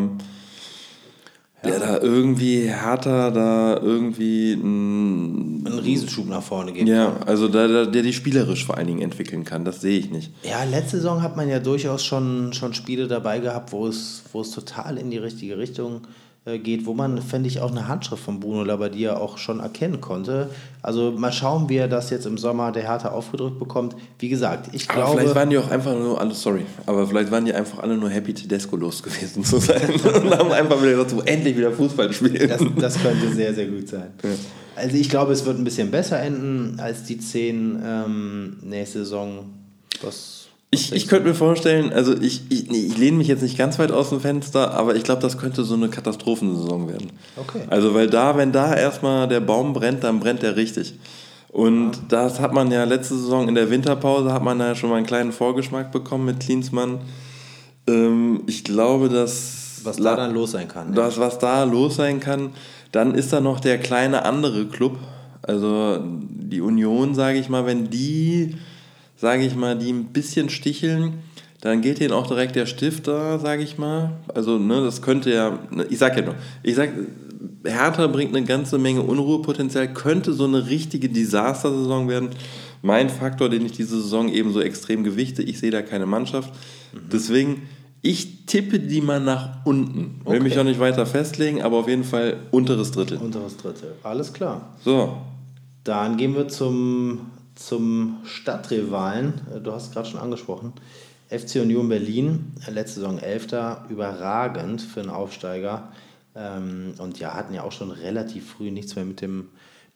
der 1.66 1.78
da 1.80 2.00
irgendwie 2.00 2.68
härter, 2.68 3.30
da 3.30 3.78
irgendwie, 3.82 4.54
ein, 4.54 5.66
Einen 5.66 5.78
Riesenschub 5.78 6.28
nach 6.28 6.42
vorne 6.42 6.72
geben. 6.72 6.86
ja, 6.86 7.16
also 7.26 7.48
da, 7.48 7.66
da, 7.68 7.84
der 7.86 8.02
die 8.02 8.12
spielerisch 8.12 8.64
vor 8.64 8.76
allen 8.76 8.86
Dingen 8.86 9.02
entwickeln 9.02 9.44
kann, 9.44 9.64
das 9.64 9.80
sehe 9.80 9.98
ich 9.98 10.10
nicht. 10.10 10.30
Ja, 10.42 10.64
letzte 10.64 10.96
Saison 10.96 11.22
hat 11.22 11.36
man 11.36 11.48
ja 11.48 11.58
durchaus 11.58 12.04
schon, 12.04 12.52
schon 12.52 12.74
Spiele 12.74 13.08
dabei 13.08 13.40
gehabt, 13.40 13.72
wo 13.72 13.86
es, 13.86 14.22
wo 14.32 14.40
es 14.40 14.50
total 14.50 14.98
in 14.98 15.10
die 15.10 15.18
richtige 15.18 15.58
Richtung 15.58 16.02
geht, 16.46 16.86
wo 16.86 16.94
man, 16.94 17.20
fände 17.20 17.48
ich, 17.48 17.60
auch 17.60 17.72
eine 17.72 17.88
Handschrift 17.88 18.22
von 18.22 18.38
Bruno 18.38 18.62
Labbadia 18.62 19.16
auch 19.16 19.36
schon 19.36 19.58
erkennen 19.58 20.00
konnte. 20.00 20.48
Also 20.80 21.10
mal 21.10 21.32
schauen, 21.32 21.68
wie 21.68 21.76
er 21.76 21.88
das 21.88 22.10
jetzt 22.10 22.24
im 22.24 22.38
Sommer 22.38 22.70
der 22.70 22.84
Hertha 22.84 23.08
aufgedrückt 23.08 23.58
bekommt. 23.58 23.96
Wie 24.20 24.28
gesagt, 24.28 24.68
ich 24.72 24.88
aber 24.88 25.00
glaube... 25.00 25.18
vielleicht 25.18 25.34
waren 25.34 25.50
die 25.50 25.58
auch 25.58 25.68
einfach 25.68 25.92
nur 25.92 26.20
alle, 26.20 26.34
sorry, 26.34 26.64
aber 26.86 27.04
vielleicht 27.08 27.32
waren 27.32 27.44
die 27.44 27.52
einfach 27.52 27.80
alle 27.80 27.96
nur 27.96 28.10
happy, 28.10 28.32
Tedesco 28.32 28.76
los 28.76 29.02
gewesen 29.02 29.42
zu 29.42 29.58
sein 29.58 29.90
und 29.90 30.38
haben 30.38 30.52
einfach 30.52 30.80
wieder 30.80 30.92
gesagt, 30.92 31.10
so 31.10 31.22
endlich 31.22 31.56
wieder 31.56 31.72
Fußball 31.72 32.12
spielen. 32.12 32.48
Das, 32.48 32.62
das 32.76 33.02
könnte 33.02 33.32
sehr, 33.34 33.52
sehr 33.52 33.66
gut 33.66 33.88
sein. 33.88 34.12
Ja. 34.22 34.30
Also 34.76 34.96
ich 34.96 35.08
glaube, 35.08 35.32
es 35.32 35.44
wird 35.44 35.58
ein 35.58 35.64
bisschen 35.64 35.90
besser 35.90 36.20
enden 36.20 36.78
als 36.78 37.02
die 37.02 37.18
10 37.18 37.82
ähm, 37.84 38.56
nächste 38.62 39.00
Saison. 39.00 39.46
Was 40.02 40.45
ich, 40.70 40.92
ich 40.92 41.06
könnte 41.06 41.28
mir 41.28 41.34
vorstellen, 41.34 41.92
also 41.92 42.12
ich, 42.12 42.42
ich, 42.50 42.70
ich 42.70 42.98
lehne 42.98 43.16
mich 43.16 43.28
jetzt 43.28 43.42
nicht 43.42 43.56
ganz 43.56 43.78
weit 43.78 43.92
aus 43.92 44.10
dem 44.10 44.20
Fenster, 44.20 44.74
aber 44.74 44.96
ich 44.96 45.04
glaube, 45.04 45.22
das 45.22 45.38
könnte 45.38 45.64
so 45.64 45.74
eine 45.74 45.88
Katastrophensaison 45.88 46.88
werden. 46.88 47.12
Okay. 47.36 47.62
Also, 47.70 47.94
weil 47.94 48.08
da, 48.08 48.36
wenn 48.36 48.52
da 48.52 48.74
erstmal 48.74 49.28
der 49.28 49.40
Baum 49.40 49.72
brennt, 49.72 50.02
dann 50.02 50.18
brennt 50.20 50.42
er 50.42 50.56
richtig. 50.56 50.94
Und 51.48 51.92
ja. 51.92 52.02
das 52.08 52.40
hat 52.40 52.52
man 52.52 52.70
ja 52.70 52.84
letzte 52.84 53.14
Saison 53.14 53.48
in 53.48 53.54
der 53.54 53.70
Winterpause, 53.70 54.32
hat 54.32 54.42
man 54.42 54.58
da 54.58 54.74
schon 54.74 54.90
mal 54.90 54.96
einen 54.96 55.06
kleinen 55.06 55.32
Vorgeschmack 55.32 55.92
bekommen 55.92 56.26
mit 56.26 56.40
Klinsmann. 56.40 56.98
Ähm, 57.86 58.42
ich 58.46 58.64
glaube, 58.64 59.08
dass. 59.08 59.80
Was 59.84 59.98
da 59.98 60.16
dann 60.16 60.34
los 60.34 60.50
sein 60.50 60.66
kann. 60.66 60.94
Das, 60.94 61.18
was 61.18 61.38
da 61.38 61.62
los 61.62 61.94
sein 61.96 62.18
kann. 62.18 62.50
Dann 62.90 63.14
ist 63.14 63.32
da 63.32 63.40
noch 63.40 63.60
der 63.60 63.78
kleine 63.78 64.24
andere 64.24 64.66
Club, 64.66 64.98
also 65.42 66.02
die 66.02 66.60
Union, 66.60 67.14
sage 67.14 67.38
ich 67.38 67.48
mal, 67.48 67.66
wenn 67.66 67.88
die 67.88 68.56
sage 69.16 69.44
ich 69.44 69.56
mal, 69.56 69.76
die 69.76 69.92
ein 69.92 70.06
bisschen 70.06 70.48
sticheln, 70.48 71.14
dann 71.60 71.80
geht 71.80 72.00
denen 72.00 72.12
auch 72.12 72.26
direkt 72.26 72.54
der 72.54 72.66
Stifter, 72.66 73.38
sage 73.38 73.62
ich 73.62 73.78
mal. 73.78 74.12
Also, 74.34 74.58
ne, 74.58 74.82
das 74.82 75.02
könnte 75.02 75.32
ja, 75.32 75.58
ne, 75.70 75.86
ich 75.88 75.98
sag 75.98 76.16
ja 76.16 76.22
nur, 76.22 76.34
ich 76.62 76.74
sag, 76.74 76.90
Hertha 77.64 78.06
bringt 78.06 78.36
eine 78.36 78.46
ganze 78.46 78.78
Menge 78.78 79.02
Unruhepotenzial, 79.02 79.92
könnte 79.92 80.32
so 80.32 80.44
eine 80.44 80.68
richtige 80.68 81.08
Desaster-Saison 81.08 82.08
werden. 82.08 82.30
Mein 82.82 83.08
Faktor, 83.08 83.48
den 83.48 83.64
ich 83.66 83.72
diese 83.72 84.00
Saison 84.00 84.28
eben 84.28 84.52
so 84.52 84.60
extrem 84.60 85.02
gewichte, 85.02 85.42
ich 85.42 85.58
sehe 85.58 85.70
da 85.70 85.82
keine 85.82 86.06
Mannschaft. 86.06 86.52
Mhm. 86.92 86.98
Deswegen, 87.12 87.62
ich 88.02 88.46
tippe 88.46 88.78
die 88.78 89.00
mal 89.00 89.20
nach 89.20 89.64
unten. 89.64 90.20
Okay. 90.24 90.34
Will 90.34 90.42
mich 90.42 90.58
auch 90.58 90.64
nicht 90.64 90.78
weiter 90.78 91.06
festlegen, 91.06 91.62
aber 91.62 91.78
auf 91.78 91.88
jeden 91.88 92.04
Fall 92.04 92.36
unteres 92.50 92.92
Drittel. 92.92 93.18
Unteres 93.18 93.56
Drittel, 93.56 93.94
alles 94.02 94.32
klar. 94.32 94.76
So. 94.84 95.16
Dann 95.82 96.16
gehen 96.16 96.34
wir 96.34 96.48
zum 96.48 97.32
zum 97.56 98.18
Stadtrivalen. 98.24 99.34
Äh, 99.52 99.60
du 99.60 99.72
hast 99.72 99.88
es 99.88 99.90
gerade 99.90 100.08
schon 100.08 100.20
angesprochen. 100.20 100.72
FC 101.28 101.56
Union 101.56 101.88
Berlin, 101.88 102.52
äh, 102.66 102.70
letzte 102.70 103.00
Saison 103.00 103.18
Elfter, 103.18 103.84
überragend 103.88 104.80
für 104.80 105.00
einen 105.00 105.10
Aufsteiger. 105.10 105.92
Ähm, 106.36 106.94
und 106.98 107.18
ja, 107.18 107.34
hatten 107.34 107.54
ja 107.54 107.64
auch 107.64 107.72
schon 107.72 107.90
relativ 107.90 108.52
früh 108.52 108.70
nichts 108.70 108.94
mehr 108.94 109.04
mit 109.04 109.20
dem, 109.20 109.48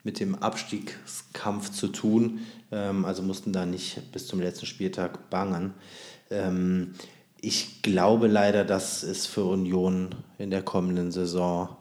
mit 0.03 0.19
dem 0.19 0.35
Abstiegskampf 0.35 1.71
zu 1.71 1.89
tun. 1.89 2.41
Ähm, 2.73 3.05
also 3.05 3.23
mussten 3.23 3.53
da 3.53 3.67
nicht 3.67 4.11
bis 4.11 4.27
zum 4.27 4.41
letzten 4.41 4.67
Spieltag 4.67 5.31
bangen. 5.31 5.75
Ähm, 6.31 6.95
ich 7.43 7.83
glaube 7.83 8.27
leider, 8.27 8.65
dass 8.65 9.03
es 9.03 9.27
für 9.27 9.45
Union 9.45 10.15
in 10.39 10.51
der 10.51 10.63
kommenden 10.63 11.13
Saison 11.13 11.77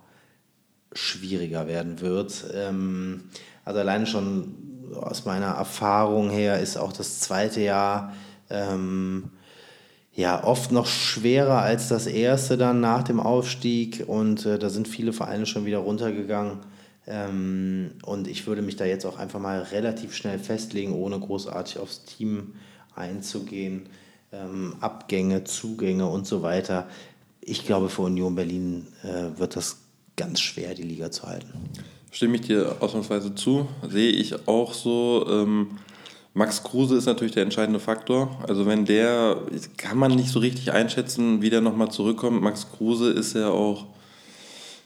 schwieriger 0.93 1.67
werden 1.67 2.01
wird. 2.01 2.45
also 2.45 3.79
alleine 3.79 4.07
schon 4.07 4.68
aus 4.95 5.25
meiner 5.25 5.47
Erfahrung 5.47 6.29
her 6.29 6.59
ist 6.59 6.77
auch 6.77 6.93
das 6.93 7.19
zweite 7.19 7.61
Jahr 7.61 8.13
ähm, 8.49 9.31
ja 10.13 10.43
oft 10.43 10.71
noch 10.71 10.85
schwerer 10.85 11.61
als 11.61 11.87
das 11.87 12.07
erste 12.07 12.57
dann 12.57 12.81
nach 12.81 13.03
dem 13.03 13.19
Aufstieg 13.19 14.03
und 14.07 14.45
äh, 14.45 14.59
da 14.59 14.69
sind 14.69 14.87
viele 14.87 15.13
Vereine 15.13 15.45
schon 15.45 15.65
wieder 15.65 15.79
runtergegangen. 15.79 16.59
Ähm, 17.07 17.91
und 18.03 18.27
ich 18.27 18.45
würde 18.45 18.61
mich 18.61 18.75
da 18.75 18.85
jetzt 18.85 19.05
auch 19.05 19.17
einfach 19.17 19.39
mal 19.39 19.61
relativ 19.63 20.13
schnell 20.13 20.37
festlegen, 20.37 20.93
ohne 20.93 21.19
großartig 21.19 21.79
aufs 21.79 22.03
Team 22.05 22.53
einzugehen. 22.95 23.87
Ähm, 24.31 24.75
Abgänge, 24.79 25.43
Zugänge 25.43 26.07
und 26.07 26.27
so 26.27 26.43
weiter. 26.43 26.87
Ich 27.41 27.65
glaube, 27.65 27.89
für 27.89 28.03
Union 28.03 28.35
Berlin 28.35 28.87
äh, 29.03 29.39
wird 29.39 29.55
das 29.55 29.77
ganz 30.15 30.39
schwer, 30.39 30.75
die 30.75 30.83
Liga 30.83 31.09
zu 31.09 31.23
halten. 31.23 31.49
Stimme 32.11 32.35
ich 32.35 32.41
dir 32.41 32.77
ausnahmsweise 32.79 33.35
zu. 33.35 33.67
Sehe 33.87 34.11
ich 34.11 34.47
auch 34.47 34.73
so. 34.73 35.25
Ähm, 35.29 35.79
Max 36.33 36.63
Kruse 36.63 36.95
ist 36.95 37.05
natürlich 37.05 37.33
der 37.33 37.43
entscheidende 37.43 37.79
Faktor. 37.79 38.43
Also 38.47 38.65
wenn 38.65 38.85
der, 38.85 39.37
kann 39.77 39.97
man 39.97 40.15
nicht 40.15 40.29
so 40.29 40.39
richtig 40.39 40.71
einschätzen, 40.71 41.41
wie 41.41 41.49
der 41.49 41.61
nochmal 41.61 41.91
zurückkommt. 41.91 42.41
Max 42.41 42.67
Kruse 42.71 43.11
ist 43.11 43.35
ja 43.35 43.49
auch 43.49 43.87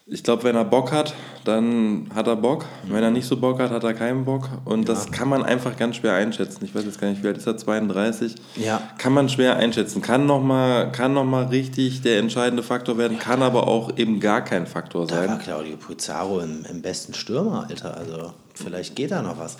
ich 0.05 0.21
glaube, 0.21 0.43
wenn 0.43 0.55
er 0.55 0.65
Bock 0.65 0.91
hat, 0.91 1.13
dann 1.45 2.09
hat 2.13 2.27
er 2.27 2.35
Bock. 2.35 2.65
Wenn 2.87 3.01
er 3.01 3.11
nicht 3.11 3.25
so 3.25 3.37
Bock 3.37 3.59
hat, 3.59 3.71
hat 3.71 3.85
er 3.85 3.93
keinen 3.93 4.25
Bock. 4.25 4.49
Und 4.65 4.87
ja. 4.87 4.93
das 4.93 5.11
kann 5.11 5.29
man 5.29 5.43
einfach 5.43 5.77
ganz 5.77 5.95
schwer 5.95 6.13
einschätzen. 6.13 6.65
Ich 6.65 6.75
weiß 6.75 6.83
jetzt 6.83 6.99
gar 6.99 7.09
nicht, 7.09 7.23
wie 7.23 7.27
alt 7.27 7.37
ist 7.37 7.47
er? 7.47 7.55
32? 7.55 8.35
Ja. 8.57 8.81
Kann 8.97 9.13
man 9.13 9.29
schwer 9.29 9.55
einschätzen. 9.55 10.01
Kann 10.01 10.25
nochmal 10.25 10.91
noch 11.09 11.51
richtig 11.51 12.01
der 12.01 12.19
entscheidende 12.19 12.63
Faktor 12.63 12.97
werden, 12.97 13.17
kann 13.17 13.41
aber 13.41 13.67
auch 13.67 13.97
eben 13.97 14.19
gar 14.19 14.43
kein 14.43 14.67
Faktor 14.67 15.07
sein. 15.07 15.27
Da 15.27 15.33
war 15.33 15.39
Claudio 15.39 15.77
Pizarro 15.77 16.41
im, 16.41 16.65
im 16.69 16.81
besten 16.81 17.13
Stürmer, 17.13 17.65
Alter. 17.69 17.95
Also 17.95 18.33
vielleicht 18.55 18.97
geht 18.97 19.11
da 19.11 19.21
noch 19.21 19.39
was. 19.39 19.57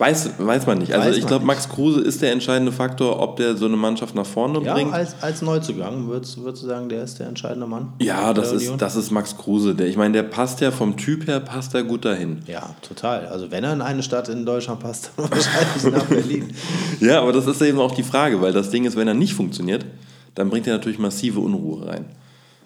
Weiß, 0.00 0.30
weiß 0.38 0.66
man 0.66 0.78
nicht. 0.78 0.94
Also 0.94 1.10
weiß 1.10 1.16
ich 1.18 1.26
glaube, 1.26 1.44
Max 1.44 1.68
Kruse 1.68 2.00
ist 2.00 2.22
der 2.22 2.32
entscheidende 2.32 2.72
Faktor, 2.72 3.20
ob 3.20 3.36
der 3.36 3.54
so 3.54 3.66
eine 3.66 3.76
Mannschaft 3.76 4.14
nach 4.14 4.24
vorne 4.24 4.58
ja, 4.62 4.72
bringt. 4.72 4.94
Als, 4.94 5.14
als 5.20 5.42
Neuzugang 5.42 6.08
würdest, 6.08 6.42
würdest 6.42 6.62
du 6.62 6.68
sagen, 6.68 6.88
der 6.88 7.04
ist 7.04 7.18
der 7.18 7.26
entscheidende 7.26 7.66
Mann? 7.66 7.92
Ja, 8.00 8.32
das 8.32 8.50
ist, 8.50 8.78
das 8.78 8.96
ist 8.96 9.10
Max 9.10 9.36
Kruse. 9.36 9.74
Der, 9.74 9.88
ich 9.88 9.98
meine, 9.98 10.14
der 10.14 10.22
passt 10.22 10.62
ja 10.62 10.70
vom 10.70 10.96
Typ 10.96 11.26
her, 11.26 11.40
passt 11.40 11.74
er 11.74 11.82
gut 11.82 12.06
dahin. 12.06 12.38
Ja, 12.46 12.74
total. 12.80 13.26
Also 13.26 13.50
wenn 13.50 13.62
er 13.62 13.74
in 13.74 13.82
eine 13.82 14.02
Stadt 14.02 14.30
in 14.30 14.46
Deutschland 14.46 14.80
passt, 14.80 15.10
dann 15.18 15.30
wahrscheinlich 15.30 15.92
nach 15.92 16.06
Berlin. 16.06 16.50
ja, 17.00 17.20
aber 17.20 17.34
das 17.34 17.46
ist 17.46 17.60
eben 17.60 17.78
auch 17.78 17.94
die 17.94 18.02
Frage, 18.02 18.40
weil 18.40 18.54
das 18.54 18.70
Ding 18.70 18.86
ist, 18.86 18.96
wenn 18.96 19.06
er 19.06 19.12
nicht 19.12 19.34
funktioniert, 19.34 19.84
dann 20.34 20.48
bringt 20.48 20.66
er 20.66 20.72
natürlich 20.72 20.98
massive 20.98 21.40
Unruhe 21.40 21.86
rein. 21.86 22.06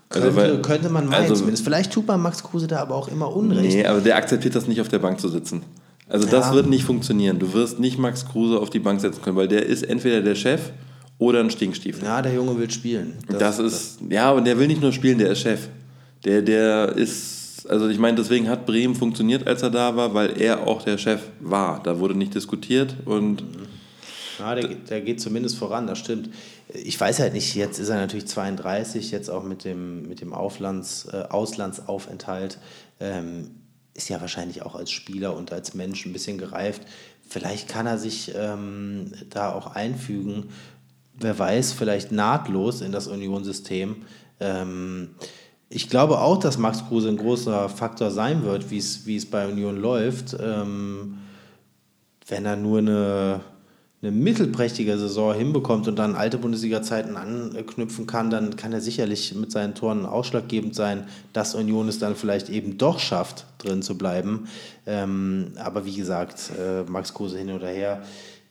Also, 0.09 0.29
könnte, 0.29 0.37
weil, 0.37 0.63
könnte 0.63 0.89
man 0.89 1.09
meinen 1.09 1.23
also, 1.23 1.35
zumindest. 1.35 1.65
Vielleicht 1.65 1.93
tut 1.93 2.07
man 2.07 2.23
Max 2.23 2.45
Kruse 2.45 2.69
da 2.69 2.79
aber 2.79 2.95
auch 2.95 3.09
immer 3.09 3.35
Unrecht. 3.35 3.75
Nee, 3.75 3.85
aber 3.85 4.01
der 4.01 4.15
akzeptiert 4.15 4.55
das 4.55 4.69
nicht, 4.69 4.81
auf 4.81 4.87
der 4.87 5.01
Bank 5.01 5.19
zu 5.19 5.29
sitzen. 5.29 5.63
Also 6.09 6.27
das 6.27 6.47
ja. 6.47 6.55
wird 6.55 6.67
nicht 6.69 6.85
funktionieren. 6.85 7.39
Du 7.39 7.53
wirst 7.55 7.79
nicht 7.79 7.99
Max 7.99 8.27
Kruse 8.27 8.59
auf 8.59 8.71
die 8.71 8.79
Bank 8.79 9.01
setzen 9.01 9.23
können, 9.23 9.37
weil 9.37 9.49
der 9.49 9.65
ist 9.65 9.83
entweder 9.83 10.21
der 10.21 10.35
Chef 10.35 10.73
oder 11.19 11.41
ein 11.41 11.51
Stinkstiefel. 11.51 12.05
Ja, 12.05 12.21
der 12.21 12.35
Junge 12.35 12.59
will 12.59 12.71
spielen. 12.71 13.15
Das, 13.29 13.39
das 13.39 13.59
ist, 13.59 14.01
das. 14.01 14.11
ja, 14.11 14.31
aber 14.31 14.41
der 14.41 14.59
will 14.59 14.67
nicht 14.67 14.83
nur 14.83 14.93
spielen, 14.93 15.19
der 15.19 15.31
ist 15.31 15.41
Chef. 15.41 15.69
Der, 16.25 16.43
der 16.43 16.93
ist, 16.97 17.67
also 17.69 17.89
ich 17.89 17.99
meine, 17.99 18.17
deswegen 18.17 18.49
hat 18.49 18.67
Bremen 18.67 18.95
funktioniert, 18.95 19.47
als 19.47 19.63
er 19.63 19.71
da 19.71 19.97
war, 19.97 20.13
weil 20.15 20.41
er 20.41 20.67
auch 20.67 20.83
der 20.83 20.99
Chef 20.99 21.21
war. 21.41 21.83
Da 21.83 21.99
wurde 21.99 22.15
nicht 22.15 22.35
diskutiert 22.35 22.97
und... 23.05 23.43
Ja, 24.39 24.55
der, 24.57 24.67
der 24.67 25.01
geht 25.01 25.21
zumindest 25.21 25.57
voran, 25.57 25.87
das 25.87 25.99
stimmt. 26.01 26.29
Ich 26.73 27.01
weiß 27.01 27.21
halt 27.21 27.35
nicht, 27.35 27.55
jetzt 27.55 27.79
ist 27.79 27.89
er 27.89 27.97
natürlich 27.97 28.27
32, 28.27 29.13
jetzt 29.13 29.31
auch 29.31 29.45
mit 29.45 29.65
dem, 29.65 30.09
mit 30.09 30.21
dem 30.21 30.33
Auflands, 30.33 31.07
äh, 31.13 31.25
Auslandsaufenthalt. 31.31 32.59
Ähm, 32.99 33.51
ist 33.95 34.09
ja 34.09 34.21
wahrscheinlich 34.21 34.63
auch 34.63 34.75
als 34.75 34.91
Spieler 34.91 35.37
und 35.37 35.53
als 35.53 35.75
Mensch 35.75 36.05
ein 36.05 36.13
bisschen 36.13 36.39
gereift. 36.39 36.83
Vielleicht 37.27 37.69
kann 37.69 37.87
er 37.87 37.99
sich 37.99 38.33
ähm, 38.37 39.13
da 39.31 39.53
auch 39.53 39.69
einfügen, 39.69 40.51
wer 41.15 41.39
weiß, 41.39 41.73
vielleicht 41.73 42.13
nahtlos 42.13 42.81
in 42.81 42.93
das 42.93 43.07
Unionsystem. 43.07 44.03
Ähm, 44.41 45.11
ich 45.69 45.89
glaube 45.89 46.19
auch, 46.19 46.39
dass 46.39 46.59
Max 46.59 46.87
Kruse 46.87 47.09
ein 47.09 47.17
großer 47.17 47.69
Faktor 47.69 48.11
sein 48.11 48.43
wird, 48.43 48.71
wie 48.71 48.79
es 48.79 49.31
bei 49.31 49.47
Union 49.47 49.81
läuft. 49.81 50.37
Ähm, 50.39 51.19
wenn 52.27 52.47
er 52.47 52.57
nur 52.57 52.79
eine 52.79 53.41
eine 54.05 54.13
mittelprächtige 54.13 54.99
Saison 54.99 55.35
hinbekommt 55.35 55.89
und 55.89 55.99
dann 55.99 56.15
alte 56.15 56.37
Bundesliga-Zeiten 56.37 57.17
anknüpfen 57.17 58.07
kann, 58.07 58.29
dann 58.29 58.55
kann 58.55 58.73
er 58.75 58.83
sicherlich 58.83 59.35
mit 59.35 59.51
seinen 59.51 59.75
Toren 59.75 60.05
ausschlaggebend 60.05 60.75
sein, 60.75 61.09
dass 61.33 61.55
Union 61.55 61.89
es 61.89 61.99
dann 61.99 62.15
vielleicht 62.15 62.51
eben 62.51 62.77
doch 62.77 62.99
schafft, 62.99 63.47
drin 63.57 63.81
zu 63.81 63.97
bleiben. 63.97 64.47
Ähm, 64.87 65.53
aber 65.57 65.87
wie 65.87 65.97
gesagt, 65.97 66.51
äh, 66.61 66.83
Max 66.83 67.15
Kruse 67.15 67.39
hin 67.39 67.51
oder 67.51 67.69
her, 67.69 68.03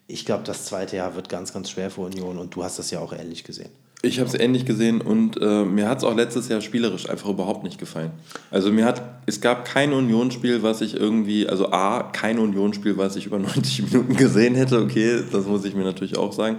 ich 0.07 0.25
glaube, 0.25 0.43
das 0.43 0.65
zweite 0.65 0.97
Jahr 0.97 1.15
wird 1.15 1.29
ganz, 1.29 1.53
ganz 1.53 1.69
schwer 1.69 1.91
für 1.91 2.01
Union 2.01 2.39
und 2.39 2.55
du 2.55 2.63
hast 2.63 2.79
das 2.79 2.89
ja 2.89 2.99
auch 2.99 3.13
ähnlich 3.13 3.43
gesehen. 3.43 3.69
Ich 4.05 4.19
habe 4.19 4.27
es 4.27 4.37
ähnlich 4.37 4.65
gesehen 4.65 4.99
und 4.99 5.39
äh, 5.41 5.63
mir 5.63 5.87
hat 5.87 5.99
es 5.99 6.03
auch 6.03 6.13
letztes 6.13 6.49
Jahr 6.49 6.59
spielerisch 6.59 7.09
einfach 7.09 7.29
überhaupt 7.29 7.63
nicht 7.63 7.79
gefallen. 7.79 8.11
Also 8.51 8.69
mir 8.69 8.83
hat, 8.83 9.01
es 9.27 9.39
gab 9.39 9.63
kein 9.63 9.93
Unionsspiel, 9.93 10.61
was 10.61 10.81
ich 10.81 10.95
irgendwie, 10.95 11.47
also 11.47 11.71
A, 11.71 12.03
kein 12.03 12.37
Unionsspiel, 12.37 12.97
was 12.97 13.15
ich 13.15 13.27
über 13.27 13.39
90 13.39 13.93
Minuten 13.93 14.17
gesehen 14.17 14.55
hätte, 14.55 14.81
okay, 14.81 15.21
das 15.31 15.45
muss 15.45 15.63
ich 15.63 15.73
mir 15.73 15.85
natürlich 15.85 16.17
auch 16.17 16.33
sagen. 16.33 16.57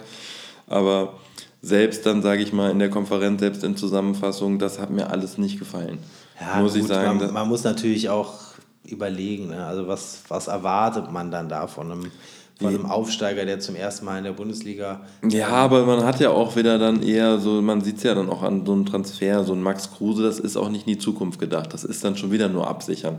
Aber 0.66 1.18
selbst 1.61 2.07
dann, 2.07 2.22
sage 2.22 2.42
ich 2.42 2.55
mal, 2.55 2.70
in 2.70 2.78
der 2.78 2.88
Konferenz, 2.88 3.40
selbst 3.40 3.62
in 3.62 3.76
Zusammenfassung, 3.76 4.59
das 4.59 4.78
hat 4.78 4.88
mir 4.88 5.11
alles 5.11 5.36
nicht 5.36 5.59
gefallen. 5.59 5.99
Ja, 6.40 6.61
muss 6.62 6.72
gut, 6.72 6.80
ich 6.80 6.88
sagen. 6.88 7.18
Man, 7.18 7.32
man, 7.32 7.49
muss 7.49 7.62
natürlich 7.62 8.09
auch 8.09 8.40
überlegen, 8.86 9.49
ne? 9.49 9.66
also 9.66 9.86
was, 9.86 10.22
was 10.28 10.47
erwartet 10.47 11.12
man 11.12 11.30
dann 11.30 11.51
da 11.51 11.66
von 11.66 11.92
einem 11.92 12.11
von 12.59 12.68
einem 12.68 12.86
Aufsteiger, 12.86 13.44
der 13.44 13.59
zum 13.59 13.74
ersten 13.74 14.05
Mal 14.05 14.18
in 14.18 14.24
der 14.24 14.32
Bundesliga. 14.32 15.00
Ja, 15.28 15.48
aber 15.48 15.84
man 15.86 16.05
hat 16.05 16.20
ja 16.20 16.30
auch 16.30 16.55
wieder 16.55 16.78
dann 16.78 17.02
eher 17.02 17.38
so, 17.38 17.61
man 17.61 17.80
sieht 17.80 17.96
es 17.96 18.05
ja 18.05 18.14
dann 18.14 18.30
auch 18.30 18.42
an 18.42 18.64
so 18.64 18.72
einem 18.72 18.86
Transfer, 18.86 19.42
so 19.44 19.55
ein 19.55 19.62
Max 19.62 19.90
Kruse, 19.92 20.22
das 20.22 20.38
ist 20.38 20.57
auch 20.57 20.68
nicht 20.68 20.86
in 20.86 20.94
die 20.94 20.98
Zukunft 20.98 21.40
gedacht. 21.40 21.72
Das 21.72 21.82
ist 21.82 22.05
dann 22.05 22.16
schon 22.16 22.30
wieder 22.30 22.48
nur 22.48 22.68
absichern. 22.68 23.18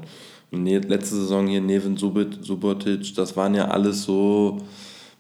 Und 0.51 0.63
ne, 0.63 0.79
letzte 0.79 1.15
Saison 1.15 1.47
hier 1.47 1.59
Neven 1.59 1.97
Subotic, 1.97 3.13
das 3.15 3.36
waren 3.36 3.55
ja 3.55 3.67
alles 3.67 4.03
so, 4.03 4.59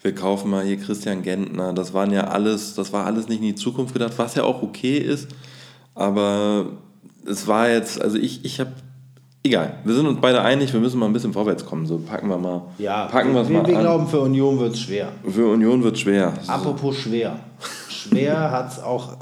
wir 0.01 0.15
kaufen 0.15 0.49
mal 0.49 0.63
hier 0.63 0.77
Christian 0.77 1.23
Gentner, 1.23 1.73
das 1.73 1.93
waren 1.93 2.11
ja 2.11 2.27
alles, 2.27 2.75
das 2.75 2.93
war 2.93 3.05
alles 3.05 3.27
nicht 3.27 3.39
in 3.39 3.47
die 3.47 3.55
Zukunft 3.55 3.93
gedacht, 3.93 4.13
was 4.17 4.35
ja 4.35 4.43
auch 4.43 4.61
okay 4.61 4.97
ist, 4.97 5.27
aber 5.93 6.67
es 7.25 7.47
war 7.47 7.69
jetzt, 7.69 7.99
also 7.99 8.17
ich, 8.17 8.45
ich 8.45 8.59
habe 8.59 8.71
Egal, 9.45 9.77
wir 9.83 9.93
sind 9.93 10.07
uns 10.07 10.19
beide 10.19 10.41
einig, 10.41 10.73
wir 10.73 10.79
müssen 10.79 10.97
mal 10.97 11.05
ein 11.05 11.13
bisschen 11.13 11.31
vorwärts 11.31 11.63
kommen. 11.63 11.85
So 11.85 11.99
packen 11.99 12.29
wir 12.29 12.37
mal. 12.39 12.63
Ja, 12.79 13.05
packen 13.05 13.31
wir, 13.35 13.47
wir, 13.47 13.59
mal 13.59 13.67
wir 13.67 13.77
glauben, 13.79 14.07
für 14.07 14.21
Union 14.21 14.57
wird 14.57 14.73
es 14.73 14.79
schwer. 14.79 15.11
Für 15.23 15.51
Union 15.51 15.83
wird 15.83 15.93
es 15.93 16.01
schwer. 16.01 16.33
Apropos 16.47 16.97
schwer. 16.97 17.39
Schwer 17.87 18.49
hat 18.51 18.71
es 18.71 18.79
auch 18.81 19.17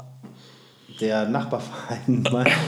der 0.98 1.28
Nachbarverein 1.28 2.26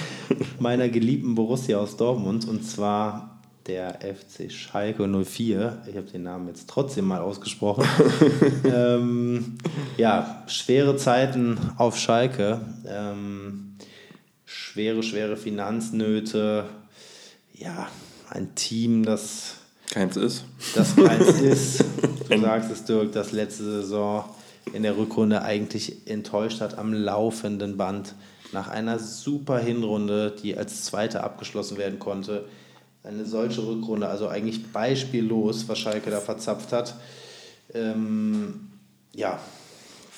meiner 0.58 0.90
geliebten 0.90 1.34
Borussia 1.34 1.78
aus 1.78 1.96
Dortmund 1.96 2.46
und 2.46 2.62
zwar 2.62 3.40
der 3.66 4.00
FC 4.02 4.52
Schalke 4.52 5.08
04. 5.08 5.78
Ich 5.88 5.96
habe 5.96 6.06
den 6.08 6.24
Namen 6.24 6.48
jetzt 6.48 6.68
trotzdem 6.68 7.06
mal 7.06 7.22
ausgesprochen. 7.22 7.86
ähm, 8.66 9.56
ja, 9.96 10.42
schwere 10.46 10.96
Zeiten 10.96 11.56
auf 11.78 11.96
Schalke. 11.96 12.60
Ähm, 12.86 13.76
schwere, 14.44 15.02
schwere 15.02 15.38
Finanznöte 15.38 16.66
ja, 17.56 17.88
ein 18.30 18.54
Team, 18.54 19.04
das 19.04 19.56
keins 19.90 20.16
ist. 20.16 20.44
Das 20.74 20.94
keins 20.96 21.28
ist. 21.40 21.84
Du 22.28 22.40
sagst 22.40 22.70
es, 22.70 22.84
Dirk, 22.84 23.12
das 23.12 23.32
letzte 23.32 23.64
Saison 23.64 24.24
in 24.72 24.82
der 24.82 24.96
Rückrunde 24.96 25.42
eigentlich 25.42 26.06
enttäuscht 26.06 26.60
hat 26.60 26.76
am 26.76 26.92
laufenden 26.92 27.76
Band. 27.76 28.14
Nach 28.52 28.68
einer 28.68 28.98
super 28.98 29.58
Hinrunde, 29.58 30.34
die 30.42 30.56
als 30.56 30.84
zweite 30.84 31.22
abgeschlossen 31.22 31.78
werden 31.78 31.98
konnte. 31.98 32.46
Eine 33.02 33.24
solche 33.24 33.66
Rückrunde, 33.66 34.08
also 34.08 34.28
eigentlich 34.28 34.72
beispiellos, 34.72 35.68
was 35.68 35.78
Schalke 35.78 36.10
da 36.10 36.20
verzapft 36.20 36.72
hat. 36.72 36.96
Ähm, 37.72 38.68
ja, 39.14 39.38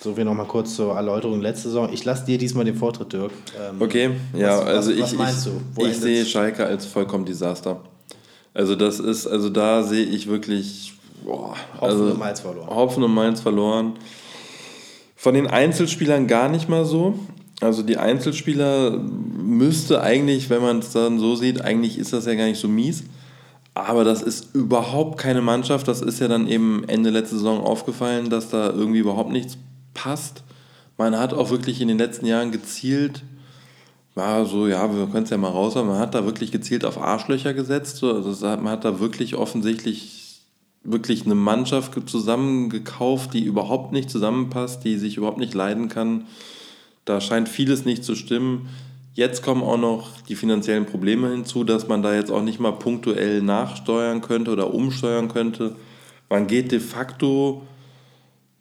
so 0.01 0.17
wie 0.17 0.25
nochmal 0.25 0.47
kurz 0.47 0.77
zur 0.77 0.95
Erläuterung 0.95 1.41
letzte 1.41 1.69
Saison. 1.69 1.93
Ich 1.93 2.05
lasse 2.05 2.25
dir 2.25 2.39
diesmal 2.39 2.65
den 2.65 2.77
Vortritt, 2.77 3.13
Dirk. 3.13 3.33
Ähm, 3.59 3.81
okay, 3.81 4.11
ja, 4.37 4.59
was, 4.59 4.67
also 4.67 4.91
was, 4.91 4.97
ich, 4.97 5.03
was 5.03 5.15
meinst 5.15 5.47
du? 5.47 5.51
Wo 5.75 5.87
ich 5.87 5.97
sehe 5.97 6.25
Schalke 6.25 6.65
als 6.65 6.87
vollkommen 6.87 7.25
Desaster. 7.25 7.81
Also 8.55 8.77
das 8.77 9.01
ist, 9.01 9.27
also 9.27 9.51
da 9.51 9.83
sehe 9.83 10.05
ich 10.05 10.29
wirklich 10.29 10.95
boah, 11.25 11.55
Hopfen 11.75 11.89
also, 11.89 12.05
und 12.05 12.19
Mainz 12.19 12.41
verloren. 12.41 12.69
Hopfen 12.69 13.03
und 13.03 13.15
Mainz 13.15 13.41
verloren. 13.41 13.93
Von 15.17 15.35
den 15.35 15.49
Einzelspielern 15.49 16.27
gar 16.27 16.49
nicht 16.49 16.69
mal 16.69 16.85
so. 16.85 17.19
Also 17.61 17.83
die 17.83 17.97
Einzelspieler 17.97 18.99
müsste 18.99 20.01
eigentlich, 20.01 20.49
wenn 20.49 20.63
man 20.63 20.79
es 20.79 20.93
dann 20.93 21.19
so 21.19 21.35
sieht, 21.35 21.61
eigentlich 21.61 21.99
ist 21.99 22.13
das 22.13 22.27
ja 22.27 22.35
gar 22.35 22.47
nicht 22.47 22.61
so 22.61 22.69
mies. 22.69 23.03
Aber 23.75 24.05
das 24.05 24.23
ist 24.23 24.55
überhaupt 24.55 25.19
keine 25.19 25.41
Mannschaft. 25.41 25.89
Das 25.89 26.01
ist 26.01 26.21
ja 26.21 26.29
dann 26.29 26.47
eben 26.49 26.85
Ende 26.87 27.11
letzte 27.11 27.37
Saison 27.37 27.61
aufgefallen, 27.61 28.31
dass 28.31 28.51
da 28.51 28.71
irgendwie 28.71 28.99
überhaupt 28.99 29.31
nichts 29.31 29.57
passt. 30.03 30.43
Man 30.97 31.17
hat 31.17 31.35
auch 31.35 31.51
wirklich 31.51 31.81
in 31.81 31.89
den 31.89 31.99
letzten 31.99 32.27
Jahren 32.27 32.51
gezielt, 32.51 33.23
war 34.15 34.47
so, 34.47 34.67
ja, 34.67 34.95
wir 34.95 35.07
können 35.07 35.25
es 35.25 35.31
ja 35.31 35.37
mal 35.37 35.51
raus, 35.51 35.77
aber 35.77 35.89
man 35.89 35.99
hat 35.99 36.15
da 36.15 36.25
wirklich 36.25 36.51
gezielt 36.51 36.85
auf 36.85 37.01
Arschlöcher 37.01 37.55
gesetzt. 37.55 38.03
Also 38.03 38.47
man 38.47 38.69
hat 38.69 38.85
da 38.85 38.99
wirklich 39.01 39.37
offensichtlich 39.37 40.43
wirklich 40.85 41.25
eine 41.25 41.35
Mannschaft 41.35 41.93
zusammengekauft, 42.09 43.35
die 43.35 43.45
überhaupt 43.45 43.93
nicht 43.93 44.11
zusammenpasst, 44.11 44.85
die 44.85 44.97
sich 44.99 45.17
überhaupt 45.17 45.39
nicht 45.39 45.55
leiden 45.55 45.89
kann. 45.89 46.27
Da 47.05 47.21
scheint 47.21 47.49
vieles 47.49 47.85
nicht 47.85 48.05
zu 48.05 48.15
stimmen. 48.15 48.69
Jetzt 49.15 49.43
kommen 49.43 49.63
auch 49.63 49.79
noch 49.79 50.21
die 50.29 50.37
finanziellen 50.37 50.87
Probleme 50.87 51.31
hinzu, 51.31 51.65
dass 51.65 51.89
man 51.89 52.03
da 52.03 52.15
jetzt 52.15 52.31
auch 52.31 52.43
nicht 52.43 52.61
mal 52.61 52.73
punktuell 52.73 53.43
nachsteuern 53.43 54.21
könnte 54.21 54.53
oder 54.53 54.73
umsteuern 54.73 55.29
könnte. 55.29 55.77
Man 56.29 56.47
geht 56.47 56.73
de 56.73 56.81
facto 56.81 57.63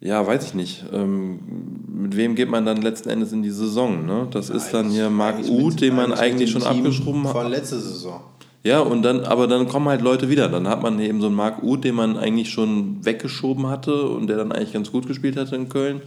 ja, 0.00 0.24
weiß 0.24 0.44
ich 0.44 0.54
nicht. 0.54 0.84
Ähm, 0.92 1.40
mit 1.88 2.16
wem 2.16 2.36
geht 2.36 2.48
man 2.48 2.64
dann 2.64 2.80
letzten 2.82 3.08
Endes 3.08 3.32
in 3.32 3.42
die 3.42 3.50
Saison? 3.50 4.06
Ne? 4.06 4.28
Das 4.30 4.48
ja, 4.48 4.54
ist 4.54 4.70
dann 4.70 4.90
hier 4.90 5.10
Marc 5.10 5.40
Uth, 5.48 5.80
den 5.80 5.96
man 5.96 6.12
eigentlich 6.12 6.50
schon 6.50 6.62
Team 6.62 6.70
abgeschoben 6.70 7.24
hat. 7.24 7.32
Von 7.32 7.50
letzter 7.50 7.80
Saison. 7.80 8.20
Ja, 8.62 8.80
und 8.80 9.02
dann, 9.02 9.24
aber 9.24 9.46
dann 9.46 9.68
kommen 9.68 9.88
halt 9.88 10.02
Leute 10.02 10.28
wieder. 10.28 10.48
Dann 10.48 10.68
hat 10.68 10.82
man 10.82 11.00
eben 11.00 11.20
so 11.20 11.26
einen 11.26 11.36
Marc 11.36 11.62
Uth, 11.62 11.82
den 11.82 11.96
man 11.96 12.16
eigentlich 12.16 12.50
schon 12.50 13.04
weggeschoben 13.04 13.66
hatte 13.66 14.02
und 14.08 14.28
der 14.28 14.36
dann 14.36 14.52
eigentlich 14.52 14.72
ganz 14.72 14.92
gut 14.92 15.06
gespielt 15.06 15.36
hatte 15.36 15.56
in 15.56 15.68
Köln. 15.68 16.02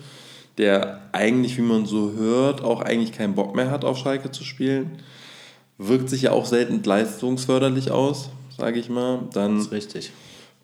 Der 0.58 1.02
eigentlich, 1.12 1.58
wie 1.58 1.62
man 1.62 1.86
so 1.86 2.14
hört, 2.14 2.64
auch 2.64 2.82
eigentlich 2.82 3.14
keinen 3.14 3.36
Bock 3.36 3.56
mehr 3.56 3.72
hat, 3.72 3.84
auf 3.84 3.98
Schalke 3.98 4.32
zu 4.32 4.44
spielen. 4.44 4.92
Wirkt 5.78 6.10
sich 6.10 6.24
ja 6.24 6.32
auch 6.32 6.46
selten 6.46 6.82
leistungsförderlich 6.84 7.92
aus, 7.92 8.30
sage 8.58 8.80
ich 8.80 8.90
mal. 8.90 9.20
Dann 9.34 9.58
das 9.58 9.66
ist 9.68 9.72
richtig. 9.72 10.12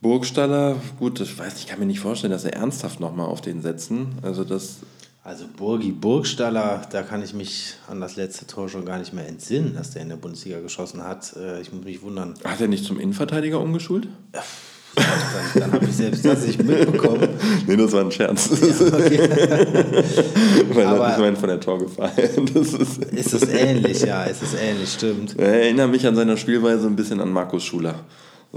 Burgstaller, 0.01 0.75
gut, 0.99 1.19
ich 1.19 1.37
weiß, 1.37 1.57
ich 1.57 1.67
kann 1.67 1.79
mir 1.79 1.85
nicht 1.85 1.99
vorstellen, 1.99 2.31
dass 2.31 2.45
er 2.45 2.53
ernsthaft 2.53 2.99
nochmal 2.99 3.27
auf 3.27 3.41
den 3.41 3.61
setzen. 3.61 4.15
Also 4.21 4.43
das. 4.43 4.77
Also 5.23 5.45
Burgi 5.57 5.91
Burgstaller, 5.91 6.83
da 6.89 7.03
kann 7.03 7.21
ich 7.21 7.33
mich 7.33 7.73
an 7.89 7.99
das 7.99 8.15
letzte 8.15 8.47
Tor 8.47 8.69
schon 8.69 8.85
gar 8.85 8.97
nicht 8.97 9.11
mehr 9.11 9.27
entsinnen, 9.27 9.75
dass 9.75 9.91
der 9.91 10.03
in 10.03 10.09
der 10.09 10.15
Bundesliga 10.15 10.61
geschossen 10.61 11.03
hat. 11.03 11.35
Äh, 11.35 11.59
ich 11.59 11.73
muss 11.73 11.83
mich 11.83 12.01
wundern. 12.01 12.35
Hat 12.45 12.61
er 12.61 12.67
nicht 12.69 12.85
zum 12.85 12.97
Innenverteidiger 12.97 13.59
umgeschult? 13.59 14.07
Ja, 14.33 14.43
dann, 14.97 15.61
dann 15.61 15.71
habe 15.73 15.85
ich 15.85 15.95
selbst 15.95 16.25
das 16.25 16.45
nicht 16.45 16.63
mitbekommen. 16.63 17.27
nee, 17.67 17.75
das 17.75 17.91
war 17.91 18.01
ein 18.01 18.11
Scherz. 18.11 18.49
Ja, 18.49 18.87
okay. 18.87 19.29
Weil 20.73 20.85
Aber 20.87 21.11
ich 21.11 21.17
meine 21.17 21.35
von 21.35 21.49
der 21.49 21.59
Torgefahr. 21.59 22.11
Das 22.53 22.73
ist, 22.73 23.03
ist 23.03 23.33
es 23.33 23.49
ähnlich, 23.49 24.01
ja, 24.01 24.23
ist 24.23 24.41
es 24.41 24.53
ähnlich, 24.55 24.91
stimmt. 24.91 25.37
Er 25.37 25.61
erinnert 25.61 25.91
mich 25.91 26.05
an 26.07 26.15
seiner 26.15 26.37
Spielweise 26.37 26.87
ein 26.87 26.95
bisschen 26.95 27.19
an 27.19 27.31
Markus 27.31 27.63
Schuler. 27.63 27.95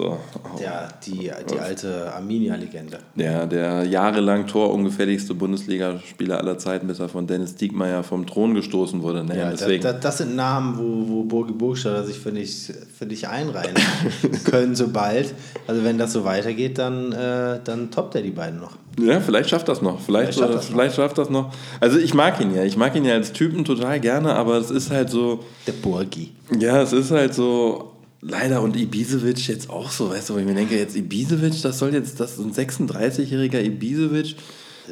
So. 0.01 0.17
Der, 0.59 0.89
die, 1.05 1.31
die 1.51 1.59
alte 1.59 2.11
Arminia-Legende. 2.15 3.01
Der, 3.15 3.47
der 3.47 3.85
jahrelang 3.85 4.47
torungefährlichste 4.47 5.35
Bundesligaspieler 5.35 6.39
aller 6.39 6.57
Zeiten, 6.57 6.87
bis 6.87 7.01
er 7.01 7.11
von 7.11 7.27
Dennis 7.27 7.55
Diekmeyer 7.57 8.03
vom 8.03 8.27
Thron 8.27 8.55
gestoßen 8.55 9.03
wurde. 9.03 9.23
Naja, 9.25 9.43
ja, 9.43 9.51
deswegen. 9.51 9.83
Das, 9.83 10.01
das, 10.01 10.19
sind 10.19 10.35
Namen, 10.35 10.79
wo, 10.79 11.07
wo 11.07 11.25
Burgi 11.25 11.53
Burgstaller 11.53 12.05
sich 12.05 12.19
für 12.19 12.33
dich, 12.33 12.73
für 12.97 13.05
dich 13.05 13.29
einreihen 13.29 13.75
können, 14.45 14.75
sobald. 14.75 15.35
Also 15.67 15.85
wenn 15.85 15.99
das 15.99 16.15
so 16.15 16.25
weitergeht, 16.25 16.79
dann, 16.79 17.13
äh, 17.13 17.59
dann 17.63 17.91
toppt 17.91 18.15
er 18.15 18.23
die 18.23 18.31
beiden 18.31 18.59
noch. 18.59 18.79
Ja, 18.99 19.21
vielleicht 19.21 19.51
schafft 19.51 19.69
das 19.69 19.83
noch. 19.83 20.01
Vielleicht, 20.01 20.33
vielleicht, 20.33 20.39
schafft, 20.39 20.55
das 20.55 20.67
vielleicht 20.67 20.97
noch. 20.97 21.05
schafft 21.05 21.19
das 21.19 21.29
noch. 21.29 21.53
Also 21.79 21.99
ich 21.99 22.15
mag 22.15 22.41
ihn 22.41 22.55
ja. 22.55 22.65
Ich 22.65 22.79
mag 22.79 22.97
ihn 22.97 23.05
ja 23.05 23.13
als 23.15 23.35
Typen 23.35 23.67
total 23.67 24.01
gerne, 24.01 24.35
aber 24.35 24.57
es 24.57 24.71
ist 24.71 24.91
halt 24.91 25.11
so. 25.11 25.45
Der 25.67 25.73
Burgi. 25.73 26.33
Ja, 26.59 26.81
es 26.81 26.95
ist 26.95 27.11
halt 27.11 27.35
so 27.35 27.93
Leider 28.23 28.61
und 28.61 28.77
Ibisevic 28.77 29.49
jetzt 29.49 29.71
auch 29.71 29.91
so, 29.91 30.11
weißt 30.11 30.29
du, 30.29 30.35
wo 30.35 30.39
ich 30.39 30.45
mir 30.45 30.55
denke, 30.55 30.77
jetzt 30.77 30.95
Ibisevic, 30.95 31.63
das 31.63 31.79
soll 31.79 31.95
jetzt, 31.95 32.21
das 32.21 32.39
ist 32.39 32.41
ein 32.41 32.53
36-jähriger 32.53 33.63
Ibisevic, 33.63 34.37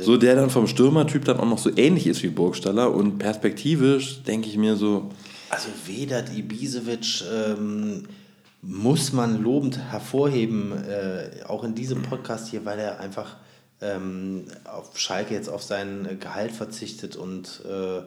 so 0.01 0.17
der 0.17 0.35
dann 0.35 0.49
vom 0.49 0.67
Stürmertyp 0.67 1.25
dann 1.25 1.39
auch 1.39 1.49
noch 1.49 1.59
so 1.59 1.71
ähnlich 1.77 2.07
ist 2.07 2.23
wie 2.23 2.29
Burgstaller 2.29 2.93
und 2.93 3.19
perspektivisch 3.19 4.23
denke 4.23 4.49
ich 4.49 4.57
mir 4.57 4.77
so. 4.77 5.11
Also 5.51 5.69
Vedat 5.87 6.35
Ibisevic 6.35 7.23
ähm, 7.31 8.05
muss 8.63 9.13
man 9.13 9.43
lobend 9.43 9.79
hervorheben, 9.79 10.73
äh, 10.73 11.45
auch 11.47 11.65
in 11.65 11.75
diesem 11.75 12.03
Podcast 12.03 12.49
hier, 12.49 12.65
weil 12.65 12.79
er 12.79 13.01
einfach 13.01 13.37
ähm, 13.81 14.45
auf 14.65 14.99
Schalke 14.99 15.35
jetzt 15.35 15.49
auf 15.49 15.63
sein 15.63 16.19
Gehalt 16.21 16.53
verzichtet 16.53 17.17
und 17.17 17.63
äh, 17.69 18.03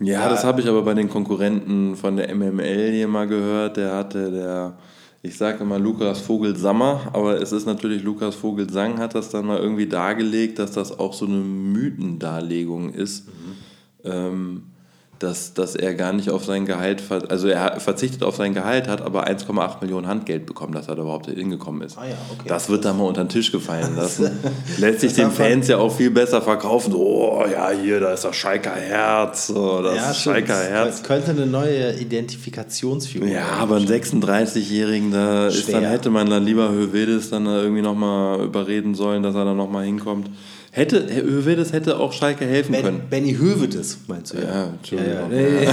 ja, 0.00 0.20
ja. 0.20 0.28
das 0.28 0.44
habe 0.44 0.60
ich 0.60 0.68
aber 0.68 0.82
bei 0.82 0.94
den 0.94 1.08
Konkurrenten 1.08 1.96
von 1.96 2.16
der 2.16 2.34
MML 2.34 2.92
hier 2.92 3.08
mal 3.08 3.26
gehört. 3.26 3.76
Der 3.76 3.94
hatte 3.94 4.30
der, 4.30 4.78
ich 5.22 5.36
sage 5.36 5.62
immer 5.62 5.78
Lukas 5.78 6.20
Vogel-Sammer, 6.20 7.10
aber 7.12 7.40
es 7.40 7.52
ist 7.52 7.66
natürlich 7.66 8.02
Lukas 8.02 8.34
Vogel-Sang, 8.34 8.98
hat 8.98 9.14
das 9.14 9.30
dann 9.30 9.46
mal 9.46 9.58
irgendwie 9.58 9.88
dargelegt, 9.88 10.58
dass 10.58 10.72
das 10.72 10.98
auch 10.98 11.12
so 11.12 11.26
eine 11.26 11.36
Mythendarlegung 11.36 12.92
ist. 12.92 13.26
Mhm. 13.26 13.32
Ähm, 14.04 14.62
dass, 15.18 15.54
dass 15.54 15.74
er 15.74 15.94
gar 15.94 16.12
nicht 16.12 16.30
auf 16.30 16.44
sein 16.44 16.64
Gehalt, 16.64 17.02
also 17.28 17.48
er 17.48 17.80
verzichtet 17.80 18.22
auf 18.22 18.36
sein 18.36 18.54
Gehalt, 18.54 18.86
hat 18.88 19.02
aber 19.02 19.26
1,8 19.26 19.80
Millionen 19.80 20.06
Handgeld 20.06 20.46
bekommen, 20.46 20.72
dass 20.72 20.88
er 20.88 20.94
da 20.94 21.02
überhaupt 21.02 21.26
hingekommen 21.26 21.82
ist. 21.82 21.98
Ah 21.98 22.06
ja, 22.06 22.16
okay. 22.32 22.48
Das 22.48 22.68
wird 22.68 22.84
da 22.84 22.92
mal 22.92 23.04
unter 23.04 23.24
den 23.24 23.28
Tisch 23.28 23.50
gefallen 23.50 23.96
lassen. 23.96 24.30
Lässt 24.78 25.00
sich 25.00 25.14
den 25.14 25.30
Fans 25.30 25.68
ja 25.68 25.78
auch 25.78 25.94
viel 25.94 26.10
besser 26.10 26.40
verkaufen. 26.40 26.92
So, 26.92 26.98
oh 26.98 27.44
ja, 27.50 27.70
hier, 27.70 28.00
da 28.00 28.12
ist 28.12 28.24
das 28.24 28.36
Schalker 28.36 28.74
Herz. 28.74 29.48
So, 29.48 29.82
das 29.82 29.96
ja, 29.96 30.14
Schalker 30.14 30.62
Herz. 30.62 30.98
Das 30.98 31.02
könnte 31.02 31.30
eine 31.32 31.46
neue 31.46 31.94
Identifikationsfigur 31.94 33.28
Ja, 33.28 33.48
aber 33.58 33.76
einen 33.76 33.88
36-Jährigen, 33.88 35.10
da 35.10 35.48
ist 35.48 35.72
dann, 35.72 35.84
hätte 35.84 36.10
man 36.10 36.30
dann 36.30 36.44
lieber 36.44 36.70
Hövedes 36.70 37.30
dann 37.30 37.46
irgendwie 37.46 37.82
nochmal 37.82 38.40
überreden 38.40 38.94
sollen, 38.94 39.22
dass 39.22 39.34
er 39.34 39.44
da 39.44 39.54
nochmal 39.54 39.84
hinkommt. 39.84 40.30
Hätte, 40.78 41.08
Herr 41.10 41.24
Hövedes 41.24 41.72
hätte 41.72 41.98
auch 41.98 42.12
Schalke 42.12 42.44
helfen 42.44 42.70
ben, 42.70 42.82
können. 42.82 43.02
Benny 43.10 43.34
Hövedes, 43.34 43.98
meinst 44.06 44.32
du? 44.32 44.38
Ja, 44.38 44.66
Entschuldigung. 44.66 45.32
Ja, 45.32 45.36
ja. 45.36 45.72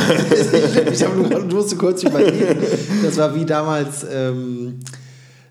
Nee, 0.81 0.91
ich 0.91 1.03
habe 1.03 1.15
nur, 1.15 1.29
du 1.29 1.55
musst 1.57 1.77
kurz 1.77 2.01
überlegen. 2.01 2.57
Das 3.03 3.15
war 3.17 3.35
wie 3.35 3.45
damals 3.45 4.03
ähm, 4.11 4.79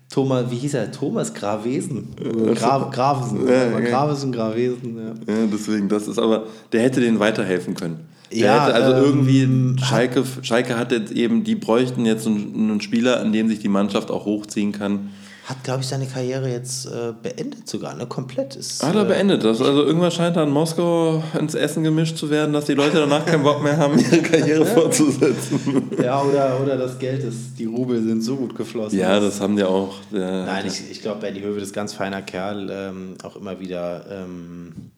Thomas, 0.09 0.51
wie 0.51 0.57
hieß 0.57 0.73
er? 0.73 0.91
Thomas 0.91 1.33
Gravesen. 1.33 2.09
Gra 2.53 2.89
Gravesen. 2.93 3.47
Ja, 3.47 3.67
ja. 3.67 3.79
Gravesen, 3.79 4.33
Gravesen, 4.33 4.97
ja. 4.97 5.33
ja. 5.33 5.45
deswegen, 5.49 5.87
das 5.87 6.09
ist 6.09 6.19
aber, 6.19 6.47
der 6.73 6.81
hätte 6.81 6.99
denen 6.99 7.19
weiterhelfen 7.21 7.75
können. 7.75 8.01
Der 8.33 8.39
ja, 8.39 8.65
hätte 8.65 8.75
also 8.75 8.91
ähm, 8.91 9.05
irgendwie, 9.05 9.81
Schalke, 9.85 10.25
Schalke 10.41 10.77
hat 10.77 10.91
jetzt 10.91 11.13
eben, 11.13 11.45
die 11.45 11.55
bräuchten 11.55 12.05
jetzt 12.05 12.27
einen, 12.27 12.71
einen 12.71 12.81
Spieler, 12.81 13.21
an 13.21 13.31
dem 13.31 13.47
sich 13.47 13.59
die 13.59 13.69
Mannschaft 13.69 14.11
auch 14.11 14.25
hochziehen 14.25 14.73
kann 14.73 15.11
hat, 15.45 15.63
glaube 15.63 15.81
ich, 15.81 15.87
seine 15.87 16.07
Karriere 16.07 16.49
jetzt 16.49 16.87
äh, 16.87 17.13
beendet 17.21 17.69
sogar, 17.69 17.93
ne? 17.93 18.07
Komplett. 18.07 18.55
Ist, 18.55 18.83
hat 18.83 18.95
er 18.95 19.03
äh, 19.03 19.05
beendet. 19.05 19.43
Das, 19.43 19.61
also 19.61 19.83
irgendwas 19.83 20.15
scheint 20.15 20.35
da 20.35 20.43
in 20.43 20.49
Moskau 20.49 21.23
ins 21.39 21.53
Essen 21.53 21.83
gemischt 21.83 22.17
zu 22.17 22.31
werden, 22.31 22.51
dass 22.51 22.65
die 22.65 22.73
Leute 22.73 22.97
danach 22.97 23.23
keinen 23.25 23.43
Bock 23.43 23.61
mehr 23.61 23.77
haben, 23.77 23.99
ihre 23.99 24.23
Karriere 24.23 24.65
fortzusetzen. 24.65 25.91
Ja, 26.01 26.21
oder, 26.23 26.59
oder 26.61 26.77
das 26.77 26.97
Geld 26.97 27.23
ist, 27.23 27.59
die 27.59 27.65
Rubel 27.65 28.01
sind 28.01 28.21
so 28.21 28.35
gut 28.37 28.55
geflossen. 28.55 28.97
Ja, 28.97 29.19
das 29.19 29.39
haben 29.39 29.55
die 29.55 29.63
auch. 29.63 29.93
Ja. 30.11 30.45
Nein, 30.45 30.65
ich, 30.65 30.89
ich 30.89 31.01
glaube, 31.01 31.21
Benny 31.21 31.41
Höwe 31.41 31.59
ist 31.59 31.73
ganz 31.73 31.93
feiner 31.93 32.23
Kerl, 32.23 32.69
ähm, 32.71 33.15
auch 33.21 33.35
immer 33.35 33.59
wieder 33.59 34.03
ähm, 34.09 34.91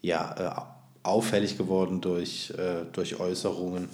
ja, 0.00 0.34
äh, 0.38 0.60
auffällig 1.02 1.58
geworden 1.58 2.00
durch, 2.00 2.52
äh, 2.56 2.84
durch 2.92 3.18
Äußerungen 3.18 3.88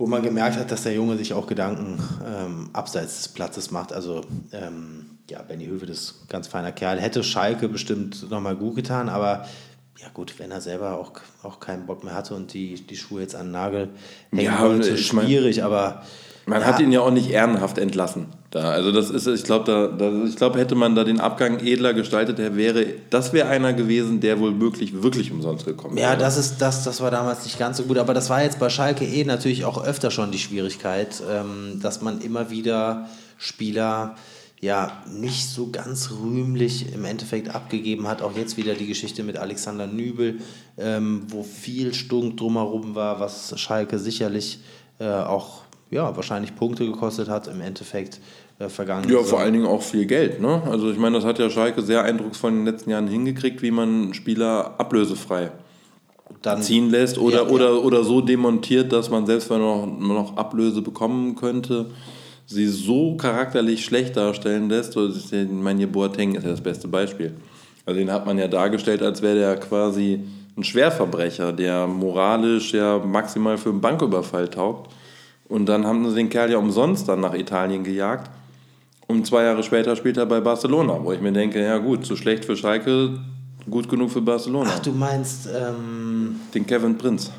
wo 0.00 0.06
man 0.06 0.22
gemerkt 0.22 0.56
hat, 0.56 0.70
dass 0.70 0.84
der 0.84 0.94
Junge 0.94 1.18
sich 1.18 1.34
auch 1.34 1.46
Gedanken 1.46 2.02
ähm, 2.26 2.70
abseits 2.72 3.18
des 3.18 3.28
Platzes 3.28 3.70
macht. 3.70 3.92
Also 3.92 4.22
ähm, 4.50 5.18
ja, 5.28 5.42
Benny 5.42 5.66
Höwe 5.66 5.84
ist 5.84 6.26
ganz 6.30 6.48
feiner 6.48 6.72
Kerl. 6.72 6.98
Hätte 6.98 7.22
Schalke 7.22 7.68
bestimmt 7.68 8.30
nochmal 8.30 8.56
gut 8.56 8.76
getan, 8.76 9.10
aber 9.10 9.44
ja 10.00 10.08
gut, 10.14 10.34
wenn 10.38 10.50
er 10.50 10.60
selber 10.60 10.98
auch, 10.98 11.12
auch 11.42 11.60
keinen 11.60 11.86
Bock 11.86 12.04
mehr 12.04 12.14
hatte 12.14 12.34
und 12.34 12.54
die, 12.54 12.74
die 12.74 12.96
Schuhe 12.96 13.20
jetzt 13.20 13.34
an 13.34 13.46
den 13.46 13.52
Nagel 13.52 13.88
hängen 14.30 14.44
ja, 14.44 14.60
wollte, 14.62 14.96
schwierig, 14.96 15.58
mein, 15.58 15.66
aber 15.66 16.02
man 16.46 16.62
ja. 16.62 16.66
hat 16.66 16.80
ihn 16.80 16.90
ja 16.90 17.00
auch 17.00 17.10
nicht 17.10 17.30
ehrenhaft 17.30 17.76
entlassen. 17.76 18.26
Da. 18.50 18.70
Also 18.70 18.92
das 18.92 19.10
ist, 19.10 19.26
ich 19.26 19.44
glaube, 19.44 19.64
da, 19.66 19.86
da, 19.86 20.24
ich 20.24 20.36
glaube, 20.36 20.58
hätte 20.58 20.74
man 20.74 20.94
da 20.94 21.04
den 21.04 21.20
Abgang 21.20 21.60
edler 21.60 21.92
gestaltet, 21.92 22.38
der 22.38 22.56
wäre, 22.56 22.86
das 23.10 23.32
wäre 23.32 23.48
einer 23.48 23.74
gewesen, 23.74 24.20
der 24.20 24.40
wohl 24.40 24.58
wirklich, 24.58 25.02
wirklich 25.02 25.30
umsonst 25.30 25.66
gekommen 25.66 25.96
wäre. 25.96 26.10
Ja, 26.12 26.16
das 26.16 26.38
ist, 26.38 26.58
das, 26.58 26.82
das 26.82 27.00
war 27.00 27.10
damals 27.10 27.44
nicht 27.44 27.58
ganz 27.58 27.76
so 27.76 27.84
gut, 27.84 27.98
aber 27.98 28.14
das 28.14 28.30
war 28.30 28.42
jetzt 28.42 28.58
bei 28.58 28.70
Schalke 28.70 29.04
eh 29.04 29.24
natürlich 29.24 29.66
auch 29.66 29.84
öfter 29.84 30.10
schon 30.10 30.32
die 30.32 30.38
Schwierigkeit, 30.38 31.22
ähm, 31.30 31.78
dass 31.82 32.00
man 32.00 32.20
immer 32.22 32.50
wieder 32.50 33.08
Spieler 33.36 34.16
ja 34.60 35.02
nicht 35.10 35.48
so 35.48 35.70
ganz 35.70 36.10
rühmlich 36.10 36.92
im 36.92 37.04
Endeffekt 37.04 37.54
abgegeben 37.54 38.06
hat. 38.06 38.20
Auch 38.22 38.36
jetzt 38.36 38.56
wieder 38.56 38.74
die 38.74 38.86
Geschichte 38.86 39.22
mit 39.22 39.36
Alexander 39.36 39.86
Nübel, 39.86 40.40
ähm, 40.76 41.22
wo 41.28 41.42
viel 41.42 41.94
Stunk 41.94 42.36
drumherum 42.36 42.94
war, 42.94 43.20
was 43.20 43.58
Schalke 43.58 43.98
sicherlich 43.98 44.60
äh, 44.98 45.08
auch 45.08 45.62
ja, 45.90 46.14
wahrscheinlich 46.14 46.54
Punkte 46.54 46.84
gekostet 46.86 47.28
hat 47.28 47.48
im 47.48 47.60
Endeffekt 47.60 48.20
äh, 48.58 48.68
vergangen. 48.68 49.10
Ja, 49.10 49.22
vor 49.22 49.40
allen 49.40 49.54
Dingen 49.54 49.66
auch 49.66 49.82
viel 49.82 50.04
Geld. 50.04 50.40
Ne? 50.40 50.62
Also 50.66 50.90
ich 50.90 50.98
meine, 50.98 51.16
das 51.16 51.24
hat 51.24 51.38
ja 51.38 51.50
Schalke 51.50 51.82
sehr 51.82 52.02
eindrucksvoll 52.02 52.50
in 52.50 52.56
den 52.58 52.66
letzten 52.66 52.90
Jahren 52.90 53.08
hingekriegt, 53.08 53.62
wie 53.62 53.70
man 53.70 54.14
Spieler 54.14 54.74
ablösefrei 54.78 55.50
dann, 56.42 56.62
ziehen 56.62 56.90
lässt 56.90 57.18
oder, 57.18 57.44
ja, 57.44 57.48
oder, 57.48 57.70
ja. 57.70 57.78
oder 57.78 58.04
so 58.04 58.20
demontiert, 58.20 58.92
dass 58.92 59.10
man 59.10 59.26
selbst 59.26 59.50
wenn 59.50 59.60
man 59.60 59.98
noch, 59.98 60.08
noch 60.14 60.36
Ablöse 60.36 60.82
bekommen 60.82 61.34
könnte, 61.34 61.90
sie 62.50 62.66
so 62.66 63.14
charakterlich 63.14 63.84
schlecht 63.84 64.16
darstellen 64.16 64.68
lässt. 64.68 64.96
Ich 64.96 65.48
meine, 65.50 65.86
Boateng 65.86 66.34
ist 66.34 66.42
ja 66.42 66.50
das 66.50 66.60
beste 66.60 66.88
Beispiel. 66.88 67.32
Also 67.86 68.00
den 68.00 68.10
hat 68.10 68.26
man 68.26 68.38
ja 68.38 68.48
dargestellt, 68.48 69.02
als 69.02 69.22
wäre 69.22 69.36
der 69.36 69.56
quasi 69.56 70.24
ein 70.56 70.64
Schwerverbrecher, 70.64 71.52
der 71.52 71.86
moralisch 71.86 72.74
ja 72.74 72.98
maximal 72.98 73.56
für 73.56 73.70
einen 73.70 73.80
Banküberfall 73.80 74.48
taugt. 74.48 74.92
Und 75.48 75.66
dann 75.66 75.86
haben 75.86 76.08
sie 76.08 76.16
den 76.16 76.28
Kerl 76.28 76.50
ja 76.50 76.58
umsonst 76.58 77.08
dann 77.08 77.20
nach 77.20 77.34
Italien 77.34 77.84
gejagt. 77.84 78.30
Und 79.06 79.26
zwei 79.26 79.44
Jahre 79.44 79.62
später 79.62 79.94
spielt 79.94 80.16
er 80.16 80.26
bei 80.26 80.40
Barcelona, 80.40 80.98
wo 81.02 81.12
ich 81.12 81.20
mir 81.20 81.32
denke, 81.32 81.62
ja 81.62 81.78
gut, 81.78 82.04
zu 82.04 82.16
schlecht 82.16 82.44
für 82.44 82.56
Schalke, 82.56 83.20
gut 83.68 83.88
genug 83.88 84.10
für 84.10 84.22
Barcelona. 84.22 84.70
Ach, 84.74 84.80
du 84.80 84.92
meinst... 84.92 85.48
Ähm, 85.48 86.40
den 86.52 86.66
Kevin 86.66 86.98
Prinz. 86.98 87.30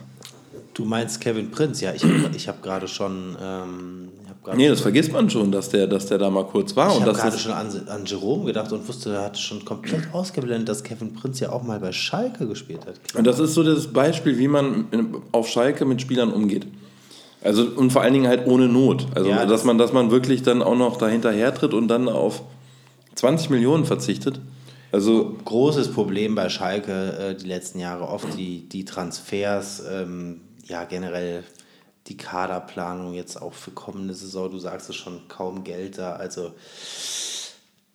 Du 0.74 0.86
meinst 0.86 1.20
Kevin 1.20 1.52
Prinz, 1.52 1.82
ja. 1.82 1.94
Ich 1.94 2.04
habe 2.04 2.32
ich 2.34 2.48
hab 2.48 2.64
gerade 2.64 2.88
schon... 2.88 3.36
Ähm, 3.42 4.10
nee, 4.56 4.68
das 4.68 4.82
vergisst 4.82 5.12
man 5.12 5.30
schon, 5.30 5.52
dass 5.52 5.70
der, 5.70 5.88
dass 5.88 6.08
der 6.08 6.18
da 6.18 6.30
mal 6.30 6.46
kurz 6.46 6.76
war. 6.76 6.96
Ich 6.96 7.02
habe 7.02 7.14
gerade 7.14 7.38
schon 7.38 7.52
an, 7.52 7.88
an 7.88 8.06
Jerome 8.06 8.46
gedacht 8.46 8.72
und 8.72 8.88
wusste, 8.88 9.14
er 9.14 9.26
hat 9.26 9.40
schon 9.40 9.64
komplett 9.66 10.14
ausgeblendet, 10.14 10.68
dass 10.70 10.84
Kevin 10.84 11.14
Prinz 11.14 11.40
ja 11.40 11.52
auch 11.52 11.64
mal 11.64 11.80
bei 11.80 11.92
Schalke 11.92 12.48
gespielt 12.48 12.86
hat. 12.86 12.96
Und 13.16 13.26
das 13.26 13.40
ist 13.40 13.54
so 13.54 13.64
das 13.64 13.88
Beispiel, 13.88 14.38
wie 14.38 14.48
man 14.48 14.86
auf 15.32 15.48
Schalke 15.48 15.86
mit 15.86 16.02
Spielern 16.02 16.32
umgeht. 16.32 16.68
Also 17.44 17.64
und 17.64 17.92
vor 17.92 18.02
allen 18.02 18.14
Dingen 18.14 18.28
halt 18.28 18.46
ohne 18.48 18.68
Not. 18.68 19.08
Also 19.16 19.30
ja, 19.30 19.46
dass 19.46 19.64
man, 19.64 19.78
dass 19.78 19.94
man 19.94 20.12
wirklich 20.12 20.44
dann 20.44 20.62
auch 20.62 20.76
noch 20.76 20.98
dahinter 20.98 21.32
tritt 21.54 21.74
und 21.74 21.88
dann 21.88 22.08
auf 22.08 22.44
20 23.16 23.50
Millionen 23.50 23.86
verzichtet. 23.86 24.40
Also 24.92 25.38
großes 25.46 25.92
Problem 25.92 26.36
bei 26.36 26.50
Schalke 26.50 27.14
äh, 27.14 27.36
die 27.36 27.48
letzten 27.48 27.80
Jahre 27.80 28.08
oft 28.08 28.38
die, 28.38 28.68
die 28.68 28.86
Transfers, 28.86 29.84
ähm, 29.90 30.42
ja 30.66 30.84
generell 30.84 31.44
die 32.08 32.18
Kaderplanung 32.18 33.14
jetzt 33.14 33.42
auch 33.42 33.54
für 33.54 33.72
kommende 33.72 34.14
Saison. 34.14 34.52
Du 34.52 34.58
sagst 34.58 34.90
es 34.90 34.96
schon, 34.96 35.28
kaum 35.28 35.64
Geld 35.64 35.98
da. 35.98 36.14
Also 36.14 36.54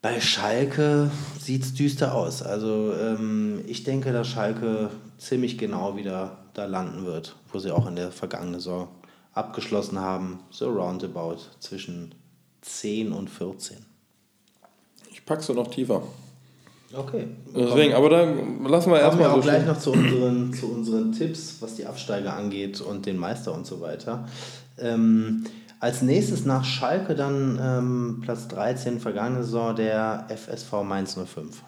bei 0.02 0.20
Schalke 0.20 1.10
sieht 1.40 1.62
es 1.62 1.74
düster 1.74 2.14
aus. 2.14 2.42
Also 2.42 2.92
ähm, 2.94 3.64
ich 3.66 3.84
denke, 3.84 4.12
dass 4.12 4.28
Schalke 4.28 4.90
ziemlich 5.18 5.58
genau 5.58 5.96
wieder 5.96 6.38
da 6.54 6.66
landen 6.66 7.04
wird, 7.04 7.36
wo 7.52 7.58
sie 7.58 7.72
auch 7.72 7.86
in 7.86 7.96
der 7.96 8.12
vergangenen 8.12 8.60
Saison 8.60 8.88
abgeschlossen 9.32 10.00
haben, 10.00 10.40
so 10.50 10.70
roundabout 10.70 11.38
zwischen 11.60 12.14
10 12.62 13.12
und 13.12 13.28
14. 13.28 13.84
Ich 15.10 15.24
pack's 15.24 15.48
noch 15.48 15.70
tiefer. 15.70 16.02
Okay. 16.94 17.26
Deswegen, 17.54 17.94
aber 17.94 18.10
da 18.10 18.22
lassen 18.68 18.90
wir 18.90 19.00
erstmal. 19.00 19.28
Wir 19.28 19.32
auch 19.32 19.36
so 19.36 19.42
gleich 19.42 19.66
noch 19.66 19.78
zu 19.78 19.92
unseren, 19.92 20.54
zu 20.54 20.66
unseren 20.66 21.12
Tipps, 21.12 21.56
was 21.60 21.74
die 21.74 21.86
Absteiger 21.86 22.34
angeht 22.34 22.80
und 22.80 23.06
den 23.06 23.16
Meister 23.16 23.52
und 23.52 23.66
so 23.66 23.80
weiter. 23.80 24.26
Ähm, 24.78 25.44
als 25.80 26.02
nächstes 26.02 26.44
nach 26.44 26.64
Schalke 26.64 27.14
dann 27.14 27.58
ähm, 27.62 28.20
Platz 28.22 28.48
13 28.48 29.00
vergangene 29.00 29.42
Saison 29.42 29.74
der 29.76 30.26
FSV 30.28 30.84
Mainz 30.84 31.14
05. 31.14 31.62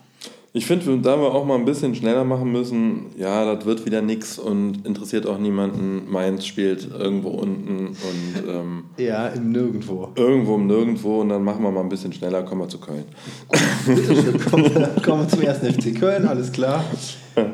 Ich 0.54 0.64
finde, 0.64 0.98
da 0.98 1.20
wir 1.20 1.34
auch 1.34 1.44
mal 1.44 1.56
ein 1.56 1.66
bisschen 1.66 1.94
schneller 1.94 2.24
machen 2.24 2.50
müssen, 2.50 3.06
ja, 3.18 3.54
das 3.54 3.66
wird 3.66 3.84
wieder 3.84 4.00
nichts 4.00 4.38
und 4.38 4.86
interessiert 4.86 5.26
auch 5.26 5.38
niemanden. 5.38 6.10
Mainz 6.10 6.46
spielt 6.46 6.88
irgendwo 6.90 7.28
unten 7.28 7.88
und. 7.88 8.48
Ähm, 8.48 8.84
ja, 8.96 9.28
im 9.28 9.52
Nirgendwo. 9.52 10.08
Irgendwo 10.16 10.54
im 10.54 10.66
Nirgendwo 10.66 11.20
und 11.20 11.28
dann 11.28 11.44
machen 11.44 11.62
wir 11.62 11.70
mal 11.70 11.82
ein 11.82 11.90
bisschen 11.90 12.14
schneller, 12.14 12.42
kommen 12.44 12.62
wir 12.62 12.68
zu 12.68 12.78
Köln. 12.78 13.04
kommen, 14.50 14.72
kommen 15.04 15.22
wir 15.22 15.28
zum 15.28 15.42
ersten 15.42 15.66
FC 15.70 15.98
Köln, 15.98 16.26
alles 16.26 16.50
klar. 16.50 16.82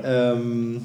Ähm, 0.05 0.83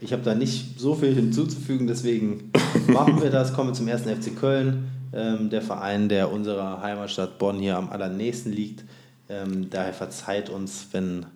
ich 0.00 0.12
habe 0.12 0.22
da 0.22 0.34
nicht 0.34 0.80
so 0.80 0.94
viel 0.94 1.14
hinzuzufügen, 1.14 1.86
deswegen 1.86 2.50
machen 2.86 3.22
wir 3.22 3.30
das. 3.30 3.52
Kommen 3.52 3.68
wir 3.68 3.74
zum 3.74 3.88
ersten 3.88 4.08
FC 4.08 4.34
Köln, 4.34 4.88
ähm, 5.12 5.50
der 5.50 5.60
Verein, 5.62 6.08
der 6.08 6.32
unserer 6.32 6.80
Heimatstadt 6.80 7.38
Bonn 7.38 7.58
hier 7.58 7.76
am 7.76 7.90
allernächsten 7.90 8.50
liegt. 8.50 8.84
Ähm, 9.28 9.68
daher 9.70 9.92
verzeiht 9.92 10.50
uns, 10.50 10.88
wenn 10.92 11.26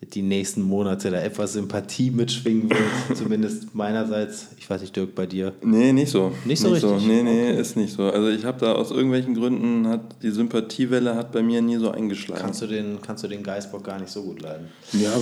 die 0.00 0.22
nächsten 0.22 0.62
Monate 0.62 1.10
da 1.10 1.18
etwas 1.20 1.54
Sympathie 1.54 2.10
mitschwingen 2.10 2.68
wird, 2.68 2.80
zumindest 3.16 3.74
meinerseits. 3.74 4.48
Ich 4.58 4.68
weiß 4.68 4.82
nicht, 4.82 4.94
Dirk, 4.94 5.14
bei 5.14 5.26
dir? 5.26 5.54
Nee, 5.62 5.92
nicht 5.92 6.10
so. 6.10 6.32
Nicht 6.44 6.60
so 6.60 6.68
nicht 6.68 6.84
richtig? 6.84 7.00
So. 7.00 7.06
Nee, 7.06 7.22
nee, 7.22 7.50
okay. 7.50 7.60
ist 7.60 7.76
nicht 7.76 7.94
so. 7.94 8.04
Also 8.04 8.28
ich 8.28 8.44
habe 8.44 8.60
da 8.60 8.74
aus 8.74 8.90
irgendwelchen 8.90 9.34
Gründen, 9.34 9.88
hat 9.88 10.02
die 10.22 10.30
Sympathiewelle 10.30 11.14
hat 11.14 11.32
bei 11.32 11.42
mir 11.42 11.62
nie 11.62 11.78
so 11.78 11.90
eingeschlagen. 11.90 12.42
Kannst 12.42 12.60
du 12.60 12.66
den, 12.66 13.00
kannst 13.00 13.24
du 13.24 13.28
den 13.28 13.42
Geistbock 13.42 13.84
gar 13.84 13.98
nicht 13.98 14.10
so 14.10 14.22
gut 14.22 14.42
leiden? 14.42 14.68
Ja, 14.92 15.12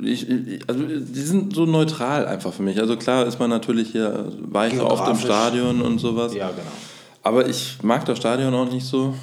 ich, 0.00 0.28
ich, 0.28 0.68
also 0.68 0.84
die 0.84 1.20
sind 1.20 1.54
so 1.54 1.64
neutral 1.64 2.26
einfach 2.26 2.52
für 2.52 2.62
mich. 2.64 2.80
Also 2.80 2.96
klar 2.96 3.26
ist 3.26 3.38
man 3.38 3.50
natürlich 3.50 3.92
hier 3.92 4.32
weicher 4.40 4.84
auf 4.84 5.04
dem 5.04 5.16
Stadion 5.16 5.80
und 5.80 6.00
sowas. 6.00 6.34
Ja, 6.34 6.50
genau. 6.50 6.72
Aber 7.24 7.48
ich 7.48 7.78
mag 7.82 8.04
das 8.04 8.18
Stadion 8.18 8.52
auch 8.52 8.70
nicht 8.70 8.84
so. 8.84 9.14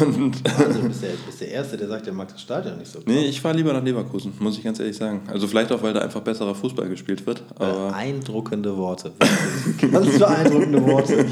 Und 0.00 0.36
also 0.58 0.80
du 0.80 0.88
bist 0.88 1.02
der, 1.02 1.08
bist 1.26 1.40
der 1.40 1.50
Erste, 1.50 1.76
der 1.76 1.88
sagt, 1.88 2.06
er 2.06 2.12
mag 2.12 2.28
das 2.28 2.40
Stadion 2.40 2.78
nicht 2.78 2.90
so. 2.90 3.00
Nee, 3.04 3.26
ich 3.26 3.40
fahre 3.40 3.56
lieber 3.56 3.72
nach 3.72 3.82
Leverkusen, 3.82 4.32
muss 4.38 4.56
ich 4.56 4.62
ganz 4.62 4.78
ehrlich 4.78 4.96
sagen. 4.96 5.22
Also 5.26 5.48
vielleicht 5.48 5.72
auch, 5.72 5.82
weil 5.82 5.92
da 5.92 6.00
einfach 6.00 6.20
besserer 6.20 6.54
Fußball 6.54 6.88
gespielt 6.88 7.26
wird. 7.26 7.42
Aber 7.56 7.88
beeindruckende 7.88 8.76
Worte. 8.76 9.12
ganz 9.90 10.18
beeindruckende 10.18 10.86
Worte. 10.86 11.26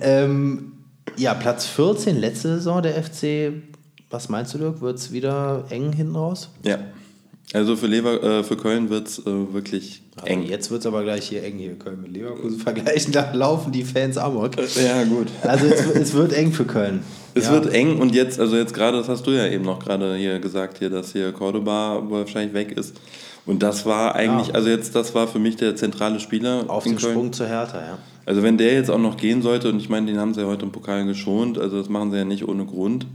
ähm, 0.00 0.72
ja, 1.16 1.34
Platz 1.34 1.66
14, 1.66 2.18
letzte 2.18 2.56
Saison 2.56 2.82
der 2.82 3.02
FC. 3.02 3.52
Was 4.08 4.30
meinst 4.30 4.54
du, 4.54 4.58
Dirk? 4.58 4.80
Wird 4.80 4.98
es 4.98 5.12
wieder 5.12 5.64
eng 5.68 5.92
hinten 5.92 6.16
raus? 6.16 6.50
Ja. 6.64 6.78
Also 7.54 7.76
für, 7.76 7.86
Lever, 7.86 8.22
äh, 8.22 8.44
für 8.44 8.56
Köln 8.56 8.88
wird 8.88 9.08
es 9.08 9.18
äh, 9.18 9.52
wirklich 9.52 10.02
aber 10.16 10.28
eng. 10.28 10.42
Jetzt 10.44 10.70
wird 10.70 10.80
es 10.80 10.86
aber 10.86 11.02
gleich 11.02 11.28
hier 11.28 11.44
eng 11.44 11.58
hier 11.58 11.74
Köln 11.74 12.00
mit 12.00 12.12
Leverkusen 12.12 12.58
vergleichen. 12.60 13.12
Da 13.12 13.32
laufen 13.32 13.72
die 13.72 13.84
Fans 13.84 14.16
amok. 14.16 14.52
Ja, 14.82 15.04
gut. 15.04 15.28
Also 15.42 15.66
es, 15.66 15.86
es 15.86 16.14
wird 16.14 16.32
eng 16.32 16.52
für 16.52 16.64
Köln. 16.64 17.02
Es 17.34 17.46
ja. 17.46 17.52
wird 17.52 17.72
eng 17.72 17.98
und 17.98 18.14
jetzt, 18.14 18.40
also 18.40 18.56
jetzt 18.56 18.74
gerade, 18.74 18.98
das 18.98 19.08
hast 19.08 19.26
du 19.26 19.32
ja 19.32 19.46
eben 19.46 19.64
noch 19.64 19.78
gerade 19.78 20.16
hier 20.16 20.38
gesagt, 20.38 20.78
hier, 20.78 20.90
dass 20.90 21.12
hier 21.12 21.32
Cordoba 21.32 22.02
wahrscheinlich 22.08 22.54
weg 22.54 22.72
ist. 22.72 22.96
Und 23.44 23.62
das 23.62 23.84
war 23.86 24.14
eigentlich, 24.14 24.48
ja. 24.48 24.54
also 24.54 24.68
jetzt, 24.68 24.94
das 24.94 25.14
war 25.14 25.26
für 25.26 25.38
mich 25.38 25.56
der 25.56 25.74
zentrale 25.76 26.20
Spieler. 26.20 26.64
Auf 26.68 26.84
den 26.84 26.96
Köln. 26.96 27.12
Sprung 27.12 27.32
zur 27.32 27.48
Hertha, 27.48 27.78
ja. 27.78 27.98
Also 28.24 28.42
wenn 28.42 28.56
der 28.56 28.72
jetzt 28.74 28.90
auch 28.90 28.98
noch 28.98 29.16
gehen 29.16 29.42
sollte, 29.42 29.68
und 29.68 29.78
ich 29.78 29.88
meine, 29.88 30.06
den 30.06 30.18
haben 30.18 30.32
sie 30.32 30.42
ja 30.42 30.46
heute 30.46 30.64
im 30.64 30.72
Pokal 30.72 31.04
geschont, 31.06 31.58
also 31.58 31.78
das 31.78 31.88
machen 31.88 32.12
sie 32.12 32.18
ja 32.18 32.24
nicht 32.24 32.46
ohne 32.46 32.64
Grund 32.64 33.06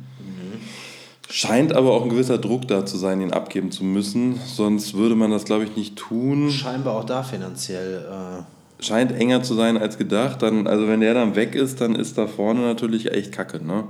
Scheint 1.29 1.73
aber 1.73 1.91
auch 1.91 2.03
ein 2.03 2.09
gewisser 2.09 2.37
Druck 2.37 2.67
da 2.67 2.85
zu 2.85 2.97
sein, 2.97 3.21
ihn 3.21 3.33
abgeben 3.33 3.71
zu 3.71 3.83
müssen. 3.83 4.39
Sonst 4.45 4.93
würde 4.93 5.15
man 5.15 5.31
das, 5.31 5.43
glaube 5.43 5.65
ich, 5.65 5.75
nicht 5.75 5.97
tun. 5.97 6.49
Scheinbar 6.49 6.95
auch 6.95 7.03
da 7.03 7.23
finanziell. 7.23 8.05
Äh 8.09 8.43
Scheint 8.79 9.11
enger 9.11 9.41
zu 9.41 9.55
sein 9.55 9.77
als 9.77 9.97
gedacht. 9.97 10.41
Dann, 10.41 10.67
also 10.67 10.87
wenn 10.87 11.01
der 11.01 11.15
dann 11.15 11.35
weg 11.35 11.55
ist, 11.55 11.81
dann 11.81 11.95
ist 11.95 12.17
da 12.17 12.27
vorne 12.27 12.61
natürlich 12.61 13.11
echt 13.11 13.31
Kacke. 13.31 13.63
Ne? 13.65 13.85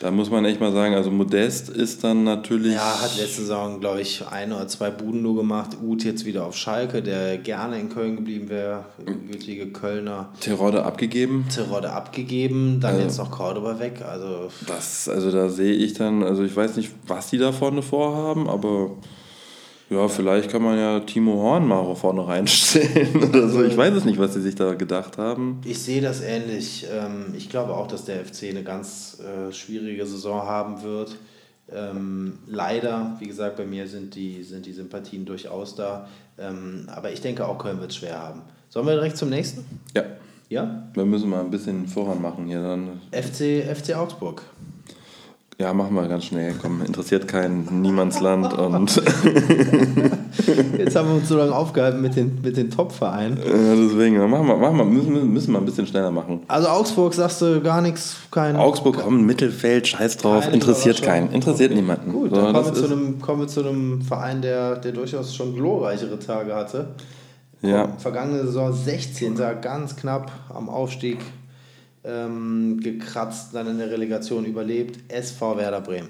Da 0.00 0.12
muss 0.12 0.30
man 0.30 0.44
echt 0.44 0.60
mal 0.60 0.72
sagen, 0.72 0.94
also 0.94 1.10
Modest 1.10 1.70
ist 1.70 2.04
dann 2.04 2.22
natürlich. 2.22 2.74
Ja, 2.74 3.02
hat 3.02 3.16
letzte 3.16 3.42
Saison, 3.42 3.80
glaube 3.80 4.00
ich, 4.00 4.24
ein 4.30 4.52
oder 4.52 4.68
zwei 4.68 4.90
Buden 4.90 5.22
nur 5.22 5.34
gemacht. 5.34 5.76
Uth 5.82 6.04
jetzt 6.04 6.24
wieder 6.24 6.46
auf 6.46 6.56
Schalke, 6.56 7.02
der 7.02 7.38
gerne 7.38 7.80
in 7.80 7.88
Köln 7.88 8.14
geblieben 8.14 8.48
wäre. 8.48 8.84
Gütige 9.28 9.72
Kölner. 9.72 10.28
Terodde 10.38 10.84
abgegeben. 10.84 11.46
Terodde 11.52 11.92
abgegeben, 11.92 12.78
dann 12.80 12.92
also, 12.94 13.04
jetzt 13.04 13.18
noch 13.18 13.32
Cordoba 13.32 13.80
weg. 13.80 14.02
Also 14.08 14.50
das, 14.66 15.08
also 15.08 15.32
da 15.32 15.48
sehe 15.48 15.74
ich 15.74 15.94
dann, 15.94 16.22
also 16.22 16.44
ich 16.44 16.54
weiß 16.54 16.76
nicht, 16.76 16.92
was 17.06 17.30
die 17.30 17.38
da 17.38 17.50
vorne 17.50 17.82
vorhaben, 17.82 18.48
aber 18.48 18.92
ja, 19.90 20.08
vielleicht 20.08 20.50
kann 20.50 20.62
man 20.62 20.78
ja 20.78 21.00
Timo 21.00 21.34
Horn 21.34 21.66
mal 21.66 21.94
vorne 21.94 22.26
reinstellen 22.26 23.22
oder 23.28 23.48
so. 23.48 23.64
Ich 23.64 23.76
weiß 23.76 23.94
es 23.94 24.04
nicht, 24.04 24.18
was 24.18 24.34
sie 24.34 24.42
sich 24.42 24.54
da 24.54 24.74
gedacht 24.74 25.18
haben. 25.18 25.60
Ich 25.64 25.78
sehe 25.78 26.02
das 26.02 26.20
ähnlich. 26.20 26.86
Ähm, 26.92 27.34
ich 27.36 27.48
glaube 27.48 27.74
auch, 27.74 27.86
dass 27.86 28.04
der 28.04 28.24
FC 28.24 28.44
eine 28.50 28.62
ganz 28.62 29.18
äh, 29.20 29.52
schwierige 29.52 30.06
Saison 30.06 30.42
haben 30.42 30.82
wird. 30.82 31.16
Ähm, 31.70 32.38
leider, 32.46 33.16
wie 33.18 33.26
gesagt, 33.26 33.56
bei 33.56 33.66
mir 33.66 33.86
sind 33.86 34.14
die, 34.14 34.42
sind 34.42 34.66
die 34.66 34.72
Sympathien 34.72 35.24
durchaus 35.24 35.74
da. 35.74 36.08
Ähm, 36.38 36.86
aber 36.88 37.12
ich 37.12 37.20
denke 37.20 37.46
auch, 37.46 37.58
Köln 37.58 37.80
wird 37.80 37.90
es 37.90 37.96
schwer 37.96 38.20
haben. 38.20 38.42
Sollen 38.68 38.86
wir 38.86 38.94
direkt 38.94 39.16
zum 39.16 39.30
nächsten? 39.30 39.64
Ja. 39.94 40.04
Ja? 40.48 40.88
Wir 40.94 41.04
müssen 41.04 41.28
mal 41.28 41.40
ein 41.40 41.50
bisschen 41.50 41.86
voran 41.86 42.22
machen 42.22 42.46
hier 42.46 42.62
dann. 42.62 43.00
FC, 43.12 43.64
FC 43.64 43.94
Augsburg. 43.94 44.42
Ja, 45.60 45.74
machen 45.74 45.92
wir 45.96 46.06
ganz 46.06 46.26
schnell. 46.26 46.54
Komm, 46.62 46.82
interessiert 46.82 47.26
kein 47.26 47.64
Niemandsland 47.82 48.56
und. 48.56 48.94
Jetzt 50.78 50.94
haben 50.94 51.08
wir 51.08 51.16
uns 51.16 51.28
so 51.28 51.36
lange 51.36 51.52
aufgehalten 51.52 52.00
mit 52.00 52.14
den, 52.14 52.40
mit 52.42 52.56
den 52.56 52.70
Top-Vereinen. 52.70 53.38
Ja, 53.38 53.74
deswegen, 53.74 54.18
machen 54.30 54.46
wir, 54.46 54.56
machen 54.56 54.76
wir, 54.76 54.84
müssen, 54.84 55.32
müssen 55.32 55.52
wir 55.52 55.58
ein 55.58 55.64
bisschen 55.64 55.88
schneller 55.88 56.12
machen. 56.12 56.42
Also 56.46 56.68
Augsburg 56.68 57.12
sagst 57.12 57.42
du 57.42 57.60
gar 57.60 57.80
nichts, 57.80 58.18
kein. 58.30 58.54
Augsburg, 58.54 58.98
komm, 59.02 59.26
Mittelfeld, 59.26 59.88
scheiß 59.88 60.18
drauf, 60.18 60.46
interessiert 60.52 61.02
keinen, 61.02 61.32
interessiert 61.32 61.72
okay. 61.72 61.80
niemanden. 61.80 62.12
Gut, 62.12 62.30
dann 62.30 62.52
kommen, 62.52 62.66
wir 62.66 62.74
zu 62.74 62.84
einem, 62.84 63.20
kommen 63.20 63.40
wir 63.40 63.48
zu 63.48 63.60
einem 63.60 64.02
Verein, 64.02 64.40
der, 64.40 64.76
der 64.76 64.92
durchaus 64.92 65.34
schon 65.34 65.56
glorreichere 65.56 66.20
Tage 66.20 66.54
hatte. 66.54 66.90
Ja. 67.62 67.88
Vergangene 67.98 68.44
Saison 68.44 68.72
16. 68.72 69.34
ganz 69.60 69.96
knapp 69.96 70.30
am 70.54 70.68
Aufstieg 70.68 71.18
ähm, 72.04 72.80
gekratzt, 72.80 73.54
dann 73.54 73.66
in 73.68 73.78
der 73.78 73.90
Relegation 73.90 74.44
überlebt. 74.44 74.98
SV 75.12 75.56
Werder 75.56 75.80
Bremen. 75.80 76.08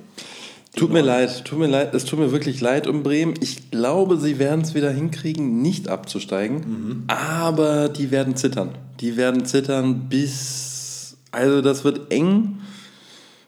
Tut 0.76 0.92
mir 0.92 1.02
leid, 1.02 1.44
tut 1.44 1.58
mir 1.58 1.66
leid, 1.66 1.92
es 1.94 2.04
tut 2.04 2.20
mir 2.20 2.30
wirklich 2.30 2.60
leid 2.60 2.86
um 2.86 3.02
Bremen. 3.02 3.34
Ich 3.40 3.70
glaube, 3.70 4.16
sie 4.16 4.38
werden 4.38 4.60
es 4.60 4.74
wieder 4.74 4.90
hinkriegen, 4.90 5.60
nicht 5.60 5.88
abzusteigen, 5.88 6.56
mhm. 6.56 7.04
aber 7.08 7.88
die 7.88 8.10
werden 8.10 8.36
zittern. 8.36 8.70
Die 9.00 9.16
werden 9.16 9.44
zittern 9.44 10.08
bis, 10.08 11.16
also 11.32 11.62
das 11.62 11.82
wird 11.84 12.12
eng, 12.12 12.60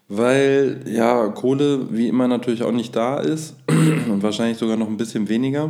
weil 0.09 0.81
ja 0.85 1.29
Kohle 1.29 1.87
wie 1.91 2.09
immer 2.09 2.27
natürlich 2.27 2.63
auch 2.63 2.73
nicht 2.73 2.95
da 2.95 3.19
ist 3.19 3.55
und 3.69 4.23
wahrscheinlich 4.23 4.57
sogar 4.57 4.75
noch 4.75 4.87
ein 4.87 4.97
bisschen 4.97 5.29
weniger. 5.29 5.69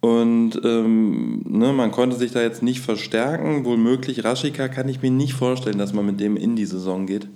Und 0.00 0.60
ähm, 0.62 1.42
ne, 1.44 1.72
man 1.72 1.90
konnte 1.90 2.16
sich 2.16 2.32
da 2.32 2.42
jetzt 2.42 2.62
nicht 2.62 2.80
verstärken. 2.80 3.64
Wohlmöglich 3.64 4.24
Raschika 4.24 4.68
kann 4.68 4.88
ich 4.88 5.02
mir 5.02 5.10
nicht 5.10 5.34
vorstellen, 5.34 5.78
dass 5.78 5.92
man 5.92 6.06
mit 6.06 6.20
dem 6.20 6.36
in 6.36 6.54
die 6.54 6.66
Saison 6.66 7.06
geht. 7.06 7.26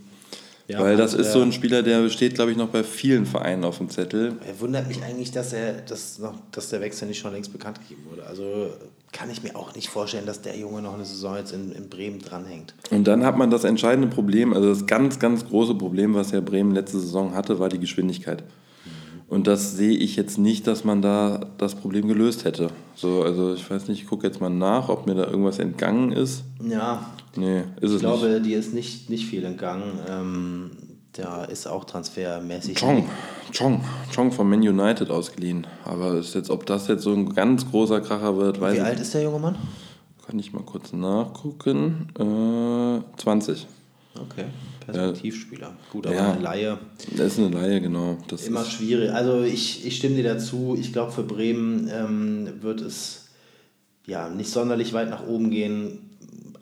Ja, 0.70 0.78
Weil 0.78 0.96
das 0.96 1.14
ist 1.14 1.32
so 1.32 1.42
ein 1.42 1.50
Spieler, 1.50 1.82
der 1.82 2.08
steht, 2.10 2.34
glaube 2.34 2.52
ich, 2.52 2.56
noch 2.56 2.68
bei 2.68 2.84
vielen 2.84 3.26
Vereinen 3.26 3.64
auf 3.64 3.78
dem 3.78 3.90
Zettel. 3.90 4.36
Er 4.46 4.60
wundert 4.60 4.86
mich 4.86 5.02
eigentlich, 5.02 5.32
dass, 5.32 5.52
er, 5.52 5.72
dass, 5.80 6.20
noch, 6.20 6.34
dass 6.52 6.68
der 6.68 6.80
Wechsel 6.80 7.08
nicht 7.08 7.18
schon 7.18 7.32
längst 7.32 7.52
bekannt 7.52 7.80
gegeben 7.80 8.06
wurde. 8.08 8.24
Also 8.24 8.68
kann 9.10 9.30
ich 9.30 9.42
mir 9.42 9.56
auch 9.56 9.74
nicht 9.74 9.88
vorstellen, 9.88 10.26
dass 10.26 10.42
der 10.42 10.56
Junge 10.56 10.80
noch 10.80 10.94
eine 10.94 11.04
Saison 11.04 11.36
jetzt 11.36 11.52
in, 11.52 11.72
in 11.72 11.88
Bremen 11.88 12.20
dranhängt. 12.20 12.74
Und 12.90 13.08
dann 13.08 13.24
hat 13.24 13.36
man 13.36 13.50
das 13.50 13.64
entscheidende 13.64 14.06
Problem, 14.06 14.52
also 14.52 14.68
das 14.68 14.86
ganz, 14.86 15.18
ganz 15.18 15.44
große 15.44 15.74
Problem, 15.74 16.14
was 16.14 16.30
ja 16.30 16.40
Bremen 16.40 16.72
letzte 16.72 17.00
Saison 17.00 17.34
hatte, 17.34 17.58
war 17.58 17.68
die 17.68 17.80
Geschwindigkeit. 17.80 18.44
Und 19.30 19.46
das 19.46 19.76
sehe 19.76 19.96
ich 19.96 20.16
jetzt 20.16 20.38
nicht, 20.38 20.66
dass 20.66 20.82
man 20.82 21.02
da 21.02 21.46
das 21.56 21.76
Problem 21.76 22.08
gelöst 22.08 22.44
hätte. 22.44 22.68
So, 22.96 23.22
also 23.22 23.54
ich 23.54 23.70
weiß 23.70 23.86
nicht, 23.86 24.02
ich 24.02 24.08
gucke 24.08 24.26
jetzt 24.26 24.40
mal 24.40 24.50
nach, 24.50 24.88
ob 24.88 25.06
mir 25.06 25.14
da 25.14 25.24
irgendwas 25.24 25.60
entgangen 25.60 26.10
ist. 26.10 26.42
Ja. 26.68 27.06
Nee, 27.36 27.60
ist 27.80 27.90
ich 27.90 27.92
es 27.92 28.00
glaube, 28.00 28.28
nicht. 28.28 28.46
dir 28.46 28.58
ist 28.58 28.74
nicht, 28.74 29.08
nicht 29.08 29.26
viel 29.26 29.44
entgangen. 29.44 30.00
Ähm, 30.10 30.70
da 31.12 31.44
ist 31.44 31.68
auch 31.68 31.84
transfermäßig. 31.84 32.76
Chong, 32.76 33.08
Chong, 33.56 33.84
Chong 34.12 34.32
von 34.32 34.50
Man 34.50 34.62
United 34.62 35.10
ausgeliehen. 35.10 35.64
Aber 35.84 36.14
ist 36.14 36.34
jetzt, 36.34 36.50
ob 36.50 36.66
das 36.66 36.88
jetzt 36.88 37.04
so 37.04 37.12
ein 37.12 37.32
ganz 37.32 37.70
großer 37.70 38.00
Kracher 38.00 38.36
wird, 38.36 38.60
weiß 38.60 38.72
ich 38.72 38.78
nicht. 38.80 38.86
Wie 38.86 38.90
alt 38.90 39.00
ist 39.00 39.14
der 39.14 39.22
junge 39.22 39.38
Mann? 39.38 39.54
Kann 40.26 40.40
ich 40.40 40.52
mal 40.52 40.64
kurz 40.64 40.92
nachgucken. 40.92 42.08
Äh, 42.18 43.20
20. 43.20 43.68
Okay. 44.16 44.46
Perspektivspieler. 44.90 45.72
Gut, 45.90 46.06
aber 46.06 46.16
ja, 46.16 46.32
eine 46.32 46.42
Laie. 46.42 46.78
Das 47.16 47.32
ist 47.32 47.38
eine 47.38 47.48
Laie, 47.48 47.80
genau. 47.80 48.18
Das 48.28 48.46
immer 48.46 48.64
schwierig. 48.64 49.12
Also 49.12 49.42
ich, 49.42 49.86
ich 49.86 49.96
stimme 49.96 50.16
dir 50.16 50.24
dazu. 50.24 50.76
Ich 50.78 50.92
glaube, 50.92 51.12
für 51.12 51.22
Bremen 51.22 51.90
ähm, 51.92 52.48
wird 52.60 52.80
es 52.80 53.28
ja 54.06 54.28
nicht 54.28 54.50
sonderlich 54.50 54.92
weit 54.92 55.10
nach 55.10 55.26
oben 55.26 55.50
gehen. 55.50 56.10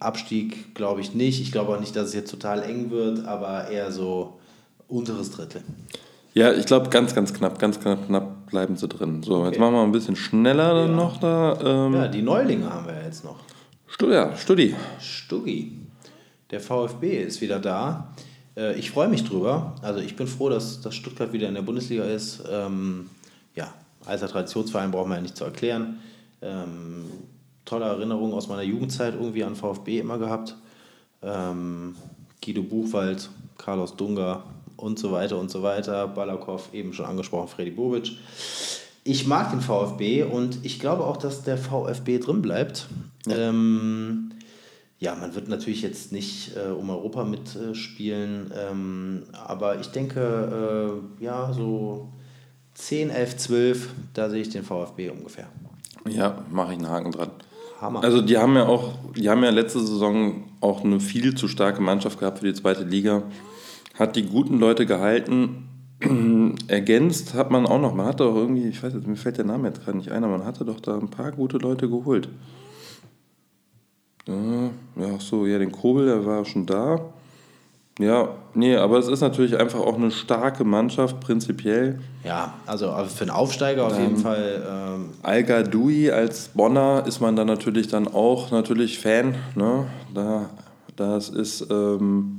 Abstieg 0.00 0.74
glaube 0.74 1.00
ich 1.00 1.14
nicht. 1.14 1.40
Ich 1.40 1.52
glaube 1.52 1.74
auch 1.74 1.80
nicht, 1.80 1.96
dass 1.96 2.08
es 2.08 2.14
jetzt 2.14 2.30
total 2.30 2.62
eng 2.62 2.90
wird, 2.90 3.26
aber 3.26 3.68
eher 3.68 3.90
so 3.90 4.38
unteres 4.86 5.30
Drittel. 5.30 5.62
Ja, 6.34 6.52
ich 6.52 6.66
glaube, 6.66 6.88
ganz, 6.88 7.14
ganz 7.14 7.34
knapp, 7.34 7.58
ganz 7.58 7.80
knapp, 7.80 8.06
knapp 8.06 8.46
bleiben 8.50 8.76
sie 8.76 8.86
drin. 8.86 9.22
So, 9.22 9.38
okay. 9.38 9.48
jetzt 9.48 9.58
machen 9.58 9.74
wir 9.74 9.82
ein 9.82 9.92
bisschen 9.92 10.16
schneller 10.16 10.86
ja. 10.86 10.86
noch 10.86 11.18
da. 11.18 11.58
Ähm 11.86 11.94
ja, 11.94 12.08
die 12.08 12.22
Neulinge 12.22 12.72
haben 12.72 12.86
wir 12.86 13.02
jetzt 13.04 13.24
noch. 13.24 13.36
Stu 13.88 14.10
ja, 14.10 14.36
Studi. 14.36 14.74
Stuggi. 15.00 15.77
Der 16.50 16.60
VfB 16.60 17.22
ist 17.22 17.40
wieder 17.40 17.58
da. 17.58 18.14
Äh, 18.56 18.78
ich 18.78 18.90
freue 18.90 19.08
mich 19.08 19.24
drüber. 19.24 19.74
Also 19.82 20.00
ich 20.00 20.16
bin 20.16 20.26
froh, 20.26 20.48
dass, 20.48 20.80
dass 20.80 20.94
Stuttgart 20.94 21.32
wieder 21.32 21.48
in 21.48 21.54
der 21.54 21.62
Bundesliga 21.62 22.04
ist. 22.04 22.42
Ähm, 22.50 23.10
ja, 23.54 23.72
als 24.04 24.20
Traditionsverein 24.20 24.90
braucht 24.90 25.08
man 25.08 25.18
ja 25.18 25.22
nicht 25.22 25.36
zu 25.36 25.44
erklären. 25.44 25.98
Ähm, 26.40 27.04
tolle 27.64 27.86
Erinnerungen 27.86 28.32
aus 28.32 28.48
meiner 28.48 28.62
Jugendzeit 28.62 29.14
irgendwie 29.14 29.44
an 29.44 29.56
VfB 29.56 29.98
immer 29.98 30.18
gehabt. 30.18 30.56
Ähm, 31.22 31.94
Guido 32.42 32.62
Buchwald, 32.62 33.28
Carlos 33.58 33.96
Dunga 33.96 34.44
und 34.76 34.98
so 34.98 35.12
weiter 35.12 35.38
und 35.38 35.50
so 35.50 35.62
weiter. 35.62 36.08
Balakow, 36.08 36.72
eben 36.72 36.92
schon 36.92 37.04
angesprochen, 37.04 37.48
Freddy 37.48 37.72
Bobic. 37.72 38.12
Ich 39.04 39.26
mag 39.26 39.50
den 39.50 39.60
VfB 39.60 40.22
und 40.22 40.64
ich 40.64 40.78
glaube 40.78 41.04
auch, 41.04 41.16
dass 41.16 41.42
der 41.42 41.58
VfB 41.58 42.18
drin 42.18 42.42
bleibt. 42.42 42.86
Ja. 43.26 43.36
Ähm, 43.36 44.30
ja, 44.98 45.14
man 45.14 45.34
wird 45.34 45.48
natürlich 45.48 45.82
jetzt 45.82 46.12
nicht 46.12 46.56
äh, 46.56 46.70
um 46.70 46.90
Europa 46.90 47.24
mitspielen, 47.24 48.52
ähm, 48.56 49.22
aber 49.32 49.78
ich 49.78 49.88
denke, 49.88 51.00
äh, 51.20 51.24
ja, 51.24 51.52
so 51.52 52.08
10, 52.74 53.10
11, 53.10 53.36
12, 53.36 53.88
da 54.14 54.28
sehe 54.28 54.42
ich 54.42 54.48
den 54.48 54.64
VfB 54.64 55.10
ungefähr. 55.10 55.48
Ja, 56.08 56.44
mache 56.50 56.72
ich 56.72 56.78
einen 56.78 56.88
Haken 56.88 57.12
dran. 57.12 57.30
Hammer. 57.80 58.02
Also 58.02 58.20
die 58.20 58.36
haben 58.38 58.56
ja 58.56 58.66
auch, 58.66 58.94
die 59.16 59.28
haben 59.28 59.44
ja 59.44 59.50
letzte 59.50 59.80
Saison 59.80 60.44
auch 60.60 60.84
eine 60.84 60.98
viel 60.98 61.36
zu 61.36 61.46
starke 61.46 61.80
Mannschaft 61.80 62.18
gehabt 62.18 62.40
für 62.40 62.46
die 62.46 62.54
zweite 62.54 62.82
Liga. 62.82 63.22
Hat 63.94 64.16
die 64.16 64.24
guten 64.24 64.58
Leute 64.58 64.84
gehalten. 64.84 65.68
Ergänzt 66.68 67.34
hat 67.34 67.50
man 67.50 67.66
auch 67.66 67.80
noch, 67.80 67.94
man 67.94 68.06
hatte 68.06 68.24
auch 68.24 68.34
irgendwie, 68.34 68.68
ich 68.68 68.82
weiß 68.82 68.94
jetzt, 68.94 69.06
mir 69.06 69.16
fällt 69.16 69.38
der 69.38 69.44
Name 69.44 69.68
jetzt 69.68 69.84
gerade 69.84 69.98
nicht 69.98 70.10
ein, 70.10 70.24
aber 70.24 70.38
man 70.38 70.46
hatte 70.46 70.64
doch 70.64 70.80
da 70.80 70.96
ein 70.96 71.08
paar 71.08 71.32
gute 71.32 71.58
Leute 71.58 71.88
geholt. 71.88 72.28
Ja, 74.28 75.18
so, 75.18 75.46
ja, 75.46 75.58
den 75.58 75.72
Kobel, 75.72 76.06
der 76.06 76.26
war 76.26 76.44
schon 76.44 76.66
da. 76.66 77.00
Ja, 77.98 78.28
nee, 78.54 78.76
aber 78.76 78.98
es 78.98 79.08
ist 79.08 79.22
natürlich 79.22 79.58
einfach 79.58 79.80
auch 79.80 79.96
eine 79.96 80.12
starke 80.12 80.62
Mannschaft, 80.62 81.18
prinzipiell. 81.18 81.98
Ja, 82.24 82.54
also 82.64 82.92
für 83.08 83.22
einen 83.22 83.30
Aufsteiger 83.30 83.86
auf 83.86 83.96
ähm, 83.96 84.02
jeden 84.02 84.16
Fall. 84.18 84.64
Ähm 84.68 85.10
Al 85.22 85.42
Gadoui 85.42 86.10
als 86.10 86.48
Bonner 86.48 87.02
ist 87.06 87.20
man 87.20 87.34
dann 87.34 87.48
natürlich 87.48 87.88
dann 87.88 88.06
auch 88.06 88.52
natürlich 88.52 89.00
Fan. 89.00 89.34
Ne? 89.56 89.86
Da, 90.14 90.50
das 90.94 91.28
ist. 91.28 91.66
Ähm, 91.70 92.38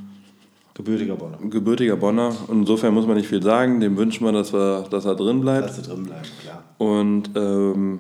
gebürtiger 0.75 1.15
Bonner. 1.15 1.37
Gebürtiger 1.49 1.97
Bonner. 1.97 2.33
Und 2.47 2.59
insofern 2.59 2.93
muss 2.93 3.05
man 3.05 3.17
nicht 3.17 3.27
viel 3.27 3.43
sagen. 3.43 3.81
Dem 3.81 3.97
wünschen 3.97 4.23
wir, 4.23 4.31
dass, 4.31 4.53
wir, 4.53 4.85
dass 4.89 5.03
er 5.03 5.15
drin 5.15 5.41
bleibt. 5.41 5.69
Dass 5.69 5.79
er 5.79 5.93
drin 5.93 6.03
bleibt, 6.03 6.31
klar. 6.41 6.63
Und 6.77 7.31
ähm, 7.35 7.99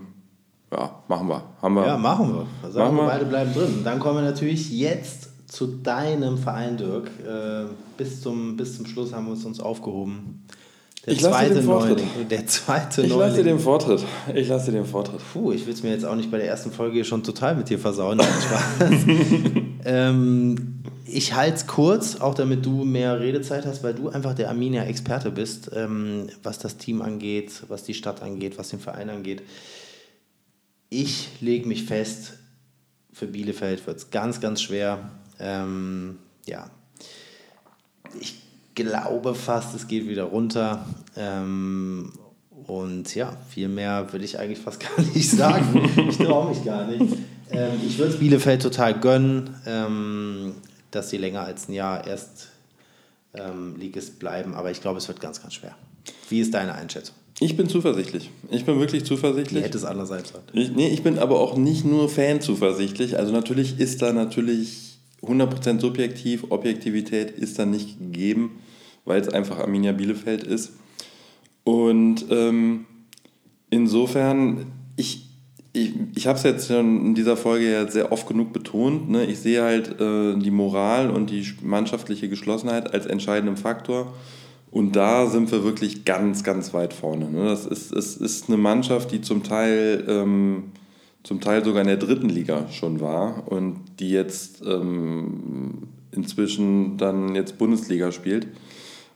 ja, 0.71 1.03
machen 1.07 1.27
wir. 1.27 1.43
Haben 1.61 1.75
wir. 1.75 1.85
Ja, 1.85 1.97
machen 1.97 2.33
wir. 2.33 2.71
Sagen 2.71 2.95
machen 2.95 3.07
wir, 3.07 3.11
beide 3.11 3.25
bleiben 3.25 3.53
drin. 3.53 3.81
Dann 3.83 3.99
kommen 3.99 4.17
wir 4.17 4.29
natürlich 4.29 4.71
jetzt 4.71 5.29
zu 5.47 5.67
deinem 5.67 6.37
Verein, 6.37 6.77
Dirk. 6.77 7.09
Äh, 7.25 7.65
bis, 7.97 8.21
zum, 8.21 8.55
bis 8.55 8.77
zum 8.77 8.85
Schluss 8.85 9.13
haben 9.13 9.25
wir 9.25 9.31
uns, 9.31 9.45
uns 9.45 9.59
aufgehoben. 9.59 10.45
Der 11.05 11.13
ich 11.13 11.21
zweite 11.21 11.55
lasse 11.55 11.67
Neuling. 11.67 12.07
Der 12.29 12.45
zweite 12.45 13.01
Ich 13.01 13.15
lasse 13.15 13.37
dir 13.37 13.43
den 13.43 13.59
Vortritt. 13.59 14.03
Ich 14.33 14.47
lasse 14.47 14.71
dir 14.71 14.79
den 14.79 14.85
Vortritt. 14.85 15.21
Puh, 15.33 15.51
ich 15.53 15.65
will 15.65 15.73
es 15.73 15.81
mir 15.81 15.91
jetzt 15.91 16.05
auch 16.05 16.15
nicht 16.15 16.29
bei 16.29 16.37
der 16.37 16.47
ersten 16.47 16.71
Folge 16.71 17.03
schon 17.05 17.23
total 17.23 17.55
mit 17.55 17.69
dir 17.69 17.79
versauen. 17.79 18.21
Ähm, 19.85 20.83
ich 21.05 21.33
halte 21.33 21.55
es 21.55 21.65
kurz, 21.65 22.17
auch 22.17 22.35
damit 22.35 22.65
du 22.65 22.83
mehr 22.83 23.19
Redezeit 23.19 23.65
hast, 23.65 23.81
weil 23.81 23.93
du 23.93 24.09
einfach 24.09 24.33
der 24.33 24.49
Arminia-Experte 24.49 25.31
bist, 25.31 25.71
ähm, 25.73 26.27
was 26.43 26.59
das 26.59 26.77
Team 26.77 27.01
angeht, 27.01 27.63
was 27.69 27.83
die 27.83 27.93
Stadt 27.93 28.21
angeht, 28.21 28.57
was 28.57 28.69
den 28.69 28.79
Verein 28.79 29.09
angeht. 29.09 29.41
Ich 30.89 31.29
lege 31.39 31.67
mich 31.67 31.85
fest, 31.85 32.33
für 33.13 33.27
Bielefeld 33.27 33.85
wird 33.85 33.97
es 33.97 34.09
ganz, 34.09 34.41
ganz 34.41 34.61
schwer. 34.61 35.11
Ähm, 35.39 36.17
ja, 36.47 36.69
ich 38.19 38.35
glaube 38.73 39.35
fast, 39.35 39.75
es 39.75 39.87
geht 39.87 40.07
wieder 40.07 40.23
runter. 40.23 40.85
Ähm, 41.15 42.13
und 42.65 43.13
ja, 43.13 43.35
viel 43.49 43.67
mehr 43.67 44.11
will 44.13 44.23
ich 44.23 44.39
eigentlich 44.39 44.59
fast 44.59 44.79
gar 44.97 45.05
nicht 45.13 45.29
sagen. 45.29 45.89
ich 46.09 46.17
traue 46.17 46.49
mich 46.49 46.63
gar 46.65 46.87
nicht. 46.87 47.17
Ähm, 47.51 47.79
ich 47.85 47.97
würde 47.97 48.13
es 48.13 48.19
Bielefeld 48.19 48.61
total 48.61 48.99
gönnen, 48.99 49.55
ähm, 49.65 50.55
dass 50.91 51.09
sie 51.09 51.17
länger 51.17 51.41
als 51.41 51.67
ein 51.67 51.73
Jahr 51.73 52.07
erst 52.07 52.49
ähm, 53.33 53.75
Ligist 53.77 54.19
bleiben. 54.19 54.55
Aber 54.55 54.71
ich 54.71 54.81
glaube, 54.81 54.97
es 54.97 55.07
wird 55.07 55.19
ganz, 55.19 55.41
ganz 55.41 55.55
schwer. 55.55 55.75
Wie 56.29 56.39
ist 56.39 56.53
deine 56.53 56.73
Einschätzung? 56.73 57.15
Ich 57.41 57.55
bin 57.55 57.69
zuversichtlich. 57.69 58.29
Ich 58.51 58.65
bin 58.65 58.79
wirklich 58.79 59.05
zuversichtlich. 59.05 59.63
Hätte 59.63 59.77
es 59.77 59.85
andererseits 59.85 60.33
sein? 60.33 60.41
Ich, 60.53 60.71
nee, 60.71 60.89
ich 60.89 61.03
bin 61.03 61.17
aber 61.19 61.39
auch 61.39 61.55
nicht 61.55 61.85
nur 61.85 62.09
Fan 62.09 62.41
zuversichtlich. 62.41 63.17
Also 63.17 63.31
natürlich 63.31 63.79
ist 63.79 64.01
da 64.01 64.11
natürlich 64.11 64.99
100% 65.21 65.79
subjektiv, 65.79 66.45
Objektivität 66.49 67.31
ist 67.31 67.57
da 67.57 67.65
nicht 67.65 67.99
gegeben, 67.99 68.59
weil 69.05 69.21
es 69.21 69.29
einfach 69.29 69.59
Arminia 69.59 69.93
Bielefeld 69.93 70.43
ist. 70.43 70.73
Und 71.63 72.25
ähm, 72.29 72.85
insofern, 73.69 74.65
ich, 74.97 75.29
ich, 75.71 75.93
ich 76.15 76.27
habe 76.27 76.37
es 76.37 76.43
jetzt 76.43 76.67
schon 76.67 77.05
in 77.07 77.15
dieser 77.15 77.37
Folge 77.37 77.71
ja 77.71 77.89
sehr 77.89 78.11
oft 78.11 78.27
genug 78.27 78.51
betont. 78.51 79.09
Ne? 79.09 79.25
Ich 79.25 79.39
sehe 79.39 79.61
halt 79.61 79.99
äh, 80.01 80.35
die 80.37 80.51
Moral 80.51 81.09
und 81.09 81.29
die 81.29 81.45
mannschaftliche 81.61 82.27
Geschlossenheit 82.27 82.93
als 82.93 83.05
entscheidenden 83.05 83.55
Faktor. 83.55 84.13
Und 84.71 84.95
da 84.95 85.27
sind 85.27 85.51
wir 85.51 85.63
wirklich 85.63 86.05
ganz, 86.05 86.43
ganz 86.43 86.73
weit 86.73 86.93
vorne. 86.93 87.29
Ne? 87.29 87.45
Das 87.45 87.65
ist, 87.65 87.91
es 87.91 88.17
ist 88.17 88.47
eine 88.47 88.57
Mannschaft, 88.57 89.11
die 89.11 89.21
zum 89.21 89.43
Teil, 89.43 90.05
ähm, 90.07 90.71
zum 91.23 91.41
Teil 91.41 91.63
sogar 91.63 91.81
in 91.81 91.87
der 91.87 91.97
dritten 91.97 92.29
Liga 92.29 92.67
schon 92.71 93.01
war 93.01 93.51
und 93.51 93.77
die 93.99 94.11
jetzt 94.11 94.61
ähm, 94.63 95.87
inzwischen 96.11 96.97
dann 96.97 97.35
jetzt 97.35 97.57
Bundesliga 97.57 98.11
spielt 98.11 98.47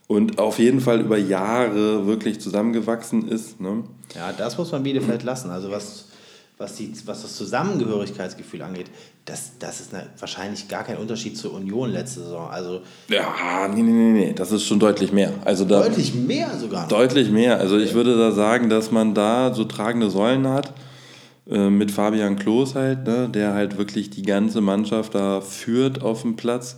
und 0.06 0.38
auf 0.38 0.58
jeden 0.58 0.80
Fall 0.80 1.00
über 1.00 1.18
Jahre 1.18 2.06
wirklich 2.06 2.40
zusammengewachsen 2.40 3.28
ist. 3.28 3.60
Ne? 3.60 3.84
Ja, 4.14 4.32
das 4.32 4.58
muss 4.58 4.72
man 4.72 4.82
Bielefeld 4.82 5.22
lassen. 5.22 5.50
Also 5.50 5.70
was, 5.70 6.08
was, 6.56 6.76
die, 6.76 6.92
was 7.06 7.22
das 7.22 7.36
Zusammengehörigkeitsgefühl 7.36 8.62
angeht, 8.62 8.86
das, 9.24 9.52
das 9.58 9.80
ist 9.80 9.94
eine, 9.94 10.06
wahrscheinlich 10.18 10.68
gar 10.68 10.84
kein 10.84 10.98
Unterschied 10.98 11.36
zur 11.36 11.52
Union 11.54 11.90
letzte 11.90 12.20
Saison. 12.20 12.48
Also 12.48 12.82
ja, 13.08 13.68
nee, 13.68 13.82
nee, 13.82 13.90
nee, 13.90 14.12
nee, 14.12 14.32
das 14.32 14.52
ist 14.52 14.64
schon 14.64 14.78
deutlich 14.78 15.12
mehr. 15.12 15.32
Also 15.44 15.64
da, 15.64 15.82
deutlich 15.82 16.14
mehr 16.14 16.56
sogar. 16.58 16.86
Deutlich 16.88 17.30
mehr. 17.30 17.58
Also 17.58 17.78
ich 17.78 17.94
würde 17.94 18.16
da 18.16 18.30
sagen, 18.32 18.68
dass 18.68 18.90
man 18.90 19.14
da 19.14 19.52
so 19.52 19.64
tragende 19.64 20.10
Säulen 20.10 20.46
hat 20.46 20.72
äh, 21.50 21.70
mit 21.70 21.90
Fabian 21.90 22.36
Klos 22.36 22.74
halt, 22.74 23.06
ne, 23.06 23.28
der 23.28 23.54
halt 23.54 23.76
wirklich 23.78 24.10
die 24.10 24.22
ganze 24.22 24.60
Mannschaft 24.60 25.14
da 25.14 25.40
führt 25.40 26.02
auf 26.02 26.22
dem 26.22 26.36
Platz 26.36 26.76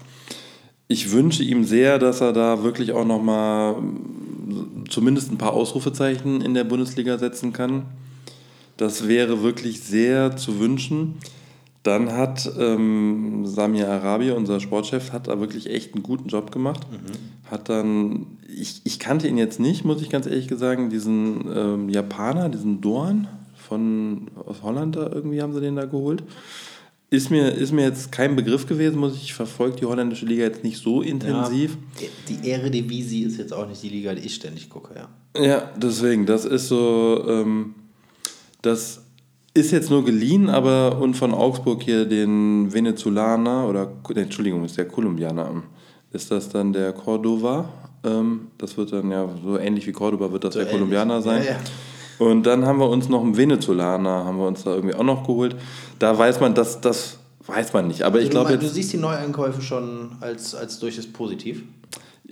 ich 0.88 1.12
wünsche 1.12 1.42
ihm 1.42 1.64
sehr, 1.64 1.98
dass 1.98 2.20
er 2.20 2.32
da 2.32 2.62
wirklich 2.62 2.92
auch 2.92 3.04
nochmal 3.04 3.76
zumindest 4.88 5.32
ein 5.32 5.38
paar 5.38 5.52
Ausrufezeichen 5.52 6.40
in 6.40 6.54
der 6.54 6.64
Bundesliga 6.64 7.18
setzen 7.18 7.52
kann. 7.52 7.86
Das 8.76 9.08
wäre 9.08 9.42
wirklich 9.42 9.80
sehr 9.80 10.36
zu 10.36 10.60
wünschen. 10.60 11.14
Dann 11.82 12.12
hat 12.12 12.50
ähm, 12.58 13.46
Samir 13.46 13.88
Arabi, 13.88 14.32
unser 14.32 14.58
Sportchef, 14.58 15.12
hat 15.12 15.28
da 15.28 15.38
wirklich 15.38 15.70
echt 15.70 15.94
einen 15.94 16.02
guten 16.02 16.28
Job 16.28 16.50
gemacht. 16.50 16.84
Mhm. 16.90 17.48
Hat 17.48 17.68
dann, 17.68 18.26
ich, 18.48 18.80
ich 18.82 18.98
kannte 18.98 19.28
ihn 19.28 19.38
jetzt 19.38 19.60
nicht, 19.60 19.84
muss 19.84 20.02
ich 20.02 20.10
ganz 20.10 20.26
ehrlich 20.26 20.48
sagen, 20.56 20.90
diesen 20.90 21.44
ähm, 21.54 21.88
Japaner, 21.88 22.48
diesen 22.48 22.80
Dorn 22.80 23.28
von 23.68 24.28
aus 24.34 24.62
Holland 24.62 24.96
da 24.96 25.10
irgendwie 25.12 25.40
haben 25.40 25.52
sie 25.52 25.60
den 25.60 25.76
da 25.76 25.84
geholt. 25.84 26.24
Ist 27.08 27.30
mir, 27.30 27.50
ist 27.50 27.72
mir 27.72 27.84
jetzt 27.84 28.10
kein 28.10 28.34
Begriff 28.34 28.66
gewesen, 28.66 28.98
muss 28.98 29.14
ich, 29.14 29.22
ich 29.22 29.34
verfolge 29.34 29.76
die 29.76 29.84
holländische 29.84 30.26
Liga 30.26 30.42
jetzt 30.42 30.64
nicht 30.64 30.78
so 30.78 31.02
intensiv. 31.02 31.76
Ja, 32.00 32.08
die 32.28 32.50
Eredivisie 32.50 33.22
ist 33.22 33.38
jetzt 33.38 33.52
auch 33.52 33.68
nicht 33.68 33.80
die 33.84 33.90
Liga, 33.90 34.12
die 34.12 34.22
ich 34.22 34.34
ständig 34.34 34.68
gucke, 34.68 34.92
ja. 34.96 35.08
Ja, 35.40 35.70
deswegen, 35.76 36.26
das 36.26 36.44
ist 36.44 36.66
so, 36.66 37.24
ähm, 37.28 37.76
das 38.66 39.02
ist 39.54 39.70
jetzt 39.70 39.90
nur 39.90 40.04
geliehen, 40.04 40.50
aber 40.50 40.98
und 41.00 41.14
von 41.14 41.32
Augsburg 41.32 41.82
hier 41.82 42.04
den 42.04 42.72
Venezolaner 42.72 43.66
oder, 43.68 43.90
Entschuldigung, 44.14 44.64
ist 44.64 44.76
der 44.76 44.86
Kolumbianer, 44.86 45.62
ist 46.12 46.30
das 46.30 46.48
dann 46.48 46.72
der 46.72 46.92
Cordova? 46.92 47.68
Ähm, 48.04 48.48
das 48.58 48.76
wird 48.76 48.92
dann 48.92 49.10
ja 49.10 49.28
so 49.42 49.58
ähnlich 49.58 49.86
wie 49.86 49.92
Cordoba 49.92 50.30
wird 50.30 50.44
das 50.44 50.54
so 50.54 50.60
der 50.60 50.68
ähnlich. 50.68 50.78
Kolumbianer 50.78 51.22
sein. 51.22 51.42
Ja, 51.42 51.52
ja. 51.52 51.58
Und 52.18 52.44
dann 52.44 52.64
haben 52.64 52.78
wir 52.78 52.88
uns 52.88 53.08
noch 53.08 53.22
einen 53.22 53.36
Venezolaner, 53.36 54.24
haben 54.24 54.38
wir 54.38 54.46
uns 54.46 54.64
da 54.64 54.74
irgendwie 54.74 54.94
auch 54.94 55.04
noch 55.04 55.26
geholt. 55.26 55.56
Da 55.98 56.16
weiß 56.16 56.40
man, 56.40 56.54
dass 56.54 56.80
das 56.80 57.18
weiß 57.46 57.72
man 57.72 57.88
nicht. 57.88 58.02
Aber 58.02 58.16
also 58.16 58.24
ich 58.24 58.30
glaube, 58.30 58.58
du 58.58 58.68
siehst 58.68 58.92
die 58.92 58.98
Neueinkäufe 58.98 59.62
schon 59.62 60.12
als, 60.20 60.54
als 60.54 60.78
durchaus 60.78 61.06
positiv. 61.06 61.62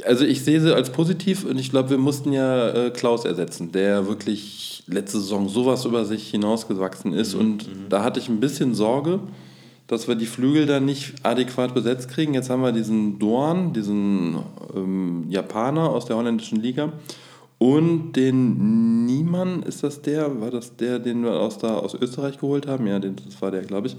Also 0.02 0.24
ich 0.24 0.42
sehe 0.42 0.60
sie 0.60 0.74
als 0.74 0.90
positiv 0.90 1.44
und 1.44 1.58
ich 1.58 1.70
glaube, 1.70 1.90
wir 1.90 1.98
mussten 1.98 2.32
ja 2.32 2.70
äh, 2.70 2.90
Klaus 2.90 3.24
ersetzen, 3.24 3.70
der 3.70 4.08
wirklich 4.08 4.82
letzte 4.86 5.20
Saison 5.20 5.48
sowas 5.48 5.84
über 5.84 6.04
sich 6.04 6.28
hinausgewachsen 6.30 7.12
ist. 7.12 7.34
Mhm. 7.34 7.40
Und 7.40 7.68
mhm. 7.68 7.88
da 7.88 8.02
hatte 8.02 8.18
ich 8.18 8.28
ein 8.28 8.40
bisschen 8.40 8.74
Sorge, 8.74 9.20
dass 9.86 10.08
wir 10.08 10.14
die 10.14 10.26
Flügel 10.26 10.66
dann 10.66 10.84
nicht 10.84 11.14
adäquat 11.22 11.74
besetzt 11.74 12.08
kriegen. 12.08 12.34
Jetzt 12.34 12.50
haben 12.50 12.62
wir 12.62 12.72
diesen 12.72 13.18
Dorn, 13.18 13.72
diesen 13.72 14.38
ähm, 14.74 15.26
Japaner 15.28 15.90
aus 15.90 16.06
der 16.06 16.16
holländischen 16.16 16.60
Liga. 16.60 16.92
Und 17.58 18.12
den 18.12 19.06
Niemann, 19.06 19.62
ist 19.62 19.82
das 19.84 20.02
der? 20.02 20.40
War 20.40 20.50
das 20.50 20.76
der, 20.76 20.98
den 20.98 21.22
wir 21.22 21.32
aus, 21.32 21.58
da, 21.58 21.76
aus 21.76 21.94
Österreich 21.94 22.38
geholt 22.38 22.66
haben? 22.66 22.86
Ja, 22.86 22.98
das 22.98 23.14
war 23.40 23.50
der, 23.50 23.62
glaube 23.62 23.86
ich. 23.86 23.96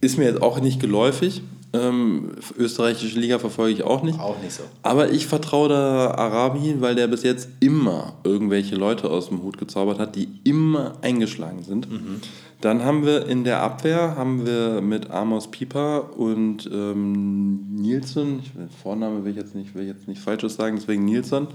Ist 0.00 0.16
mir 0.16 0.24
jetzt 0.24 0.42
auch 0.42 0.60
nicht 0.60 0.80
geläufig. 0.80 1.42
Ähm, 1.74 2.32
österreichische 2.58 3.18
Liga 3.18 3.38
verfolge 3.38 3.72
ich 3.72 3.82
auch 3.82 4.02
nicht. 4.02 4.20
Auch 4.20 4.40
nicht 4.42 4.52
so. 4.52 4.64
Aber 4.82 5.10
ich 5.10 5.26
vertraue 5.26 5.70
da 5.70 6.10
Arabi, 6.10 6.76
weil 6.80 6.94
der 6.94 7.06
bis 7.06 7.22
jetzt 7.22 7.48
immer 7.60 8.14
irgendwelche 8.24 8.76
Leute 8.76 9.08
aus 9.10 9.28
dem 9.28 9.42
Hut 9.42 9.56
gezaubert 9.56 9.98
hat, 9.98 10.14
die 10.16 10.28
immer 10.44 10.94
eingeschlagen 11.00 11.62
sind. 11.62 11.90
Mhm. 11.90 12.20
Dann 12.60 12.84
haben 12.84 13.04
wir 13.04 13.26
in 13.26 13.42
der 13.44 13.62
Abwehr 13.62 14.16
haben 14.16 14.46
wir 14.46 14.82
mit 14.82 15.10
Amos 15.10 15.50
Pieper 15.50 16.16
und 16.16 16.70
ähm, 16.72 17.74
Nielsen, 17.74 18.40
ich, 18.40 18.52
Vorname 18.82 19.24
will 19.24 19.32
ich 19.32 19.36
jetzt 19.38 19.54
nicht, 19.54 19.74
will 19.74 19.86
jetzt 19.86 20.06
nicht 20.06 20.20
falsches 20.20 20.54
sagen, 20.54 20.76
deswegen 20.76 21.04
Nielsen 21.04 21.48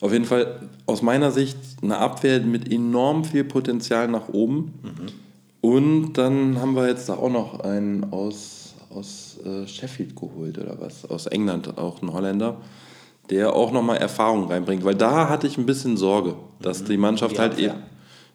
auf 0.00 0.12
jeden 0.12 0.24
Fall 0.24 0.60
aus 0.86 1.02
meiner 1.02 1.30
Sicht 1.30 1.56
eine 1.82 1.98
Abwehr 1.98 2.40
mit 2.40 2.70
enorm 2.70 3.24
viel 3.24 3.44
Potenzial 3.44 4.08
nach 4.08 4.28
oben. 4.28 4.74
Mhm. 4.82 5.06
Und 5.60 6.12
dann 6.14 6.60
haben 6.60 6.76
wir 6.76 6.88
jetzt 6.88 7.08
da 7.08 7.14
auch 7.14 7.30
noch 7.30 7.60
einen 7.60 8.12
aus, 8.12 8.65
aus 8.96 9.38
äh, 9.44 9.66
Sheffield 9.66 10.16
geholt 10.16 10.58
oder 10.58 10.80
was, 10.80 11.08
aus 11.08 11.26
England, 11.26 11.76
auch 11.78 12.02
ein 12.02 12.12
Holländer, 12.12 12.56
der 13.30 13.54
auch 13.54 13.72
nochmal 13.72 13.98
Erfahrung 13.98 14.48
reinbringt. 14.48 14.84
Weil 14.84 14.94
da 14.94 15.28
hatte 15.28 15.46
ich 15.46 15.58
ein 15.58 15.66
bisschen 15.66 15.96
Sorge, 15.96 16.36
dass 16.60 16.82
mhm. 16.82 16.86
die 16.86 16.96
Mannschaft 16.96 17.36
die 17.36 17.40
halt 17.40 17.58
eben. 17.58 17.74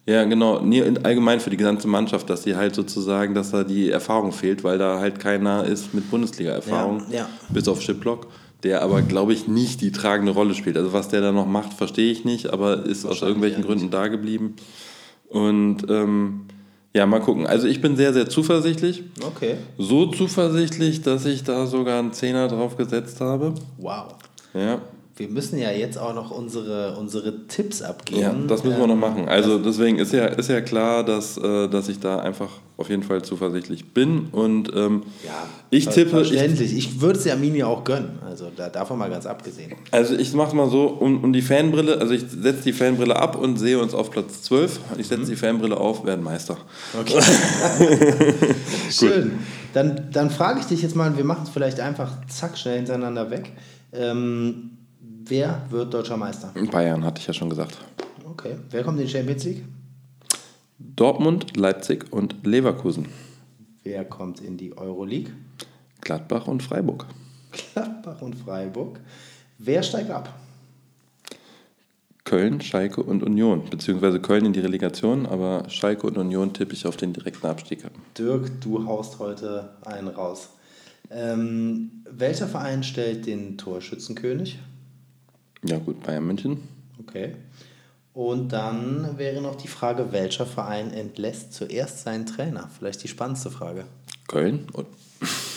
Ja, 0.04 0.24
genau. 0.24 0.56
Allgemein 1.04 1.38
für 1.38 1.50
die 1.50 1.56
gesamte 1.56 1.86
Mannschaft, 1.86 2.28
dass 2.28 2.42
sie 2.42 2.56
halt 2.56 2.74
sozusagen, 2.74 3.34
dass 3.34 3.52
da 3.52 3.62
die 3.62 3.90
Erfahrung 3.90 4.32
fehlt, 4.32 4.64
weil 4.64 4.76
da 4.76 4.98
halt 4.98 5.20
keiner 5.20 5.64
ist 5.64 5.94
mit 5.94 6.10
Bundesliga-Erfahrung, 6.10 7.04
ja, 7.10 7.18
ja. 7.18 7.28
bis 7.50 7.68
auf 7.68 7.80
Shiplock 7.80 8.26
der 8.62 8.82
aber, 8.82 9.02
glaube 9.02 9.32
ich, 9.32 9.48
nicht 9.48 9.80
die 9.80 9.90
tragende 9.90 10.32
Rolle 10.32 10.54
spielt. 10.54 10.76
Also 10.76 10.92
was 10.92 11.08
der 11.08 11.20
da 11.20 11.32
noch 11.32 11.46
macht, 11.46 11.74
verstehe 11.74 12.12
ich 12.12 12.24
nicht, 12.24 12.52
aber 12.52 12.86
ist 12.86 13.04
aus 13.04 13.22
irgendwelchen 13.22 13.64
Gründen 13.64 13.90
da 13.90 14.08
geblieben. 14.08 14.54
Und 15.28 15.86
ähm, 15.88 16.42
ja, 16.94 17.06
mal 17.06 17.20
gucken. 17.20 17.46
Also 17.46 17.66
ich 17.66 17.80
bin 17.80 17.96
sehr, 17.96 18.12
sehr 18.12 18.28
zuversichtlich. 18.28 19.04
Okay. 19.24 19.56
So 19.78 20.06
zuversichtlich, 20.06 21.02
dass 21.02 21.24
ich 21.24 21.42
da 21.44 21.66
sogar 21.66 21.98
einen 21.98 22.12
Zehner 22.12 22.48
drauf 22.48 22.76
gesetzt 22.76 23.20
habe. 23.20 23.54
Wow. 23.78 24.14
Ja 24.54 24.80
wir 25.16 25.28
müssen 25.28 25.58
ja 25.58 25.70
jetzt 25.70 25.98
auch 25.98 26.14
noch 26.14 26.30
unsere, 26.30 26.96
unsere 26.96 27.46
Tipps 27.46 27.82
abgeben. 27.82 28.20
Ja, 28.20 28.34
das 28.48 28.64
müssen 28.64 28.78
wir 28.78 28.86
noch 28.86 28.96
machen. 28.96 29.28
Also 29.28 29.58
deswegen 29.58 29.98
ist 29.98 30.12
ja, 30.12 30.24
ist 30.24 30.48
ja 30.48 30.62
klar, 30.62 31.04
dass, 31.04 31.36
äh, 31.36 31.68
dass 31.68 31.88
ich 31.90 32.00
da 32.00 32.20
einfach 32.20 32.48
auf 32.78 32.88
jeden 32.88 33.02
Fall 33.02 33.22
zuversichtlich 33.22 33.92
bin. 33.92 34.28
Und 34.32 34.74
ähm, 34.74 35.02
ja, 35.24 35.46
ich 35.68 35.86
tippe. 35.86 36.10
Verständlich. 36.10 36.72
Ich, 36.72 36.94
ich 36.94 37.00
würde 37.02 37.18
es 37.18 37.26
ja 37.26 37.34
Arminia 37.34 37.66
auch 37.66 37.84
gönnen. 37.84 38.18
Also 38.24 38.50
da, 38.56 38.70
davon 38.70 38.98
mal 38.98 39.10
ganz 39.10 39.26
abgesehen. 39.26 39.72
Also 39.90 40.14
ich 40.14 40.32
mache 40.32 40.56
mal 40.56 40.70
so, 40.70 40.86
um, 40.86 41.22
um 41.22 41.32
die 41.34 41.42
Fanbrille, 41.42 41.98
also 41.98 42.14
ich 42.14 42.24
setze 42.28 42.62
die 42.62 42.72
Fanbrille 42.72 43.14
ab 43.14 43.36
und 43.36 43.58
sehe 43.58 43.78
uns 43.78 43.92
auf 43.92 44.10
Platz 44.10 44.42
12. 44.42 44.80
Ich 44.96 45.08
setze 45.08 45.22
mhm. 45.22 45.26
die 45.26 45.36
Fanbrille 45.36 45.76
auf, 45.76 46.06
werden 46.06 46.24
Meister. 46.24 46.56
Okay. 46.98 47.20
Schön. 48.90 49.32
Dann, 49.74 50.08
dann 50.10 50.30
frage 50.30 50.60
ich 50.60 50.66
dich 50.66 50.80
jetzt 50.80 50.96
mal, 50.96 51.16
wir 51.16 51.24
machen 51.24 51.42
es 51.44 51.50
vielleicht 51.50 51.80
einfach 51.80 52.10
zack 52.28 52.56
schnell 52.56 52.76
hintereinander 52.76 53.30
weg. 53.30 53.52
Ähm, 53.92 54.78
Wer 55.32 55.62
wird 55.70 55.94
deutscher 55.94 56.18
Meister? 56.18 56.52
Bayern, 56.70 57.02
hatte 57.02 57.18
ich 57.18 57.26
ja 57.26 57.32
schon 57.32 57.48
gesagt. 57.48 57.78
Okay. 58.22 58.56
Wer 58.68 58.82
kommt 58.82 59.00
in 59.00 59.06
die 59.06 59.10
Champions 59.10 59.44
League? 59.44 59.64
Dortmund, 60.78 61.56
Leipzig 61.56 62.12
und 62.12 62.46
Leverkusen. 62.46 63.08
Wer 63.82 64.04
kommt 64.04 64.42
in 64.42 64.58
die 64.58 64.76
Euroleague? 64.76 65.32
Gladbach 66.02 66.48
und 66.48 66.62
Freiburg. 66.62 67.06
Gladbach 67.72 68.20
und 68.20 68.36
Freiburg. 68.36 69.00
Wer 69.56 69.82
steigt 69.82 70.10
ab? 70.10 70.38
Köln, 72.24 72.60
Schalke 72.60 73.02
und 73.02 73.22
Union. 73.22 73.62
Beziehungsweise 73.70 74.20
Köln 74.20 74.44
in 74.44 74.52
die 74.52 74.60
Relegation, 74.60 75.24
aber 75.24 75.64
Schalke 75.70 76.08
und 76.08 76.18
Union 76.18 76.52
tippe 76.52 76.74
ich 76.74 76.86
auf 76.86 76.98
den 76.98 77.14
direkten 77.14 77.46
Abstieg. 77.46 77.86
Dirk, 78.18 78.60
du 78.60 78.84
haust 78.84 79.18
heute 79.18 79.70
einen 79.86 80.08
raus. 80.08 80.50
Ähm, 81.10 82.02
welcher 82.04 82.48
Verein 82.48 82.82
stellt 82.82 83.24
den 83.24 83.56
Torschützenkönig? 83.56 84.58
Ja, 85.64 85.78
gut, 85.78 86.02
Bayern 86.02 86.26
München. 86.26 86.58
Okay. 87.00 87.36
Und 88.14 88.52
dann 88.52 89.16
wäre 89.16 89.40
noch 89.40 89.54
die 89.54 89.68
Frage, 89.68 90.12
welcher 90.12 90.44
Verein 90.44 90.92
entlässt 90.92 91.54
zuerst 91.54 92.02
seinen 92.02 92.26
Trainer? 92.26 92.68
Vielleicht 92.78 93.02
die 93.02 93.08
spannendste 93.08 93.50
Frage. 93.50 93.84
Köln. 94.28 94.66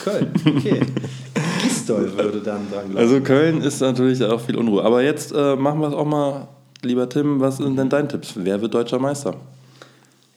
Köln, 0.04 0.32
okay. 0.46 0.82
Gistol 1.64 2.16
würde 2.18 2.42
dann 2.42 2.70
dran 2.72 2.90
glauben. 2.92 2.98
Also 2.98 3.20
Köln 3.22 3.62
ist 3.62 3.82
natürlich 3.82 4.24
auch 4.24 4.40
viel 4.40 4.56
Unruhe. 4.56 4.84
Aber 4.84 5.02
jetzt 5.02 5.34
äh, 5.34 5.56
machen 5.56 5.82
wir 5.82 5.88
es 5.88 5.94
auch 5.94 6.06
mal, 6.06 6.48
lieber 6.82 7.10
Tim, 7.10 7.40
was 7.40 7.58
sind 7.58 7.76
denn 7.76 7.90
deine 7.90 8.08
Tipps? 8.08 8.34
Wer 8.36 8.62
wird 8.62 8.74
deutscher 8.74 9.00
Meister? 9.00 9.36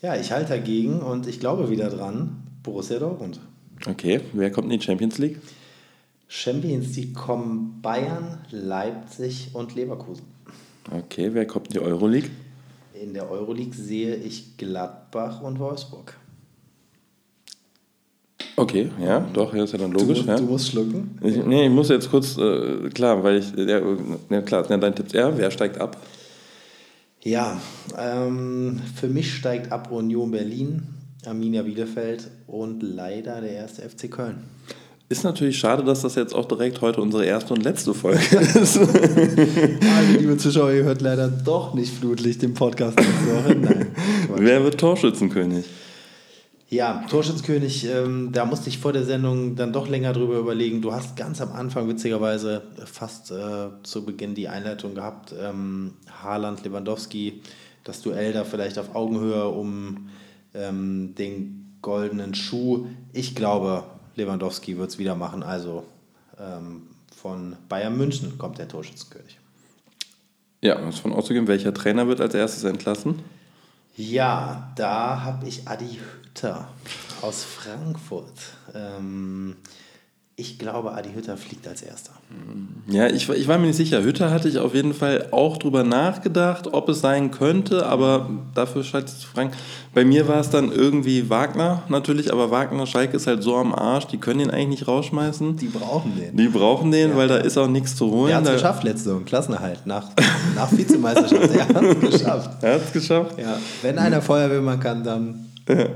Ja, 0.01 0.17
ich 0.17 0.33
halte 0.33 0.51
dagegen 0.51 1.01
und 1.01 1.27
ich 1.27 1.41
glaube 1.41 1.71
wieder 1.71 1.91
dran, 1.91 2.37
Borussia 2.63 2.99
Dortmund. 2.99 3.41
Okay, 3.89 4.21
wer 4.33 4.51
kommt 4.51 4.73
in 4.73 4.79
die 4.79 4.85
Champions 4.85 5.19
League? 5.19 5.39
Champions 6.29 6.95
League 6.97 7.15
kommen 7.15 7.81
Bayern, 7.81 8.39
Leipzig 8.51 9.51
und 9.55 9.75
Leverkusen. 9.75 10.25
Okay, 10.91 11.31
wer 11.33 11.47
kommt 11.47 11.69
in 11.69 11.73
die 11.75 11.81
Euroleague? 11.81 12.31
In 13.03 13.15
der 13.15 13.31
Euroleague 13.31 13.75
sehe 13.75 14.15
ich 14.15 14.57
Gladbach 14.57 15.41
und 15.43 15.59
Wolfsburg. 15.59 16.17
Okay, 18.57 18.91
ja, 19.01 19.21
doch, 19.33 19.55
ja, 19.55 19.65
ist 19.65 19.73
ja 19.73 19.79
dann 19.79 19.93
logisch. 19.93 20.23
Du, 20.23 20.27
ja. 20.27 20.37
du 20.37 20.43
musst 20.43 20.69
schlucken. 20.69 21.17
Ich, 21.23 21.37
nee, 21.45 21.67
ich 21.67 21.71
muss 21.71 21.89
jetzt 21.91 22.11
kurz, 22.11 22.37
äh, 22.37 22.91
klar, 22.91 23.23
weil 23.23 23.39
ich, 23.39 23.55
ja, 23.57 23.81
ja 24.31 24.43
klar, 24.43 24.65
sind 24.65 24.73
ja 24.73 24.77
deine 24.79 24.95
Tipps. 24.95 25.13
Ja, 25.13 25.37
wer 25.37 25.51
steigt 25.51 25.81
ab? 25.81 25.97
Ja, 27.23 27.61
ähm, 27.97 28.81
für 28.97 29.09
mich 29.09 29.33
steigt 29.33 29.71
ab 29.71 29.93
Union 29.93 30.31
Berlin, 30.33 30.83
Arminia 31.25 31.63
Bielefeld 31.63 32.31
und 32.49 32.83
leider 32.83 33.41
der 33.41 33.53
erste 33.53 33.89
FC 33.89 34.11
Köln. 34.11 34.43
Ist 35.11 35.25
natürlich 35.25 35.59
schade, 35.59 35.85
dass 35.85 36.03
das 36.03 36.17
jetzt 36.17 36.35
auch 36.35 36.45
direkt 36.45 36.83
heute 36.83 37.01
unsere 37.01 37.25
erste 37.25 37.55
und 37.55 37.63
letzte 37.63 37.95
Folge 37.95 38.37
ist. 38.37 38.77
Also, 38.77 38.87
liebe 40.19 40.37
Zuschauer, 40.37 40.73
ihr 40.73 40.85
hört 40.85 41.01
leider 41.01 41.29
doch 41.29 41.73
nicht 41.73 41.95
Flutlicht 41.95 42.43
im 42.43 42.53
Podcast. 42.53 42.99
Nein. 42.99 43.87
Wer 44.37 44.63
wird 44.65 44.79
Torschützenkönig? 44.79 45.65
Ja, 46.69 47.07
Torschützkönig, 47.09 47.87
ähm, 47.87 48.29
da 48.33 48.45
musste 48.45 48.69
ich 48.69 48.77
vor 48.77 48.93
der 48.93 49.05
Sendung 49.05 49.57
dann 49.57 49.73
doch 49.73 49.89
länger 49.89 50.13
drüber 50.13 50.39
überlegen. 50.39 50.83
Du 50.83 50.93
hast 50.93 51.17
ganz 51.17 51.41
am 51.41 51.53
Anfang 51.53 51.89
witzigerweise 51.89 52.61
fast 52.85 53.31
äh, 53.31 53.69
zu 53.85 54.05
Beginn 54.05 54.35
die 54.35 54.49
Einleitung 54.49 54.95
gehabt. 54.95 55.33
Ähm, 55.41 55.95
Haaland, 56.23 56.63
Lewandowski, 56.67 57.41
das 57.85 58.03
Duell 58.03 58.35
da 58.35 58.45
vielleicht 58.45 58.79
auf 58.79 58.95
Augenhöhe 58.95 59.49
um 59.49 60.11
ähm, 60.53 61.15
den 61.17 61.79
goldenen 61.81 62.35
Schuh. 62.35 62.85
Ich 63.15 63.35
glaube, 63.35 63.85
Lewandowski 64.19 64.77
wird 64.77 64.91
es 64.91 64.99
wieder 64.99 65.15
machen. 65.15 65.43
Also 65.43 65.85
ähm, 66.39 66.83
von 67.17 67.57
Bayern 67.69 67.97
München 67.97 68.37
kommt 68.37 68.59
der 68.59 68.69
Torschützenkönig. 68.69 69.39
Ja, 70.61 70.79
um 70.79 70.89
es 70.89 70.99
von 70.99 71.13
auszugehen, 71.13 71.47
welcher 71.47 71.73
Trainer 71.73 72.09
wird 72.09 72.21
als 72.21 72.35
erstes 72.35 72.65
entlassen? 72.65 73.23
Ja, 73.97 74.73
da 74.77 75.23
habe 75.23 75.49
ich 75.49 75.67
Adi 75.69 75.99
Hütter 75.99 76.69
aus 77.23 77.45
Frankfurt. 77.45 78.39
Ähm, 78.75 79.57
ich 80.41 80.57
glaube, 80.57 80.93
Adi 80.93 81.09
Hütter 81.13 81.37
fliegt 81.37 81.67
als 81.67 81.83
erster. 81.83 82.13
Ja, 82.87 83.09
ich, 83.09 83.29
ich 83.29 83.49
war 83.49 83.59
mir 83.59 83.67
nicht 83.67 83.77
sicher. 83.77 84.05
Hütter 84.05 84.31
hatte 84.31 84.49
ich 84.49 84.59
auf 84.59 84.73
jeden 84.73 84.95
Fall 84.95 85.27
auch 85.33 85.57
drüber 85.57 85.83
nachgedacht, 85.83 86.69
ob 86.73 86.89
es 86.91 87.01
sein 87.01 87.33
könnte, 87.33 87.85
aber 87.87 88.31
dafür 88.55 88.85
scheint 88.85 89.09
es 89.09 89.19
zu 89.19 89.27
fragen. 89.27 89.51
Bei 89.95 90.05
mir 90.05 90.29
war 90.29 90.39
es 90.39 90.49
dann 90.49 90.71
irgendwie 90.71 91.29
Wagner 91.29 91.83
natürlich, 91.89 92.33
aber 92.33 92.53
Wagner, 92.53 92.87
Schalke 92.87 93.17
ist 93.17 93.27
halt 93.27 93.43
so 93.43 93.57
am 93.57 93.75
Arsch, 93.75 94.07
die 94.07 94.19
können 94.19 94.39
ihn 94.39 94.51
eigentlich 94.51 94.69
nicht 94.81 94.87
rausschmeißen. 94.89 95.57
Die 95.57 95.67
brauchen 95.67 96.13
den. 96.17 96.37
Die 96.37 96.47
brauchen 96.49 96.93
den, 96.93 97.11
Ja. 97.11 97.17
weil 97.17 97.27
da 97.27 97.39
ist 97.39 97.59
auch 97.59 97.67
nichts 97.67 97.97
zu 97.97 98.09
holen. 98.09 98.31
Er 98.31 98.37
hat 98.37 98.45
es 98.47 98.53
geschafft, 98.53 98.85
letzte 98.85 99.05
Saison. 99.05 99.25
Klassenerhalt. 99.25 99.87
Nach, 99.87 100.07
nach 100.55 100.71
Vizemeisterschaft. 100.71 101.51
Er 101.53 101.67
hat 101.69 101.83
es 101.83 102.01
geschafft. 102.13 102.51
Er 102.63 102.75
hat 102.77 102.83
es 102.85 102.93
geschafft. 102.93 103.39
Ja, 103.41 103.59
wenn 103.83 103.99
einer 103.99 104.23
Feuerwehrmann 104.23 104.79
kann, 104.79 105.03
dann. 105.03 105.47
Ja, 105.69 105.87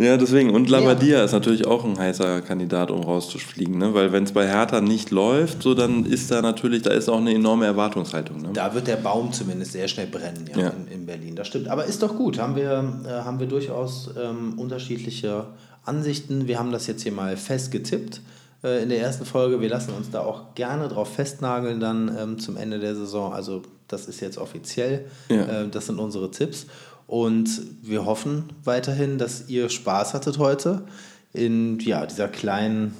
deswegen. 0.00 0.50
Und 0.50 0.70
Labadia 0.70 1.22
ist 1.24 1.32
natürlich 1.32 1.66
auch 1.66 1.84
ein 1.84 1.98
heißer 1.98 2.40
Kandidat, 2.40 2.90
um 2.90 3.02
rauszufliegen, 3.02 3.78
ne? 3.78 3.92
weil 3.92 4.12
wenn 4.12 4.24
es 4.24 4.32
bei 4.32 4.46
Hertha 4.46 4.80
nicht 4.80 5.10
läuft, 5.10 5.62
so 5.62 5.74
dann 5.74 6.06
ist 6.06 6.30
da 6.30 6.40
natürlich, 6.40 6.82
da 6.82 6.90
ist 6.90 7.08
auch 7.08 7.18
eine 7.18 7.34
enorme 7.34 7.66
Erwartungshaltung. 7.66 8.40
Ne? 8.40 8.50
Da 8.54 8.74
wird 8.74 8.86
der 8.86 8.96
Baum 8.96 9.32
zumindest 9.32 9.72
sehr 9.72 9.88
schnell 9.88 10.06
brennen 10.06 10.48
ja, 10.54 10.58
Ja. 10.58 10.68
In, 10.70 11.00
in 11.00 11.06
Berlin. 11.06 11.36
Das 11.36 11.48
stimmt. 11.48 11.68
Aber 11.68 11.84
ist 11.84 12.02
doch 12.02 12.16
gut. 12.16 12.38
Haben 12.38 12.56
wir, 12.56 13.02
äh, 13.04 13.24
haben 13.24 13.40
wir 13.40 13.46
durchaus 13.46 14.10
ähm, 14.20 14.58
unterschiedliche 14.58 15.46
Ansichten. 15.84 16.48
Wir 16.48 16.58
haben 16.58 16.72
das 16.72 16.86
jetzt 16.86 17.02
hier 17.02 17.12
mal 17.12 17.36
fest 17.36 17.70
getippt 17.70 18.20
äh, 18.64 18.82
in 18.82 18.88
der 18.88 19.00
ersten 19.00 19.24
Folge. 19.24 19.60
Wir 19.60 19.68
lassen 19.68 19.92
uns 19.92 20.10
da 20.10 20.20
auch 20.20 20.54
gerne 20.54 20.88
drauf 20.88 21.14
festnageln 21.14 21.80
dann 21.80 22.16
ähm, 22.18 22.38
zum 22.38 22.56
Ende 22.56 22.78
der 22.78 22.94
Saison. 22.94 23.32
Also 23.32 23.62
das 23.88 24.06
ist 24.06 24.20
jetzt 24.20 24.38
offiziell. 24.38 25.06
Ja. 25.28 25.62
Äh, 25.62 25.68
das 25.68 25.86
sind 25.86 25.98
unsere 25.98 26.30
Tipps. 26.30 26.66
Und 27.10 27.62
wir 27.82 28.04
hoffen 28.04 28.44
weiterhin, 28.62 29.18
dass 29.18 29.48
ihr 29.48 29.68
Spaß 29.68 30.14
hattet 30.14 30.38
heute 30.38 30.82
in 31.32 31.80
ja, 31.80 32.06
dieser 32.06 32.28
kleinen, 32.28 32.94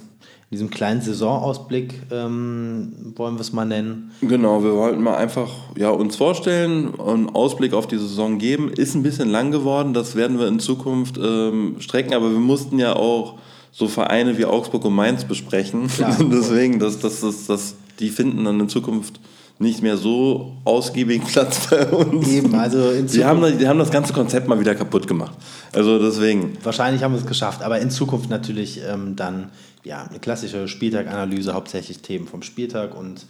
in 0.49 0.51
diesem 0.51 0.69
kleinen 0.69 0.99
Saisonausblick, 0.99 1.93
ähm, 2.11 3.13
wollen 3.15 3.35
wir 3.35 3.39
es 3.39 3.53
mal 3.53 3.63
nennen. 3.63 4.11
Genau, 4.19 4.65
wir 4.65 4.75
wollten 4.75 5.01
mal 5.01 5.15
einfach 5.15 5.49
ja, 5.77 5.91
uns 5.91 6.17
vorstellen, 6.17 6.99
einen 6.99 7.29
Ausblick 7.29 7.73
auf 7.73 7.87
die 7.87 7.97
Saison 7.97 8.37
geben. 8.37 8.69
Ist 8.73 8.95
ein 8.95 9.03
bisschen 9.03 9.29
lang 9.29 9.49
geworden, 9.49 9.93
das 9.93 10.17
werden 10.17 10.39
wir 10.39 10.49
in 10.49 10.59
Zukunft 10.59 11.17
ähm, 11.17 11.77
strecken, 11.79 12.13
aber 12.13 12.33
wir 12.33 12.39
mussten 12.39 12.79
ja 12.79 12.97
auch 12.97 13.37
so 13.71 13.87
Vereine 13.87 14.37
wie 14.37 14.43
Augsburg 14.43 14.83
und 14.83 14.93
Mainz 14.93 15.23
besprechen. 15.23 15.89
Deswegen, 16.19 16.79
das, 16.79 16.99
das, 16.99 17.21
das, 17.21 17.47
das, 17.47 17.75
die 18.01 18.09
finden 18.09 18.43
dann 18.43 18.59
in 18.59 18.67
Zukunft 18.67 19.21
nicht 19.59 19.81
mehr 19.81 19.97
so 19.97 20.53
ausgiebig 20.63 21.23
Platz 21.25 21.67
bei 21.69 21.85
uns. 21.87 22.27
Eben, 22.27 22.55
also 22.55 22.91
in 22.91 23.07
Die 23.07 23.23
haben, 23.23 23.57
die 23.57 23.67
haben 23.67 23.79
das 23.79 23.91
ganze 23.91 24.13
Konzept 24.13 24.47
mal 24.47 24.59
wieder 24.59 24.75
kaputt 24.75 25.07
gemacht. 25.07 25.37
Also 25.71 25.99
deswegen. 25.99 26.57
Wahrscheinlich 26.63 27.03
haben 27.03 27.13
wir 27.13 27.19
es 27.19 27.27
geschafft, 27.27 27.61
aber 27.61 27.79
in 27.79 27.91
Zukunft 27.91 28.29
natürlich 28.29 28.81
ähm, 28.87 29.15
dann 29.15 29.49
ja, 29.83 30.03
eine 30.03 30.19
klassische 30.19 30.67
Spieltaganalyse, 30.67 31.53
hauptsächlich 31.53 31.99
Themen 31.99 32.27
vom 32.27 32.43
Spieltag 32.43 32.95
und 32.95 33.25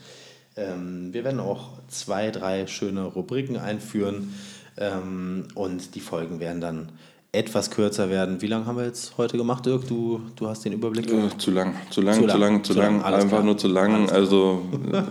ähm, 0.57 1.13
wir 1.13 1.23
werden 1.23 1.39
auch 1.39 1.69
zwei, 1.87 2.29
drei 2.29 2.67
schöne 2.67 3.03
Rubriken 3.03 3.57
einführen 3.57 4.33
ähm, 4.77 5.47
und 5.55 5.95
die 5.95 6.01
Folgen 6.01 6.39
werden 6.39 6.61
dann 6.61 6.89
etwas 7.33 7.71
kürzer 7.71 8.09
werden. 8.09 8.41
Wie 8.41 8.47
lange 8.47 8.65
haben 8.65 8.77
wir 8.77 8.85
jetzt 8.85 9.17
heute 9.17 9.37
gemacht, 9.37 9.65
Dirk? 9.65 9.87
Du, 9.87 10.19
du 10.35 10.47
hast 10.47 10.65
den 10.65 10.73
Überblick? 10.73 11.09
Äh, 11.09 11.37
zu 11.37 11.51
lang, 11.51 11.73
zu 11.89 12.01
lang, 12.01 12.15
Zu 12.15 12.21
zu 12.21 12.27
lang, 12.27 12.39
lang, 12.39 12.63
zu 12.63 12.73
zu 12.73 12.79
lang, 12.79 12.95
lang. 12.97 13.03
alles 13.05 13.23
Einfach 13.23 13.37
klar. 13.37 13.45
nur 13.45 13.57
zu 13.57 13.67
lang. 13.69 14.09
Also, 14.09 14.61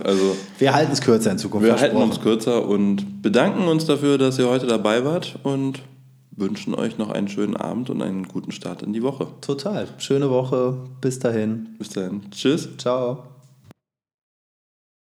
also 0.03 0.35
Wir 0.59 0.73
halten 0.73 0.91
es 0.91 1.01
kürzer 1.01 1.31
in 1.31 1.39
Zukunft. 1.39 1.65
wir 1.65 1.79
halten 1.79 1.97
uns 1.97 2.21
kürzer 2.21 2.67
und 2.67 3.21
bedanken 3.23 3.67
uns 3.67 3.85
dafür, 3.85 4.17
dass 4.19 4.37
ihr 4.37 4.47
heute 4.47 4.67
dabei 4.67 5.03
wart 5.03 5.39
und 5.41 5.81
wünschen 6.35 6.75
euch 6.75 6.97
noch 6.99 7.09
einen 7.09 7.27
schönen 7.27 7.55
Abend 7.57 7.89
und 7.89 8.01
einen 8.03 8.27
guten 8.27 8.51
Start 8.51 8.83
in 8.83 8.93
die 8.93 9.01
Woche. 9.03 9.27
Total. 9.41 9.87
Schöne 9.97 10.29
Woche. 10.29 10.77
Bis 11.01 11.17
dahin. 11.19 11.69
Bis 11.79 11.89
dann. 11.89 12.21
Tschüss. 12.31 12.69
Ciao. 12.77 13.23